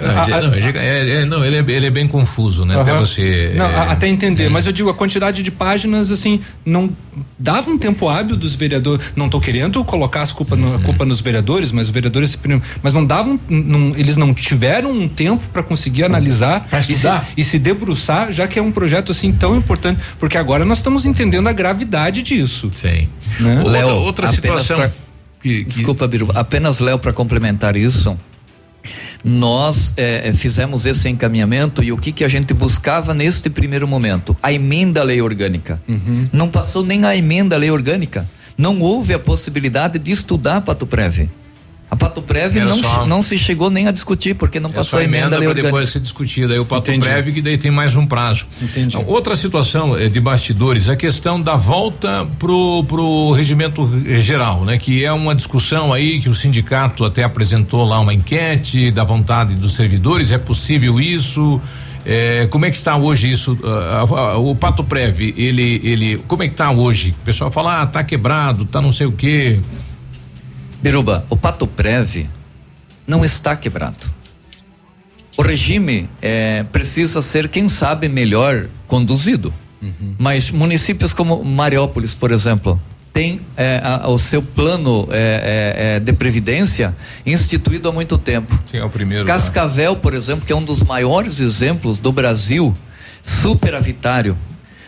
É, 0.00 0.06
não, 0.06 0.16
a- 0.16 0.22
a- 0.22 0.40
não, 0.42 0.54
é- 0.54 1.10
é- 1.22 1.24
não, 1.24 1.44
ele 1.44 1.56
é, 1.56 1.76
ele 1.76 1.86
é 1.86 1.90
bem 1.90 2.06
confuso, 2.06 2.64
né? 2.64 2.80
Até 2.80 2.92
Aham. 2.92 3.00
você. 3.00 3.52
Não, 3.56 3.66
é, 3.66 3.76
até 3.90 4.06
entender, 4.06 4.48
mas 4.48 4.66
eu 4.66 4.72
digo, 4.72 4.88
a 4.88 4.94
quantidade 4.94 5.42
de 5.42 5.50
páginas, 5.50 6.12
assim, 6.12 6.40
não 6.64 6.88
dava 7.38 7.68
um 7.70 7.76
tempo 7.76 8.08
hábil 8.08 8.36
dos 8.36 8.54
vereadores. 8.54 9.04
Não 9.16 9.28
tô 9.28 9.40
querendo 9.40 9.82
colocar 9.84 10.22
as 10.22 10.32
culpa, 10.32 10.54
no- 10.54 10.76
a 10.76 10.78
culpa 10.78 11.04
nos 11.04 11.20
vereadores, 11.20 11.72
mas 11.72 11.88
os 11.88 11.92
vereadores 11.92 12.38
mas 12.82 12.94
não 12.94 13.04
davam, 13.04 13.40
não- 13.48 13.94
eles 13.96 14.16
não 14.16 14.32
tiveram 14.32 14.92
um 14.92 15.08
tempo 15.08 15.42
para 15.52 15.62
conseguir 15.62 16.04
analisar 16.04 16.68
e 16.88 16.94
se, 16.94 17.00
e 17.36 17.44
se 17.44 17.58
debruçar, 17.58 18.32
já 18.32 18.46
que 18.46 18.58
é 18.58 18.62
um 18.62 18.70
projeto 18.70 19.10
assim 19.10 19.32
tão 19.32 19.56
importante, 19.56 20.00
porque 20.20 20.38
agora 20.38 20.64
nós 20.64 20.78
estamos 20.78 21.04
entendendo 21.04 21.48
a 21.48 21.52
gravidade 21.52 22.22
disso. 22.22 22.70
Sim. 22.80 23.08
Né? 23.40 23.62
Léo, 23.64 23.88
outra 23.96 24.28
apenas 24.28 24.36
situação 24.62 24.76
pra- 24.76 24.88
que- 25.42 25.64
que- 25.64 25.64
Desculpa, 25.64 26.06
Biru, 26.06 26.30
apenas 26.34 26.78
Léo 26.80 26.98
para 26.98 27.12
complementar 27.12 27.76
isso. 27.76 28.16
Nós 29.24 29.92
eh, 29.96 30.28
eh, 30.28 30.32
fizemos 30.32 30.86
esse 30.86 31.08
encaminhamento 31.08 31.82
e 31.82 31.92
o 31.92 31.96
que 31.96 32.12
que 32.12 32.24
a 32.24 32.28
gente 32.28 32.54
buscava 32.54 33.14
neste 33.14 33.50
primeiro 33.50 33.88
momento? 33.88 34.36
A 34.42 34.52
emenda 34.52 35.00
à 35.00 35.04
lei 35.04 35.20
orgânica. 35.20 35.80
Uhum. 35.88 36.28
Não 36.32 36.48
passou 36.48 36.84
nem 36.84 37.04
a 37.04 37.16
emenda 37.16 37.56
à 37.56 37.58
lei 37.58 37.70
orgânica. 37.70 38.28
Não 38.56 38.80
houve 38.80 39.12
a 39.12 39.18
possibilidade 39.18 39.98
de 39.98 40.10
estudar 40.10 40.60
Pato 40.62 40.86
Prévio. 40.86 41.28
A 41.88 41.94
Pato 41.94 42.20
Prévio 42.20 42.64
não, 42.64 42.82
só- 42.82 43.06
não 43.06 43.22
se 43.22 43.38
chegou 43.38 43.70
nem 43.70 43.86
a 43.86 43.92
discutir 43.92 44.34
porque 44.34 44.58
não 44.58 44.70
É 44.70 44.72
passou 44.74 44.90
só 44.90 44.98
a 44.98 45.04
emenda, 45.04 45.36
emenda 45.36 45.52
para 45.54 45.62
depois 45.62 45.88
ser 45.88 46.00
discutida. 46.00 46.52
Aí 46.52 46.58
o 46.58 46.64
Pato 46.64 46.90
Entendi. 46.90 47.06
Prévio 47.06 47.32
que 47.32 47.40
daí 47.40 47.56
tem 47.56 47.70
mais 47.70 47.94
um 47.94 48.04
prazo. 48.04 48.44
Entendi. 48.60 48.96
Então, 48.96 49.04
outra 49.06 49.36
situação 49.36 49.96
eh, 49.96 50.08
de 50.08 50.20
bastidores, 50.20 50.88
a 50.88 50.96
questão 50.96 51.40
da 51.40 51.54
volta 51.54 52.26
pro 52.40 52.82
pro 52.84 53.30
regimento 53.32 53.88
eh, 54.04 54.20
geral, 54.20 54.64
né? 54.64 54.78
Que 54.78 55.04
é 55.04 55.12
uma 55.12 55.32
discussão 55.34 55.92
aí 55.92 56.20
que 56.20 56.28
o 56.28 56.34
sindicato 56.34 57.04
até 57.04 57.22
apresentou 57.22 57.84
lá 57.84 58.00
uma 58.00 58.12
enquete 58.12 58.90
da 58.90 59.04
vontade 59.04 59.54
dos 59.54 59.74
servidores. 59.74 60.32
É 60.32 60.38
possível 60.38 60.98
isso? 61.00 61.60
Eh, 62.04 62.48
como 62.50 62.64
é 62.66 62.70
que 62.70 62.76
está 62.76 62.96
hoje 62.96 63.30
isso? 63.30 63.56
Ah, 63.64 64.04
ah, 64.08 64.20
ah, 64.32 64.38
o 64.38 64.56
Pato 64.56 64.82
Prévio, 64.82 65.32
ele 65.36 65.80
ele 65.84 66.18
como 66.26 66.42
é 66.42 66.48
que 66.48 66.54
está 66.54 66.70
hoje? 66.72 67.10
O 67.10 67.24
pessoal 67.24 67.50
fala, 67.50 67.82
ah, 67.82 67.86
tá 67.86 68.02
quebrado, 68.02 68.64
tá 68.64 68.80
não 68.80 68.90
sei 68.92 69.06
o 69.06 69.12
quê. 69.12 69.60
Biruba, 70.90 71.26
o 71.28 71.36
Pato 71.36 71.66
Preve 71.66 72.28
não 73.08 73.24
está 73.24 73.56
quebrado. 73.56 73.96
O 75.36 75.42
regime 75.42 76.08
eh, 76.22 76.64
precisa 76.70 77.20
ser, 77.20 77.48
quem 77.48 77.68
sabe, 77.68 78.08
melhor 78.08 78.68
conduzido. 78.86 79.52
Mas 80.16 80.50
municípios 80.52 81.12
como 81.12 81.44
Mariópolis, 81.44 82.14
por 82.14 82.30
exemplo, 82.30 82.80
tem 83.12 83.40
eh, 83.56 83.80
a- 83.82 84.08
o 84.08 84.16
seu 84.16 84.40
plano 84.42 85.08
eh, 85.10 85.16
eh, 85.16 85.96
eh, 85.96 86.00
de 86.00 86.12
previdência 86.12 86.94
instituído 87.24 87.88
há 87.88 87.92
muito 87.92 88.16
tempo. 88.16 88.56
Sim, 88.70 88.78
é 88.78 88.84
o 88.84 88.88
primeiro. 88.88 89.24
lá. 89.26 89.32
Cascavel, 89.34 89.96
por 89.96 90.14
exemplo, 90.14 90.46
que 90.46 90.52
é 90.52 90.56
um 90.56 90.62
dos 90.64 90.82
maiores 90.84 91.40
exemplos 91.40 91.98
do 91.98 92.12
Brasil, 92.12 92.72
superavitário. 93.24 94.36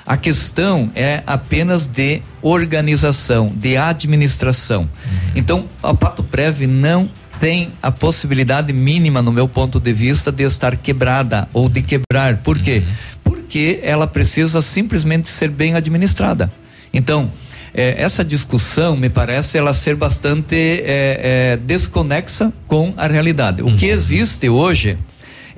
A 0.09 0.17
questão 0.17 0.91
é 0.95 1.23
apenas 1.27 1.87
de 1.87 2.23
organização, 2.41 3.53
de 3.55 3.77
administração. 3.77 4.89
Então, 5.37 5.67
a 5.83 5.93
Pato 5.93 6.23
Prev 6.23 6.63
não 6.63 7.11
tem 7.39 7.71
a 7.83 7.91
possibilidade 7.91 8.73
mínima, 8.73 9.21
no 9.21 9.31
meu 9.31 9.47
ponto 9.47 9.79
de 9.79 9.93
vista, 9.93 10.33
de 10.33 10.45
estar 10.45 10.79
quebrada 10.79 11.47
ou 11.53 11.69
de 11.69 11.83
quebrar. 11.83 12.39
Por 12.39 12.59
quê? 12.59 12.83
Porque 13.23 13.81
ela 13.83 14.07
precisa 14.07 14.63
simplesmente 14.63 15.29
ser 15.29 15.51
bem 15.51 15.75
administrada. 15.75 16.51
Então, 16.91 17.31
eh, 17.75 17.95
essa 17.99 18.25
discussão 18.25 18.97
me 18.97 19.11
parece 19.11 19.59
ela 19.59 19.75
ser 19.75 19.95
bastante 19.95 20.57
eh, 20.57 21.21
eh, 21.23 21.59
desconexa 21.67 22.51
com 22.67 22.95
a 22.97 23.07
realidade. 23.07 23.61
O 23.61 23.77
que 23.77 23.85
existe 23.85 24.49
hoje 24.49 24.97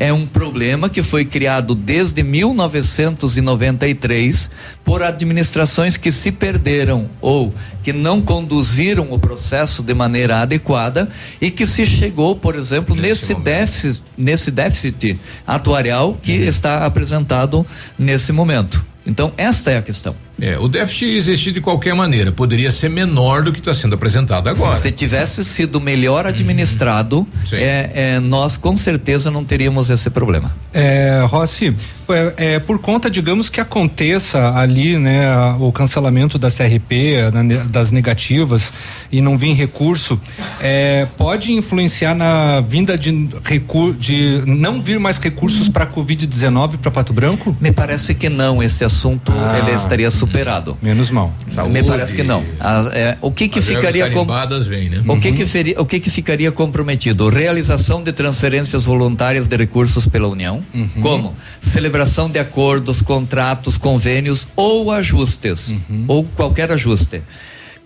é 0.00 0.12
um 0.14 0.26
problema 0.26 0.88
que 0.88 1.02
foi 1.02 1.26
criado 1.26 1.74
desde 1.74 2.22
1993 2.22 4.50
por 4.82 5.02
administrações 5.02 5.98
que 5.98 6.10
se 6.10 6.32
perderam 6.32 7.10
ou 7.20 7.52
que 7.82 7.92
não 7.92 8.22
conduziram 8.22 9.12
o 9.12 9.18
processo 9.18 9.82
de 9.82 9.92
maneira 9.92 10.40
adequada 10.40 11.06
e 11.38 11.50
que 11.50 11.66
se 11.66 11.84
chegou, 11.84 12.34
por 12.34 12.56
exemplo, 12.56 12.96
nesse 12.96 13.34
déficit, 13.34 14.02
nesse 14.16 14.50
déficit 14.50 15.20
atuarial 15.46 16.16
que 16.22 16.32
está 16.32 16.86
apresentado 16.86 17.66
nesse 17.98 18.32
momento. 18.32 18.82
Então, 19.06 19.30
esta 19.36 19.70
é 19.70 19.76
a 19.76 19.82
questão. 19.82 20.16
É, 20.40 20.58
o 20.58 20.68
déficit 20.68 21.04
existe 21.16 21.52
de 21.52 21.60
qualquer 21.60 21.94
maneira, 21.94 22.32
poderia 22.32 22.70
ser 22.70 22.88
menor 22.88 23.42
do 23.42 23.52
que 23.52 23.58
está 23.58 23.74
sendo 23.74 23.94
apresentado 23.94 24.48
agora. 24.48 24.78
Se 24.78 24.90
tivesse 24.90 25.44
sido 25.44 25.80
melhor 25.80 26.26
administrado, 26.26 27.26
Sim. 27.48 27.56
é, 27.56 27.90
é, 27.94 28.20
nós 28.20 28.56
com 28.56 28.76
certeza 28.76 29.30
não 29.30 29.44
teríamos 29.44 29.90
esse 29.90 30.08
problema. 30.10 30.50
É, 30.72 31.22
Rossi, 31.28 31.74
é, 32.08 32.34
é, 32.54 32.58
por 32.58 32.78
conta, 32.78 33.10
digamos 33.10 33.48
que 33.48 33.60
aconteça 33.60 34.54
ali, 34.56 34.96
né, 34.98 35.26
a- 35.26 35.56
o 35.58 35.70
cancelamento 35.72 36.38
da 36.38 36.48
CRP, 36.50 37.30
na 37.32 37.40
das 37.64 37.90
negativas 37.92 38.72
e 39.10 39.20
não 39.20 39.36
vir 39.36 39.52
recurso, 39.54 40.20
é, 40.60 41.06
pode 41.16 41.52
influenciar 41.52 42.14
na 42.14 42.60
vinda 42.60 42.96
de 42.96 43.28
recurso, 43.44 43.98
de 43.98 44.42
não 44.46 44.80
vir 44.80 44.98
mais 45.00 45.18
recursos 45.18 45.68
para 45.68 45.86
Covid-19 45.86 46.78
para 46.78 46.90
Pato 46.90 47.12
Branco? 47.12 47.56
Me 47.60 47.72
parece 47.72 48.14
que 48.14 48.28
não, 48.28 48.62
esse 48.62 48.84
assunto 48.84 49.32
Ah. 49.34 49.58
ele 49.58 49.72
estaria 49.74 50.10
superado. 50.30 50.78
Menos 50.80 51.10
mal. 51.10 51.32
Me 51.68 51.82
parece 51.82 52.14
que 52.14 52.22
não. 52.22 52.44
As- 52.58 52.86
é, 52.88 53.16
o 53.20 53.30
que 53.30 53.48
que 53.48 53.58
As 53.58 53.64
ficaria 53.66 54.10
com, 54.10 54.24
vêm, 54.68 54.88
né? 54.88 55.02
o 55.06 55.20
que 55.20 55.32
que 55.32 55.44
feria- 55.46 55.80
o 55.80 55.84
que 55.84 56.00
que 56.00 56.10
ficaria 56.10 56.50
comprometido? 56.52 57.28
Realização 57.28 58.02
de 58.02 58.12
transferências 58.12 58.84
voluntárias 58.84 59.46
de 59.48 59.56
recursos 59.56 60.06
pela 60.06 60.28
União, 60.28 60.62
como 61.02 61.34
celebração 61.60 62.30
de 62.30 62.38
acordos, 62.38 63.02
contratos, 63.02 63.76
convênios 63.76 64.48
ou 64.56 64.90
ajustes, 64.92 65.74
ou 66.06 66.24
qualquer 66.24 66.70
ajuste. 66.72 67.22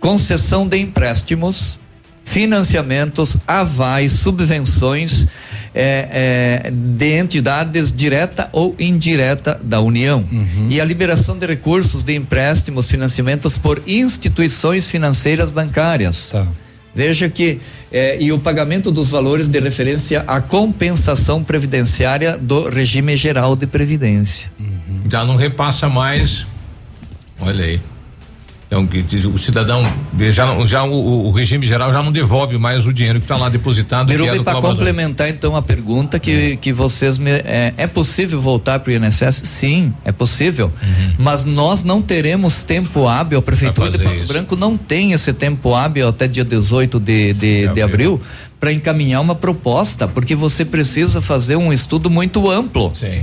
Concessão 0.00 0.68
de 0.68 0.76
empréstimos, 0.78 1.78
financiamentos, 2.24 3.36
avais, 3.46 4.12
subvenções 4.12 5.26
é, 5.74 6.62
é, 6.64 6.70
de 6.70 7.18
entidades 7.18 7.92
direta 7.92 8.48
ou 8.52 8.74
indireta 8.78 9.60
da 9.62 9.80
União 9.80 10.24
e 10.70 10.80
a 10.80 10.84
liberação 10.84 11.36
de 11.36 11.46
recursos 11.46 12.02
de 12.02 12.14
empréstimos, 12.14 12.90
financiamentos 12.90 13.58
por 13.58 13.82
instituições 13.86 14.88
financeiras 14.88 15.50
bancárias. 15.50 16.32
Veja 16.94 17.28
que 17.28 17.60
eh, 17.90 18.18
e 18.20 18.32
o 18.32 18.38
pagamento 18.38 18.92
dos 18.92 19.08
valores 19.08 19.48
de 19.48 19.58
referência 19.58 20.22
à 20.28 20.40
compensação 20.40 21.42
previdenciária 21.42 22.38
do 22.38 22.68
regime 22.68 23.16
geral 23.16 23.56
de 23.56 23.66
previdência. 23.66 24.50
Já 25.10 25.24
não 25.24 25.34
repassa 25.34 25.88
mais. 25.88 26.46
Olha 27.40 27.64
aí. 27.64 27.80
Então, 28.80 29.30
o 29.32 29.38
cidadão 29.38 29.82
já, 30.30 30.46
já 30.66 30.82
o, 30.84 31.26
o- 31.26 31.30
regime 31.30 31.66
geral 31.66 31.92
já 31.92 32.02
não 32.02 32.10
devolve 32.10 32.58
mais 32.58 32.86
o 32.86 32.92
dinheiro 32.92 33.18
que 33.20 33.24
está 33.24 33.36
lá 33.36 33.48
depositado. 33.48 34.12
é 34.12 34.16
do 34.36 34.44
para 34.44 34.60
complementar 34.60 35.28
então 35.28 35.54
a 35.54 35.62
pergunta 35.62 36.18
que, 36.18 36.56
que 36.56 36.72
vocês 36.72 37.18
me. 37.18 37.30
É, 37.30 37.72
é 37.76 37.86
possível 37.86 38.40
voltar 38.40 38.80
para 38.80 38.90
o 38.92 38.94
INSS? 38.94 39.42
Sim, 39.44 39.92
é 40.04 40.12
possível. 40.12 40.72
Mas 41.18 41.44
nós 41.44 41.84
não 41.84 42.02
teremos 42.02 42.64
tempo 42.64 43.06
hábil, 43.06 43.38
a 43.38 43.42
Prefeitura 43.42 43.90
de 43.90 43.98
Pato 43.98 44.16
isso. 44.16 44.32
Branco 44.32 44.56
não 44.56 44.76
tem 44.76 45.12
esse 45.12 45.32
tempo 45.32 45.74
hábil 45.74 46.08
até 46.08 46.26
dia 46.26 46.44
18 46.44 46.98
de, 46.98 47.32
de, 47.34 47.68
de 47.68 47.82
abril 47.82 48.20
para 48.58 48.72
encaminhar 48.72 49.20
uma 49.20 49.34
proposta, 49.34 50.08
porque 50.08 50.34
você 50.34 50.64
precisa 50.64 51.20
fazer 51.20 51.56
um 51.56 51.72
estudo 51.72 52.08
muito 52.08 52.50
amplo. 52.50 52.92
Sim. 52.94 53.22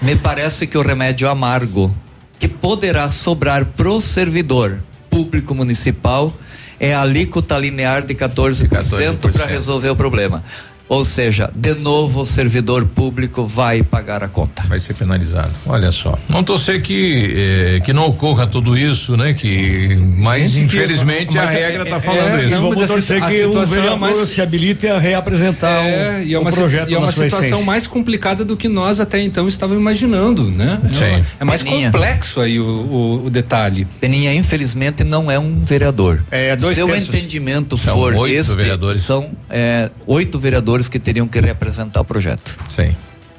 Me 0.00 0.14
parece 0.14 0.66
que 0.66 0.76
o 0.76 0.82
remédio 0.82 1.28
amargo 1.28 1.92
que 2.38 2.48
poderá 2.48 3.08
sobrar 3.08 3.64
pro 3.64 4.00
servidor 4.00 4.78
público 5.10 5.54
municipal 5.54 6.32
é 6.78 6.94
a 6.94 7.00
alíquota 7.00 7.58
linear 7.58 8.02
de 8.04 8.14
14%, 8.14 8.68
14%. 8.68 9.32
para 9.32 9.46
resolver 9.46 9.88
o 9.88 9.96
problema. 9.96 10.44
Ou 10.88 11.04
seja, 11.04 11.50
de 11.54 11.74
novo 11.74 12.20
o 12.20 12.24
servidor 12.24 12.84
público 12.84 13.44
vai 13.44 13.82
pagar 13.82 14.22
a 14.22 14.28
conta. 14.28 14.62
Vai 14.66 14.78
ser 14.78 14.94
penalizado. 14.94 15.50
Olha 15.66 15.90
só. 15.90 16.16
Não 16.28 16.44
torcer 16.44 16.80
que 16.82 17.34
eh, 17.36 17.80
que 17.84 17.92
não 17.92 18.06
ocorra 18.06 18.46
tudo 18.46 18.76
isso, 18.76 19.16
né? 19.16 19.34
Que 19.34 19.96
mas 20.16 20.52
Gente, 20.52 20.76
infelizmente 20.76 21.28
que, 21.28 21.36
mas 21.36 21.50
a 21.50 21.58
é, 21.58 21.66
regra 21.66 21.82
está 21.82 21.96
é, 21.96 22.00
falando 22.00 22.38
é, 22.38 22.44
isso. 22.46 22.56
Vamos 22.60 22.86
torcer 22.86 23.24
que 23.26 23.44
o 23.44 23.66
vereador 23.66 23.98
mais, 23.98 24.28
se 24.28 24.40
habilite 24.40 24.86
a 24.86 24.98
reapresentar 24.98 25.84
é, 25.84 26.18
o, 26.18 26.22
e 26.22 26.34
é 26.34 26.38
uma, 26.38 26.50
o 26.50 26.52
projeto. 26.52 26.90
E 26.90 26.94
é 26.94 26.98
uma 26.98 27.10
situação 27.10 27.40
essência. 27.40 27.64
mais 27.64 27.86
complicada 27.86 28.44
do 28.44 28.56
que 28.56 28.68
nós 28.68 29.00
até 29.00 29.20
então 29.20 29.48
estávamos 29.48 29.80
imaginando, 29.80 30.44
né? 30.50 30.80
Sim. 30.92 31.24
É 31.40 31.44
mais 31.44 31.62
Peninha. 31.62 31.90
complexo 31.90 32.40
aí 32.40 32.60
o, 32.60 32.64
o, 32.64 33.26
o, 33.26 33.30
detalhe. 33.30 33.86
Peninha, 34.00 34.34
infelizmente 34.34 35.02
não 35.02 35.30
é 35.30 35.38
um 35.38 35.64
vereador. 35.64 36.22
É 36.30 36.54
dois 36.54 36.76
Seu 36.76 36.86
terços. 36.86 37.08
entendimento 37.08 37.76
são 37.76 37.94
for 37.94 38.14
oito 38.14 38.34
este, 38.34 38.54
vereadores. 38.54 39.02
são 39.02 39.30
é, 39.50 39.90
oito 40.06 40.38
vereadores 40.38 40.75
vereadores 40.76 40.88
que 40.88 40.98
teriam 40.98 41.26
que 41.26 41.40
representar 41.40 42.00
o 42.00 42.04
projeto. 42.04 42.56
Sim. 42.68 42.94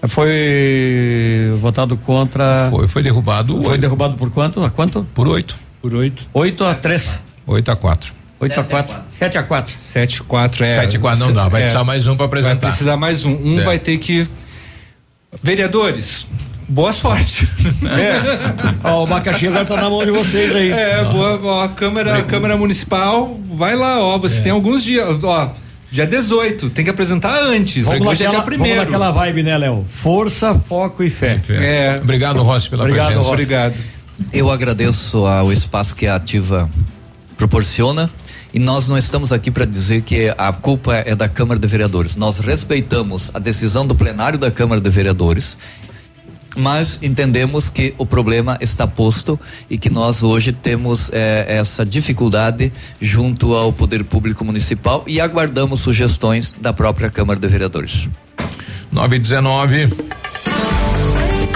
Foi 0.08 1.58
votado 1.60 1.98
contra. 1.98 2.68
Foi, 2.70 2.88
foi 2.88 3.04
derrubado. 3.04 3.62
Foi 3.64 3.78
derrubado 3.78 4.16
por 4.16 4.32
quanto? 4.32 4.64
A 4.64 4.70
quanto? 4.70 5.06
Por 5.14 5.28
oito. 5.28 5.58
Por 5.82 5.94
oito. 5.94 6.28
Oito 6.34 6.64
a 6.64 6.74
três. 6.74 7.22
Oito 7.46 7.72
a 7.72 7.76
quatro. 7.76 8.18
8 8.40 8.60
a 8.60 8.64
4. 8.64 8.96
7 9.14 9.38
a 9.40 9.44
4. 9.44 9.74
7 9.76 10.22
a 10.22 10.24
4 10.24 10.64
é. 10.64 10.76
7 10.82 10.98
a 10.98 11.00
4 11.00 11.26
não 11.26 11.34
dá, 11.34 11.50
vai 11.50 11.62
é, 11.62 11.64
precisar 11.64 11.84
mais 11.84 12.06
um 12.06 12.16
para 12.16 12.28
apresentar. 12.28 12.60
Vai 12.60 12.70
precisar 12.70 12.96
mais 12.96 13.26
um. 13.26 13.34
Um 13.34 13.60
é. 13.60 13.64
vai 13.64 13.80
ter 13.80 13.98
que. 13.98 14.28
Vereadores, 15.42 16.28
boa 16.68 16.92
sorte. 16.92 17.50
É. 17.88 18.22
Ó, 18.84 19.02
o 19.02 19.04
abacaxi 19.08 19.48
agora 19.48 19.66
tá 19.66 19.76
na 19.76 19.90
mão 19.90 20.06
de 20.06 20.12
vocês 20.12 20.56
aí. 20.56 20.72
É, 20.72 21.04
boa, 21.06 21.40
ó, 21.44 21.64
a 21.64 21.70
Câmara, 21.70 22.20
a 22.20 22.24
Câmara 22.24 22.56
Municipal, 22.56 23.40
vai 23.50 23.76
lá, 23.76 24.00
ó. 24.00 24.20
Você 24.20 24.38
é. 24.38 24.42
tem 24.44 24.52
alguns 24.52 24.84
dias, 24.84 25.24
ó 25.24 25.52
Dia 25.90 26.06
18, 26.06 26.70
tem 26.72 26.84
que 26.84 26.92
apresentar 26.92 27.42
antes. 27.44 27.86
Vamos 27.86 28.08
Hoje 28.08 28.24
naquela, 28.24 28.28
é 28.28 28.30
dia 28.30 28.42
primeiro. 28.42 28.76
Vamos 28.76 28.92
naquela 28.92 29.12
vibe, 29.12 29.44
né, 29.44 29.58
Léo? 29.58 29.86
Força, 29.88 30.54
foco 30.54 31.04
e 31.04 31.10
fé. 31.10 31.40
É. 31.50 32.00
Obrigado, 32.02 32.42
Rossi, 32.44 32.70
pela 32.70 32.84
Obrigado, 32.84 33.08
presença. 33.08 33.30
Rossi. 33.30 33.44
Obrigado. 33.44 33.76
Eu 34.34 34.52
agradeço 34.52 35.26
ao 35.26 35.52
espaço 35.52 35.96
que 35.96 36.08
a 36.08 36.16
Ativa 36.16 36.70
proporciona. 37.38 38.10
E 38.54 38.60
nós 38.60 38.88
não 38.88 38.98
estamos 38.98 39.32
aqui 39.32 39.52
para 39.52 39.66
dizer 39.66 40.02
que 40.02 40.34
a 40.38 40.52
culpa 40.52 40.96
é 40.96 41.16
da 41.16 41.30
Câmara 41.30 41.60
de 41.60 41.68
Vereadores. 41.68 42.16
Nós 42.16 42.40
respeitamos 42.40 43.30
a 43.34 43.40
decisão 43.40 43.86
do 43.86 43.94
plenário 43.94 44.40
da 44.40 44.50
Câmara 44.50 44.82
de 44.82 44.90
Vereadores 44.90 45.58
mas 46.56 47.00
entendemos 47.02 47.70
que 47.70 47.94
o 47.98 48.06
problema 48.06 48.58
está 48.62 48.88
posto 48.88 49.40
e 49.70 49.78
que 49.78 49.90
nós 49.90 50.24
hoje 50.24 50.52
temos 50.52 51.10
eh, 51.14 51.46
essa 51.48 51.86
dificuldade 51.86 52.72
junto 53.00 53.54
ao 53.54 53.72
Poder 53.74 54.04
Público 54.04 54.44
Municipal 54.44 55.04
e 55.08 55.20
aguardamos 55.20 55.80
sugestões 55.80 56.56
da 56.60 56.74
própria 56.74 57.10
Câmara 57.10 57.40
de 57.40 57.48
Vereadores. 57.48 58.08
919 58.92 59.90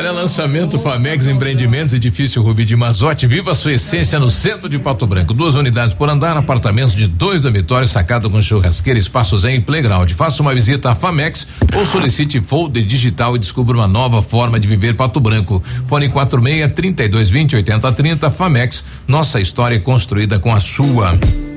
Olha, 0.00 0.10
lançamento 0.10 0.78
Famex 0.78 1.26
Empreendimentos, 1.26 1.92
edifício 1.92 2.40
Rubi 2.42 2.64
de 2.64 2.74
Mazote, 2.74 3.26
viva 3.26 3.52
a 3.52 3.54
sua 3.54 3.74
essência 3.74 4.18
no 4.18 4.30
centro 4.30 4.66
de 4.66 4.78
Pato 4.78 5.06
Branco. 5.06 5.34
Duas 5.34 5.54
unidades 5.54 5.94
por 5.94 6.08
andar, 6.08 6.34
apartamentos 6.34 6.94
de 6.94 7.06
dois 7.06 7.42
dormitórios, 7.42 7.90
sacado 7.90 8.30
com 8.30 8.40
churrasqueira, 8.40 8.98
espaços 8.98 9.44
em 9.44 9.60
playground. 9.60 10.10
Faça 10.12 10.40
uma 10.40 10.54
visita 10.54 10.90
à 10.90 10.94
Famex 10.94 11.46
ou 11.76 11.84
solicite 11.84 12.40
folder 12.40 12.86
digital 12.86 13.36
e 13.36 13.38
descubra 13.38 13.76
uma 13.76 13.86
nova 13.86 14.22
forma 14.22 14.58
de 14.58 14.66
viver 14.66 14.96
Pato 14.96 15.20
Branco. 15.20 15.62
Fone 15.86 16.08
46 16.08 16.72
32 16.72 17.28
20 17.30 17.56
80 17.56 17.92
30 17.92 18.30
Famex, 18.30 18.84
nossa 19.06 19.42
história 19.42 19.78
construída 19.78 20.38
com 20.38 20.54
a 20.54 20.58
sua. 20.58 21.18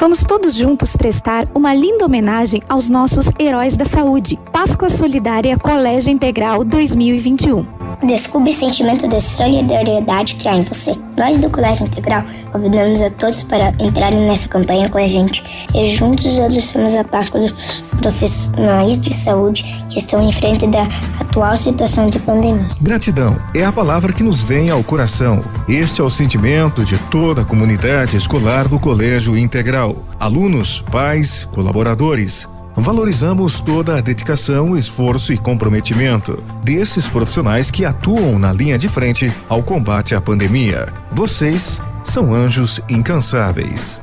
Vamos 0.00 0.24
todos 0.24 0.54
juntos 0.54 0.96
prestar 0.96 1.46
uma 1.54 1.74
linda 1.74 2.06
homenagem 2.06 2.62
aos 2.66 2.88
nossos 2.88 3.26
heróis 3.38 3.76
da 3.76 3.84
saúde. 3.84 4.38
Páscoa 4.50 4.88
Solidária 4.88 5.58
Colégio 5.58 6.10
Integral 6.10 6.64
2021. 6.64 7.79
Descubra 8.02 8.50
o 8.50 8.52
sentimento 8.54 9.06
de 9.06 9.20
solidariedade 9.20 10.34
que 10.36 10.48
há 10.48 10.56
em 10.56 10.62
você. 10.62 10.96
Nós 11.18 11.36
do 11.36 11.50
Colégio 11.50 11.84
Integral 11.84 12.24
convidamos 12.50 13.02
a 13.02 13.10
todos 13.10 13.42
para 13.42 13.72
entrarem 13.78 14.26
nessa 14.26 14.48
campanha 14.48 14.88
com 14.88 14.96
a 14.96 15.06
gente 15.06 15.68
e 15.74 15.84
juntos 15.94 16.38
adoçamos 16.38 16.94
a 16.94 17.04
Páscoa 17.04 17.40
dos 17.40 17.52
profissionais 18.00 18.98
de 18.98 19.14
saúde 19.14 19.64
que 19.90 19.98
estão 19.98 20.26
em 20.26 20.32
frente 20.32 20.66
da 20.66 20.88
atual 21.20 21.54
situação 21.56 22.06
de 22.06 22.18
pandemia. 22.18 22.70
Gratidão 22.80 23.36
é 23.54 23.64
a 23.64 23.72
palavra 23.72 24.14
que 24.14 24.22
nos 24.22 24.42
vem 24.42 24.70
ao 24.70 24.82
coração. 24.82 25.44
Este 25.68 26.00
é 26.00 26.04
o 26.04 26.08
sentimento 26.08 26.82
de 26.82 26.96
toda 27.10 27.42
a 27.42 27.44
comunidade 27.44 28.16
escolar 28.16 28.66
do 28.66 28.80
Colégio 28.80 29.36
Integral. 29.36 29.94
Alunos, 30.18 30.82
pais, 30.90 31.46
colaboradores, 31.52 32.48
Valorizamos 32.74 33.60
toda 33.60 33.98
a 33.98 34.00
dedicação, 34.00 34.76
esforço 34.76 35.32
e 35.32 35.38
comprometimento 35.38 36.42
desses 36.62 37.06
profissionais 37.06 37.70
que 37.70 37.84
atuam 37.84 38.38
na 38.38 38.52
linha 38.52 38.78
de 38.78 38.88
frente 38.88 39.32
ao 39.48 39.62
combate 39.62 40.14
à 40.14 40.20
pandemia. 40.20 40.88
Vocês 41.10 41.80
são 42.04 42.32
anjos 42.32 42.80
incansáveis. 42.88 44.00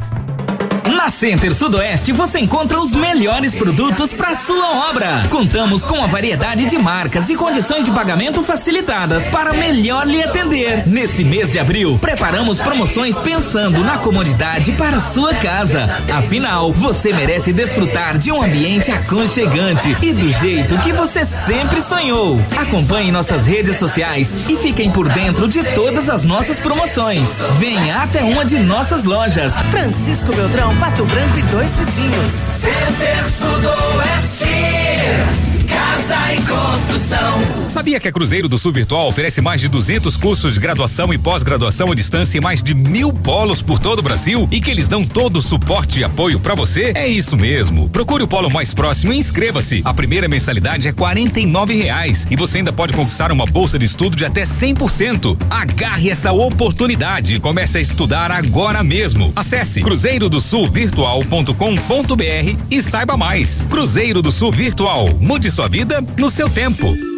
Na 1.07 1.11
Center 1.11 1.55
Sudoeste 1.55 2.11
você 2.11 2.37
encontra 2.37 2.77
os 2.77 2.91
melhores 2.91 3.55
produtos 3.55 4.09
para 4.09 4.35
sua 4.35 4.89
obra. 4.89 5.23
Contamos 5.29 5.85
com 5.85 6.03
a 6.03 6.05
variedade 6.05 6.65
de 6.65 6.77
marcas 6.77 7.29
e 7.29 7.35
condições 7.37 7.85
de 7.85 7.91
pagamento 7.91 8.43
facilitadas 8.43 9.25
para 9.27 9.53
melhor 9.53 10.05
lhe 10.05 10.21
atender. 10.21 10.85
Nesse 10.85 11.23
mês 11.23 11.53
de 11.53 11.59
abril, 11.59 11.97
preparamos 12.01 12.59
promoções 12.59 13.17
pensando 13.19 13.85
na 13.85 13.97
comodidade 13.99 14.73
para 14.73 14.99
sua 14.99 15.33
casa. 15.35 15.87
Afinal, 16.13 16.73
você 16.73 17.13
merece 17.13 17.53
desfrutar 17.53 18.17
de 18.17 18.29
um 18.29 18.43
ambiente 18.43 18.91
aconchegante 18.91 19.95
e 20.01 20.11
do 20.11 20.29
jeito 20.29 20.77
que 20.79 20.91
você 20.91 21.23
sempre 21.25 21.79
sonhou. 21.79 22.37
Acompanhe 22.57 23.13
nossas 23.13 23.47
redes 23.47 23.77
sociais 23.77 24.49
e 24.49 24.57
fiquem 24.57 24.91
por 24.91 25.07
dentro 25.07 25.47
de 25.47 25.63
todas 25.73 26.09
as 26.09 26.25
nossas 26.25 26.59
promoções. 26.59 27.29
Venha 27.57 28.03
até 28.03 28.21
uma 28.25 28.43
de 28.43 28.59
nossas 28.59 29.05
lojas. 29.05 29.53
Francisco 29.71 30.35
Beltrão, 30.35 30.75
Pato 30.97 31.05
Branco 31.13 31.37
e 31.37 31.43
dois 31.43 31.77
vizinhos. 31.77 32.33
Center 32.33 33.27
Sudoeste. 33.27 35.46
Casa 36.07 36.33
e 36.33 36.37
Construção. 36.37 37.67
Sabia 37.67 37.99
que 37.99 38.07
a 38.07 38.11
Cruzeiro 38.13 38.47
do 38.47 38.57
Sul 38.57 38.71
Virtual 38.71 39.09
oferece 39.09 39.41
mais 39.41 39.59
de 39.59 39.67
200 39.67 40.15
cursos 40.15 40.53
de 40.53 40.59
graduação 40.59 41.13
e 41.13 41.17
pós-graduação 41.17 41.91
à 41.91 41.95
distância 41.95 42.37
em 42.37 42.41
mais 42.41 42.63
de 42.63 42.73
mil 42.73 43.11
polos 43.11 43.61
por 43.61 43.77
todo 43.77 43.99
o 43.99 44.01
Brasil 44.01 44.47
e 44.49 44.61
que 44.61 44.71
eles 44.71 44.87
dão 44.87 45.05
todo 45.05 45.37
o 45.37 45.41
suporte 45.41 45.99
e 45.99 46.05
apoio 46.05 46.39
para 46.39 46.55
você? 46.55 46.93
É 46.95 47.05
isso 47.05 47.35
mesmo. 47.35 47.89
Procure 47.89 48.23
o 48.23 48.27
polo 48.27 48.49
mais 48.49 48.73
próximo 48.73 49.11
e 49.11 49.17
inscreva-se. 49.17 49.81
A 49.83 49.93
primeira 49.93 50.29
mensalidade 50.29 50.87
é 50.87 50.91
R$ 50.91 51.83
reais 51.83 52.25
e 52.31 52.37
você 52.37 52.59
ainda 52.59 52.71
pode 52.71 52.93
conquistar 52.93 53.29
uma 53.29 53.45
bolsa 53.45 53.77
de 53.77 53.83
estudo 53.83 54.15
de 54.15 54.23
até 54.23 54.43
100%. 54.43 55.37
Agarre 55.49 56.09
essa 56.09 56.31
oportunidade 56.31 57.35
e 57.35 57.39
comece 57.39 57.79
a 57.79 57.81
estudar 57.81 58.31
agora 58.31 58.81
mesmo. 58.81 59.33
Acesse 59.35 59.81
cruzeiro 59.81 60.29
do 60.29 60.39
sul 60.39 60.71
virtual.com.br 60.71 62.57
e 62.71 62.81
saiba 62.81 63.17
mais. 63.17 63.67
Cruzeiro 63.69 64.21
do 64.21 64.31
Sul 64.31 64.53
Virtual. 64.53 65.09
Mude 65.19 65.51
sua 65.51 65.67
vida 65.67 65.96
no 66.17 66.29
seu 66.29 66.49
tempo. 66.49 67.16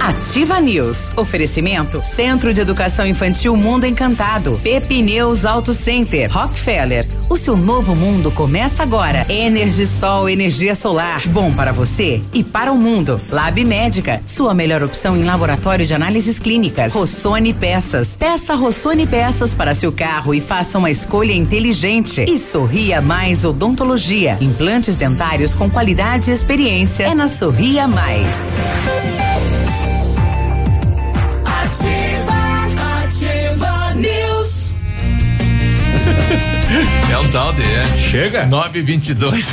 Ativa 0.00 0.58
News. 0.60 1.12
Oferecimento 1.14 2.02
Centro 2.02 2.54
de 2.54 2.60
Educação 2.62 3.06
Infantil 3.06 3.54
Mundo 3.54 3.84
Encantado. 3.84 4.58
Pepineus 4.62 5.44
Auto 5.44 5.74
Center. 5.74 6.32
Rockefeller. 6.32 7.06
O 7.28 7.36
seu 7.36 7.54
novo 7.54 7.94
mundo 7.94 8.30
começa 8.30 8.82
agora. 8.82 9.26
Energisol, 9.28 10.26
energia 10.26 10.74
solar. 10.74 11.22
Bom 11.28 11.52
para 11.52 11.70
você 11.70 12.22
e 12.32 12.42
para 12.42 12.72
o 12.72 12.78
mundo. 12.78 13.20
Lab 13.30 13.62
Médica. 13.62 14.22
Sua 14.24 14.54
melhor 14.54 14.82
opção 14.82 15.14
em 15.18 15.22
laboratório 15.22 15.84
de 15.84 15.92
análises 15.92 16.38
clínicas. 16.38 16.94
Rossoni 16.94 17.52
Peças. 17.52 18.16
Peça 18.16 18.54
Rossoni 18.54 19.06
Peças 19.06 19.54
para 19.54 19.74
seu 19.74 19.92
carro 19.92 20.34
e 20.34 20.40
faça 20.40 20.78
uma 20.78 20.90
escolha 20.90 21.34
inteligente. 21.34 22.24
E 22.26 22.38
Sorria 22.38 23.02
Mais 23.02 23.44
Odontologia. 23.44 24.38
Implantes 24.40 24.96
dentários 24.96 25.54
com 25.54 25.68
qualidade 25.68 26.30
e 26.30 26.32
experiência. 26.32 27.04
É 27.04 27.14
na 27.14 27.28
Sorria 27.28 27.86
Mais. 27.86 29.29
É 37.12 37.18
um 37.18 37.28
tal 37.30 37.52
de. 37.52 37.62
É. 37.62 37.84
Chega? 38.10 38.46
922. 38.46 39.46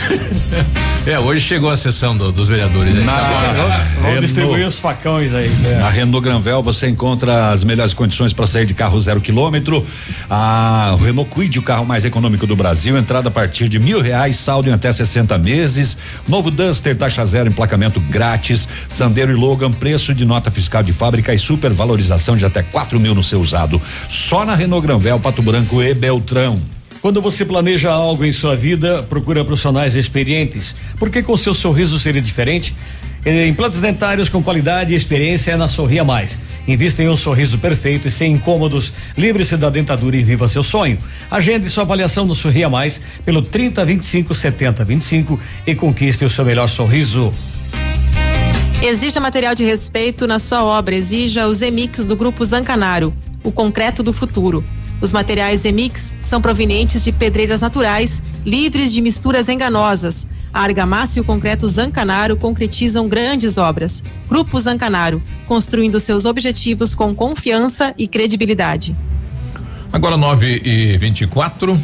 é, 1.07 1.19
hoje 1.19 1.41
chegou 1.41 1.69
a 1.69 1.77
sessão 1.77 2.15
do- 2.15 2.31
dos 2.31 2.47
vereadores. 2.47 2.95
aí. 2.95 3.03
Na- 3.03 3.17
Tá 3.17 3.53
bom. 3.55 4.01
Vamos 4.03 4.21
distribuir 4.21 4.67
os 4.67 4.79
facões 4.79 5.33
aí. 5.33 5.49
Na 5.79 5.89
Renault 5.89 6.23
Granvel 6.23 6.61
você 6.61 6.87
encontra 6.87 7.49
as 7.51 7.63
melhores 7.63 7.93
condições 7.93 8.31
para 8.33 8.45
sair 8.47 8.65
de 8.65 8.73
carro 8.73 8.99
zero 9.01 9.19
quilômetro. 9.19 9.85
A 10.29 10.95
Renault 11.03 11.29
Quid, 11.33 11.57
o 11.59 11.61
carro 11.61 11.85
mais 11.85 12.05
econômico 12.05 12.45
do 12.45 12.55
Brasil, 12.55 12.97
entrada 12.97 13.29
a 13.29 13.31
partir 13.31 13.67
de 13.69 13.79
mil 13.79 14.01
reais, 14.01 14.37
saldo 14.37 14.69
em 14.69 14.73
até 14.73 14.91
60 14.91 15.37
meses. 15.37 15.97
Novo 16.27 16.51
Duster, 16.51 16.95
taxa 16.95 17.25
zero, 17.25 17.49
emplacamento 17.49 17.99
grátis. 17.99 18.67
Sandero 18.97 19.31
e 19.31 19.35
Logan, 19.35 19.71
preço 19.71 20.13
de 20.13 20.25
nota 20.25 20.51
fiscal 20.51 20.83
de 20.83 20.93
fábrica 20.93 21.33
e 21.33 21.39
supervalorização 21.39 22.37
de 22.37 22.45
até 22.45 22.61
4 22.63 22.99
mil 22.99 23.15
no 23.15 23.23
seu 23.23 23.41
usado. 23.41 23.81
Só 24.09 24.45
na 24.45 24.53
Renault 24.55 24.85
Granvel, 24.85 25.19
Pato 25.19 25.41
Branco 25.41 25.81
e 25.81 25.93
Beltrão. 25.93 26.59
Quando 27.01 27.21
você 27.21 27.45
planeja 27.45 27.91
algo 27.91 28.25
em 28.25 28.31
sua 28.31 28.55
vida, 28.55 29.03
procura 29.03 29.45
profissionais 29.45 29.95
experientes, 29.95 30.75
porque 30.97 31.21
com 31.21 31.37
seu 31.37 31.53
sorriso 31.53 31.99
seria 31.99 32.21
diferente. 32.21 32.75
Eh, 33.23 33.47
Implantes 33.47 33.81
dentários 33.81 34.29
com 34.29 34.41
qualidade 34.41 34.93
e 34.93 34.95
experiência 34.95 35.51
é 35.51 35.57
na 35.57 35.67
Sorria 35.67 36.03
Mais. 36.03 36.39
Invista 36.67 37.03
em 37.03 37.09
um 37.09 37.15
sorriso 37.15 37.57
perfeito 37.59 38.07
e 38.07 38.11
sem 38.11 38.33
incômodos. 38.33 38.93
Livre-se 39.17 39.55
da 39.57 39.69
dentadura 39.69 40.17
e 40.17 40.23
viva 40.23 40.47
seu 40.47 40.63
sonho. 40.63 40.97
Agende 41.29 41.69
sua 41.69 41.83
avaliação 41.83 42.25
no 42.25 42.33
Sorria 42.33 42.69
Mais 42.69 43.01
pelo 43.23 43.41
30 43.41 43.85
25 43.85 44.33
70 44.33 44.83
25 44.83 45.39
e 45.65 45.75
conquiste 45.75 46.25
o 46.25 46.29
seu 46.29 46.43
melhor 46.43 46.67
sorriso. 46.67 47.33
Exija 48.81 49.19
material 49.19 49.55
de 49.55 49.63
respeito 49.63 50.27
na 50.27 50.39
sua 50.39 50.63
obra. 50.63 50.95
Exija 50.95 51.47
os 51.47 51.61
Emix 51.61 52.05
do 52.05 52.15
Grupo 52.15 52.43
Zancanaro, 52.43 53.13
o 53.43 53.51
concreto 53.51 54.03
do 54.03 54.13
futuro. 54.13 54.63
Os 55.01 55.11
materiais 55.11 55.63
Emix 55.63 56.15
são 56.21 56.41
provenientes 56.41 57.03
de 57.03 57.11
pedreiras 57.11 57.61
naturais, 57.61 58.21
livres 58.45 58.91
de 58.91 59.01
misturas 59.01 59.47
enganosas. 59.47 60.27
A 60.53 60.61
argamassa 60.61 61.19
e 61.19 61.21
o 61.21 61.25
concreto 61.25 61.67
Zancanaro 61.67 62.35
concretizam 62.35 63.07
grandes 63.07 63.57
obras. 63.57 64.03
Grupo 64.27 64.59
Zancanaro, 64.59 65.21
construindo 65.45 65.99
seus 65.99 66.25
objetivos 66.25 66.95
com 66.95 67.13
confiança 67.13 67.93
e 67.97 68.07
credibilidade. 68.07 68.95
Agora 69.91 70.17
9 70.17 70.61
e 70.65 70.97
24 70.97 71.79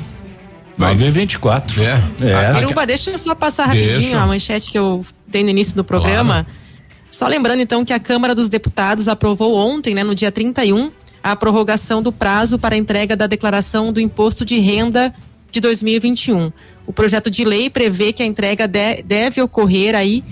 9 0.75 1.06
e 1.06 1.11
24 1.11 1.83
É. 1.83 2.03
É. 2.22 2.53
Biruba, 2.53 2.85
deixa 2.85 3.11
eu 3.11 3.17
só 3.17 3.35
passar 3.35 3.66
rapidinho 3.67 4.00
Deixa. 4.00 4.22
a 4.22 4.25
manchete 4.25 4.72
que 4.72 4.77
eu 4.77 5.06
dei 5.27 5.43
no 5.43 5.50
início 5.50 5.75
do 5.75 5.83
programa. 5.83 6.48
Só 7.11 7.27
lembrando 7.27 7.61
então 7.61 7.85
que 7.85 7.93
a 7.93 8.00
Câmara 8.00 8.33
dos 8.33 8.50
Deputados 8.50 9.08
aprovou 9.08 9.56
ontem, 9.56 9.93
né, 9.93 10.03
no 10.03 10.16
dia 10.16 10.32
31, 10.32 10.92
a 11.24 11.35
prorrogação 11.35 12.02
do 12.03 12.11
prazo 12.11 12.60
para 12.60 12.76
a 12.76 12.77
entrega 12.77 13.16
da 13.16 13.26
declaração 13.27 13.93
do 13.93 14.00
imposto 14.02 14.43
de 14.43 14.60
renda 14.60 15.14
de 15.50 15.60
2021. 15.61 16.52
O 16.85 16.92
projeto 16.92 17.30
de 17.30 17.45
lei 17.45 17.69
prevê 17.69 18.11
que 18.11 18.22
a 18.22 18.26
entrega 18.26 18.68
de- 18.68 19.02
deve 19.03 19.42
ocorrer 19.42 19.95
aí 19.95 20.24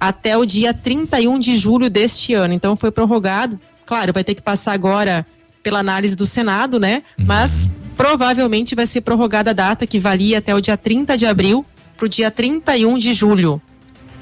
até 0.00 0.36
o 0.36 0.44
dia 0.44 0.74
31 0.74 1.38
de 1.38 1.56
julho 1.56 1.88
deste 1.88 2.34
ano. 2.34 2.52
Então 2.52 2.76
foi 2.76 2.90
prorrogado. 2.90 3.58
Claro, 3.86 4.12
vai 4.12 4.24
ter 4.24 4.34
que 4.34 4.42
passar 4.42 4.72
agora 4.72 5.24
pela 5.62 5.78
análise 5.78 6.16
do 6.16 6.26
Senado, 6.26 6.80
né? 6.80 7.02
Mas 7.16 7.70
provavelmente 7.96 8.74
vai 8.74 8.86
ser 8.86 9.02
prorrogada 9.02 9.50
a 9.50 9.54
data 9.54 9.86
que 9.86 9.98
valia 10.00 10.38
até 10.38 10.54
o 10.54 10.60
dia 10.60 10.76
30 10.76 11.16
de 11.16 11.26
abril 11.26 11.64
para 11.96 12.06
o 12.06 12.08
dia 12.08 12.30
31 12.30 12.98
de 12.98 13.12
julho. 13.12 13.62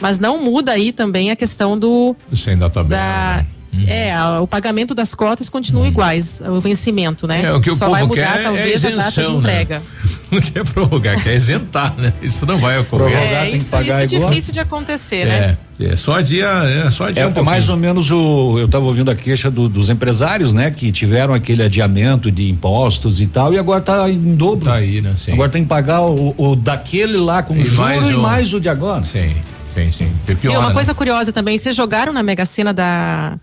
Mas 0.00 0.18
não 0.18 0.42
muda 0.44 0.72
aí 0.72 0.92
também 0.92 1.30
a 1.30 1.36
questão 1.36 1.78
do 1.78 2.14
Sem 2.36 2.58
data 2.58 2.84
da 2.84 3.44
é, 3.86 4.12
o 4.40 4.46
pagamento 4.46 4.94
das 4.94 5.14
cotas 5.14 5.48
continua 5.48 5.86
iguais, 5.88 6.40
o 6.46 6.60
vencimento, 6.60 7.26
né? 7.26 7.42
É, 7.44 7.52
o 7.52 7.60
que 7.60 7.70
o 7.70 7.74
Só 7.74 7.86
povo 7.86 7.92
vai 7.98 8.06
mudar 8.06 8.32
quer 8.34 8.40
é 8.40 8.42
talvez 8.44 8.84
a 8.84 8.90
data 8.90 9.02
de 9.02 9.08
isenção, 9.20 9.40
né? 9.40 9.50
entrega. 9.62 9.82
Não 10.32 10.40
quer 10.40 10.64
prorrogar, 10.64 11.22
quer 11.22 11.34
isentar, 11.36 11.94
né? 11.98 12.10
Isso 12.22 12.46
não 12.46 12.58
vai 12.58 12.78
ocorrer. 12.78 13.14
É, 13.14 13.50
isso, 13.50 13.76
isso 13.76 13.92
é 13.92 14.06
difícil 14.06 14.50
de 14.54 14.60
acontecer, 14.60 15.26
né? 15.26 15.56
É, 15.78 15.92
é 15.92 15.96
só 15.96 16.22
dia, 16.22 16.46
é 16.46 16.90
só 16.90 17.10
dia 17.10 17.24
É, 17.24 17.26
um 17.26 17.32
é 17.34 17.42
mais 17.42 17.68
ou 17.68 17.76
menos 17.76 18.10
o. 18.10 18.56
Eu 18.58 18.64
estava 18.64 18.82
ouvindo 18.86 19.10
a 19.10 19.14
queixa 19.14 19.50
do- 19.50 19.68
dos 19.68 19.90
empresários, 19.90 20.54
né? 20.54 20.70
Que 20.70 20.90
tiveram 20.90 21.34
aquele 21.34 21.62
adiamento 21.62 22.30
de 22.32 22.48
impostos 22.48 23.20
e 23.20 23.26
tal, 23.26 23.52
e 23.52 23.58
agora 23.58 23.82
tá 23.82 24.08
em 24.08 24.34
dobro. 24.34 24.64
Tá 24.64 24.76
aí, 24.76 25.02
né? 25.02 25.12
Sim. 25.18 25.32
Agora 25.32 25.50
tem 25.50 25.64
que 25.64 25.68
pagar 25.68 26.00
o, 26.00 26.34
o 26.38 26.56
daquele 26.56 27.18
lá 27.18 27.42
com 27.42 27.54
E 27.54 27.64
juro 27.64 27.76
mais 27.82 28.08
e 28.10 28.14
o- 28.14 28.18
mais 28.22 28.54
o 28.54 28.58
de 28.60 28.70
agora. 28.70 29.04
Sim, 29.04 29.34
sim, 29.74 29.92
sim. 29.92 30.10
E 30.44 30.48
uma 30.48 30.68
né? 30.68 30.74
coisa 30.74 30.94
curiosa 30.94 31.30
também, 31.30 31.58
vocês 31.58 31.76
jogaram 31.76 32.10
na 32.10 32.22
Mega 32.22 32.46
Sena 32.46 32.72
da, 32.72 33.34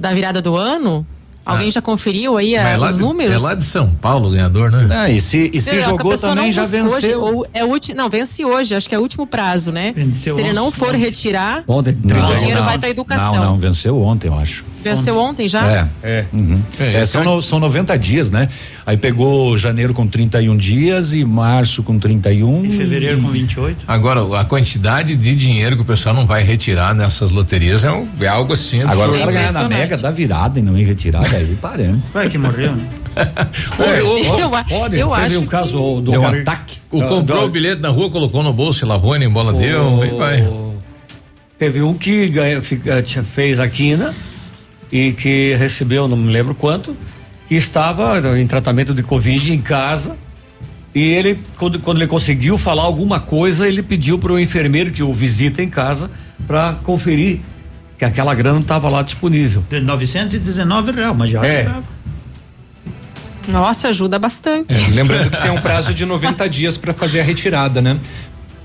da 0.00 0.12
virada 0.14 0.40
do 0.42 0.56
ano? 0.56 1.06
Alguém 1.44 1.68
Ah. 1.68 1.72
já 1.72 1.82
conferiu 1.82 2.36
aí 2.36 2.54
ah, 2.56 2.68
é 2.68 2.76
lá 2.76 2.86
os 2.88 2.96
de- 2.96 3.00
números? 3.00 3.34
É 3.34 3.38
lá 3.38 3.54
de 3.54 3.64
São 3.64 3.88
Paulo 3.88 4.28
o 4.28 4.30
ganhador, 4.30 4.70
né? 4.70 5.06
É, 5.08 5.12
e 5.12 5.20
se, 5.22 5.50
e 5.54 5.60
se 5.62 5.76
a 5.76 5.80
jogou 5.80 6.16
também 6.16 6.44
não 6.46 6.52
já 6.52 6.62
hoje, 6.62 6.70
venceu. 6.72 7.22
ou 7.22 7.46
é 7.54 7.64
ulti, 7.64 7.94
não, 7.94 8.10
vence 8.10 8.44
hoje, 8.44 8.74
acho 8.74 8.86
que 8.88 8.94
é 8.94 8.98
o 8.98 9.02
último 9.02 9.26
prazo, 9.26 9.72
né? 9.72 9.92
Venceu 9.96 10.34
Se 10.36 10.40
ele 10.42 10.52
não 10.52 10.66
ontem. 10.66 10.78
for 10.78 10.94
retirar, 10.94 11.64
Ontem, 11.66 11.90
o 11.92 12.36
dinheiro 12.36 12.62
vai 12.62 12.78
para 12.78 12.90
educação. 12.90 13.34
Não, 13.36 13.44
não, 13.46 13.58
venceu 13.58 14.00
ontem, 14.02 14.28
eu 14.28 14.38
acho. 14.38 14.64
Venceu 14.82 15.16
ontem 15.18 15.46
já? 15.48 15.70
É. 15.70 15.86
É. 16.02 16.24
Uhum. 16.32 16.60
É, 16.78 16.84
É, 16.84 17.00
esse 17.00 17.12
são, 17.12 17.22
é- 17.22 17.24
no- 17.24 17.42
são 17.42 17.58
90 17.58 17.98
dias, 17.98 18.30
né? 18.30 18.48
Aí 18.86 18.96
pegou 18.96 19.56
janeiro 19.58 19.92
com 19.94 20.06
31 20.06 20.56
dias 20.56 21.12
e 21.14 21.24
março 21.24 21.82
com 21.82 21.98
31. 21.98 22.64
Em 22.64 22.70
fevereiro 22.72 23.20
com 23.20 23.28
28. 23.28 23.84
Agora, 23.86 24.40
a 24.40 24.44
quantidade 24.44 25.14
de 25.14 25.34
dinheiro 25.36 25.76
que 25.76 25.82
o 25.82 25.84
pessoal 25.84 26.14
não 26.14 26.26
vai 26.26 26.42
retirar 26.42 26.94
nessas 26.94 27.30
loterias 27.30 27.84
é, 27.84 27.90
um- 27.92 28.08
é 28.20 28.26
algo 28.26 28.52
assim 28.52 28.82
Agora 28.82 29.10
o 29.12 29.18
cara 29.18 29.32
ganhar 29.32 29.52
na 29.52 29.68
mega 29.68 29.96
da 29.96 30.10
virada 30.10 30.58
e 30.58 30.62
não 30.62 30.76
ir 30.78 30.84
retirar, 30.84 31.22
daí 31.28 31.56
paramos. 31.60 32.00
Vai 32.12 32.28
que 32.28 32.38
morreu, 32.38 32.74
né? 32.74 32.84
Oi, 33.78 34.40
Eu, 34.40 34.54
a- 34.54 34.64
Pode, 34.64 34.96
eu 34.98 35.08
teve 35.10 35.20
acho 35.26 35.38
um 35.40 35.46
caso 35.46 36.00
do 36.00 36.12
Deu 36.12 36.22
um 36.22 36.26
ataque. 36.26 36.78
O 36.90 37.00
comprou 37.02 37.40
do- 37.40 37.44
o 37.46 37.48
bilhete 37.48 37.82
na 37.82 37.88
rua, 37.88 38.08
colocou 38.10 38.42
no 38.42 38.52
bolso 38.52 38.84
e 38.84 38.88
lavou, 38.88 39.16
nem 39.18 39.28
bola 39.28 39.52
deu, 39.52 40.00
aí 40.02 40.10
vai. 40.16 40.48
Teve 41.58 41.82
um 41.82 41.92
que 41.92 42.28
ganha, 42.28 42.60
fez 42.62 43.60
a 43.60 43.68
quina 43.68 44.14
e 44.92 45.12
que 45.12 45.54
recebeu, 45.54 46.06
não 46.08 46.16
me 46.16 46.32
lembro 46.32 46.54
quanto, 46.54 46.96
e 47.50 47.56
estava 47.56 48.18
em 48.38 48.46
tratamento 48.46 48.94
de 48.94 49.02
Covid 49.02 49.52
em 49.52 49.60
casa. 49.60 50.16
E 50.94 51.00
ele, 51.02 51.38
quando, 51.56 51.78
quando 51.78 51.98
ele 51.98 52.08
conseguiu 52.08 52.58
falar 52.58 52.82
alguma 52.82 53.20
coisa, 53.20 53.68
ele 53.68 53.82
pediu 53.82 54.18
para 54.18 54.32
o 54.32 54.38
enfermeiro 54.40 54.90
que 54.90 55.02
o 55.02 55.12
visita 55.12 55.62
em 55.62 55.68
casa 55.68 56.10
para 56.46 56.72
conferir 56.82 57.40
que 57.96 58.04
aquela 58.04 58.34
grana 58.34 58.60
estava 58.60 58.88
lá 58.88 59.02
disponível. 59.02 59.62
De 59.68 59.78
919 59.80 60.90
reais, 60.92 61.16
mas 61.16 61.30
já 61.30 61.44
É. 61.46 61.60
ajudava. 61.62 61.84
Nossa, 63.48 63.88
ajuda 63.88 64.18
bastante. 64.18 64.72
É, 64.74 64.88
lembrando 64.88 65.30
que 65.30 65.40
tem 65.40 65.50
um 65.50 65.60
prazo 65.60 65.92
de 65.94 66.04
90 66.06 66.48
dias 66.48 66.76
para 66.76 66.92
fazer 66.92 67.20
a 67.20 67.24
retirada, 67.24 67.80
né? 67.80 67.98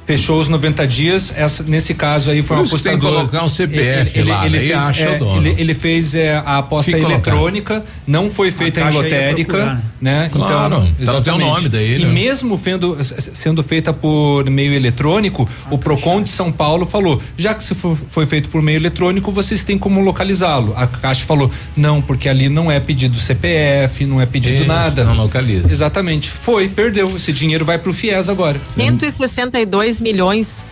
Fechou 0.05 0.39
os 0.39 0.47
90 0.47 0.87
dias, 0.87 1.33
essa, 1.35 1.63
nesse 1.63 1.95
caso 1.95 2.29
aí 2.29 2.43
foi 2.43 2.57
Por 2.57 2.61
um 2.61 2.65
isso 2.65 2.77
que 2.77 2.83
tem 2.83 2.93
que 2.93 3.05
colocar 3.05 3.43
um 3.43 3.49
CPF 3.49 4.21
lá, 4.21 4.41
aí 4.43 4.51
fez, 4.51 4.75
acha 4.75 5.09
o 5.09 5.13
é, 5.13 5.17
dono. 5.17 5.47
ele, 5.47 5.55
ele 5.61 5.73
fez 5.73 6.13
é, 6.13 6.35
a 6.37 6.59
aposta 6.59 6.91
eletrônica, 6.91 7.83
não 8.05 8.29
foi 8.29 8.51
feita 8.51 8.81
em 8.81 8.83
ia 8.83 8.89
lotérica, 8.91 9.53
procurar, 9.53 9.83
né? 9.99 10.29
Claro, 10.31 10.75
então, 10.99 11.05
tá 11.05 11.13
no 11.13 11.21
teu 11.23 11.33
exatamente. 11.33 11.47
nome 11.49 11.69
daí, 11.69 12.01
E 12.01 12.05
né? 12.05 12.11
mesmo 12.13 12.59
sendo, 12.63 13.03
sendo 13.03 13.63
feita 13.63 13.91
por 13.91 14.47
meio 14.47 14.73
eletrônico, 14.73 15.49
o 15.71 15.77
Procon 15.77 16.21
de 16.21 16.29
São 16.29 16.51
Paulo 16.51 16.85
falou, 16.85 17.19
já 17.35 17.55
que 17.55 17.63
se 17.63 17.73
for- 17.73 17.97
foi 18.07 18.27
feito 18.27 18.49
por 18.49 18.61
meio 18.61 18.75
eletrônico, 18.77 19.31
vocês 19.31 19.63
têm 19.63 19.75
como 19.77 20.01
localizá-lo. 20.01 20.73
A 20.77 20.85
Caixa 20.85 21.25
falou, 21.25 21.49
não, 21.75 21.99
porque 21.99 22.29
ali 22.29 22.47
não 22.47 22.71
é 22.71 22.79
pedido 22.79 23.17
CPF, 23.17 24.05
não 24.05 24.21
é 24.21 24.27
pedido 24.27 24.57
Isso, 24.57 24.67
nada. 24.67 25.03
não 25.03 25.15
localiza. 25.15 25.71
Exatamente. 25.71 26.29
Foi, 26.29 26.69
perdeu. 26.69 27.15
Esse 27.17 27.33
dinheiro 27.33 27.65
vai 27.65 27.79
pro 27.79 27.91
FIES 27.91 28.29
agora. 28.29 28.59
162 28.63 29.94
milhões. 30.01 30.63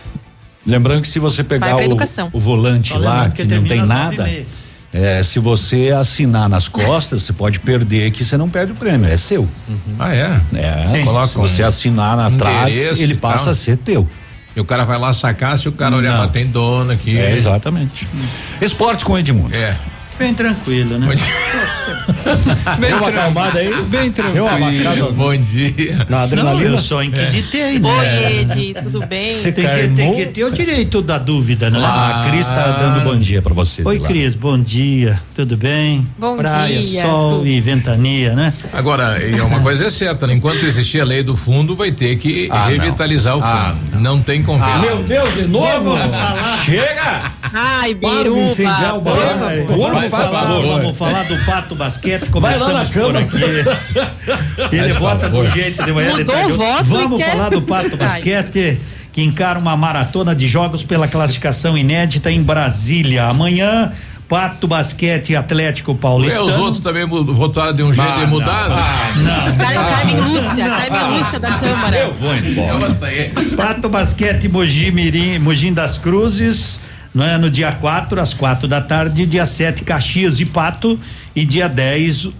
Lembrando 0.66 1.02
que 1.02 1.08
se 1.08 1.18
você 1.18 1.44
pegar 1.44 1.76
o, 1.76 1.80
educação. 1.80 2.30
o 2.32 2.40
volante 2.40 2.96
lá, 2.96 3.28
que, 3.28 3.44
que 3.44 3.54
não 3.54 3.64
tem 3.64 3.84
nada, 3.84 4.28
é, 4.92 5.22
se 5.22 5.38
você 5.38 5.90
assinar 5.90 6.48
nas 6.48 6.68
costas, 6.68 7.22
você 7.22 7.32
pode 7.32 7.60
perder 7.60 8.10
que 8.12 8.24
você 8.24 8.36
não 8.36 8.48
perde 8.48 8.72
o 8.72 8.74
prêmio, 8.74 9.08
é 9.10 9.16
seu. 9.16 9.46
Ah, 9.98 10.14
é? 10.14 10.40
É, 10.54 10.98
Sim. 10.98 11.04
coloca, 11.04 11.28
se 11.28 11.38
você 11.38 11.62
assinar 11.62 12.18
atrás, 12.18 12.74
Endereço 12.74 13.02
ele 13.02 13.14
passa 13.14 13.44
tal. 13.44 13.52
a 13.52 13.54
ser 13.54 13.76
teu. 13.76 14.08
E 14.56 14.60
o 14.60 14.64
cara 14.64 14.84
vai 14.84 14.98
lá 14.98 15.12
sacar, 15.12 15.58
se 15.58 15.68
o 15.68 15.72
cara 15.72 15.96
olhar, 15.96 16.12
Não. 16.12 16.20
mas 16.20 16.30
tem 16.30 16.46
dono 16.46 16.92
aqui. 16.92 17.18
É, 17.18 17.32
exatamente. 17.32 18.06
Esportes 18.60 19.04
com 19.04 19.18
Edmundo. 19.18 19.54
É. 19.54 19.76
Bem 20.18 20.32
tranquilo, 20.32 20.96
né? 20.98 21.08
Bem 22.78 22.88
Deu 22.90 22.98
uma 22.98 23.08
acalmada 23.08 23.58
aí? 23.58 23.68
Bem 23.88 24.10
Deu 24.10 24.44
uma 24.46 24.58
tranquilo. 24.58 25.12
Bom 25.12 25.36
dia. 25.36 25.96
na 26.08 26.16
Não, 26.18 26.18
adrenalina? 26.24 26.70
eu 26.70 26.78
só 26.78 27.02
inquisitei, 27.02 27.78
né? 27.78 27.88
Oi, 27.90 28.40
Ed, 28.40 28.74
tudo 28.82 29.04
bem? 29.06 29.34
Você 29.36 29.50
tem 29.52 29.66
que, 29.68 29.88
tem 29.96 30.14
que 30.14 30.26
ter 30.26 30.44
o 30.44 30.52
direito 30.52 31.02
da 31.02 31.18
dúvida, 31.18 31.68
né? 31.68 31.80
Ah, 31.82 32.20
a 32.24 32.30
Cris 32.30 32.46
tá 32.48 32.64
dando 32.78 33.00
bom 33.04 33.16
dia 33.16 33.42
pra 33.42 33.52
você. 33.52 33.82
Oi. 33.84 33.98
Cris, 34.00 34.34
bom 34.34 34.58
dia. 34.58 35.20
Tudo 35.34 35.56
bem? 35.56 36.06
Bom 36.16 36.36
Praia, 36.36 36.80
dia, 36.80 37.02
sol 37.02 37.38
tudo. 37.38 37.46
e 37.48 37.60
ventania, 37.60 38.34
né? 38.34 38.52
Agora, 38.72 39.22
e 39.24 39.40
uma 39.40 39.60
coisa 39.60 39.86
é 39.86 39.90
certa, 39.90 40.26
né? 40.26 40.34
enquanto 40.34 40.64
existir 40.64 41.00
a 41.00 41.04
lei 41.04 41.22
do 41.22 41.36
fundo, 41.36 41.74
vai 41.74 41.90
ter 41.90 42.16
que 42.18 42.48
Ah, 42.50 42.60
não. 42.60 42.66
revitalizar 42.68 43.36
o 43.36 43.40
fundo. 43.40 43.50
Ah, 43.52 43.74
não. 43.98 44.20
tem 44.20 44.42
conversa. 44.42 44.78
Meu 44.78 45.02
Deus, 45.02 45.34
de 45.34 45.44
novo? 45.46 45.96
Chega! 46.64 47.32
Ai, 47.52 47.94
Para 47.94 48.24
de 48.24 48.28
vamos, 50.10 50.26
falar, 50.26 50.44
vamos 50.60 50.98
falar 50.98 51.22
do 51.24 51.36
Pato 51.44 51.74
Basquete, 51.74 52.28
Vai 52.30 52.58
lá 52.58 52.66
começamos 52.66 52.72
na 52.74 52.84
por 52.84 52.92
cama. 52.92 53.18
aqui. 53.20 54.76
Ele 54.76 54.92
vota 54.94 55.28
do 55.28 55.48
jeito 55.50 55.82
de 55.84 55.92
manhã, 55.92 56.16
Mudou 56.16 56.34
tá 56.34 56.40
o 56.46 56.50
junto. 56.50 56.56
voto 56.58 56.84
Vamos 56.84 57.18
quer- 57.18 57.30
falar 57.30 57.48
do 57.50 57.62
Pato. 57.62 57.96
Basquete, 57.96 58.78
que 59.12 59.22
encara 59.22 59.58
uma 59.58 59.76
maratona 59.76 60.34
de 60.34 60.46
jogos 60.48 60.82
pela 60.82 61.06
classificação 61.08 61.76
inédita 61.78 62.30
em 62.30 62.42
Brasília. 62.42 63.24
Amanhã, 63.26 63.92
Pato 64.28 64.66
Basquete 64.66 65.36
Atlético 65.36 65.94
Paulistano. 65.94 66.46
os 66.46 66.56
outros 66.56 66.80
também 66.82 67.06
votaram 67.06 67.74
de 67.74 67.82
um 67.82 67.92
jeito 67.92 68.10
Ah, 68.10 68.22
e 68.22 68.26
mudaram. 68.26 68.76
Time 70.00 70.20
Lúcia, 70.20 70.76
time 70.86 71.18
Lúcia 71.18 71.38
da 71.38 71.58
Câmara. 71.58 71.96
Eu 71.96 72.12
vou 72.12 72.34
embora. 72.34 72.78
Nossa, 72.78 73.06
aí. 73.06 73.30
Pato 73.56 73.88
Basquete 73.88 74.48
Mogi 74.48 74.90
Mirim, 74.90 75.38
Mogim 75.38 75.72
das 75.72 75.98
Cruzes, 75.98 76.80
não 77.14 77.24
é? 77.24 77.38
no 77.38 77.50
dia 77.50 77.72
4, 77.72 78.20
às 78.20 78.34
quatro 78.34 78.66
da 78.66 78.80
tarde, 78.80 79.24
dia 79.26 79.46
7, 79.46 79.84
Caxias 79.84 80.40
e 80.40 80.44
Pato, 80.44 80.98
e 81.34 81.44
dia 81.44 81.68
10, 81.68 82.30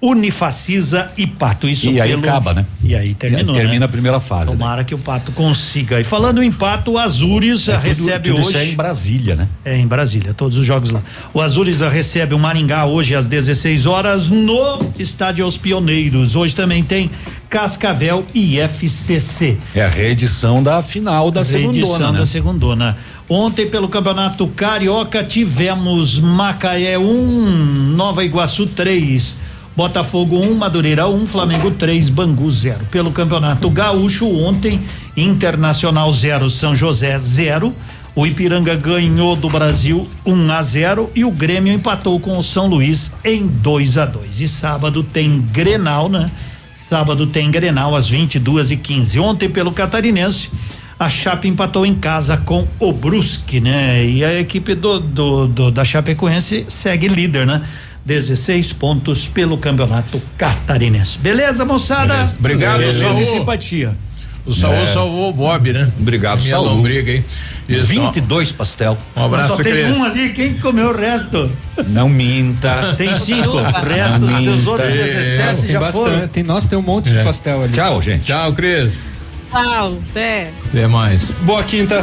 Unifacisa 0.00 1.10
e 1.16 1.26
Pato. 1.26 1.68
Isso 1.68 1.88
E 1.88 2.00
aí 2.00 2.10
pelo- 2.10 2.22
acaba, 2.22 2.54
né? 2.54 2.64
E 2.84 2.94
aí 2.94 3.14
terminou. 3.14 3.52
Termina 3.54 3.80
né? 3.80 3.86
a 3.86 3.88
primeira 3.88 4.20
fase. 4.20 4.50
né? 4.52 4.56
Tomara 4.56 4.84
que 4.84 4.94
o 4.94 4.98
Pato 4.98 5.32
consiga. 5.32 6.00
E 6.00 6.04
falando 6.04 6.40
em 6.42 6.52
Pato, 6.52 6.92
o 6.92 6.98
Azures 6.98 7.68
É 7.68 7.76
tudo- 7.76 7.86
recebe 7.88 8.28
tudo 8.30 8.40
hoje. 8.40 8.48
Isso 8.50 8.58
é 8.58 8.66
em 8.68 8.76
Brasília, 8.76 9.34
né? 9.34 9.48
É, 9.64 9.76
em 9.76 9.86
Brasília, 9.86 10.32
todos 10.32 10.56
os 10.56 10.64
jogos 10.64 10.90
lá. 10.90 11.02
O 11.34 11.40
Azures 11.40 11.80
recebe 11.80 12.32
o 12.34 12.38
Maringá 12.38 12.86
hoje 12.86 13.14
às 13.16 13.26
16 13.26 13.86
horas 13.86 14.28
no 14.30 14.78
Estádio 14.98 15.44
Aos 15.44 15.56
Pioneiros. 15.56 16.36
Hoje 16.36 16.54
também 16.54 16.84
tem 16.84 17.10
Cascavel 17.50 18.24
e 18.32 18.60
FCC. 18.60 19.56
É 19.74 19.84
a 19.84 19.88
reedição 19.88 20.62
da 20.62 20.80
final 20.80 21.30
da 21.32 21.42
Reedição 21.42 21.72
segundona, 21.72 22.12
né? 22.12 22.18
da 22.20 22.26
segundona. 22.26 22.96
Ontem, 23.28 23.66
pelo 23.68 23.88
Campeonato 23.88 24.46
Carioca, 24.48 25.22
tivemos 25.24 26.18
Macaé 26.20 26.96
1, 26.98 27.94
Nova 27.96 28.24
Iguaçu 28.24 28.66
3. 28.66 29.47
Botafogo 29.82 30.40
1, 30.40 30.54
Madureira 30.56 31.06
1, 31.06 31.24
Flamengo 31.24 31.70
3, 31.70 32.08
Bangu 32.08 32.50
0. 32.50 32.80
Pelo 32.90 33.12
Campeonato 33.12 33.70
Gaúcho, 33.70 34.26
ontem, 34.28 34.80
Internacional 35.16 36.12
0, 36.12 36.50
São 36.50 36.74
José 36.74 37.16
0. 37.16 37.72
O 38.12 38.26
Ipiranga 38.26 38.74
ganhou 38.74 39.36
do 39.36 39.48
Brasil 39.48 40.10
1 40.26 40.50
a 40.50 40.62
0 40.62 41.12
e 41.14 41.24
o 41.24 41.30
Grêmio 41.30 41.72
empatou 41.72 42.18
com 42.18 42.36
o 42.36 42.42
São 42.42 42.66
Luís 42.66 43.12
em 43.24 43.46
2 43.46 43.98
a 43.98 44.04
2. 44.04 44.40
E 44.40 44.48
sábado 44.48 45.04
tem 45.04 45.40
Grenal, 45.52 46.08
né? 46.08 46.28
Sábado 46.90 47.28
tem 47.28 47.48
Grenal 47.48 47.94
às 47.94 48.08
22 48.08 48.72
e 48.72 48.76
15 48.76 49.20
Ontem, 49.20 49.48
pelo 49.48 49.70
Catarinense, 49.70 50.50
a 50.98 51.08
Chape 51.08 51.46
empatou 51.46 51.86
em 51.86 51.94
casa 51.94 52.36
com 52.36 52.66
o 52.80 52.92
Brusque, 52.92 53.60
né? 53.60 54.04
E 54.04 54.24
a 54.24 54.40
equipe 54.40 54.74
do, 54.74 54.98
do, 54.98 55.46
do- 55.46 55.70
da 55.70 55.84
Chapecoense 55.84 56.64
segue 56.66 57.06
líder, 57.06 57.46
né? 57.46 57.62
16 58.08 58.72
pontos 58.72 59.26
pelo 59.26 59.58
campeonato 59.58 60.20
catarinense. 60.38 61.18
Beleza, 61.18 61.64
moçada? 61.66 62.14
Beleza. 62.14 62.34
Obrigado, 62.38 62.78
Beleza 62.78 63.00
Saul. 63.00 63.20
e 63.20 63.24
simpatia. 63.26 63.92
O 64.46 64.52
Saul 64.54 64.72
É. 64.76 64.86
salvou 64.86 65.28
o 65.28 65.32
Bob, 65.34 65.74
né? 65.74 65.92
Obrigado, 66.00 66.38
Minha 66.40 66.52
Saul. 66.56 66.68
lombriga, 66.68 67.12
hein? 67.12 67.22
Isso, 67.68 67.84
22 67.84 68.50
pastel. 68.50 68.96
ó, 69.14 69.20
Um 69.20 69.26
abraço, 69.26 69.56
Só 69.58 69.62
tem 69.62 69.92
um 69.92 70.04
ali, 70.04 70.30
quem 70.30 70.54
comeu 70.54 70.88
o 70.88 70.96
resto? 70.96 71.52
Não 71.88 72.08
minta. 72.08 72.94
Tem 72.96 73.12
cinco. 73.14 73.58
O 73.58 73.62
Biruba. 73.62 73.80
resto 73.80 74.20
dos 74.42 74.66
outros 74.66 74.88
É, 74.88 74.92
17 74.94 75.60
Tem 75.62 75.70
já 75.72 75.80
bastante. 75.80 76.02
foram. 76.04 76.28
Tem, 76.28 76.42
nossa, 76.42 76.66
tem 76.66 76.78
um 76.78 76.82
monte 76.82 77.10
de 77.10 77.22
pastel 77.22 77.62
ali. 77.62 77.74
Tchau, 77.74 78.00
gente. 78.00 78.24
Tchau, 78.24 78.54
Cris. 78.54 78.90
Tchau, 79.50 79.98
até. 80.10 80.50
Até 80.64 80.86
mais. 80.86 81.30
Boa 81.42 81.62
quinta. 81.62 82.02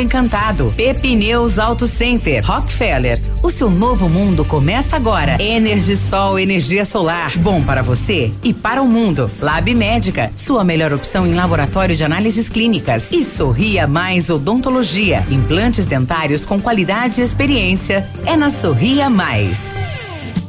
Encantado. 0.00 0.72
Pepineus 0.76 1.58
Auto 1.58 1.86
Center. 1.86 2.44
Rockefeller. 2.44 3.20
O 3.42 3.50
seu 3.50 3.70
novo 3.70 4.08
mundo 4.08 4.44
começa 4.44 4.96
agora. 4.96 5.40
Energisol 5.42 6.38
energia 6.38 6.84
solar. 6.84 7.36
Bom 7.38 7.62
para 7.62 7.82
você 7.82 8.32
e 8.42 8.52
para 8.52 8.82
o 8.82 8.88
mundo. 8.88 9.30
Lab 9.40 9.74
Médica. 9.74 10.30
Sua 10.36 10.64
melhor 10.64 10.92
opção 10.92 11.26
em 11.26 11.34
laboratório 11.34 11.96
de 11.96 12.04
análises 12.04 12.48
clínicas. 12.48 13.12
E 13.12 13.22
Sorria 13.22 13.86
Mais 13.86 14.30
Odontologia. 14.30 15.24
Implantes 15.30 15.86
dentários 15.86 16.44
com 16.44 16.60
qualidade 16.60 17.20
e 17.20 17.24
experiência. 17.24 18.08
É 18.24 18.36
na 18.36 18.50
Sorria 18.50 19.08
Mais. 19.08 19.76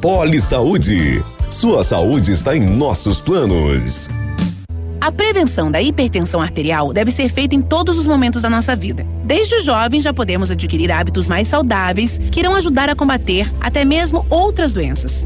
Poli 0.02 0.40
Saúde. 0.40 1.24
Sua 1.50 1.84
saúde 1.84 2.32
está 2.32 2.56
em 2.56 2.62
nossos 2.62 3.22
planos. 3.22 4.10
A 5.08 5.12
prevenção 5.14 5.72
da 5.72 5.82
hipertensão 5.82 6.42
arterial 6.42 6.92
deve 6.92 7.12
ser 7.12 7.30
feita 7.30 7.56
em 7.56 7.62
todos 7.62 7.98
os 7.98 8.06
momentos 8.06 8.42
da 8.42 8.50
nossa 8.50 8.76
vida. 8.76 9.08
Desde 9.24 9.56
os 9.56 9.64
jovens 9.64 10.04
já 10.04 10.14
podemos 10.14 10.52
adquirir 10.52 10.92
hábitos 10.92 11.30
mais 11.30 11.48
saudáveis 11.48 12.20
que 12.30 12.42
irão 12.42 12.54
ajudar 12.56 12.90
a 12.90 12.96
combater 12.96 13.50
até 13.62 13.86
mesmo 13.86 14.26
outras 14.30 14.74
doenças. 14.74 15.26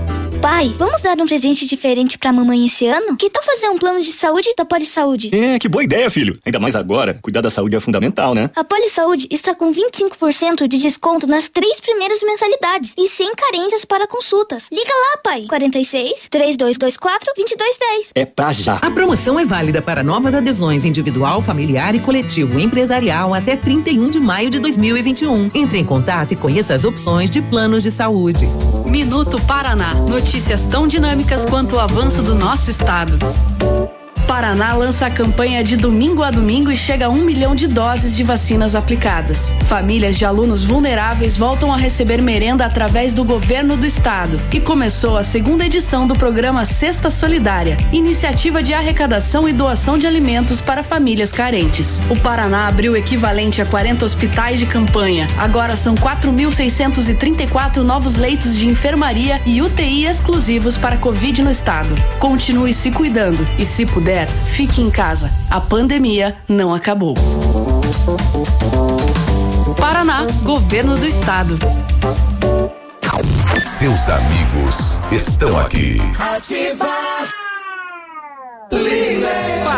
Pai, 0.41 0.73
vamos 0.75 1.03
dar 1.03 1.15
um 1.19 1.27
presente 1.27 1.67
diferente 1.67 2.17
pra 2.17 2.33
mamãe 2.33 2.65
esse 2.65 2.87
ano? 2.87 3.15
Que 3.15 3.29
tal 3.29 3.43
fazer 3.43 3.69
um 3.69 3.77
plano 3.77 4.01
de 4.01 4.11
saúde 4.11 4.51
da 4.57 4.65
Poli 4.65 4.87
Saúde? 4.87 5.29
É, 5.31 5.59
que 5.59 5.69
boa 5.69 5.83
ideia, 5.83 6.09
filho. 6.09 6.35
Ainda 6.43 6.59
mais 6.59 6.75
agora, 6.75 7.19
cuidar 7.21 7.41
da 7.41 7.51
saúde 7.51 7.75
é 7.75 7.79
fundamental, 7.79 8.33
né? 8.33 8.49
A 8.55 8.63
Poli 8.63 8.89
Saúde 8.89 9.27
está 9.29 9.53
com 9.53 9.71
25% 9.71 10.67
de 10.67 10.79
desconto 10.79 11.27
nas 11.27 11.47
três 11.47 11.79
primeiras 11.79 12.23
mensalidades 12.23 12.95
e 12.97 13.07
sem 13.07 13.31
carências 13.35 13.85
para 13.85 14.07
consultas. 14.07 14.65
Liga 14.71 14.89
lá, 14.89 15.17
pai. 15.23 15.45
46 15.47 16.27
3224 16.31 17.33
2210. 17.35 18.11
É 18.15 18.25
pra 18.25 18.51
já. 18.51 18.77
A 18.77 18.89
promoção 18.89 19.39
é 19.39 19.45
válida 19.45 19.79
para 19.79 20.01
novas 20.03 20.33
adesões 20.33 20.85
individual, 20.85 21.43
familiar 21.43 21.93
e 21.93 21.99
coletivo 21.99 22.59
empresarial 22.59 23.35
até 23.35 23.55
31 23.55 24.09
de 24.09 24.19
maio 24.19 24.49
de 24.49 24.57
2021. 24.57 25.51
Entre 25.53 25.77
em 25.77 25.85
contato 25.85 26.31
e 26.31 26.35
conheça 26.35 26.73
as 26.73 26.83
opções 26.83 27.29
de 27.29 27.43
planos 27.43 27.83
de 27.83 27.91
saúde. 27.91 28.47
Minuto 28.87 29.39
Paraná. 29.43 29.93
Notícias 29.93 30.30
tão 30.65 30.87
dinâmicas 30.87 31.43
quanto 31.43 31.75
o 31.75 31.79
avanço 31.79 32.23
do 32.23 32.33
nosso 32.33 32.71
estado. 32.71 33.19
Paraná 34.21 34.73
lança 34.73 35.07
a 35.07 35.09
campanha 35.09 35.63
de 35.63 35.75
domingo 35.75 36.23
a 36.23 36.31
domingo 36.31 36.71
e 36.71 36.77
chega 36.77 37.07
a 37.07 37.09
um 37.09 37.23
milhão 37.23 37.55
de 37.55 37.67
doses 37.67 38.15
de 38.15 38.23
vacinas 38.23 38.75
aplicadas. 38.75 39.55
Famílias 39.65 40.17
de 40.17 40.25
alunos 40.25 40.63
vulneráveis 40.63 41.35
voltam 41.35 41.73
a 41.73 41.77
receber 41.77 42.21
merenda 42.21 42.65
através 42.65 43.13
do 43.13 43.23
governo 43.23 43.75
do 43.75 43.85
estado. 43.85 44.39
E 44.53 44.59
começou 44.59 45.17
a 45.17 45.23
segunda 45.23 45.65
edição 45.65 46.07
do 46.07 46.15
programa 46.15 46.63
Cesta 46.65 47.09
Solidária, 47.09 47.77
iniciativa 47.91 48.61
de 48.61 48.73
arrecadação 48.73 49.47
e 49.49 49.53
doação 49.53 49.97
de 49.97 50.07
alimentos 50.07 50.61
para 50.61 50.83
famílias 50.83 51.31
carentes. 51.31 52.01
O 52.09 52.15
Paraná 52.15 52.67
abriu 52.67 52.95
equivalente 52.95 53.61
a 53.61 53.65
40 53.65 54.05
hospitais 54.05 54.59
de 54.59 54.65
campanha. 54.65 55.27
Agora 55.37 55.75
são 55.75 55.95
4.634 55.95 57.77
novos 57.77 58.15
leitos 58.15 58.55
de 58.55 58.67
enfermaria 58.67 59.41
e 59.45 59.61
UTI 59.61 60.05
exclusivos 60.05 60.77
para 60.77 60.97
Covid 60.97 61.41
no 61.41 61.51
estado. 61.51 61.95
Continue 62.19 62.73
se 62.73 62.91
cuidando 62.91 63.47
e, 63.57 63.65
se 63.65 63.85
puder, 63.85 64.10
fique 64.45 64.81
em 64.81 64.89
casa. 64.89 65.31
A 65.49 65.59
pandemia 65.59 66.35
não 66.47 66.73
acabou. 66.73 67.15
Paraná, 69.77 70.25
Governo 70.43 70.97
do 70.97 71.05
Estado. 71.05 71.57
Seus 73.65 74.09
amigos 74.09 74.99
estão 75.11 75.59
aqui. 75.59 75.97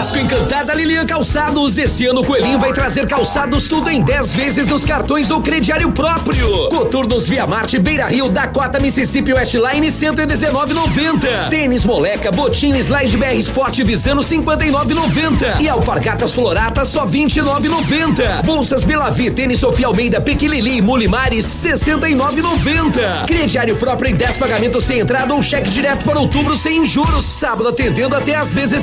Páscoa 0.03 0.19
Encantada 0.19 0.73
Lilian 0.73 1.05
Calçados. 1.05 1.77
Esse 1.77 2.05
ano 2.05 2.21
o 2.21 2.25
Coelhinho 2.25 2.59
vai 2.59 2.73
trazer 2.73 3.07
calçados 3.07 3.67
tudo 3.67 3.89
em 3.89 4.01
10 4.01 4.33
vezes 4.33 4.67
nos 4.67 4.85
cartões 4.85 5.31
ou 5.31 5.41
crediário 5.41 5.91
próprio. 5.91 6.67
Coturnos 6.69 7.25
Via 7.27 7.47
Marte, 7.47 7.79
Beira 7.79 8.05
Rio, 8.07 8.27
Dakota, 8.27 8.79
Mississippi 8.79 9.31
Westline 9.31 9.87
119,90. 9.87 11.49
Tênis 11.49 11.85
Moleca, 11.85 12.31
Botinho 12.31 12.77
Slide 12.77 13.15
BR 13.15 13.39
Sport 13.39 13.77
Visano 13.83 14.21
59,90. 14.21 15.61
E 15.61 15.69
Alpargatas 15.69 16.33
Floratas 16.33 16.89
só 16.89 17.05
29,90. 17.05 18.43
Bolsas 18.43 18.83
Belavi, 18.83 19.31
Tênis 19.31 19.59
Sofia 19.59 19.87
Almeida, 19.87 20.19
Pequilili, 20.19 20.81
Mulimares 20.81 21.45
69,90. 21.45 23.25
Crediário 23.25 23.77
próprio 23.77 24.11
em 24.11 24.15
10 24.15 24.37
pagamentos 24.37 24.83
sem 24.83 24.99
entrada 24.99 25.33
ou 25.33 25.41
cheque 25.41 25.69
direto 25.69 26.03
para 26.03 26.19
outubro 26.19 26.55
sem 26.57 26.85
juros. 26.85 27.25
Sábado 27.25 27.69
atendendo 27.69 28.15
até 28.15 28.35
às 28.35 28.49
16 28.49 28.82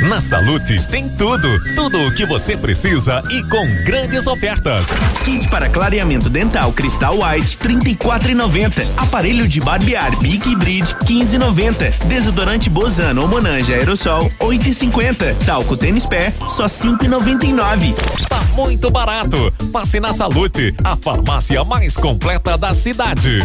Na 0.00 0.20
Salute 0.20 0.82
tem 0.88 1.08
tudo, 1.08 1.48
tudo 1.74 2.06
o 2.06 2.14
que 2.14 2.26
você 2.26 2.56
precisa 2.56 3.22
e 3.30 3.42
com 3.44 3.66
grandes 3.84 4.26
ofertas. 4.26 4.86
Kit 5.24 5.48
para 5.48 5.68
clareamento 5.68 6.28
dental 6.28 6.72
Cristal 6.72 7.18
White 7.20 7.56
34,90. 7.58 8.84
Aparelho 8.96 9.46
de 9.46 9.60
barbear 9.60 10.16
Big 10.18 10.54
Bridge 10.56 10.94
15,90. 11.04 12.06
Desodorante 12.06 12.68
Bozano 12.68 13.22
ou 13.22 13.28
Monange 13.28 13.72
Aerosol 13.72 14.28
8,50. 14.40 15.46
Talco 15.46 15.76
Tênis 15.76 16.06
Pé 16.06 16.34
só 16.48 16.66
5,99. 16.66 17.94
Tá 18.28 18.42
muito 18.54 18.90
barato. 18.90 19.52
Passe 19.72 20.00
na 20.00 20.12
Salute, 20.12 20.74
a 20.82 20.96
farmácia 20.96 21.62
mais 21.64 21.96
completa 21.96 22.58
da 22.58 22.74
cidade. 22.74 23.38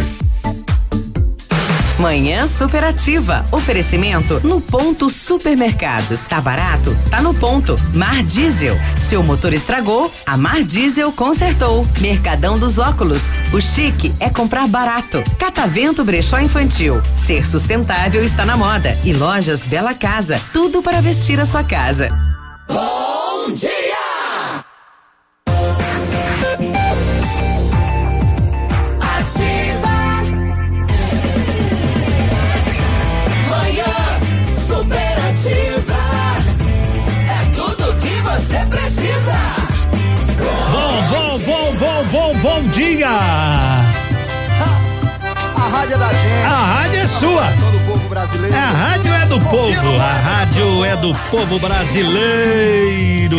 Manhã 2.00 2.46
Superativa. 2.46 3.44
Oferecimento 3.52 4.40
no 4.42 4.58
ponto 4.58 5.10
supermercados. 5.10 6.26
Tá 6.26 6.40
barato? 6.40 6.96
Tá 7.10 7.20
no 7.20 7.34
ponto. 7.34 7.78
Mar 7.92 8.22
Diesel. 8.22 8.74
Seu 8.98 9.22
motor 9.22 9.52
estragou? 9.52 10.10
A 10.26 10.34
Mar 10.34 10.62
Diesel 10.62 11.12
consertou. 11.12 11.86
Mercadão 12.00 12.58
dos 12.58 12.78
óculos. 12.78 13.24
O 13.52 13.60
chique 13.60 14.14
é 14.18 14.30
comprar 14.30 14.66
barato. 14.66 15.22
Catavento 15.38 16.02
Brechó 16.02 16.40
Infantil. 16.40 17.02
Ser 17.26 17.46
sustentável 17.46 18.24
está 18.24 18.46
na 18.46 18.56
moda. 18.56 18.96
E 19.04 19.12
lojas 19.12 19.60
Bela 19.60 19.92
Casa. 19.92 20.40
Tudo 20.54 20.82
para 20.82 21.02
vestir 21.02 21.38
a 21.38 21.44
sua 21.44 21.62
casa. 21.62 22.08
Bom 22.66 23.52
dia! 23.52 23.99
Bom, 42.42 42.62
dia! 42.68 43.08
A 45.56 45.68
rádio 45.72 45.94
é 45.94 45.98
da 45.98 46.08
gente. 46.08 46.44
A 46.44 46.64
rádio 46.64 46.98
é 47.00 47.06
sua. 47.06 47.44
do 47.44 47.86
povo 47.86 48.08
brasileiro. 48.08 48.56
A 48.56 48.70
rádio 48.70 49.14
é 49.14 49.26
do 49.26 49.40
povo, 49.40 50.00
a 50.00 50.12
rádio 50.12 50.84
é 50.84 50.96
do 50.96 51.14
povo 51.30 51.58
brasileiro. 51.58 53.38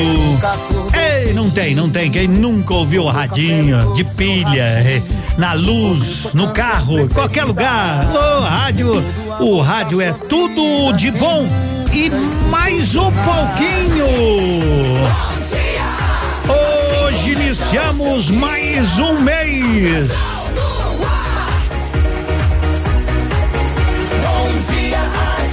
Ei, 0.94 1.34
não 1.34 1.50
tem, 1.50 1.76
não 1.76 1.90
tem. 1.90 2.12
Quem 2.12 2.28
nunca 2.28 2.76
ouviu 2.76 3.04
o 3.04 3.10
radinho 3.10 3.94
de 3.94 4.04
pilha, 4.04 5.04
na 5.38 5.54
luz, 5.54 6.34
no 6.34 6.50
carro, 6.50 7.00
em 7.00 7.08
qualquer 7.08 7.44
lugar. 7.44 8.06
O 8.06 8.42
rádio, 8.42 9.04
o 9.40 9.62
rádio 9.62 10.02
é 10.02 10.14
tudo 10.14 10.94
de 10.94 11.12
bom 11.12 11.48
e 11.94 12.10
mais 12.50 12.96
um 12.96 13.12
pouquinho. 13.12 14.06
Iniciamos 17.52 18.30
mais 18.30 18.98
um 18.98 19.20
mês. 19.20 20.10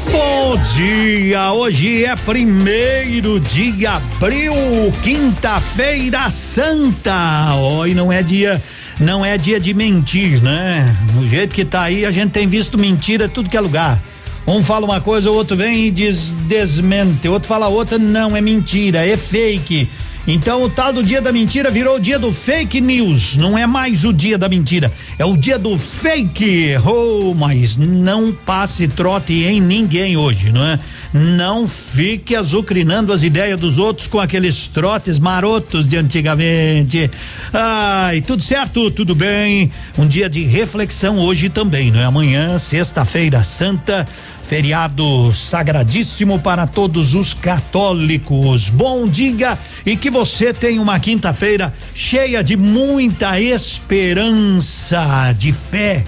Bom 0.08 0.56
dia, 0.76 1.52
hoje 1.52 2.04
é 2.04 2.14
primeiro 2.14 3.40
de 3.40 3.84
abril, 3.84 4.54
quinta-feira 5.02 6.30
santa. 6.30 7.52
Oi, 7.56 7.92
não 7.94 8.12
é 8.12 8.22
dia, 8.22 8.62
não 9.00 9.26
é 9.26 9.36
dia 9.36 9.58
de 9.58 9.74
mentir, 9.74 10.40
né? 10.40 10.96
Do 11.14 11.26
jeito 11.26 11.52
que 11.52 11.64
tá 11.64 11.82
aí, 11.82 12.06
a 12.06 12.12
gente 12.12 12.30
tem 12.30 12.46
visto 12.46 12.78
mentira 12.78 13.28
tudo 13.28 13.50
que 13.50 13.56
é 13.56 13.60
lugar. 13.60 14.00
Um 14.46 14.62
fala 14.62 14.84
uma 14.84 15.00
coisa, 15.00 15.32
o 15.32 15.34
outro 15.34 15.56
vem 15.56 15.86
e 15.86 15.90
diz 15.90 16.30
desmente, 16.46 17.26
outro 17.28 17.48
fala 17.48 17.66
outra, 17.66 17.98
não 17.98 18.36
é 18.36 18.40
mentira, 18.40 19.04
é 19.04 19.16
fake. 19.16 19.90
Então 20.30 20.62
o 20.62 20.68
tal 20.68 20.92
do 20.92 21.02
dia 21.02 21.22
da 21.22 21.32
mentira 21.32 21.70
virou 21.70 21.96
o 21.96 21.98
dia 21.98 22.18
do 22.18 22.30
fake 22.30 22.82
news. 22.82 23.34
Não 23.34 23.56
é 23.56 23.66
mais 23.66 24.04
o 24.04 24.12
dia 24.12 24.36
da 24.36 24.46
mentira, 24.46 24.92
é 25.18 25.24
o 25.24 25.34
dia 25.38 25.58
do 25.58 25.78
fake. 25.78 26.74
Oh, 26.84 27.32
mas 27.32 27.78
não 27.78 28.30
passe 28.30 28.86
trote 28.88 29.32
em 29.32 29.58
ninguém 29.58 30.18
hoje, 30.18 30.52
não 30.52 30.62
é? 30.62 30.78
Não 31.14 31.66
fique 31.66 32.36
azucrinando 32.36 33.10
as 33.10 33.22
ideias 33.22 33.58
dos 33.58 33.78
outros 33.78 34.06
com 34.06 34.20
aqueles 34.20 34.68
trotes 34.68 35.18
marotos 35.18 35.88
de 35.88 35.96
antigamente. 35.96 37.10
Ai, 37.50 38.20
tudo 38.20 38.42
certo, 38.42 38.90
tudo 38.90 39.14
bem. 39.14 39.70
Um 39.96 40.06
dia 40.06 40.28
de 40.28 40.44
reflexão 40.44 41.18
hoje 41.20 41.48
também, 41.48 41.90
não 41.90 42.00
é? 42.00 42.04
Amanhã, 42.04 42.58
sexta-feira 42.58 43.42
santa 43.42 44.06
feriado 44.48 45.30
sagradíssimo 45.30 46.38
para 46.38 46.66
todos 46.66 47.14
os 47.14 47.34
católicos. 47.34 48.70
Bom 48.70 49.06
dia 49.06 49.58
e 49.84 49.94
que 49.94 50.08
você 50.08 50.54
tenha 50.54 50.80
uma 50.80 50.98
quinta-feira 50.98 51.74
cheia 51.94 52.42
de 52.42 52.56
muita 52.56 53.38
esperança, 53.38 55.34
de 55.38 55.52
fé, 55.52 56.02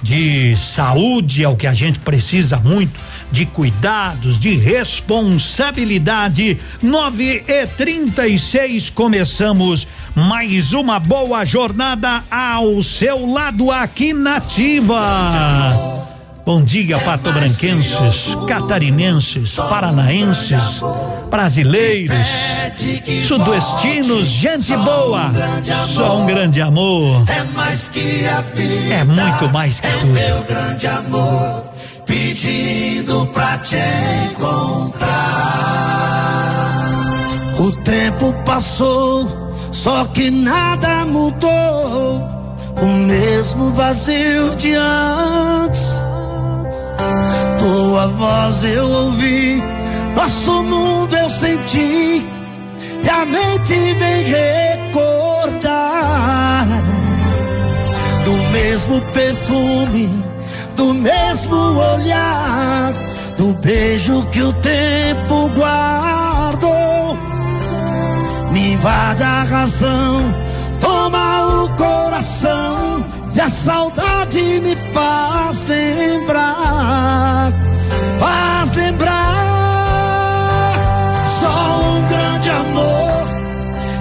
de 0.00 0.54
saúde, 0.56 1.42
é 1.42 1.48
o 1.48 1.56
que 1.56 1.66
a 1.66 1.74
gente 1.74 1.98
precisa 1.98 2.58
muito, 2.58 3.00
de 3.32 3.44
cuidados, 3.44 4.38
de 4.38 4.54
responsabilidade. 4.54 6.60
Nove 6.80 7.42
e 7.46 7.66
trinta 7.66 8.28
e 8.28 8.38
seis 8.38 8.88
começamos 8.88 9.88
mais 10.14 10.72
uma 10.72 11.00
boa 11.00 11.44
jornada 11.44 12.22
ao 12.30 12.80
seu 12.84 13.26
lado 13.26 13.72
aqui 13.72 14.12
nativa. 14.12 16.09
Bom 16.44 16.62
dia, 16.62 16.98
patobranquenses, 16.98 18.34
catarinenses, 18.48 19.54
paranaenses, 19.56 20.80
brasileiros, 21.30 22.26
sudoestinos, 23.28 24.26
gente 24.26 24.74
boa. 24.76 25.30
Só 25.94 26.18
um 26.18 26.26
grande 26.26 26.60
amor. 26.62 27.24
É. 27.28 27.40
É 29.00 29.04
muito 29.04 29.52
mais 29.52 29.80
que 29.80 29.86
é 29.86 29.90
tudo. 29.90 30.06
meu 30.06 30.42
grande 30.44 30.86
amor. 30.86 31.64
Pedindo 32.06 33.26
pra 33.26 33.58
te 33.58 33.76
encontrar. 34.32 35.10
O 37.58 37.70
tempo 37.82 38.32
passou, 38.44 39.28
só 39.70 40.06
que 40.06 40.30
nada 40.30 41.04
mudou. 41.06 42.28
O 42.80 42.86
mesmo 42.86 43.70
vazio 43.74 44.56
de 44.56 44.74
antes. 44.74 45.89
Tua 47.58 48.06
voz 48.08 48.64
eu 48.64 48.88
ouvi, 48.88 49.62
nosso 50.16 50.62
mundo 50.62 51.14
eu 51.14 51.30
senti, 51.30 52.24
e 53.02 53.08
a 53.08 53.24
mente 53.26 53.74
vem 53.74 54.24
recordar 54.24 55.60
do 58.24 58.32
mesmo 58.52 59.00
perfume, 59.12 60.08
do 60.76 60.94
mesmo 60.94 61.56
olhar, 61.56 62.92
do 63.36 63.54
beijo 63.54 64.26
que 64.30 64.42
o 64.42 64.52
tempo 64.54 65.50
guardou. 65.54 67.18
Me 68.52 68.72
invade 68.72 69.22
a 69.22 69.42
razão, 69.44 70.34
toma 70.80 71.46
o 71.46 71.68
coração, 71.76 73.04
e 73.34 73.40
a 73.40 73.48
saudade 73.48 74.40
me 74.60 74.76
faz 74.92 75.62
lembrar, 75.62 77.52
faz 78.18 78.74
lembrar. 78.74 79.16
Só 81.40 81.80
um 81.82 82.06
grande 82.08 82.50
amor 82.50 83.26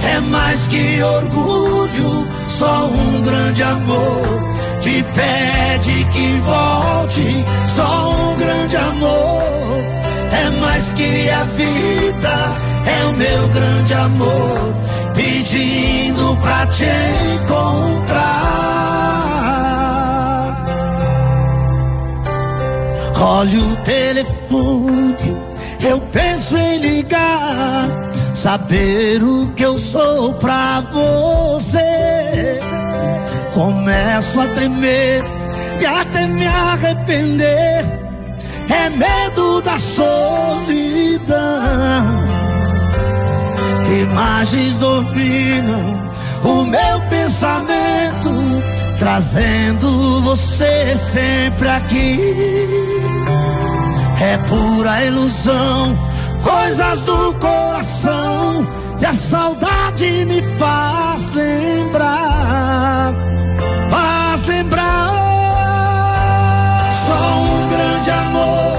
é 0.03 0.19
mais 0.21 0.67
que 0.67 1.01
orgulho, 1.01 2.27
só 2.47 2.87
um 2.87 3.21
grande 3.21 3.63
amor 3.63 4.49
te 4.81 5.03
pede 5.13 6.05
que 6.05 6.39
volte. 6.39 7.45
Só 7.75 8.11
um 8.11 8.37
grande 8.37 8.77
amor 8.77 9.83
é 10.31 10.49
mais 10.61 10.93
que 10.93 11.29
a 11.29 11.43
vida, 11.43 12.57
é 12.85 13.05
o 13.05 13.13
meu 13.13 13.47
grande 13.49 13.93
amor 13.93 14.75
pedindo 15.13 16.37
pra 16.37 16.65
te 16.67 16.85
encontrar. 17.35 18.68
Olha 23.31 23.59
o 23.59 23.75
telefone, 23.83 25.15
eu 25.87 26.01
penso 26.11 26.57
em 26.57 26.79
ligar, 26.79 27.87
saber 28.33 29.21
o 29.21 29.47
que 29.51 29.61
eu 29.61 29.77
sou 29.77 30.33
pra 30.33 30.81
você. 30.91 32.59
Começo 33.53 34.41
a 34.41 34.47
tremer 34.47 35.23
e 35.79 35.85
até 35.85 36.25
me 36.25 36.47
arrepender. 36.47 37.85
É 38.67 38.89
medo 38.89 39.61
da 39.61 39.77
solidão. 39.77 41.37
Imagens 44.01 44.75
dominam 44.79 46.09
o 46.43 46.63
meu 46.63 46.99
pensamento, 47.09 48.31
trazendo 48.99 50.21
você 50.21 50.95
sempre 50.97 51.67
aqui. 51.69 52.19
É 54.21 54.37
pura 54.39 55.05
ilusão, 55.05 55.97
coisas 56.43 57.01
do 57.03 57.33
coração, 57.35 58.67
e 58.99 59.05
a 59.05 59.13
saudade 59.13 60.25
me 60.25 60.41
faz 60.59 61.25
lembrar. 61.33 63.13
Faz 63.89 64.45
lembrar. 64.45 65.09
Só 67.07 67.39
um 67.39 67.69
grande 67.69 68.11
amor 68.11 68.77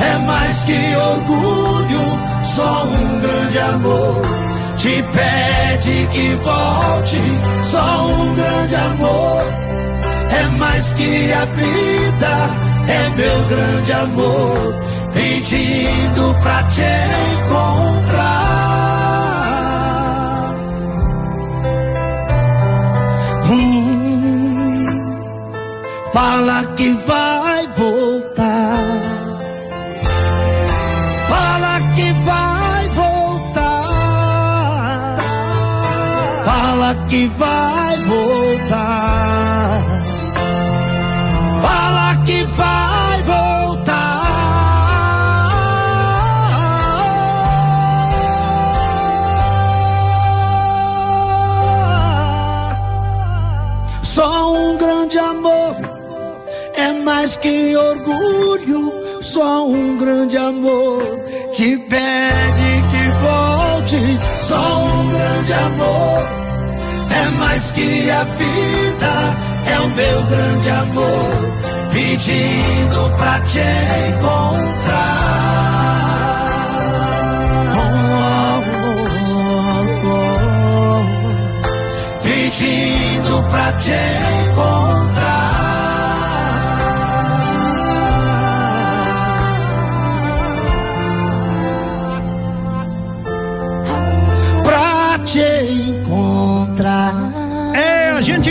é 0.00 0.18
mais 0.18 0.60
que 0.64 0.96
orgulho, 0.96 2.18
só 2.54 2.84
um 2.84 3.20
grande 3.20 3.58
amor 3.58 4.51
te 4.82 5.00
pede 5.14 6.06
que 6.08 6.34
volte. 6.42 7.20
Só 7.62 8.06
um 8.06 8.34
grande 8.34 8.74
amor 8.74 9.42
é 10.30 10.44
mais 10.58 10.92
que 10.94 11.32
a 11.32 11.44
vida, 11.44 12.50
é 12.88 13.08
meu 13.10 13.44
grande 13.44 13.92
amor 13.92 14.74
pedindo 15.12 16.34
pra 16.42 16.62
te 16.64 16.82
encontrar. 17.44 18.42
Hum, 23.48 24.86
fala 26.12 26.64
que 26.74 26.92
vai 27.06 27.68
voltar. 27.76 28.11
Que 37.12 37.26
vai 37.36 37.96
voltar. 38.04 39.84
Fala 41.60 42.16
que 42.24 42.42
vai 42.44 43.22
voltar. 43.24 44.22
Só 54.02 54.54
um 54.54 54.78
grande 54.78 55.18
amor 55.18 55.76
é 56.76 56.92
mais 56.94 57.36
que 57.36 57.76
orgulho. 57.76 58.90
Só 59.20 59.66
um 59.66 59.98
grande 59.98 60.38
amor 60.38 61.20
te 61.52 61.76
pede 61.76 62.82
que 62.90 63.10
volte. 63.20 64.18
Só 64.48 64.56
um 64.56 65.10
grande 65.10 65.52
amor 65.52 66.41
é 67.14 67.28
mais 67.38 67.72
que 67.72 68.10
a 68.10 68.24
vida. 68.24 69.12
É 69.66 69.80
o 69.80 69.88
meu 69.90 70.22
grande 70.24 70.70
amor 70.70 71.52
pedindo 71.92 73.10
pra 73.16 73.40
te 73.40 73.60
encontrar. 74.08 75.42
Pedindo 82.22 83.42
pra 83.50 83.72
te 83.72 83.90
encontrar. 83.90 84.31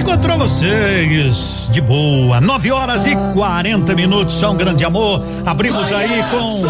Encontrou 0.01 0.37
vocês 0.37 1.69
de 1.71 1.79
boa. 1.79 2.41
9 2.41 2.71
horas 2.71 3.05
e 3.05 3.15
40 3.33 3.95
minutos, 3.95 4.35
são 4.35 4.53
um 4.53 4.57
grande 4.57 4.83
amor. 4.83 5.23
Abrimos 5.45 5.91
aí 5.93 6.23
com 6.29 6.63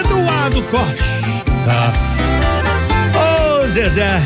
Eduardo 0.00 0.62
Costa. 0.64 1.92
Ô 3.14 3.68
Zezé. 3.68 4.20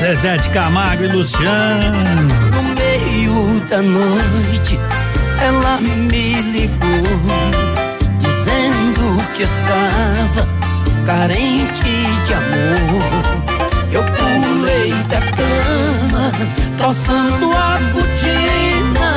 Zezé 0.00 0.36
de 0.38 0.48
Camargo 0.50 1.04
e 1.04 1.08
Luciano. 1.08 1.98
No 2.52 2.62
meio 2.74 3.60
da 3.68 3.80
noite, 3.80 4.78
ela 5.40 5.80
me 5.80 6.42
ligou, 6.42 7.04
dizendo 8.18 9.22
que 9.36 9.44
estava 9.44 10.48
carente 11.06 11.84
de 12.26 12.34
amor. 12.34 13.49
Eu 13.92 14.04
pulei 14.04 14.92
da 15.08 15.20
cama, 15.20 16.32
troçando 16.78 17.52
a 17.52 17.78
botina. 17.92 19.10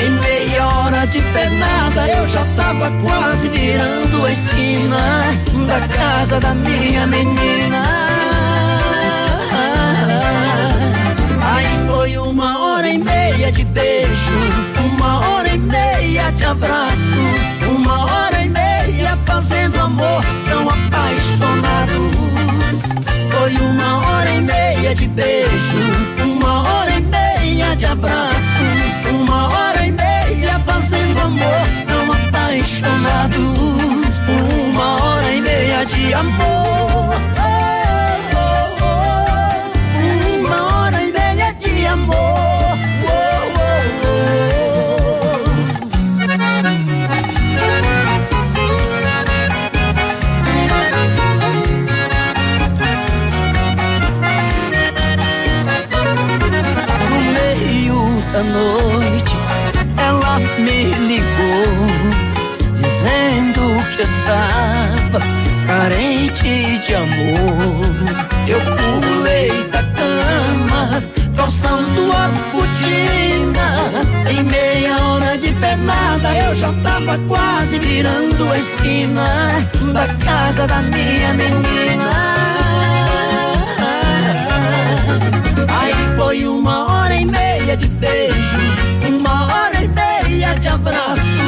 Em 0.00 0.10
meia 0.20 0.66
hora 0.66 1.06
de 1.06 1.20
pernada, 1.20 2.08
eu 2.08 2.26
já 2.26 2.44
tava 2.56 2.90
quase 3.02 3.48
virando 3.48 4.26
a 4.26 4.32
esquina 4.32 5.24
da 5.66 5.80
casa 5.88 6.40
da 6.40 6.54
minha 6.54 7.06
menina. 7.06 7.82
Aí 11.42 11.86
foi 11.86 12.16
uma 12.18 12.58
hora 12.58 12.88
e 12.88 12.98
meia 12.98 13.50
de 13.50 13.64
beijo, 13.64 14.38
uma 14.94 15.20
hora 15.28 15.48
e 15.48 15.58
meia 15.58 16.30
de 16.32 16.44
abraço, 16.44 17.24
uma 17.68 18.04
hora 18.04 18.42
e 18.42 18.48
meia 18.48 19.16
fazendo 19.26 19.80
amor 19.80 20.24
tão 20.48 20.68
apaixonados. 20.68 22.11
Foi 23.42 23.52
uma 23.54 24.06
hora 24.06 24.30
e 24.30 24.40
meia 24.40 24.94
de 24.94 25.08
beijo, 25.08 25.76
uma 26.22 26.62
hora 26.62 26.92
e 26.92 27.00
meia 27.00 27.74
de 27.74 27.84
abraços, 27.86 29.04
uma 29.10 29.48
hora 29.48 29.84
e 29.84 29.90
meia 29.90 30.60
fazendo 30.60 31.20
amor 31.22 31.66
tão 31.88 32.12
apaixonados. 32.12 33.42
Uma 34.70 35.02
hora 35.02 35.32
e 35.32 35.40
meia 35.40 35.84
de 35.84 36.14
amor. 36.14 37.16
Uma 40.38 40.76
hora 40.76 41.02
e 41.02 41.10
meia 41.10 41.52
de 41.54 41.86
amor. 41.86 42.41
Pernada, 75.62 76.34
eu 76.44 76.54
já 76.56 76.72
tava 76.82 77.16
quase 77.28 77.78
virando 77.78 78.50
a 78.50 78.58
esquina 78.58 79.28
da 79.94 80.08
casa 80.24 80.66
da 80.66 80.82
minha 80.82 81.32
menina. 81.34 82.12
Aí 85.68 85.94
foi 86.16 86.46
uma 86.48 86.76
hora 86.92 87.14
e 87.14 87.24
meia 87.24 87.76
de 87.76 87.86
beijo, 87.86 88.58
uma 89.08 89.44
hora 89.44 89.80
e 89.80 89.88
meia 89.88 90.52
de 90.54 90.66
abraço, 90.66 91.46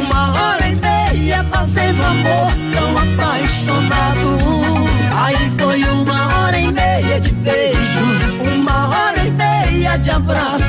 uma 0.00 0.32
hora 0.32 0.66
e 0.68 0.74
meia 0.74 1.44
fazendo 1.44 2.02
amor 2.02 2.50
tão 2.74 2.90
apaixonado. 2.98 4.30
Aí 5.24 5.50
foi 5.56 5.84
uma 5.84 6.20
hora 6.36 6.58
e 6.58 6.72
meia 6.72 7.20
de 7.20 7.32
beijo, 7.32 8.00
uma 8.56 8.88
hora 8.88 9.24
e 9.24 9.30
meia 9.30 9.96
de 9.98 10.10
abraço, 10.10 10.64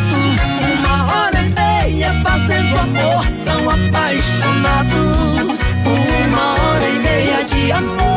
amor 2.77 3.25
tão 3.45 3.69
apaixonados. 3.69 5.59
Uma 5.85 6.53
hora 6.53 6.89
e 6.89 6.99
meia 6.99 7.43
de 7.43 7.71
amor. 7.71 8.12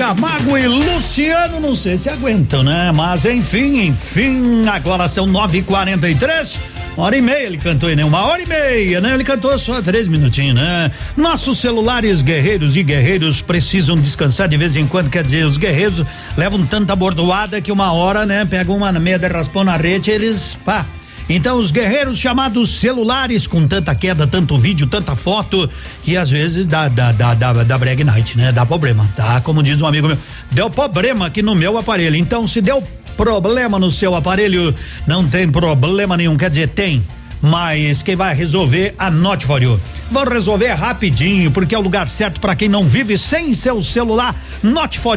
Camargo 0.00 0.56
e 0.56 0.66
Luciano, 0.66 1.60
não 1.60 1.76
sei 1.76 1.98
se 1.98 2.08
aguentam, 2.08 2.62
né? 2.62 2.90
Mas 2.90 3.26
enfim, 3.26 3.82
enfim, 3.82 4.66
agora 4.66 5.06
são 5.06 5.26
nove 5.26 5.58
e 5.58 5.62
quarenta 5.62 6.08
e 6.08 6.14
três. 6.14 6.58
Hora 6.96 7.18
e 7.18 7.20
meia 7.20 7.44
ele 7.44 7.58
cantou, 7.58 7.94
né? 7.94 8.02
Uma 8.02 8.24
hora 8.24 8.40
e 8.40 8.46
meia, 8.46 8.98
né? 8.98 9.12
Ele 9.12 9.22
cantou 9.22 9.58
só 9.58 9.82
três 9.82 10.08
minutinhos, 10.08 10.54
né? 10.54 10.90
Nossos 11.14 11.58
celulares 11.58 12.22
guerreiros 12.22 12.76
e 12.76 12.82
guerreiros 12.82 13.42
precisam 13.42 13.94
descansar 13.94 14.48
de 14.48 14.56
vez 14.56 14.74
em 14.74 14.86
quando, 14.86 15.10
quer 15.10 15.22
dizer, 15.22 15.44
os 15.44 15.58
guerreiros 15.58 16.02
levam 16.34 16.64
tanta 16.64 16.96
bordoada 16.96 17.60
que 17.60 17.70
uma 17.70 17.92
hora, 17.92 18.24
né? 18.24 18.46
Pegam 18.46 18.78
uma 18.78 18.90
meia 18.92 19.18
de 19.18 19.26
raspão 19.26 19.64
na 19.64 19.76
rede, 19.76 20.10
eles, 20.10 20.56
pá, 20.64 20.86
então, 21.32 21.58
os 21.58 21.70
guerreiros 21.70 22.18
chamados 22.18 22.80
celulares, 22.80 23.46
com 23.46 23.66
tanta 23.66 23.94
queda, 23.94 24.26
tanto 24.26 24.58
vídeo, 24.58 24.88
tanta 24.88 25.14
foto, 25.14 25.70
que 26.02 26.16
às 26.16 26.28
vezes 26.28 26.66
dá, 26.66 26.88
dá, 26.88 27.12
dá, 27.12 27.34
dá, 27.34 27.52
dá 27.52 27.78
night, 28.04 28.36
né? 28.36 28.50
Dá 28.50 28.66
problema, 28.66 29.08
tá? 29.14 29.40
Como 29.40 29.62
diz 29.62 29.80
um 29.80 29.86
amigo 29.86 30.08
meu, 30.08 30.18
deu 30.50 30.68
problema 30.68 31.26
aqui 31.26 31.40
no 31.40 31.54
meu 31.54 31.78
aparelho. 31.78 32.16
Então, 32.16 32.48
se 32.48 32.60
deu 32.60 32.82
problema 33.16 33.78
no 33.78 33.92
seu 33.92 34.16
aparelho, 34.16 34.74
não 35.06 35.24
tem 35.24 35.48
problema 35.48 36.16
nenhum, 36.16 36.36
quer 36.36 36.50
dizer, 36.50 36.68
tem. 36.70 37.04
Mas 37.42 38.02
quem 38.02 38.16
vai 38.16 38.34
resolver, 38.34 38.94
anote 38.98 39.46
for 39.46 39.62
you. 39.62 39.80
Vão 40.10 40.24
resolver 40.24 40.72
rapidinho, 40.72 41.50
porque 41.50 41.74
é 41.74 41.78
o 41.78 41.82
lugar 41.82 42.06
certo 42.08 42.40
para 42.40 42.54
quem 42.54 42.68
não 42.68 42.84
vive 42.84 43.16
sem 43.16 43.54
seu 43.54 43.82
celular. 43.82 44.34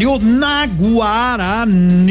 You 0.02 0.20
na 0.20 0.66
Guarani. 0.66 2.08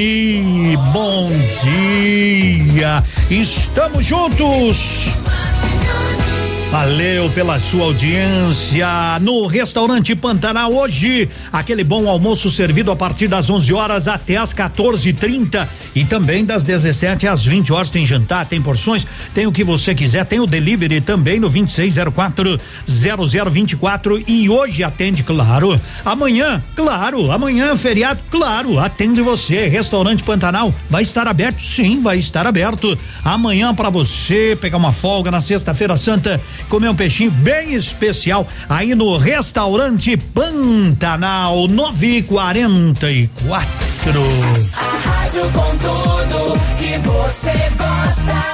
Bom 0.93 1.31
dia. 1.63 3.03
Estamos 3.31 4.05
juntos. 4.05 5.09
Valeu 6.73 7.29
pela 7.33 7.61
sua 7.61 7.85
audiência 7.85 8.89
no 9.21 9.47
restaurante 9.47 10.17
Pantanal 10.17 10.73
hoje. 10.73 11.29
Aquele 11.53 11.85
bom 11.85 12.09
almoço 12.09 12.51
servido 12.51 12.91
a 12.91 12.97
partir 12.97 13.29
das 13.29 13.51
11 13.51 13.75
horas 13.75 14.09
até 14.09 14.39
as 14.39 14.55
14:30 14.55 15.69
e 15.95 16.03
também 16.03 16.47
das 16.47 16.65
17 16.65 17.29
às 17.29 17.45
20 17.45 17.75
horas 17.75 17.91
tem 17.91 18.07
jantar, 18.07 18.47
tem 18.47 18.63
porções, 18.63 19.07
tem 19.35 19.47
o 19.47 19.53
que 19.53 19.63
você 19.63 19.95
quiser, 19.95 20.25
tem 20.25 20.41
o 20.41 20.47
delivery 20.47 21.03
também 21.03 21.39
no 21.39 21.51
2604 21.51 22.59
0024 22.89 24.25
e 24.27 24.49
hoje 24.49 24.83
atende, 24.83 25.23
claro. 25.23 25.79
Amanhã, 26.03 26.65
claro, 26.75 27.31
amanhã 27.31 27.77
feriado, 27.77 28.23
claro, 28.31 28.79
atende 28.79 29.21
você. 29.21 29.67
Restaurante 29.69 30.23
Pantanal 30.23 30.75
vai 30.89 31.03
estar 31.03 31.29
aberto? 31.29 31.63
Sim, 31.63 32.01
vai 32.01 32.17
estar 32.17 32.47
aberto. 32.47 32.99
Amanhã 33.23 33.75
para 33.75 33.91
você 33.91 34.57
pegar 34.59 34.79
uma 34.79 34.91
folga 34.91 35.31
na 35.31 35.43
sexta-feira 35.43 35.99
santa 35.99 36.41
comer 36.69 36.89
um 36.89 36.95
peixinho 36.95 37.31
bem 37.31 37.75
especial 37.75 38.47
aí 38.69 38.95
no 38.95 39.17
restaurante 39.17 40.17
Pantanal 40.17 41.67
944. 41.69 44.23
Rádio 44.73 45.51
com 45.53 45.77
tudo 45.79 46.59
que 46.79 46.99
você 46.99 47.53
gosta. 47.79 48.53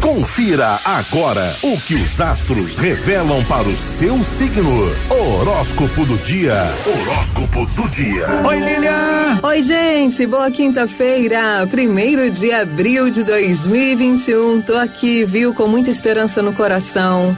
Confira 0.00 0.78
agora 0.84 1.54
o 1.62 1.78
que 1.80 1.94
os 1.94 2.20
astros 2.20 2.78
revelam 2.78 3.44
para 3.44 3.68
o 3.68 3.76
seu 3.76 4.22
signo. 4.22 4.90
Horóscopo 5.10 6.04
do 6.06 6.16
dia. 6.18 6.54
Horóscopo 6.86 7.66
do 7.66 7.88
dia. 7.88 8.26
Oi, 8.46 8.58
Lilian! 8.58 9.40
Oi, 9.42 9.62
gente, 9.62 10.26
boa 10.26 10.50
quinta-feira, 10.50 11.66
primeiro 11.70 12.30
de 12.30 12.52
abril 12.52 13.10
de 13.10 13.24
2021. 13.24 14.62
Tô 14.62 14.76
aqui, 14.76 15.24
viu, 15.24 15.52
com 15.52 15.66
muita 15.66 15.90
esperança 15.90 16.42
no 16.42 16.52
coração. 16.52 17.36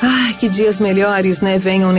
Ai, 0.00 0.32
que 0.34 0.48
dias 0.48 0.78
melhores, 0.78 1.40
né? 1.40 1.58
Venham 1.58 1.92